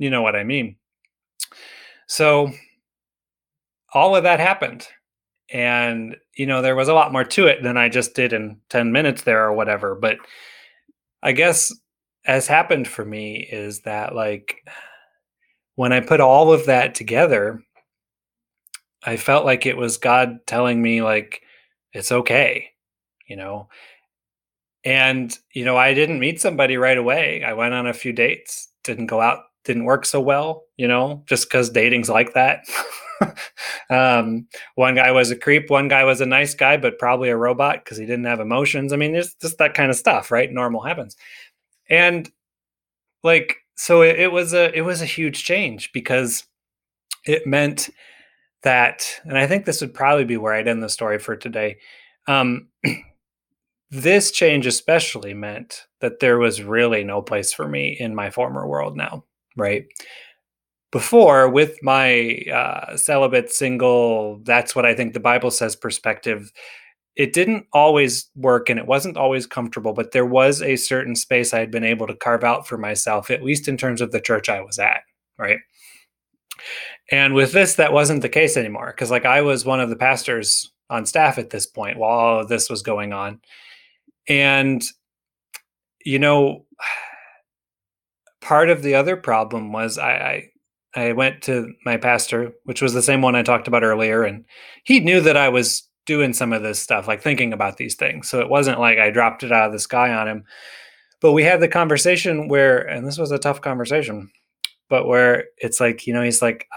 you 0.00 0.10
know 0.10 0.20
what 0.20 0.34
I 0.34 0.42
mean. 0.42 0.74
So 2.08 2.50
all 3.92 4.16
of 4.16 4.24
that 4.24 4.40
happened 4.40 4.88
and 5.52 6.16
you 6.34 6.46
know 6.46 6.60
there 6.60 6.74
was 6.74 6.88
a 6.88 6.94
lot 6.94 7.12
more 7.12 7.22
to 7.22 7.46
it 7.46 7.62
than 7.62 7.76
i 7.76 7.86
just 7.86 8.14
did 8.14 8.32
in 8.32 8.58
10 8.70 8.90
minutes 8.90 9.22
there 9.22 9.44
or 9.44 9.52
whatever 9.52 9.94
but 9.94 10.16
i 11.22 11.32
guess 11.32 11.72
as 12.24 12.46
happened 12.46 12.88
for 12.88 13.04
me 13.04 13.46
is 13.52 13.82
that 13.82 14.14
like 14.14 14.66
when 15.76 15.92
i 15.92 16.00
put 16.00 16.18
all 16.18 16.50
of 16.50 16.64
that 16.64 16.94
together 16.94 17.62
i 19.04 19.16
felt 19.16 19.44
like 19.44 19.66
it 19.66 19.76
was 19.76 19.96
god 19.96 20.38
telling 20.46 20.80
me 20.80 21.02
like 21.02 21.42
it's 21.92 22.12
okay 22.12 22.70
you 23.26 23.36
know 23.36 23.68
and 24.84 25.38
you 25.52 25.64
know 25.64 25.76
i 25.76 25.94
didn't 25.94 26.20
meet 26.20 26.40
somebody 26.40 26.76
right 26.76 26.98
away 26.98 27.42
i 27.44 27.52
went 27.52 27.74
on 27.74 27.86
a 27.86 27.94
few 27.94 28.12
dates 28.12 28.68
didn't 28.82 29.06
go 29.06 29.20
out 29.20 29.44
didn't 29.64 29.84
work 29.84 30.04
so 30.04 30.20
well 30.20 30.64
you 30.76 30.86
know 30.88 31.22
just 31.26 31.48
because 31.48 31.70
dating's 31.70 32.10
like 32.10 32.34
that 32.34 32.64
um, 33.90 34.46
one 34.74 34.94
guy 34.94 35.10
was 35.10 35.30
a 35.30 35.36
creep, 35.36 35.70
one 35.70 35.88
guy 35.88 36.04
was 36.04 36.20
a 36.20 36.26
nice 36.26 36.54
guy, 36.54 36.76
but 36.76 36.98
probably 36.98 37.28
a 37.30 37.36
robot 37.36 37.84
because 37.84 37.98
he 37.98 38.06
didn't 38.06 38.24
have 38.24 38.40
emotions. 38.40 38.92
I 38.92 38.96
mean, 38.96 39.14
it's 39.14 39.34
just 39.34 39.58
that 39.58 39.74
kind 39.74 39.90
of 39.90 39.96
stuff, 39.96 40.30
right? 40.30 40.50
Normal 40.50 40.82
happens. 40.82 41.16
And 41.88 42.30
like, 43.22 43.56
so 43.76 44.02
it, 44.02 44.18
it 44.18 44.32
was 44.32 44.54
a 44.54 44.76
it 44.76 44.82
was 44.82 45.02
a 45.02 45.06
huge 45.06 45.44
change 45.44 45.92
because 45.92 46.44
it 47.26 47.46
meant 47.46 47.90
that, 48.64 49.06
and 49.24 49.38
I 49.38 49.46
think 49.46 49.64
this 49.64 49.80
would 49.80 49.94
probably 49.94 50.24
be 50.24 50.36
where 50.36 50.52
I'd 50.52 50.68
end 50.68 50.82
the 50.82 50.88
story 50.88 51.18
for 51.18 51.36
today. 51.36 51.78
Um, 52.26 52.68
this 53.90 54.30
change 54.30 54.66
especially 54.66 55.34
meant 55.34 55.86
that 56.00 56.20
there 56.20 56.38
was 56.38 56.62
really 56.62 57.04
no 57.04 57.22
place 57.22 57.52
for 57.52 57.68
me 57.68 57.96
in 57.98 58.14
my 58.14 58.30
former 58.30 58.66
world 58.66 58.96
now, 58.96 59.24
right? 59.56 59.86
before 60.94 61.48
with 61.48 61.76
my 61.82 62.36
uh, 62.54 62.96
celibate 62.96 63.50
single 63.52 64.38
that's 64.44 64.76
what 64.76 64.86
i 64.86 64.94
think 64.94 65.12
the 65.12 65.18
bible 65.18 65.50
says 65.50 65.74
perspective 65.74 66.52
it 67.16 67.32
didn't 67.32 67.66
always 67.72 68.30
work 68.36 68.70
and 68.70 68.78
it 68.78 68.86
wasn't 68.86 69.16
always 69.16 69.44
comfortable 69.44 69.92
but 69.92 70.12
there 70.12 70.24
was 70.24 70.62
a 70.62 70.76
certain 70.76 71.16
space 71.16 71.52
i 71.52 71.58
had 71.58 71.72
been 71.72 71.82
able 71.82 72.06
to 72.06 72.14
carve 72.14 72.44
out 72.44 72.68
for 72.68 72.78
myself 72.78 73.28
at 73.28 73.42
least 73.42 73.66
in 73.66 73.76
terms 73.76 74.00
of 74.00 74.12
the 74.12 74.20
church 74.20 74.48
i 74.48 74.60
was 74.60 74.78
at 74.78 75.00
right 75.36 75.58
and 77.10 77.34
with 77.34 77.52
this 77.52 77.74
that 77.74 77.92
wasn't 77.92 78.22
the 78.22 78.28
case 78.28 78.56
anymore 78.56 78.92
because 78.94 79.10
like 79.10 79.24
i 79.24 79.40
was 79.40 79.64
one 79.64 79.80
of 79.80 79.90
the 79.90 79.96
pastors 79.96 80.72
on 80.90 81.06
staff 81.06 81.38
at 81.38 81.50
this 81.50 81.66
point 81.66 81.98
while 81.98 82.46
this 82.46 82.68
was 82.70 82.82
going 82.82 83.12
on 83.12 83.40
and 84.28 84.84
you 86.04 86.18
know 86.18 86.64
part 88.40 88.68
of 88.68 88.82
the 88.82 88.94
other 88.94 89.16
problem 89.16 89.72
was 89.72 89.96
I, 89.96 90.12
I 90.12 90.50
I 90.96 91.12
went 91.12 91.42
to 91.42 91.72
my 91.84 91.96
pastor, 91.96 92.52
which 92.64 92.80
was 92.80 92.94
the 92.94 93.02
same 93.02 93.20
one 93.20 93.34
I 93.34 93.42
talked 93.42 93.66
about 93.66 93.82
earlier, 93.82 94.22
and 94.22 94.44
he 94.84 95.00
knew 95.00 95.20
that 95.22 95.36
I 95.36 95.48
was 95.48 95.82
doing 96.06 96.32
some 96.32 96.52
of 96.52 96.62
this 96.62 96.78
stuff, 96.78 97.08
like 97.08 97.22
thinking 97.22 97.52
about 97.52 97.76
these 97.76 97.94
things. 97.94 98.28
So 98.28 98.40
it 98.40 98.48
wasn't 98.48 98.80
like 98.80 98.98
I 98.98 99.10
dropped 99.10 99.42
it 99.42 99.52
out 99.52 99.66
of 99.66 99.72
the 99.72 99.78
sky 99.78 100.12
on 100.12 100.28
him. 100.28 100.44
But 101.20 101.32
we 101.32 101.42
had 101.42 101.60
the 101.60 101.68
conversation 101.68 102.48
where, 102.48 102.78
and 102.78 103.06
this 103.06 103.18
was 103.18 103.30
a 103.32 103.38
tough 103.38 103.60
conversation, 103.60 104.30
but 104.88 105.06
where 105.06 105.46
it's 105.58 105.80
like, 105.80 106.06
you 106.06 106.12
know, 106.12 106.22
he's 106.22 106.42
like, 106.42 106.68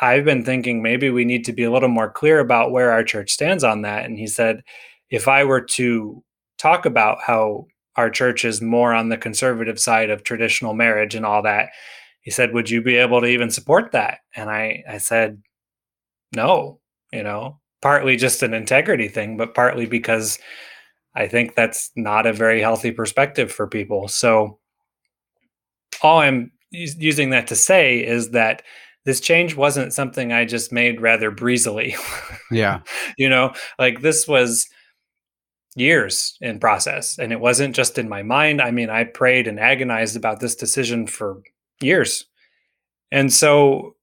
I've 0.00 0.24
been 0.24 0.44
thinking 0.44 0.82
maybe 0.82 1.10
we 1.10 1.24
need 1.24 1.44
to 1.44 1.52
be 1.52 1.64
a 1.64 1.70
little 1.70 1.88
more 1.88 2.10
clear 2.10 2.40
about 2.40 2.72
where 2.72 2.90
our 2.90 3.04
church 3.04 3.30
stands 3.30 3.62
on 3.62 3.82
that. 3.82 4.06
And 4.06 4.18
he 4.18 4.26
said, 4.26 4.62
if 5.10 5.28
I 5.28 5.44
were 5.44 5.60
to 5.60 6.24
talk 6.58 6.86
about 6.86 7.18
how 7.20 7.66
our 7.96 8.08
church 8.08 8.44
is 8.44 8.62
more 8.62 8.94
on 8.94 9.08
the 9.08 9.18
conservative 9.18 9.78
side 9.78 10.10
of 10.10 10.22
traditional 10.22 10.74
marriage 10.74 11.14
and 11.14 11.26
all 11.26 11.42
that, 11.42 11.70
he 12.22 12.30
said, 12.30 12.52
Would 12.52 12.70
you 12.70 12.82
be 12.82 12.96
able 12.96 13.20
to 13.20 13.26
even 13.26 13.50
support 13.50 13.92
that? 13.92 14.18
And 14.34 14.48
I, 14.48 14.84
I 14.88 14.98
said, 14.98 15.42
No, 16.34 16.80
you 17.12 17.22
know, 17.22 17.60
partly 17.82 18.16
just 18.16 18.42
an 18.42 18.54
integrity 18.54 19.08
thing, 19.08 19.36
but 19.36 19.54
partly 19.54 19.86
because 19.86 20.38
I 21.14 21.26
think 21.26 21.54
that's 21.54 21.90
not 21.96 22.26
a 22.26 22.32
very 22.32 22.60
healthy 22.60 22.92
perspective 22.92 23.50
for 23.50 23.66
people. 23.66 24.08
So, 24.08 24.58
all 26.02 26.20
I'm 26.20 26.52
using 26.70 27.30
that 27.30 27.48
to 27.48 27.56
say 27.56 27.98
is 27.98 28.30
that 28.30 28.62
this 29.04 29.20
change 29.20 29.56
wasn't 29.56 29.92
something 29.92 30.32
I 30.32 30.44
just 30.44 30.72
made 30.72 31.00
rather 31.00 31.30
breezily. 31.30 31.96
Yeah. 32.50 32.80
you 33.16 33.28
know, 33.28 33.54
like 33.78 34.02
this 34.02 34.26
was 34.28 34.68
years 35.76 36.36
in 36.40 36.58
process. 36.58 37.18
And 37.18 37.32
it 37.32 37.40
wasn't 37.40 37.74
just 37.74 37.98
in 37.98 38.08
my 38.08 38.22
mind. 38.22 38.60
I 38.60 38.70
mean, 38.70 38.90
I 38.90 39.04
prayed 39.04 39.46
and 39.46 39.58
agonized 39.58 40.16
about 40.16 40.40
this 40.40 40.54
decision 40.54 41.06
for 41.06 41.42
years. 41.80 42.26
And 43.10 43.32
so 43.32 43.96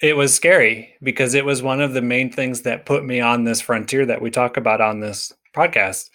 it 0.00 0.16
was 0.16 0.34
scary 0.34 0.94
because 1.02 1.34
it 1.34 1.44
was 1.44 1.62
one 1.62 1.80
of 1.80 1.92
the 1.92 2.02
main 2.02 2.32
things 2.32 2.62
that 2.62 2.86
put 2.86 3.04
me 3.04 3.20
on 3.20 3.44
this 3.44 3.60
frontier 3.60 4.06
that 4.06 4.22
we 4.22 4.30
talk 4.30 4.56
about 4.56 4.80
on 4.80 5.00
this 5.00 5.32
podcast 5.54 6.10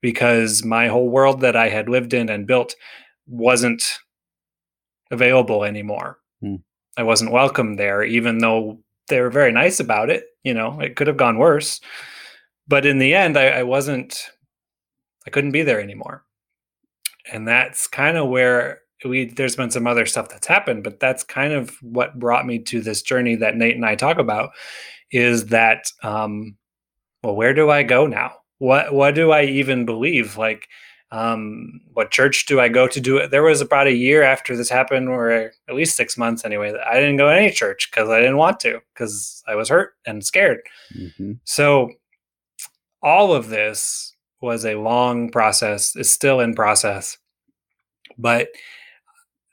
because 0.00 0.64
my 0.64 0.88
whole 0.88 1.08
world 1.08 1.40
that 1.40 1.56
I 1.56 1.68
had 1.68 1.88
lived 1.88 2.14
in 2.14 2.28
and 2.28 2.46
built 2.46 2.74
wasn't 3.26 3.98
available 5.10 5.64
anymore. 5.64 6.18
I 6.98 7.04
wasn't 7.04 7.30
welcome 7.30 7.76
there, 7.76 8.02
even 8.02 8.38
though 8.38 8.80
they 9.06 9.20
were 9.20 9.30
very 9.30 9.52
nice 9.52 9.78
about 9.78 10.10
it. 10.10 10.24
You 10.42 10.52
know, 10.52 10.80
it 10.80 10.96
could 10.96 11.06
have 11.06 11.16
gone 11.16 11.38
worse. 11.38 11.80
But 12.66 12.84
in 12.84 12.98
the 12.98 13.14
end, 13.14 13.38
I, 13.38 13.46
I 13.46 13.62
wasn't, 13.62 14.28
I 15.26 15.30
couldn't 15.30 15.52
be 15.52 15.62
there 15.62 15.80
anymore. 15.80 16.24
And 17.32 17.46
that's 17.46 17.86
kind 17.86 18.16
of 18.16 18.28
where 18.28 18.80
we, 19.04 19.26
there's 19.26 19.54
been 19.54 19.70
some 19.70 19.86
other 19.86 20.06
stuff 20.06 20.28
that's 20.28 20.48
happened, 20.48 20.82
but 20.82 20.98
that's 20.98 21.22
kind 21.22 21.52
of 21.52 21.70
what 21.82 22.18
brought 22.18 22.46
me 22.46 22.58
to 22.58 22.80
this 22.80 23.00
journey 23.00 23.36
that 23.36 23.56
Nate 23.56 23.76
and 23.76 23.86
I 23.86 23.94
talk 23.94 24.18
about 24.18 24.50
is 25.12 25.46
that, 25.46 25.92
um, 26.02 26.56
well, 27.22 27.36
where 27.36 27.54
do 27.54 27.70
I 27.70 27.84
go 27.84 28.06
now? 28.06 28.32
What, 28.58 28.92
what 28.92 29.14
do 29.14 29.30
I 29.30 29.44
even 29.44 29.86
believe? 29.86 30.36
Like, 30.36 30.68
um, 31.10 31.80
what 31.94 32.10
church 32.10 32.46
do 32.46 32.60
I 32.60 32.68
go 32.68 32.86
to 32.86 33.00
do 33.00 33.16
it? 33.16 33.30
There 33.30 33.42
was 33.42 33.60
about 33.60 33.86
a 33.86 33.94
year 33.94 34.22
after 34.22 34.56
this 34.56 34.68
happened, 34.68 35.08
or 35.08 35.30
at 35.30 35.74
least 35.74 35.96
six 35.96 36.18
months 36.18 36.44
anyway, 36.44 36.70
that 36.72 36.86
I 36.86 36.94
didn't 36.94 37.16
go 37.16 37.30
to 37.30 37.36
any 37.36 37.50
church 37.50 37.90
because 37.90 38.10
I 38.10 38.20
didn't 38.20 38.36
want 38.36 38.60
to 38.60 38.80
because 38.92 39.42
I 39.48 39.54
was 39.54 39.68
hurt 39.68 39.94
and 40.06 40.24
scared. 40.24 40.60
Mm-hmm. 40.94 41.32
So 41.44 41.92
all 43.02 43.32
of 43.32 43.48
this 43.48 44.14
was 44.40 44.64
a 44.64 44.74
long 44.74 45.30
process, 45.30 45.96
is 45.96 46.10
still 46.10 46.40
in 46.40 46.54
process. 46.54 47.16
But 48.18 48.48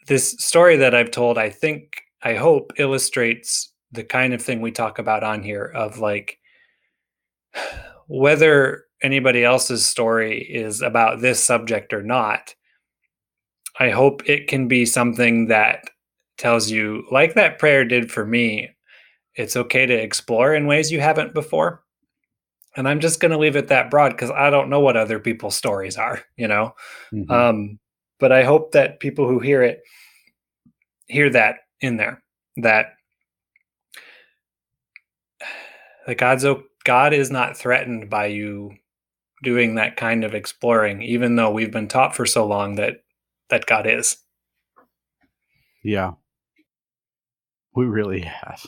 this 0.08 0.32
story 0.32 0.78
that 0.78 0.94
I've 0.94 1.12
told, 1.12 1.38
I 1.38 1.50
think, 1.50 2.02
I 2.22 2.36
hope 2.36 2.74
illustrates 2.78 3.72
the 3.92 4.04
kind 4.04 4.34
of 4.34 4.42
thing 4.42 4.62
we 4.62 4.72
talk 4.72 5.00
about 5.00 5.24
on 5.24 5.42
here 5.42 5.66
of 5.66 6.00
like 6.00 6.38
whether 8.08 8.85
anybody 9.06 9.44
else's 9.44 9.86
story 9.86 10.42
is 10.42 10.82
about 10.82 11.22
this 11.22 11.42
subject 11.42 11.94
or 11.94 12.02
not, 12.02 12.56
I 13.80 13.90
hope 13.92 14.28
it 14.28 14.48
can 14.48 14.68
be 14.68 14.86
something 14.86 15.48
that 15.48 15.84
tells 16.38 16.72
you, 16.72 17.06
like 17.12 17.36
that 17.36 17.60
prayer 17.60 17.86
did 17.86 18.12
for 18.12 18.26
me, 18.26 18.70
it's 19.36 19.56
okay 19.56 19.86
to 19.86 19.94
explore 19.94 20.56
in 20.56 20.66
ways 20.66 20.92
you 20.92 21.00
haven't 21.00 21.34
before. 21.34 21.84
And 22.76 22.90
I'm 22.90 23.00
just 23.00 23.20
going 23.20 23.32
to 23.32 23.38
leave 23.38 23.56
it 23.56 23.68
that 23.68 23.92
broad 23.92 24.10
because 24.10 24.32
I 24.32 24.50
don't 24.50 24.70
know 24.70 24.80
what 24.80 24.98
other 24.98 25.20
people's 25.20 25.56
stories 25.56 25.98
are, 25.98 26.22
you 26.36 26.48
know? 26.48 26.74
Mm-hmm. 27.14 27.32
Um, 27.32 27.80
but 28.20 28.32
I 28.32 28.44
hope 28.44 28.72
that 28.72 29.00
people 29.00 29.28
who 29.28 29.40
hear 29.40 29.62
it 29.62 29.82
hear 31.08 31.30
that 31.30 31.58
in 31.80 31.98
there, 31.98 32.24
that 32.58 32.94
that 36.08 36.18
God's 36.18 36.46
God 36.84 37.14
is 37.14 37.32
not 37.32 37.58
threatened 37.58 38.10
by 38.10 38.28
you 38.28 38.72
doing 39.46 39.76
that 39.76 39.96
kind 39.96 40.26
of 40.26 40.36
exploring, 40.36 41.02
even 41.02 41.38
though 41.38 41.52
we've 41.52 41.72
been 41.72 41.88
taught 41.88 42.16
for 42.16 42.26
so 42.26 42.46
long 42.46 42.76
that 42.76 42.98
that 43.50 43.66
God 43.66 43.88
is. 43.88 44.18
Yeah. 45.84 46.14
We 47.76 47.86
really 47.86 48.22
have. 48.22 48.66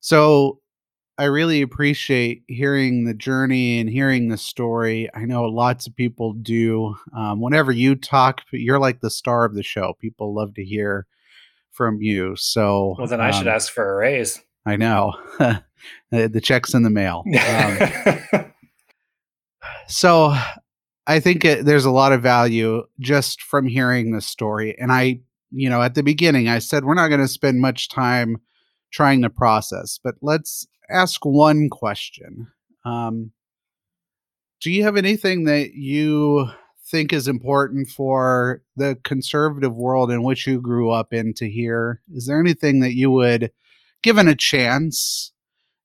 So 0.00 0.60
I 1.16 1.24
really 1.24 1.62
appreciate 1.62 2.44
hearing 2.48 3.04
the 3.04 3.14
journey 3.14 3.78
and 3.78 3.88
hearing 3.88 4.28
the 4.28 4.36
story. 4.36 5.08
I 5.14 5.24
know 5.24 5.44
lots 5.44 5.86
of 5.86 5.96
people 5.96 6.32
do. 6.34 6.96
Um, 7.16 7.40
whenever 7.40 7.72
you 7.72 7.94
talk, 7.94 8.42
you're 8.52 8.78
like 8.78 9.00
the 9.00 9.10
star 9.10 9.44
of 9.44 9.54
the 9.54 9.62
show. 9.62 9.94
People 10.00 10.34
love 10.34 10.54
to 10.54 10.64
hear 10.64 11.06
from 11.70 12.00
you. 12.00 12.36
So, 12.36 12.94
well, 12.98 13.06
then 13.06 13.20
I 13.20 13.30
um, 13.30 13.32
should 13.34 13.48
ask 13.48 13.72
for 13.72 13.92
a 13.92 13.96
raise. 13.96 14.40
I 14.66 14.76
know. 14.76 15.14
the 16.10 16.40
check's 16.42 16.74
in 16.74 16.82
the 16.82 16.90
mail. 16.90 17.24
Um, 18.32 18.39
so 19.90 20.34
I 21.06 21.20
think 21.20 21.44
it, 21.44 21.64
there's 21.64 21.84
a 21.84 21.90
lot 21.90 22.12
of 22.12 22.22
value 22.22 22.84
just 23.00 23.42
from 23.42 23.66
hearing 23.66 24.12
the 24.12 24.20
story. 24.20 24.76
And 24.78 24.92
I, 24.92 25.20
you 25.50 25.68
know, 25.68 25.82
at 25.82 25.94
the 25.94 26.02
beginning, 26.02 26.48
I 26.48 26.60
said 26.60 26.84
we're 26.84 26.94
not 26.94 27.08
going 27.08 27.20
to 27.20 27.28
spend 27.28 27.60
much 27.60 27.88
time 27.88 28.36
trying 28.92 29.22
to 29.22 29.30
process, 29.30 29.98
but 30.02 30.14
let's 30.22 30.66
ask 30.88 31.24
one 31.24 31.68
question. 31.68 32.48
Um, 32.84 33.32
do 34.60 34.70
you 34.70 34.84
have 34.84 34.96
anything 34.96 35.44
that 35.44 35.74
you 35.74 36.48
think 36.86 37.12
is 37.12 37.28
important 37.28 37.88
for 37.88 38.62
the 38.76 38.98
conservative 39.04 39.74
world 39.74 40.10
in 40.10 40.22
which 40.22 40.46
you 40.46 40.60
grew 40.60 40.90
up 40.90 41.12
in 41.12 41.34
to 41.34 41.48
hear? 41.48 42.02
Is 42.14 42.26
there 42.26 42.40
anything 42.40 42.80
that 42.80 42.94
you 42.94 43.10
would, 43.10 43.50
given 44.02 44.28
a 44.28 44.34
chance, 44.34 45.32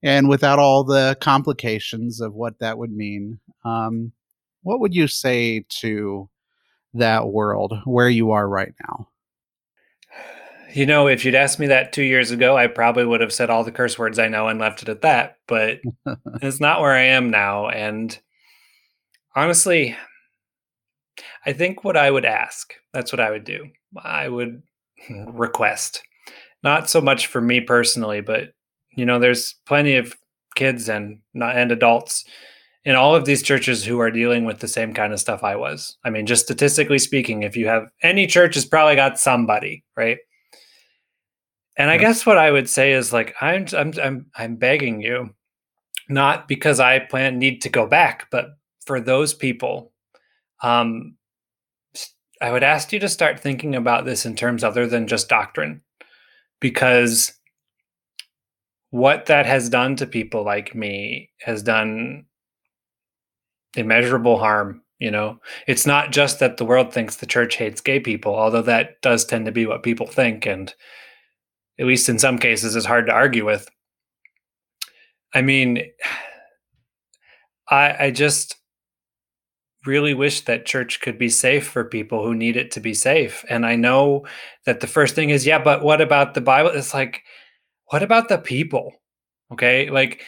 and 0.03 0.29
without 0.29 0.59
all 0.59 0.83
the 0.83 1.17
complications 1.21 2.21
of 2.21 2.33
what 2.33 2.59
that 2.59 2.77
would 2.77 2.91
mean, 2.91 3.39
um, 3.63 4.11
what 4.61 4.79
would 4.79 4.95
you 4.95 5.07
say 5.07 5.65
to 5.69 6.29
that 6.93 7.27
world 7.27 7.73
where 7.85 8.09
you 8.09 8.31
are 8.31 8.47
right 8.47 8.73
now? 8.87 9.07
You 10.73 10.85
know, 10.85 11.07
if 11.07 11.23
you'd 11.23 11.35
asked 11.35 11.59
me 11.59 11.67
that 11.67 11.93
two 11.93 12.03
years 12.03 12.31
ago, 12.31 12.57
I 12.57 12.67
probably 12.67 13.05
would 13.05 13.21
have 13.21 13.31
said 13.31 13.49
all 13.49 13.63
the 13.63 13.71
curse 13.71 13.97
words 13.97 14.19
I 14.19 14.27
know 14.27 14.47
and 14.47 14.59
left 14.59 14.81
it 14.81 14.89
at 14.89 15.03
that. 15.03 15.37
But 15.47 15.79
it's 16.41 16.59
not 16.59 16.81
where 16.81 16.91
I 16.91 17.03
am 17.03 17.29
now. 17.29 17.69
And 17.69 18.17
honestly, 19.35 19.95
I 21.45 21.53
think 21.53 21.83
what 21.83 21.95
I 21.95 22.09
would 22.09 22.25
ask, 22.25 22.73
that's 22.93 23.13
what 23.13 23.19
I 23.19 23.29
would 23.29 23.45
do. 23.45 23.69
I 24.03 24.27
would 24.27 24.63
request, 25.09 26.01
not 26.63 26.89
so 26.89 26.99
much 26.99 27.27
for 27.27 27.39
me 27.39 27.61
personally, 27.61 28.21
but 28.21 28.49
you 28.95 29.05
know, 29.05 29.19
there's 29.19 29.55
plenty 29.65 29.95
of 29.95 30.15
kids 30.55 30.89
and 30.89 31.19
and 31.35 31.71
adults 31.71 32.25
in 32.85 32.95
all 32.95 33.15
of 33.15 33.25
these 33.25 33.41
churches 33.43 33.83
who 33.83 33.99
are 33.99 34.11
dealing 34.11 34.45
with 34.45 34.59
the 34.59 34.67
same 34.67 34.93
kind 34.93 35.11
of 35.11 35.19
stuff 35.19 35.43
I 35.43 35.55
was. 35.55 35.97
I 36.03 36.11
mean, 36.11 36.25
just 36.25 36.43
statistically 36.43 36.99
speaking, 36.99 37.43
if 37.43 37.57
you 37.57 37.67
have 37.67 37.87
any 38.03 38.27
church 38.27 38.55
has 38.55 38.65
probably 38.65 38.95
got 38.95 39.19
somebody, 39.19 39.83
right? 39.97 40.19
And 41.77 41.89
I 41.89 41.97
guess 41.97 42.25
what 42.25 42.37
I 42.37 42.51
would 42.51 42.69
say 42.69 42.93
is 42.93 43.11
like 43.11 43.35
I'm 43.41 43.65
I'm 43.75 43.93
I'm 44.01 44.25
I'm 44.37 44.55
begging 44.55 45.01
you, 45.01 45.31
not 46.07 46.47
because 46.47 46.79
I 46.79 46.99
plan 46.99 47.37
need 47.37 47.61
to 47.63 47.69
go 47.69 47.85
back, 47.85 48.27
but 48.31 48.49
for 48.85 49.01
those 49.01 49.33
people, 49.33 49.91
um, 50.61 51.17
I 52.39 52.51
would 52.51 52.63
ask 52.63 52.93
you 52.93 52.99
to 52.99 53.09
start 53.09 53.39
thinking 53.39 53.75
about 53.75 54.05
this 54.05 54.25
in 54.25 54.35
terms 54.35 54.63
other 54.63 54.87
than 54.87 55.07
just 55.07 55.27
doctrine, 55.27 55.81
because 56.61 57.33
what 58.95 59.25
that 59.25 59.45
has 59.45 59.67
done 59.67 59.93
to 59.97 60.07
people 60.07 60.45
like 60.45 60.73
me 60.73 61.29
has 61.41 61.61
done 61.61 62.25
immeasurable 63.75 64.37
harm 64.39 64.81
you 64.97 65.11
know? 65.11 65.37
It's 65.67 65.85
not 65.85 66.13
just 66.13 66.39
that 66.39 66.55
the 66.55 66.63
world 66.63 66.93
thinks 66.93 67.17
the 67.17 67.25
church 67.25 67.57
hates 67.57 67.81
gay 67.81 67.99
people 67.99 68.33
although 68.33 68.61
that 68.61 69.01
does 69.01 69.25
tend 69.25 69.47
to 69.47 69.51
be 69.51 69.65
what 69.65 69.83
people 69.83 70.07
think 70.07 70.45
and 70.45 70.73
at 71.77 71.85
least 71.85 72.07
in 72.07 72.17
some 72.17 72.37
cases 72.37 72.77
is 72.77 72.85
hard 72.85 73.07
to 73.07 73.11
argue 73.11 73.45
with. 73.45 73.67
I 75.33 75.41
mean 75.41 75.81
i 77.67 78.05
i 78.05 78.11
just 78.11 78.55
really 79.85 80.13
wish 80.13 80.41
that 80.41 80.65
church 80.65 81.01
could 81.01 81.17
be 81.17 81.29
safe 81.29 81.67
for 81.67 81.83
people 81.83 82.23
who 82.23 82.33
need 82.33 82.55
it 82.55 82.71
to 82.71 82.79
be 82.79 82.93
safe 82.93 83.43
and 83.49 83.65
i 83.65 83.75
know 83.75 84.25
that 84.65 84.79
the 84.79 84.87
first 84.87 85.15
thing 85.15 85.31
is 85.31 85.45
yeah 85.45 85.59
but 85.59 85.83
what 85.83 85.99
about 85.99 86.33
the 86.33 86.41
bible? 86.41 86.69
It's 86.69 86.93
like 86.93 87.23
what 87.87 88.03
about 88.03 88.29
the 88.29 88.37
people? 88.37 88.93
Okay. 89.51 89.89
Like, 89.89 90.23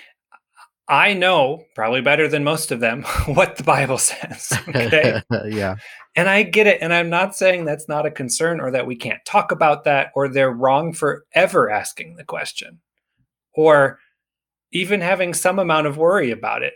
I 0.89 1.13
know 1.13 1.65
probably 1.75 2.01
better 2.01 2.27
than 2.27 2.43
most 2.43 2.71
of 2.71 2.79
them 2.79 3.03
what 3.25 3.57
the 3.57 3.63
Bible 3.63 3.97
says. 3.97 4.53
Okay. 4.69 5.21
yeah. 5.45 5.75
And 6.15 6.29
I 6.29 6.43
get 6.43 6.67
it. 6.67 6.79
And 6.81 6.93
I'm 6.93 7.09
not 7.09 7.35
saying 7.35 7.65
that's 7.65 7.87
not 7.87 8.05
a 8.05 8.11
concern 8.11 8.59
or 8.59 8.71
that 8.71 8.87
we 8.87 8.95
can't 8.95 9.23
talk 9.25 9.51
about 9.51 9.83
that 9.83 10.11
or 10.15 10.27
they're 10.27 10.51
wrong 10.51 10.93
for 10.93 11.25
ever 11.33 11.69
asking 11.69 12.15
the 12.15 12.23
question 12.23 12.79
or 13.53 13.99
even 14.71 14.99
having 14.99 15.33
some 15.33 15.59
amount 15.59 15.87
of 15.87 15.97
worry 15.97 16.31
about 16.31 16.63
it. 16.63 16.73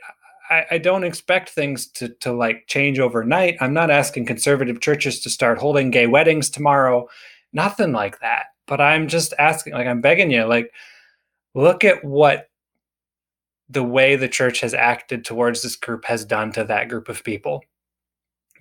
I, 0.50 0.66
I 0.72 0.78
don't 0.78 1.04
expect 1.04 1.50
things 1.50 1.88
to, 1.94 2.10
to 2.20 2.32
like 2.34 2.68
change 2.68 3.00
overnight. 3.00 3.58
I'm 3.62 3.74
not 3.74 3.90
asking 3.90 4.26
conservative 4.26 4.80
churches 4.80 5.20
to 5.22 5.30
start 5.30 5.58
holding 5.58 5.90
gay 5.90 6.08
weddings 6.08 6.50
tomorrow. 6.50 7.10
Nothing 7.52 7.94
like 7.94 8.20
that 8.20 8.46
but 8.72 8.80
I'm 8.80 9.10
just 9.10 9.34
asking, 9.38 9.74
like, 9.74 9.86
I'm 9.86 10.00
begging 10.00 10.32
you, 10.32 10.46
like, 10.46 10.72
look 11.54 11.84
at 11.84 12.06
what 12.06 12.50
the 13.68 13.84
way 13.84 14.16
the 14.16 14.30
church 14.30 14.62
has 14.62 14.74
acted 14.74 15.26
towards 15.26 15.62
this 15.62 15.76
group 15.76 16.06
has 16.06 16.24
done 16.24 16.54
to 16.54 16.64
that 16.64 16.88
group 16.88 17.10
of 17.10 17.22
people. 17.22 17.66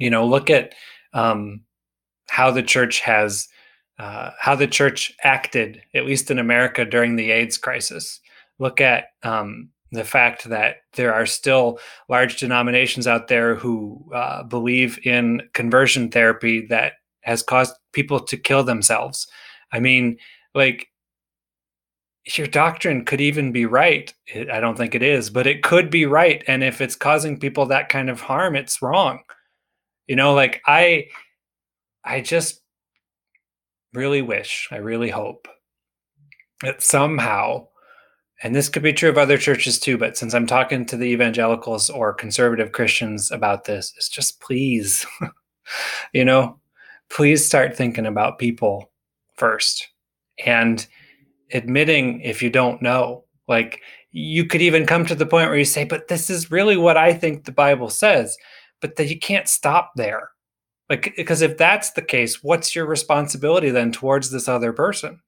You 0.01 0.11
know, 0.11 0.27
look 0.27 0.51
at 0.51 0.74
um, 1.12 1.61
how 2.28 2.51
the 2.51 2.65
church 2.65 2.99
has, 2.99 3.47
uh, 4.01 4.32
how 4.37 4.57
the 4.57 4.66
church 4.66 5.12
acted, 5.23 5.81
at 5.95 6.07
least 6.07 6.28
in 6.28 6.41
America, 6.41 6.85
during 6.85 7.15
the 7.15 7.31
AIDS 7.31 7.57
crisis. 7.57 8.19
Look 8.59 8.81
at 8.81 9.11
um, 9.23 9.69
the 9.93 10.03
fact 10.03 10.49
that 10.49 10.78
there 10.95 11.15
are 11.15 11.24
still 11.24 11.78
large 12.09 12.37
denominations 12.37 13.07
out 13.07 13.28
there 13.28 13.55
who 13.55 14.05
uh, 14.12 14.43
believe 14.43 14.99
in 15.07 15.43
conversion 15.55 16.11
therapy 16.11 16.66
that 16.66 16.95
has 17.20 17.45
caused 17.45 17.77
people 17.93 18.19
to 18.19 18.37
kill 18.37 18.65
themselves. 18.65 19.28
I 19.73 19.81
mean, 19.81 20.19
like, 20.55 20.89
your 22.37 22.47
doctrine 22.47 23.05
could 23.05 23.21
even 23.21 23.51
be 23.53 23.67
right. 23.67 24.13
Eh, 24.33 24.47
I 24.53 24.61
don't 24.61 24.77
think 24.77 24.95
it 24.95 25.03
is, 25.03 25.31
but 25.31 25.47
it 25.47 25.63
could 25.63 25.91
be 25.91 26.07
right. 26.07 26.45
And 26.47 26.63
if 26.63 26.81
it's 26.81 26.97
causing 26.97 27.41
people 27.41 27.67
that 27.67 27.89
kind 27.89 28.11
of 28.11 28.21
harm, 28.21 28.57
it's 28.57 28.83
wrong. 28.83 29.21
You 30.07 30.17
know, 30.17 30.35
like, 30.35 30.61
I, 30.67 31.07
I 32.05 32.21
just 32.21 32.61
really 33.95 34.23
wish, 34.23 34.69
I 34.71 34.77
really 34.77 35.11
hope 35.11 35.49
that 36.63 36.83
somehow 36.83 37.67
and 38.43 38.55
this 38.55 38.69
could 38.69 38.83
be 38.83 38.93
true 38.93 39.11
of 39.11 39.19
other 39.19 39.37
churches 39.37 39.79
too, 39.79 39.99
but 39.99 40.17
since 40.17 40.33
I'm 40.33 40.47
talking 40.47 40.87
to 40.87 40.97
the 40.97 41.07
evangelicals 41.07 41.91
or 41.91 42.15
conservative 42.15 42.73
Christians 42.73 43.31
about 43.31 43.65
this, 43.65 43.93
it's 43.97 44.09
just 44.09 44.41
please, 44.41 45.05
you 46.15 46.25
know, 46.25 46.59
please 47.11 47.45
start 47.45 47.77
thinking 47.77 48.07
about 48.07 48.39
people 48.39 48.90
first 49.41 49.89
and 50.45 50.87
admitting 51.53 52.21
if 52.21 52.43
you 52.43 52.51
don't 52.51 52.83
know. 52.83 53.25
Like 53.49 53.81
you 54.12 54.45
could 54.45 54.62
even 54.62 54.87
come 54.87 55.07
to 55.07 55.15
the 55.15 55.27
point 55.27 55.49
where 55.49 55.59
you 55.59 55.65
say, 55.65 55.85
but 55.85 56.09
this 56.09 56.31
is 56.31 56.51
really 56.51 56.77
what 56.77 56.97
I 56.97 57.15
think 57.15 57.45
the 57.45 57.53
Bible 57.53 57.89
says, 57.89 58.37
but 58.81 58.97
that 58.97 59.09
you 59.09 59.19
can't 59.19 59.49
stop 59.49 59.93
there. 59.97 60.31
Like, 60.89 61.15
because 61.17 61.41
if 61.41 61.57
that's 61.57 61.93
the 61.93 62.03
case, 62.03 62.43
what's 62.43 62.75
your 62.75 62.85
responsibility 62.85 63.71
then 63.71 63.93
towards 63.93 64.31
this 64.31 64.49
other 64.49 64.73
person? 64.73 65.21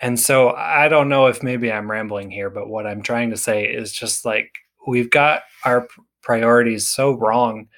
And 0.00 0.18
so 0.18 0.50
I 0.50 0.88
don't 0.88 1.08
know 1.08 1.26
if 1.26 1.42
maybe 1.42 1.72
I'm 1.72 1.90
rambling 1.90 2.30
here, 2.30 2.50
but 2.50 2.68
what 2.68 2.86
I'm 2.86 3.02
trying 3.02 3.30
to 3.30 3.36
say 3.36 3.64
is 3.64 3.92
just 3.92 4.24
like 4.24 4.50
we've 4.86 5.10
got 5.10 5.42
our 5.64 5.88
priorities 6.22 6.86
so 6.86 7.12
wrong 7.12 7.68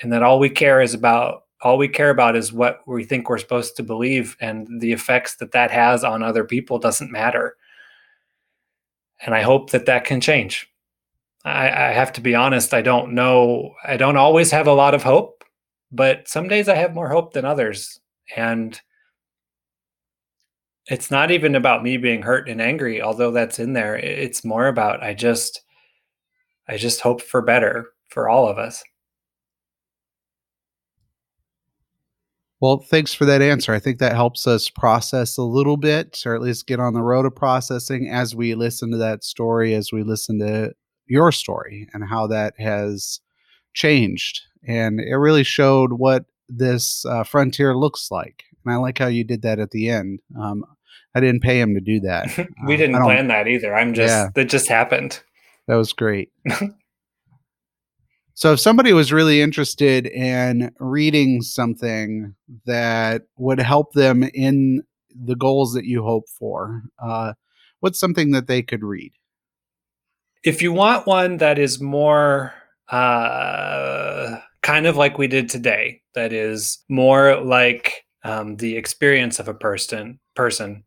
and 0.00 0.12
that 0.12 0.22
all 0.22 0.38
we 0.38 0.50
care 0.50 0.80
is 0.80 0.94
about 0.94 1.42
all 1.62 1.78
we 1.78 1.88
care 1.88 2.10
about 2.10 2.36
is 2.36 2.52
what 2.52 2.80
we 2.86 3.04
think 3.04 3.28
we're 3.28 3.38
supposed 3.38 3.76
to 3.76 3.82
believe 3.82 4.36
and 4.40 4.80
the 4.80 4.92
effects 4.92 5.36
that 5.36 5.52
that 5.52 5.70
has 5.70 6.04
on 6.04 6.22
other 6.22 6.44
people 6.44 6.78
doesn't 6.78 7.12
matter 7.12 7.56
and 9.24 9.34
i 9.34 9.42
hope 9.42 9.70
that 9.70 9.86
that 9.86 10.04
can 10.04 10.20
change 10.20 10.68
I, 11.44 11.68
I, 11.68 11.92
have 11.92 12.12
to 12.14 12.20
be 12.20 12.34
honest 12.34 12.74
i 12.74 12.82
don't 12.82 13.14
know 13.14 13.74
i 13.86 13.96
don't 13.96 14.16
always 14.16 14.50
have 14.50 14.66
a 14.66 14.72
lot 14.72 14.94
of 14.94 15.02
hope 15.02 15.44
but 15.90 16.28
some 16.28 16.48
days 16.48 16.68
i 16.68 16.74
have 16.74 16.94
more 16.94 17.08
hope 17.08 17.32
than 17.32 17.44
others 17.44 18.00
and 18.36 18.80
it's 20.90 21.10
not 21.10 21.30
even 21.30 21.54
about 21.54 21.84
me 21.84 21.96
being 21.96 22.22
hurt 22.22 22.48
and 22.48 22.60
angry, 22.60 23.00
although 23.00 23.30
that's 23.30 23.60
in 23.60 23.74
there. 23.74 23.96
It's 23.96 24.44
more 24.44 24.66
about 24.66 25.02
I 25.02 25.14
just 25.14 25.62
I 26.68 26.76
just 26.76 27.00
hope 27.00 27.22
for 27.22 27.40
better 27.40 27.90
for 28.08 28.28
all 28.28 28.48
of 28.48 28.58
us. 28.58 28.82
Well, 32.60 32.78
thanks 32.78 33.14
for 33.14 33.24
that 33.24 33.40
answer. 33.40 33.72
I 33.72 33.78
think 33.78 33.98
that 33.98 34.14
helps 34.14 34.46
us 34.46 34.68
process 34.68 35.38
a 35.38 35.42
little 35.42 35.78
bit, 35.78 36.22
or 36.26 36.34
at 36.34 36.42
least 36.42 36.66
get 36.66 36.78
on 36.78 36.92
the 36.92 37.02
road 37.02 37.24
of 37.24 37.34
processing 37.34 38.08
as 38.10 38.36
we 38.36 38.54
listen 38.54 38.90
to 38.90 38.98
that 38.98 39.24
story, 39.24 39.74
as 39.74 39.92
we 39.92 40.02
listen 40.02 40.38
to 40.40 40.74
your 41.06 41.32
story 41.32 41.88
and 41.94 42.04
how 42.08 42.26
that 42.26 42.54
has 42.58 43.20
changed. 43.72 44.42
And 44.66 45.00
it 45.00 45.16
really 45.16 45.42
showed 45.42 45.94
what 45.94 46.26
this 46.48 47.06
uh, 47.06 47.24
frontier 47.24 47.74
looks 47.74 48.10
like. 48.10 48.44
And 48.64 48.74
I 48.74 48.76
like 48.76 48.98
how 48.98 49.06
you 49.06 49.24
did 49.24 49.40
that 49.42 49.58
at 49.58 49.70
the 49.70 49.88
end. 49.88 50.20
Um, 50.38 50.64
I 51.14 51.20
didn't 51.20 51.42
pay 51.42 51.60
him 51.60 51.74
to 51.74 51.80
do 51.80 52.00
that. 52.00 52.28
we 52.66 52.76
didn't 52.76 53.02
plan 53.02 53.28
that 53.28 53.48
either. 53.48 53.74
I'm 53.74 53.94
just 53.94 54.10
yeah, 54.10 54.28
that 54.34 54.50
just 54.50 54.68
happened. 54.68 55.22
That 55.66 55.76
was 55.76 55.92
great. 55.92 56.30
so 58.40 58.54
if 58.54 58.60
somebody 58.60 58.94
was 58.94 59.12
really 59.12 59.42
interested 59.42 60.06
in 60.06 60.72
reading 60.78 61.42
something 61.42 62.34
that 62.64 63.24
would 63.36 63.60
help 63.60 63.92
them 63.92 64.22
in 64.32 64.82
the 65.14 65.36
goals 65.36 65.74
that 65.74 65.84
you 65.84 66.02
hope 66.02 66.24
for, 66.38 66.80
uh, 66.98 67.34
what's 67.80 68.00
something 68.00 68.30
that 68.30 68.46
they 68.46 68.62
could 68.62 68.82
read? 68.82 69.12
If 70.42 70.62
you 70.62 70.72
want 70.72 71.06
one 71.06 71.36
that 71.36 71.58
is 71.58 71.82
more 71.82 72.54
uh, 72.88 74.38
kind 74.62 74.86
of 74.86 74.96
like 74.96 75.18
we 75.18 75.26
did 75.26 75.50
today, 75.50 76.00
that 76.14 76.32
is 76.32 76.78
more 76.88 77.42
like 77.44 78.06
um, 78.24 78.56
the 78.56 78.78
experience 78.78 79.38
of 79.38 79.48
a 79.48 79.54
person 79.54 80.18
person 80.34 80.82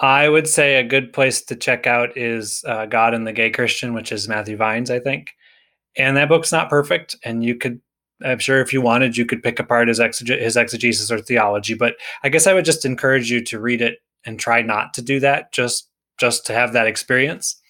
I 0.00 0.28
would 0.28 0.48
say 0.48 0.74
a 0.74 0.82
good 0.82 1.12
place 1.12 1.42
to 1.44 1.54
check 1.54 1.86
out 1.86 2.16
is 2.18 2.64
uh, 2.66 2.86
God 2.86 3.14
and 3.14 3.24
the 3.24 3.32
Gay 3.32 3.50
Christian, 3.50 3.94
which 3.94 4.10
is 4.10 4.28
Matthew 4.28 4.56
Vines, 4.56 4.90
I 4.90 4.98
think. 4.98 5.32
And 5.96 6.16
that 6.16 6.28
book's 6.28 6.52
not 6.52 6.70
perfect, 6.70 7.16
and 7.22 7.44
you 7.44 7.54
could, 7.54 7.80
I'm 8.24 8.38
sure, 8.38 8.60
if 8.60 8.72
you 8.72 8.80
wanted, 8.80 9.16
you 9.16 9.26
could 9.26 9.42
pick 9.42 9.58
apart 9.58 9.88
his 9.88 10.00
exeg- 10.00 10.40
his 10.40 10.56
exegesis 10.56 11.10
or 11.10 11.20
theology. 11.20 11.74
But 11.74 11.96
I 12.22 12.28
guess 12.28 12.46
I 12.46 12.54
would 12.54 12.64
just 12.64 12.84
encourage 12.84 13.30
you 13.30 13.42
to 13.44 13.60
read 13.60 13.82
it 13.82 13.98
and 14.24 14.38
try 14.38 14.62
not 14.62 14.94
to 14.94 15.02
do 15.02 15.20
that, 15.20 15.52
just 15.52 15.88
just 16.18 16.46
to 16.46 16.54
have 16.54 16.72
that 16.72 16.86
experience. 16.86 17.60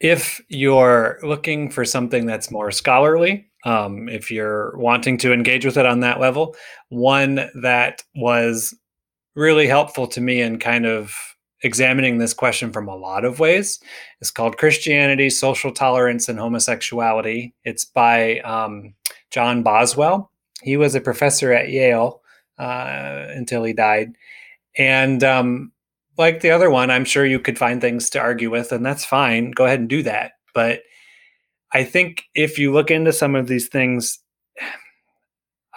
If 0.00 0.40
you're 0.48 1.18
looking 1.22 1.70
for 1.70 1.84
something 1.84 2.26
that's 2.26 2.50
more 2.50 2.70
scholarly, 2.70 3.50
um, 3.64 4.08
if 4.08 4.30
you're 4.30 4.76
wanting 4.76 5.16
to 5.18 5.32
engage 5.32 5.64
with 5.64 5.76
it 5.76 5.86
on 5.86 6.00
that 6.00 6.20
level, 6.20 6.56
one 6.88 7.48
that 7.62 8.02
was 8.14 8.76
really 9.34 9.66
helpful 9.66 10.06
to 10.08 10.20
me 10.20 10.40
and 10.40 10.60
kind 10.60 10.86
of 10.86 11.14
examining 11.62 12.18
this 12.18 12.34
question 12.34 12.72
from 12.72 12.88
a 12.88 12.96
lot 12.96 13.24
of 13.24 13.38
ways. 13.38 13.80
It's 14.20 14.30
called 14.30 14.58
Christianity, 14.58 15.30
Social 15.30 15.72
Tolerance, 15.72 16.28
and 16.28 16.38
Homosexuality. 16.38 17.54
It's 17.64 17.84
by 17.84 18.40
um, 18.40 18.94
John 19.30 19.62
Boswell. 19.62 20.30
He 20.62 20.76
was 20.76 20.94
a 20.94 21.00
professor 21.00 21.52
at 21.52 21.70
Yale 21.70 22.22
uh, 22.58 23.26
until 23.28 23.64
he 23.64 23.72
died. 23.72 24.16
And 24.76 25.24
um, 25.24 25.72
like 26.18 26.40
the 26.40 26.50
other 26.50 26.70
one, 26.70 26.90
I'm 26.90 27.04
sure 27.04 27.24
you 27.24 27.40
could 27.40 27.58
find 27.58 27.80
things 27.80 28.10
to 28.10 28.20
argue 28.20 28.50
with, 28.50 28.72
and 28.72 28.84
that's 28.84 29.04
fine. 29.04 29.50
Go 29.50 29.64
ahead 29.64 29.80
and 29.80 29.88
do 29.88 30.02
that. 30.02 30.32
But 30.54 30.82
I 31.72 31.84
think 31.84 32.24
if 32.34 32.58
you 32.58 32.72
look 32.72 32.90
into 32.90 33.12
some 33.12 33.34
of 33.34 33.46
these 33.46 33.68
things, 33.68 34.18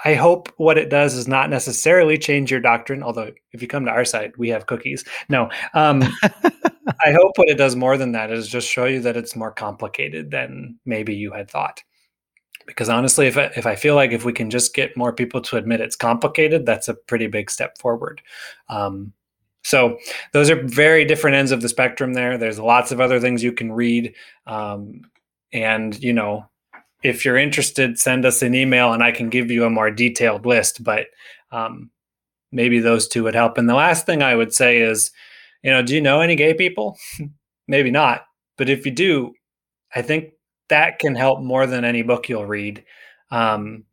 I 0.04 0.16
hope 0.16 0.52
what 0.58 0.78
it 0.78 0.90
does 0.90 1.14
is 1.16 1.28
not 1.28 1.50
necessarily 1.50 2.18
change 2.18 2.52
your 2.52 2.60
doctrine. 2.60 3.04
Although, 3.04 3.32
if 3.52 3.62
you 3.62 3.68
come 3.68 3.86
to 3.86 3.92
our 3.92 4.06
side, 4.06 4.34
we 4.38 4.50
have 4.50 4.66
cookies. 4.66 5.06
No, 5.30 5.50
um, 5.74 6.04
I 7.06 7.12
hope 7.12 7.38
what 7.38 7.50
it 7.50 7.58
does 7.58 7.76
more 7.76 7.98
than 7.98 8.12
that 8.12 8.32
is 8.32 8.48
just 8.48 8.70
show 8.70 8.86
you 8.86 9.02
that 9.02 9.18
it's 9.18 9.36
more 9.36 9.52
complicated 9.52 10.32
than 10.32 10.78
maybe 10.86 11.16
you 11.16 11.32
had 11.32 11.50
thought. 11.50 11.82
Because 12.66 12.90
honestly, 12.90 13.28
if 13.28 13.38
I, 13.38 13.52
if 13.56 13.66
I 13.66 13.76
feel 13.76 13.96
like 13.96 14.12
if 14.12 14.26
we 14.26 14.34
can 14.34 14.50
just 14.50 14.74
get 14.74 14.96
more 14.96 15.14
people 15.14 15.42
to 15.42 15.58
admit 15.58 15.82
it's 15.82 15.96
complicated, 15.96 16.66
that's 16.66 16.88
a 16.88 16.94
pretty 16.94 17.28
big 17.28 17.52
step 17.52 17.78
forward. 17.78 18.22
Um, 18.70 19.14
so 19.64 19.98
those 20.34 20.50
are 20.50 20.62
very 20.64 21.06
different 21.06 21.36
ends 21.36 21.52
of 21.52 21.62
the 21.62 21.70
spectrum. 21.70 22.14
There, 22.14 22.38
there's 22.38 22.60
lots 22.60 22.92
of 22.92 23.00
other 23.00 23.20
things 23.20 23.44
you 23.44 23.54
can 23.54 23.72
read, 23.72 24.14
um, 24.46 25.02
and 25.54 26.02
you 26.04 26.14
know, 26.14 26.50
if 27.04 27.26
you're 27.26 27.38
interested, 27.38 28.00
send 28.00 28.26
us 28.26 28.42
an 28.42 28.56
email 28.56 28.94
and 28.94 29.04
I 29.04 29.12
can 29.12 29.30
give 29.30 29.52
you 29.52 29.66
a 29.66 29.70
more 29.70 29.92
detailed 29.92 30.46
list. 30.46 30.84
But 30.84 31.08
um, 31.52 31.92
maybe 32.52 32.80
those 32.80 33.08
two 33.08 33.24
would 33.24 33.36
help. 33.36 33.58
And 33.58 33.68
the 33.68 33.76
last 33.76 34.06
thing 34.06 34.24
I 34.24 34.36
would 34.36 34.54
say 34.54 34.80
is, 34.80 35.12
you 35.64 35.72
know, 35.72 35.82
do 35.82 35.94
you 35.94 36.02
know 36.02 36.22
any 36.22 36.36
gay 36.36 36.54
people? 36.54 36.98
maybe 37.68 37.92
not. 37.92 38.26
But 38.58 38.70
if 38.70 38.86
you 38.86 38.92
do, 38.92 39.34
I 39.96 40.02
think 40.02 40.32
that 40.70 41.00
can 41.00 41.16
help 41.16 41.42
more 41.42 41.68
than 41.68 41.86
any 41.86 42.02
book 42.02 42.30
you'll 42.30 42.46
read. 42.46 42.84
Um, 43.32 43.84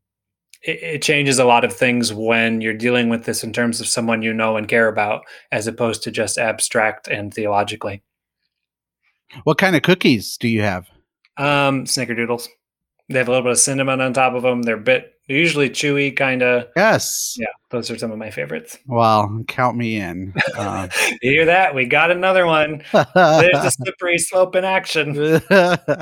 it, 0.62 0.82
it, 0.82 1.03
changes 1.03 1.39
a 1.39 1.45
lot 1.45 1.65
of 1.65 1.73
things 1.73 2.12
when 2.12 2.61
you're 2.61 2.74
dealing 2.74 3.09
with 3.09 3.24
this 3.24 3.43
in 3.43 3.53
terms 3.53 3.81
of 3.81 3.89
someone 3.89 4.20
you 4.20 4.35
know 4.35 4.57
and 4.57 4.69
care 4.69 4.89
about, 4.89 5.23
as 5.51 5.66
opposed 5.66 6.03
to 6.03 6.11
just 6.11 6.37
abstract 6.37 7.09
and 7.09 7.32
theologically. 7.32 8.03
What 9.45 9.57
kind 9.57 9.77
of 9.77 9.82
cookies 9.82 10.37
do 10.37 10.49
you 10.49 10.61
have? 10.61 10.89
Um, 11.39 11.85
snickerdoodles. 11.85 12.49
They 13.11 13.19
have 13.19 13.27
a 13.27 13.32
little 13.32 13.43
bit 13.43 13.53
of 13.53 13.59
cinnamon 13.59 14.01
on 14.01 14.12
top 14.12 14.35
of 14.35 14.43
them. 14.43 14.62
They're 14.62 14.77
bit 14.77 15.15
they're 15.27 15.37
usually 15.37 15.69
chewy, 15.69 16.16
kind 16.16 16.43
of. 16.43 16.69
Yes. 16.77 17.37
Yeah, 17.39 17.47
those 17.70 17.91
are 17.91 17.99
some 17.99 18.11
of 18.12 18.19
my 18.19 18.31
favorites. 18.31 18.78
Well, 18.87 19.45
count 19.47 19.77
me 19.77 19.97
in. 19.97 20.32
Uh, 20.57 20.89
you 21.23 21.31
hear 21.31 21.45
that? 21.47 21.74
We 21.74 21.87
got 21.87 22.11
another 22.11 22.47
one. 22.47 22.82
There's 22.93 23.65
a 23.65 23.70
slippery 23.70 24.19
slope 24.19 24.57
in 24.57 24.65
action. 24.65 25.41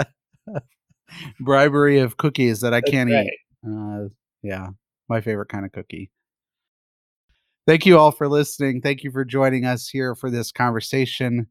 Bribery 1.41 1.99
of 2.01 2.19
cookies 2.19 2.61
that 2.61 2.73
I 2.73 2.81
That's 2.81 2.91
can't 2.91 3.11
right. 3.11 3.27
eat. 3.27 3.39
Uh, 3.67 4.09
yeah, 4.43 4.69
my 5.09 5.21
favorite 5.21 5.49
kind 5.49 5.65
of 5.65 5.73
cookie. 5.73 6.11
Thank 7.67 7.85
you 7.85 7.99
all 7.99 8.13
for 8.13 8.29
listening. 8.29 8.81
Thank 8.81 9.03
you 9.03 9.11
for 9.11 9.25
joining 9.25 9.67
us 9.67 9.89
here 9.89 10.15
for 10.15 10.31
this 10.31 10.53
conversation. 10.53 11.49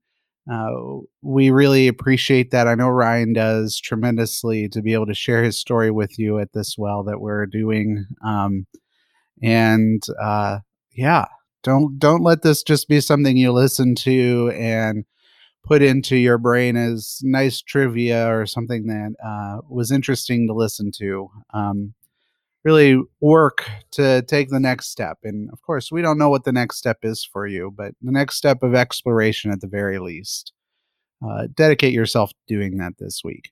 Uh, 0.52 1.02
we 1.22 1.50
really 1.50 1.88
appreciate 1.88 2.52
that. 2.52 2.68
I 2.68 2.76
know 2.76 2.90
Ryan 2.90 3.34
does 3.34 3.80
tremendously 3.80 4.70
to 4.70 4.82
be 4.82 4.94
able 4.94 5.08
to 5.08 5.14
share 5.14 5.44
his 5.44 5.58
story 5.58 5.92
with 5.92 6.18
you 6.18 6.40
at 6.40 6.54
this 6.54 6.76
well 6.78 7.04
that 7.04 7.20
we're 7.20 7.46
doing. 7.46 8.06
Um, 8.24 8.66
and 9.42 10.02
uh, 10.22 10.60
yeah, 10.94 11.26
don't 11.64 12.00
don't 12.00 12.24
let 12.24 12.44
this 12.44 12.64
just 12.64 12.88
be 12.88 13.02
something 13.02 13.36
you 13.36 13.52
listen 13.52 13.94
to 13.96 14.52
and 14.56 15.06
put 15.64 15.82
into 15.82 16.16
your 16.16 16.38
brain 16.38 16.78
as 16.78 17.20
nice 17.24 17.62
trivia 17.62 18.34
or 18.34 18.46
something 18.46 18.88
that 18.88 19.14
uh, 19.24 19.60
was 19.70 19.92
interesting 19.92 20.48
to 20.48 20.54
listen 20.54 20.92
to. 20.98 21.30
Um, 21.54 21.94
really 22.64 23.02
work 23.22 23.70
to 23.92 24.22
take 24.24 24.50
the 24.50 24.60
next 24.60 24.90
step. 24.90 25.18
And 25.24 25.50
of 25.52 25.62
course, 25.62 25.92
we 25.92 26.02
don't 26.02 26.18
know 26.18 26.30
what 26.30 26.44
the 26.44 26.52
next 26.52 26.78
step 26.78 27.00
is 27.04 27.24
for 27.24 27.48
you, 27.48 27.74
but 27.76 27.94
the 28.02 28.12
next 28.12 28.36
step 28.36 28.64
of 28.64 28.76
exploration 28.76 29.52
at 29.52 29.62
the 29.62 29.68
very 29.68 30.00
least. 30.00 30.54
Uh, 31.26 31.48
dedicate 31.56 31.94
yourself 31.94 32.32
to 32.32 32.56
doing 32.56 32.78
that 32.78 32.94
this 33.00 33.22
week. 33.24 33.52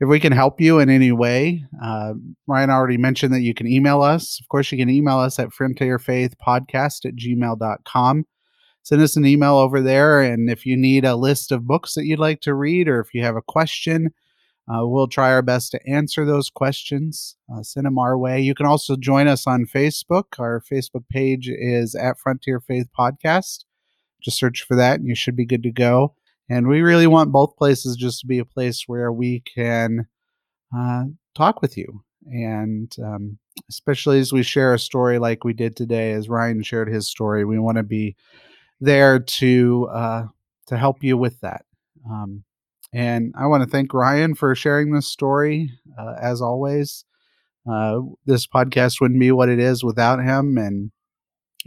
If 0.00 0.08
we 0.08 0.20
can 0.20 0.32
help 0.32 0.60
you 0.60 0.78
in 0.78 0.90
any 0.90 1.10
way, 1.10 1.64
uh, 1.82 2.14
Ryan 2.46 2.70
already 2.70 2.98
mentioned 2.98 3.32
that 3.34 3.40
you 3.40 3.54
can 3.54 3.66
email 3.66 4.02
us. 4.02 4.38
Of 4.40 4.48
course, 4.48 4.70
you 4.70 4.78
can 4.78 4.90
email 4.90 5.18
us 5.18 5.38
at 5.38 5.48
frontierfaithpodcast 5.48 7.04
at 7.04 7.16
gmail.com 7.16 8.24
send 8.88 9.02
us 9.02 9.16
an 9.16 9.26
email 9.26 9.56
over 9.56 9.82
there. 9.82 10.22
And 10.22 10.48
if 10.48 10.64
you 10.64 10.74
need 10.74 11.04
a 11.04 11.14
list 11.14 11.52
of 11.52 11.66
books 11.66 11.92
that 11.92 12.06
you'd 12.06 12.18
like 12.18 12.40
to 12.40 12.54
read, 12.54 12.88
or 12.88 13.00
if 13.00 13.12
you 13.12 13.22
have 13.22 13.36
a 13.36 13.42
question, 13.42 14.14
uh, 14.68 14.86
we'll 14.86 15.08
try 15.08 15.32
our 15.32 15.42
best 15.42 15.70
to 15.70 15.88
answer 15.88 16.24
those 16.24 16.50
questions. 16.50 17.36
Uh, 17.52 17.62
send 17.62 17.86
them 17.86 17.98
our 17.98 18.18
way. 18.18 18.40
You 18.40 18.54
can 18.54 18.66
also 18.66 18.96
join 18.96 19.26
us 19.26 19.46
on 19.46 19.64
Facebook. 19.64 20.38
Our 20.38 20.60
Facebook 20.60 21.08
page 21.08 21.48
is 21.48 21.94
at 21.94 22.18
Frontier 22.18 22.60
Faith 22.60 22.88
Podcast. 22.96 23.64
Just 24.22 24.38
search 24.38 24.62
for 24.62 24.76
that, 24.76 24.98
and 24.98 25.08
you 25.08 25.14
should 25.14 25.36
be 25.36 25.46
good 25.46 25.62
to 25.62 25.72
go. 25.72 26.14
And 26.50 26.66
we 26.66 26.80
really 26.80 27.06
want 27.06 27.32
both 27.32 27.56
places 27.56 27.96
just 27.96 28.20
to 28.20 28.26
be 28.26 28.38
a 28.38 28.44
place 28.44 28.84
where 28.86 29.12
we 29.12 29.40
can 29.40 30.06
uh, 30.76 31.04
talk 31.34 31.62
with 31.62 31.76
you. 31.76 32.02
And 32.26 32.94
um, 33.02 33.38
especially 33.70 34.18
as 34.18 34.32
we 34.32 34.42
share 34.42 34.74
a 34.74 34.78
story 34.78 35.18
like 35.18 35.44
we 35.44 35.52
did 35.52 35.76
today, 35.76 36.12
as 36.12 36.28
Ryan 36.28 36.62
shared 36.62 36.88
his 36.88 37.06
story, 37.06 37.44
we 37.44 37.58
want 37.58 37.76
to 37.76 37.82
be 37.82 38.16
there 38.80 39.18
to 39.18 39.88
uh, 39.92 40.24
to 40.66 40.76
help 40.76 41.02
you 41.02 41.16
with 41.16 41.40
that. 41.40 41.64
Um, 42.08 42.44
and 42.92 43.34
I 43.36 43.46
want 43.46 43.62
to 43.62 43.68
thank 43.68 43.92
Ryan 43.92 44.34
for 44.34 44.54
sharing 44.54 44.92
this 44.92 45.06
story. 45.06 45.70
Uh, 45.98 46.14
as 46.20 46.40
always, 46.40 47.04
uh, 47.70 48.00
this 48.26 48.46
podcast 48.46 49.00
wouldn't 49.00 49.20
be 49.20 49.30
what 49.32 49.48
it 49.48 49.58
is 49.58 49.84
without 49.84 50.20
him, 50.22 50.56
and 50.56 50.90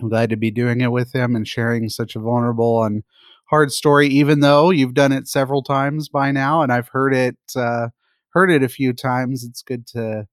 I'm 0.01 0.09
glad 0.09 0.29
to 0.31 0.37
be 0.37 0.51
doing 0.51 0.81
it 0.81 0.91
with 0.91 1.13
him 1.13 1.35
and 1.35 1.47
sharing 1.47 1.89
such 1.89 2.15
a 2.15 2.19
vulnerable 2.19 2.83
and 2.83 3.03
hard 3.49 3.71
story. 3.71 4.07
Even 4.07 4.39
though 4.39 4.71
you've 4.71 4.93
done 4.93 5.11
it 5.11 5.27
several 5.27 5.63
times 5.63 6.09
by 6.09 6.31
now, 6.31 6.61
and 6.61 6.71
I've 6.71 6.89
heard 6.89 7.13
it 7.13 7.37
uh, 7.55 7.89
heard 8.29 8.49
it 8.51 8.63
a 8.63 8.69
few 8.69 8.93
times, 8.93 9.43
it's 9.43 9.61
good 9.61 9.85
to 9.87 10.27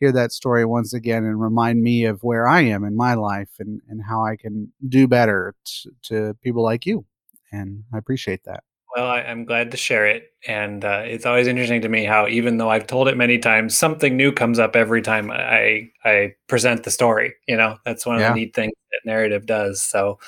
hear 0.00 0.12
that 0.12 0.32
story 0.32 0.64
once 0.64 0.92
again 0.92 1.24
and 1.24 1.40
remind 1.40 1.82
me 1.82 2.04
of 2.04 2.22
where 2.22 2.46
I 2.46 2.62
am 2.62 2.84
in 2.84 2.96
my 2.96 3.14
life 3.14 3.50
and, 3.58 3.80
and 3.88 4.02
how 4.08 4.24
I 4.24 4.36
can 4.36 4.72
do 4.88 5.06
better 5.06 5.54
t- 5.64 5.90
to 6.04 6.34
people 6.42 6.62
like 6.62 6.84
you. 6.86 7.06
And 7.52 7.84
I 7.92 7.98
appreciate 7.98 8.44
that. 8.44 8.64
Well, 8.94 9.06
I, 9.06 9.22
am 9.22 9.44
glad 9.44 9.72
to 9.72 9.76
share 9.76 10.06
it. 10.06 10.32
And 10.46 10.84
uh, 10.84 11.02
it's 11.04 11.26
always 11.26 11.48
interesting 11.48 11.80
to 11.82 11.88
me 11.88 12.04
how, 12.04 12.28
even 12.28 12.58
though 12.58 12.70
I've 12.70 12.86
told 12.86 13.08
it 13.08 13.16
many 13.16 13.38
times, 13.38 13.76
something 13.76 14.16
new 14.16 14.30
comes 14.30 14.60
up 14.60 14.76
every 14.76 15.02
time 15.02 15.32
I, 15.32 15.90
I 16.04 16.34
present 16.46 16.84
the 16.84 16.92
story. 16.92 17.34
You 17.48 17.56
know, 17.56 17.76
that's 17.84 18.06
one 18.06 18.16
of 18.16 18.20
yeah. 18.20 18.28
the 18.28 18.34
neat 18.36 18.54
things 18.54 18.72
that 18.92 19.00
narrative 19.04 19.46
does. 19.46 19.82
So, 19.82 20.20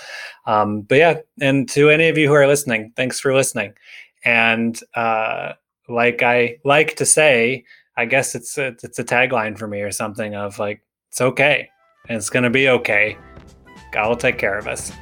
um, 0.47 0.81
but 0.81 0.99
yeah, 0.99 1.21
and 1.41 1.69
to 1.71 1.91
any 1.91 2.09
of 2.09 2.19
you 2.19 2.27
who 2.27 2.35
are 2.35 2.47
listening, 2.49 2.93
thanks 2.97 3.21
for 3.21 3.35
listening. 3.35 3.73
And 4.25 4.79
uh, 4.95 5.53
like 5.89 6.25
I 6.25 6.59
like 6.65 6.97
to 6.97 7.07
say, 7.07 7.65
I 7.97 8.05
guess 8.05 8.35
it's 8.35 8.59
a, 8.59 8.69
it's 8.83 8.99
a 8.99 9.05
tagline 9.05 9.57
for 9.57 9.69
me 9.69 9.83
or 9.83 9.93
something 9.93 10.35
of 10.35 10.59
like 10.59 10.83
it's 11.09 11.21
okay 11.21 11.69
and 12.09 12.17
it's 12.17 12.31
gonna 12.31 12.51
be 12.51 12.69
okay. 12.69 13.17
God 13.93 14.09
will 14.09 14.17
take 14.17 14.39
care 14.39 14.59
of 14.59 14.67
us. 14.67 14.93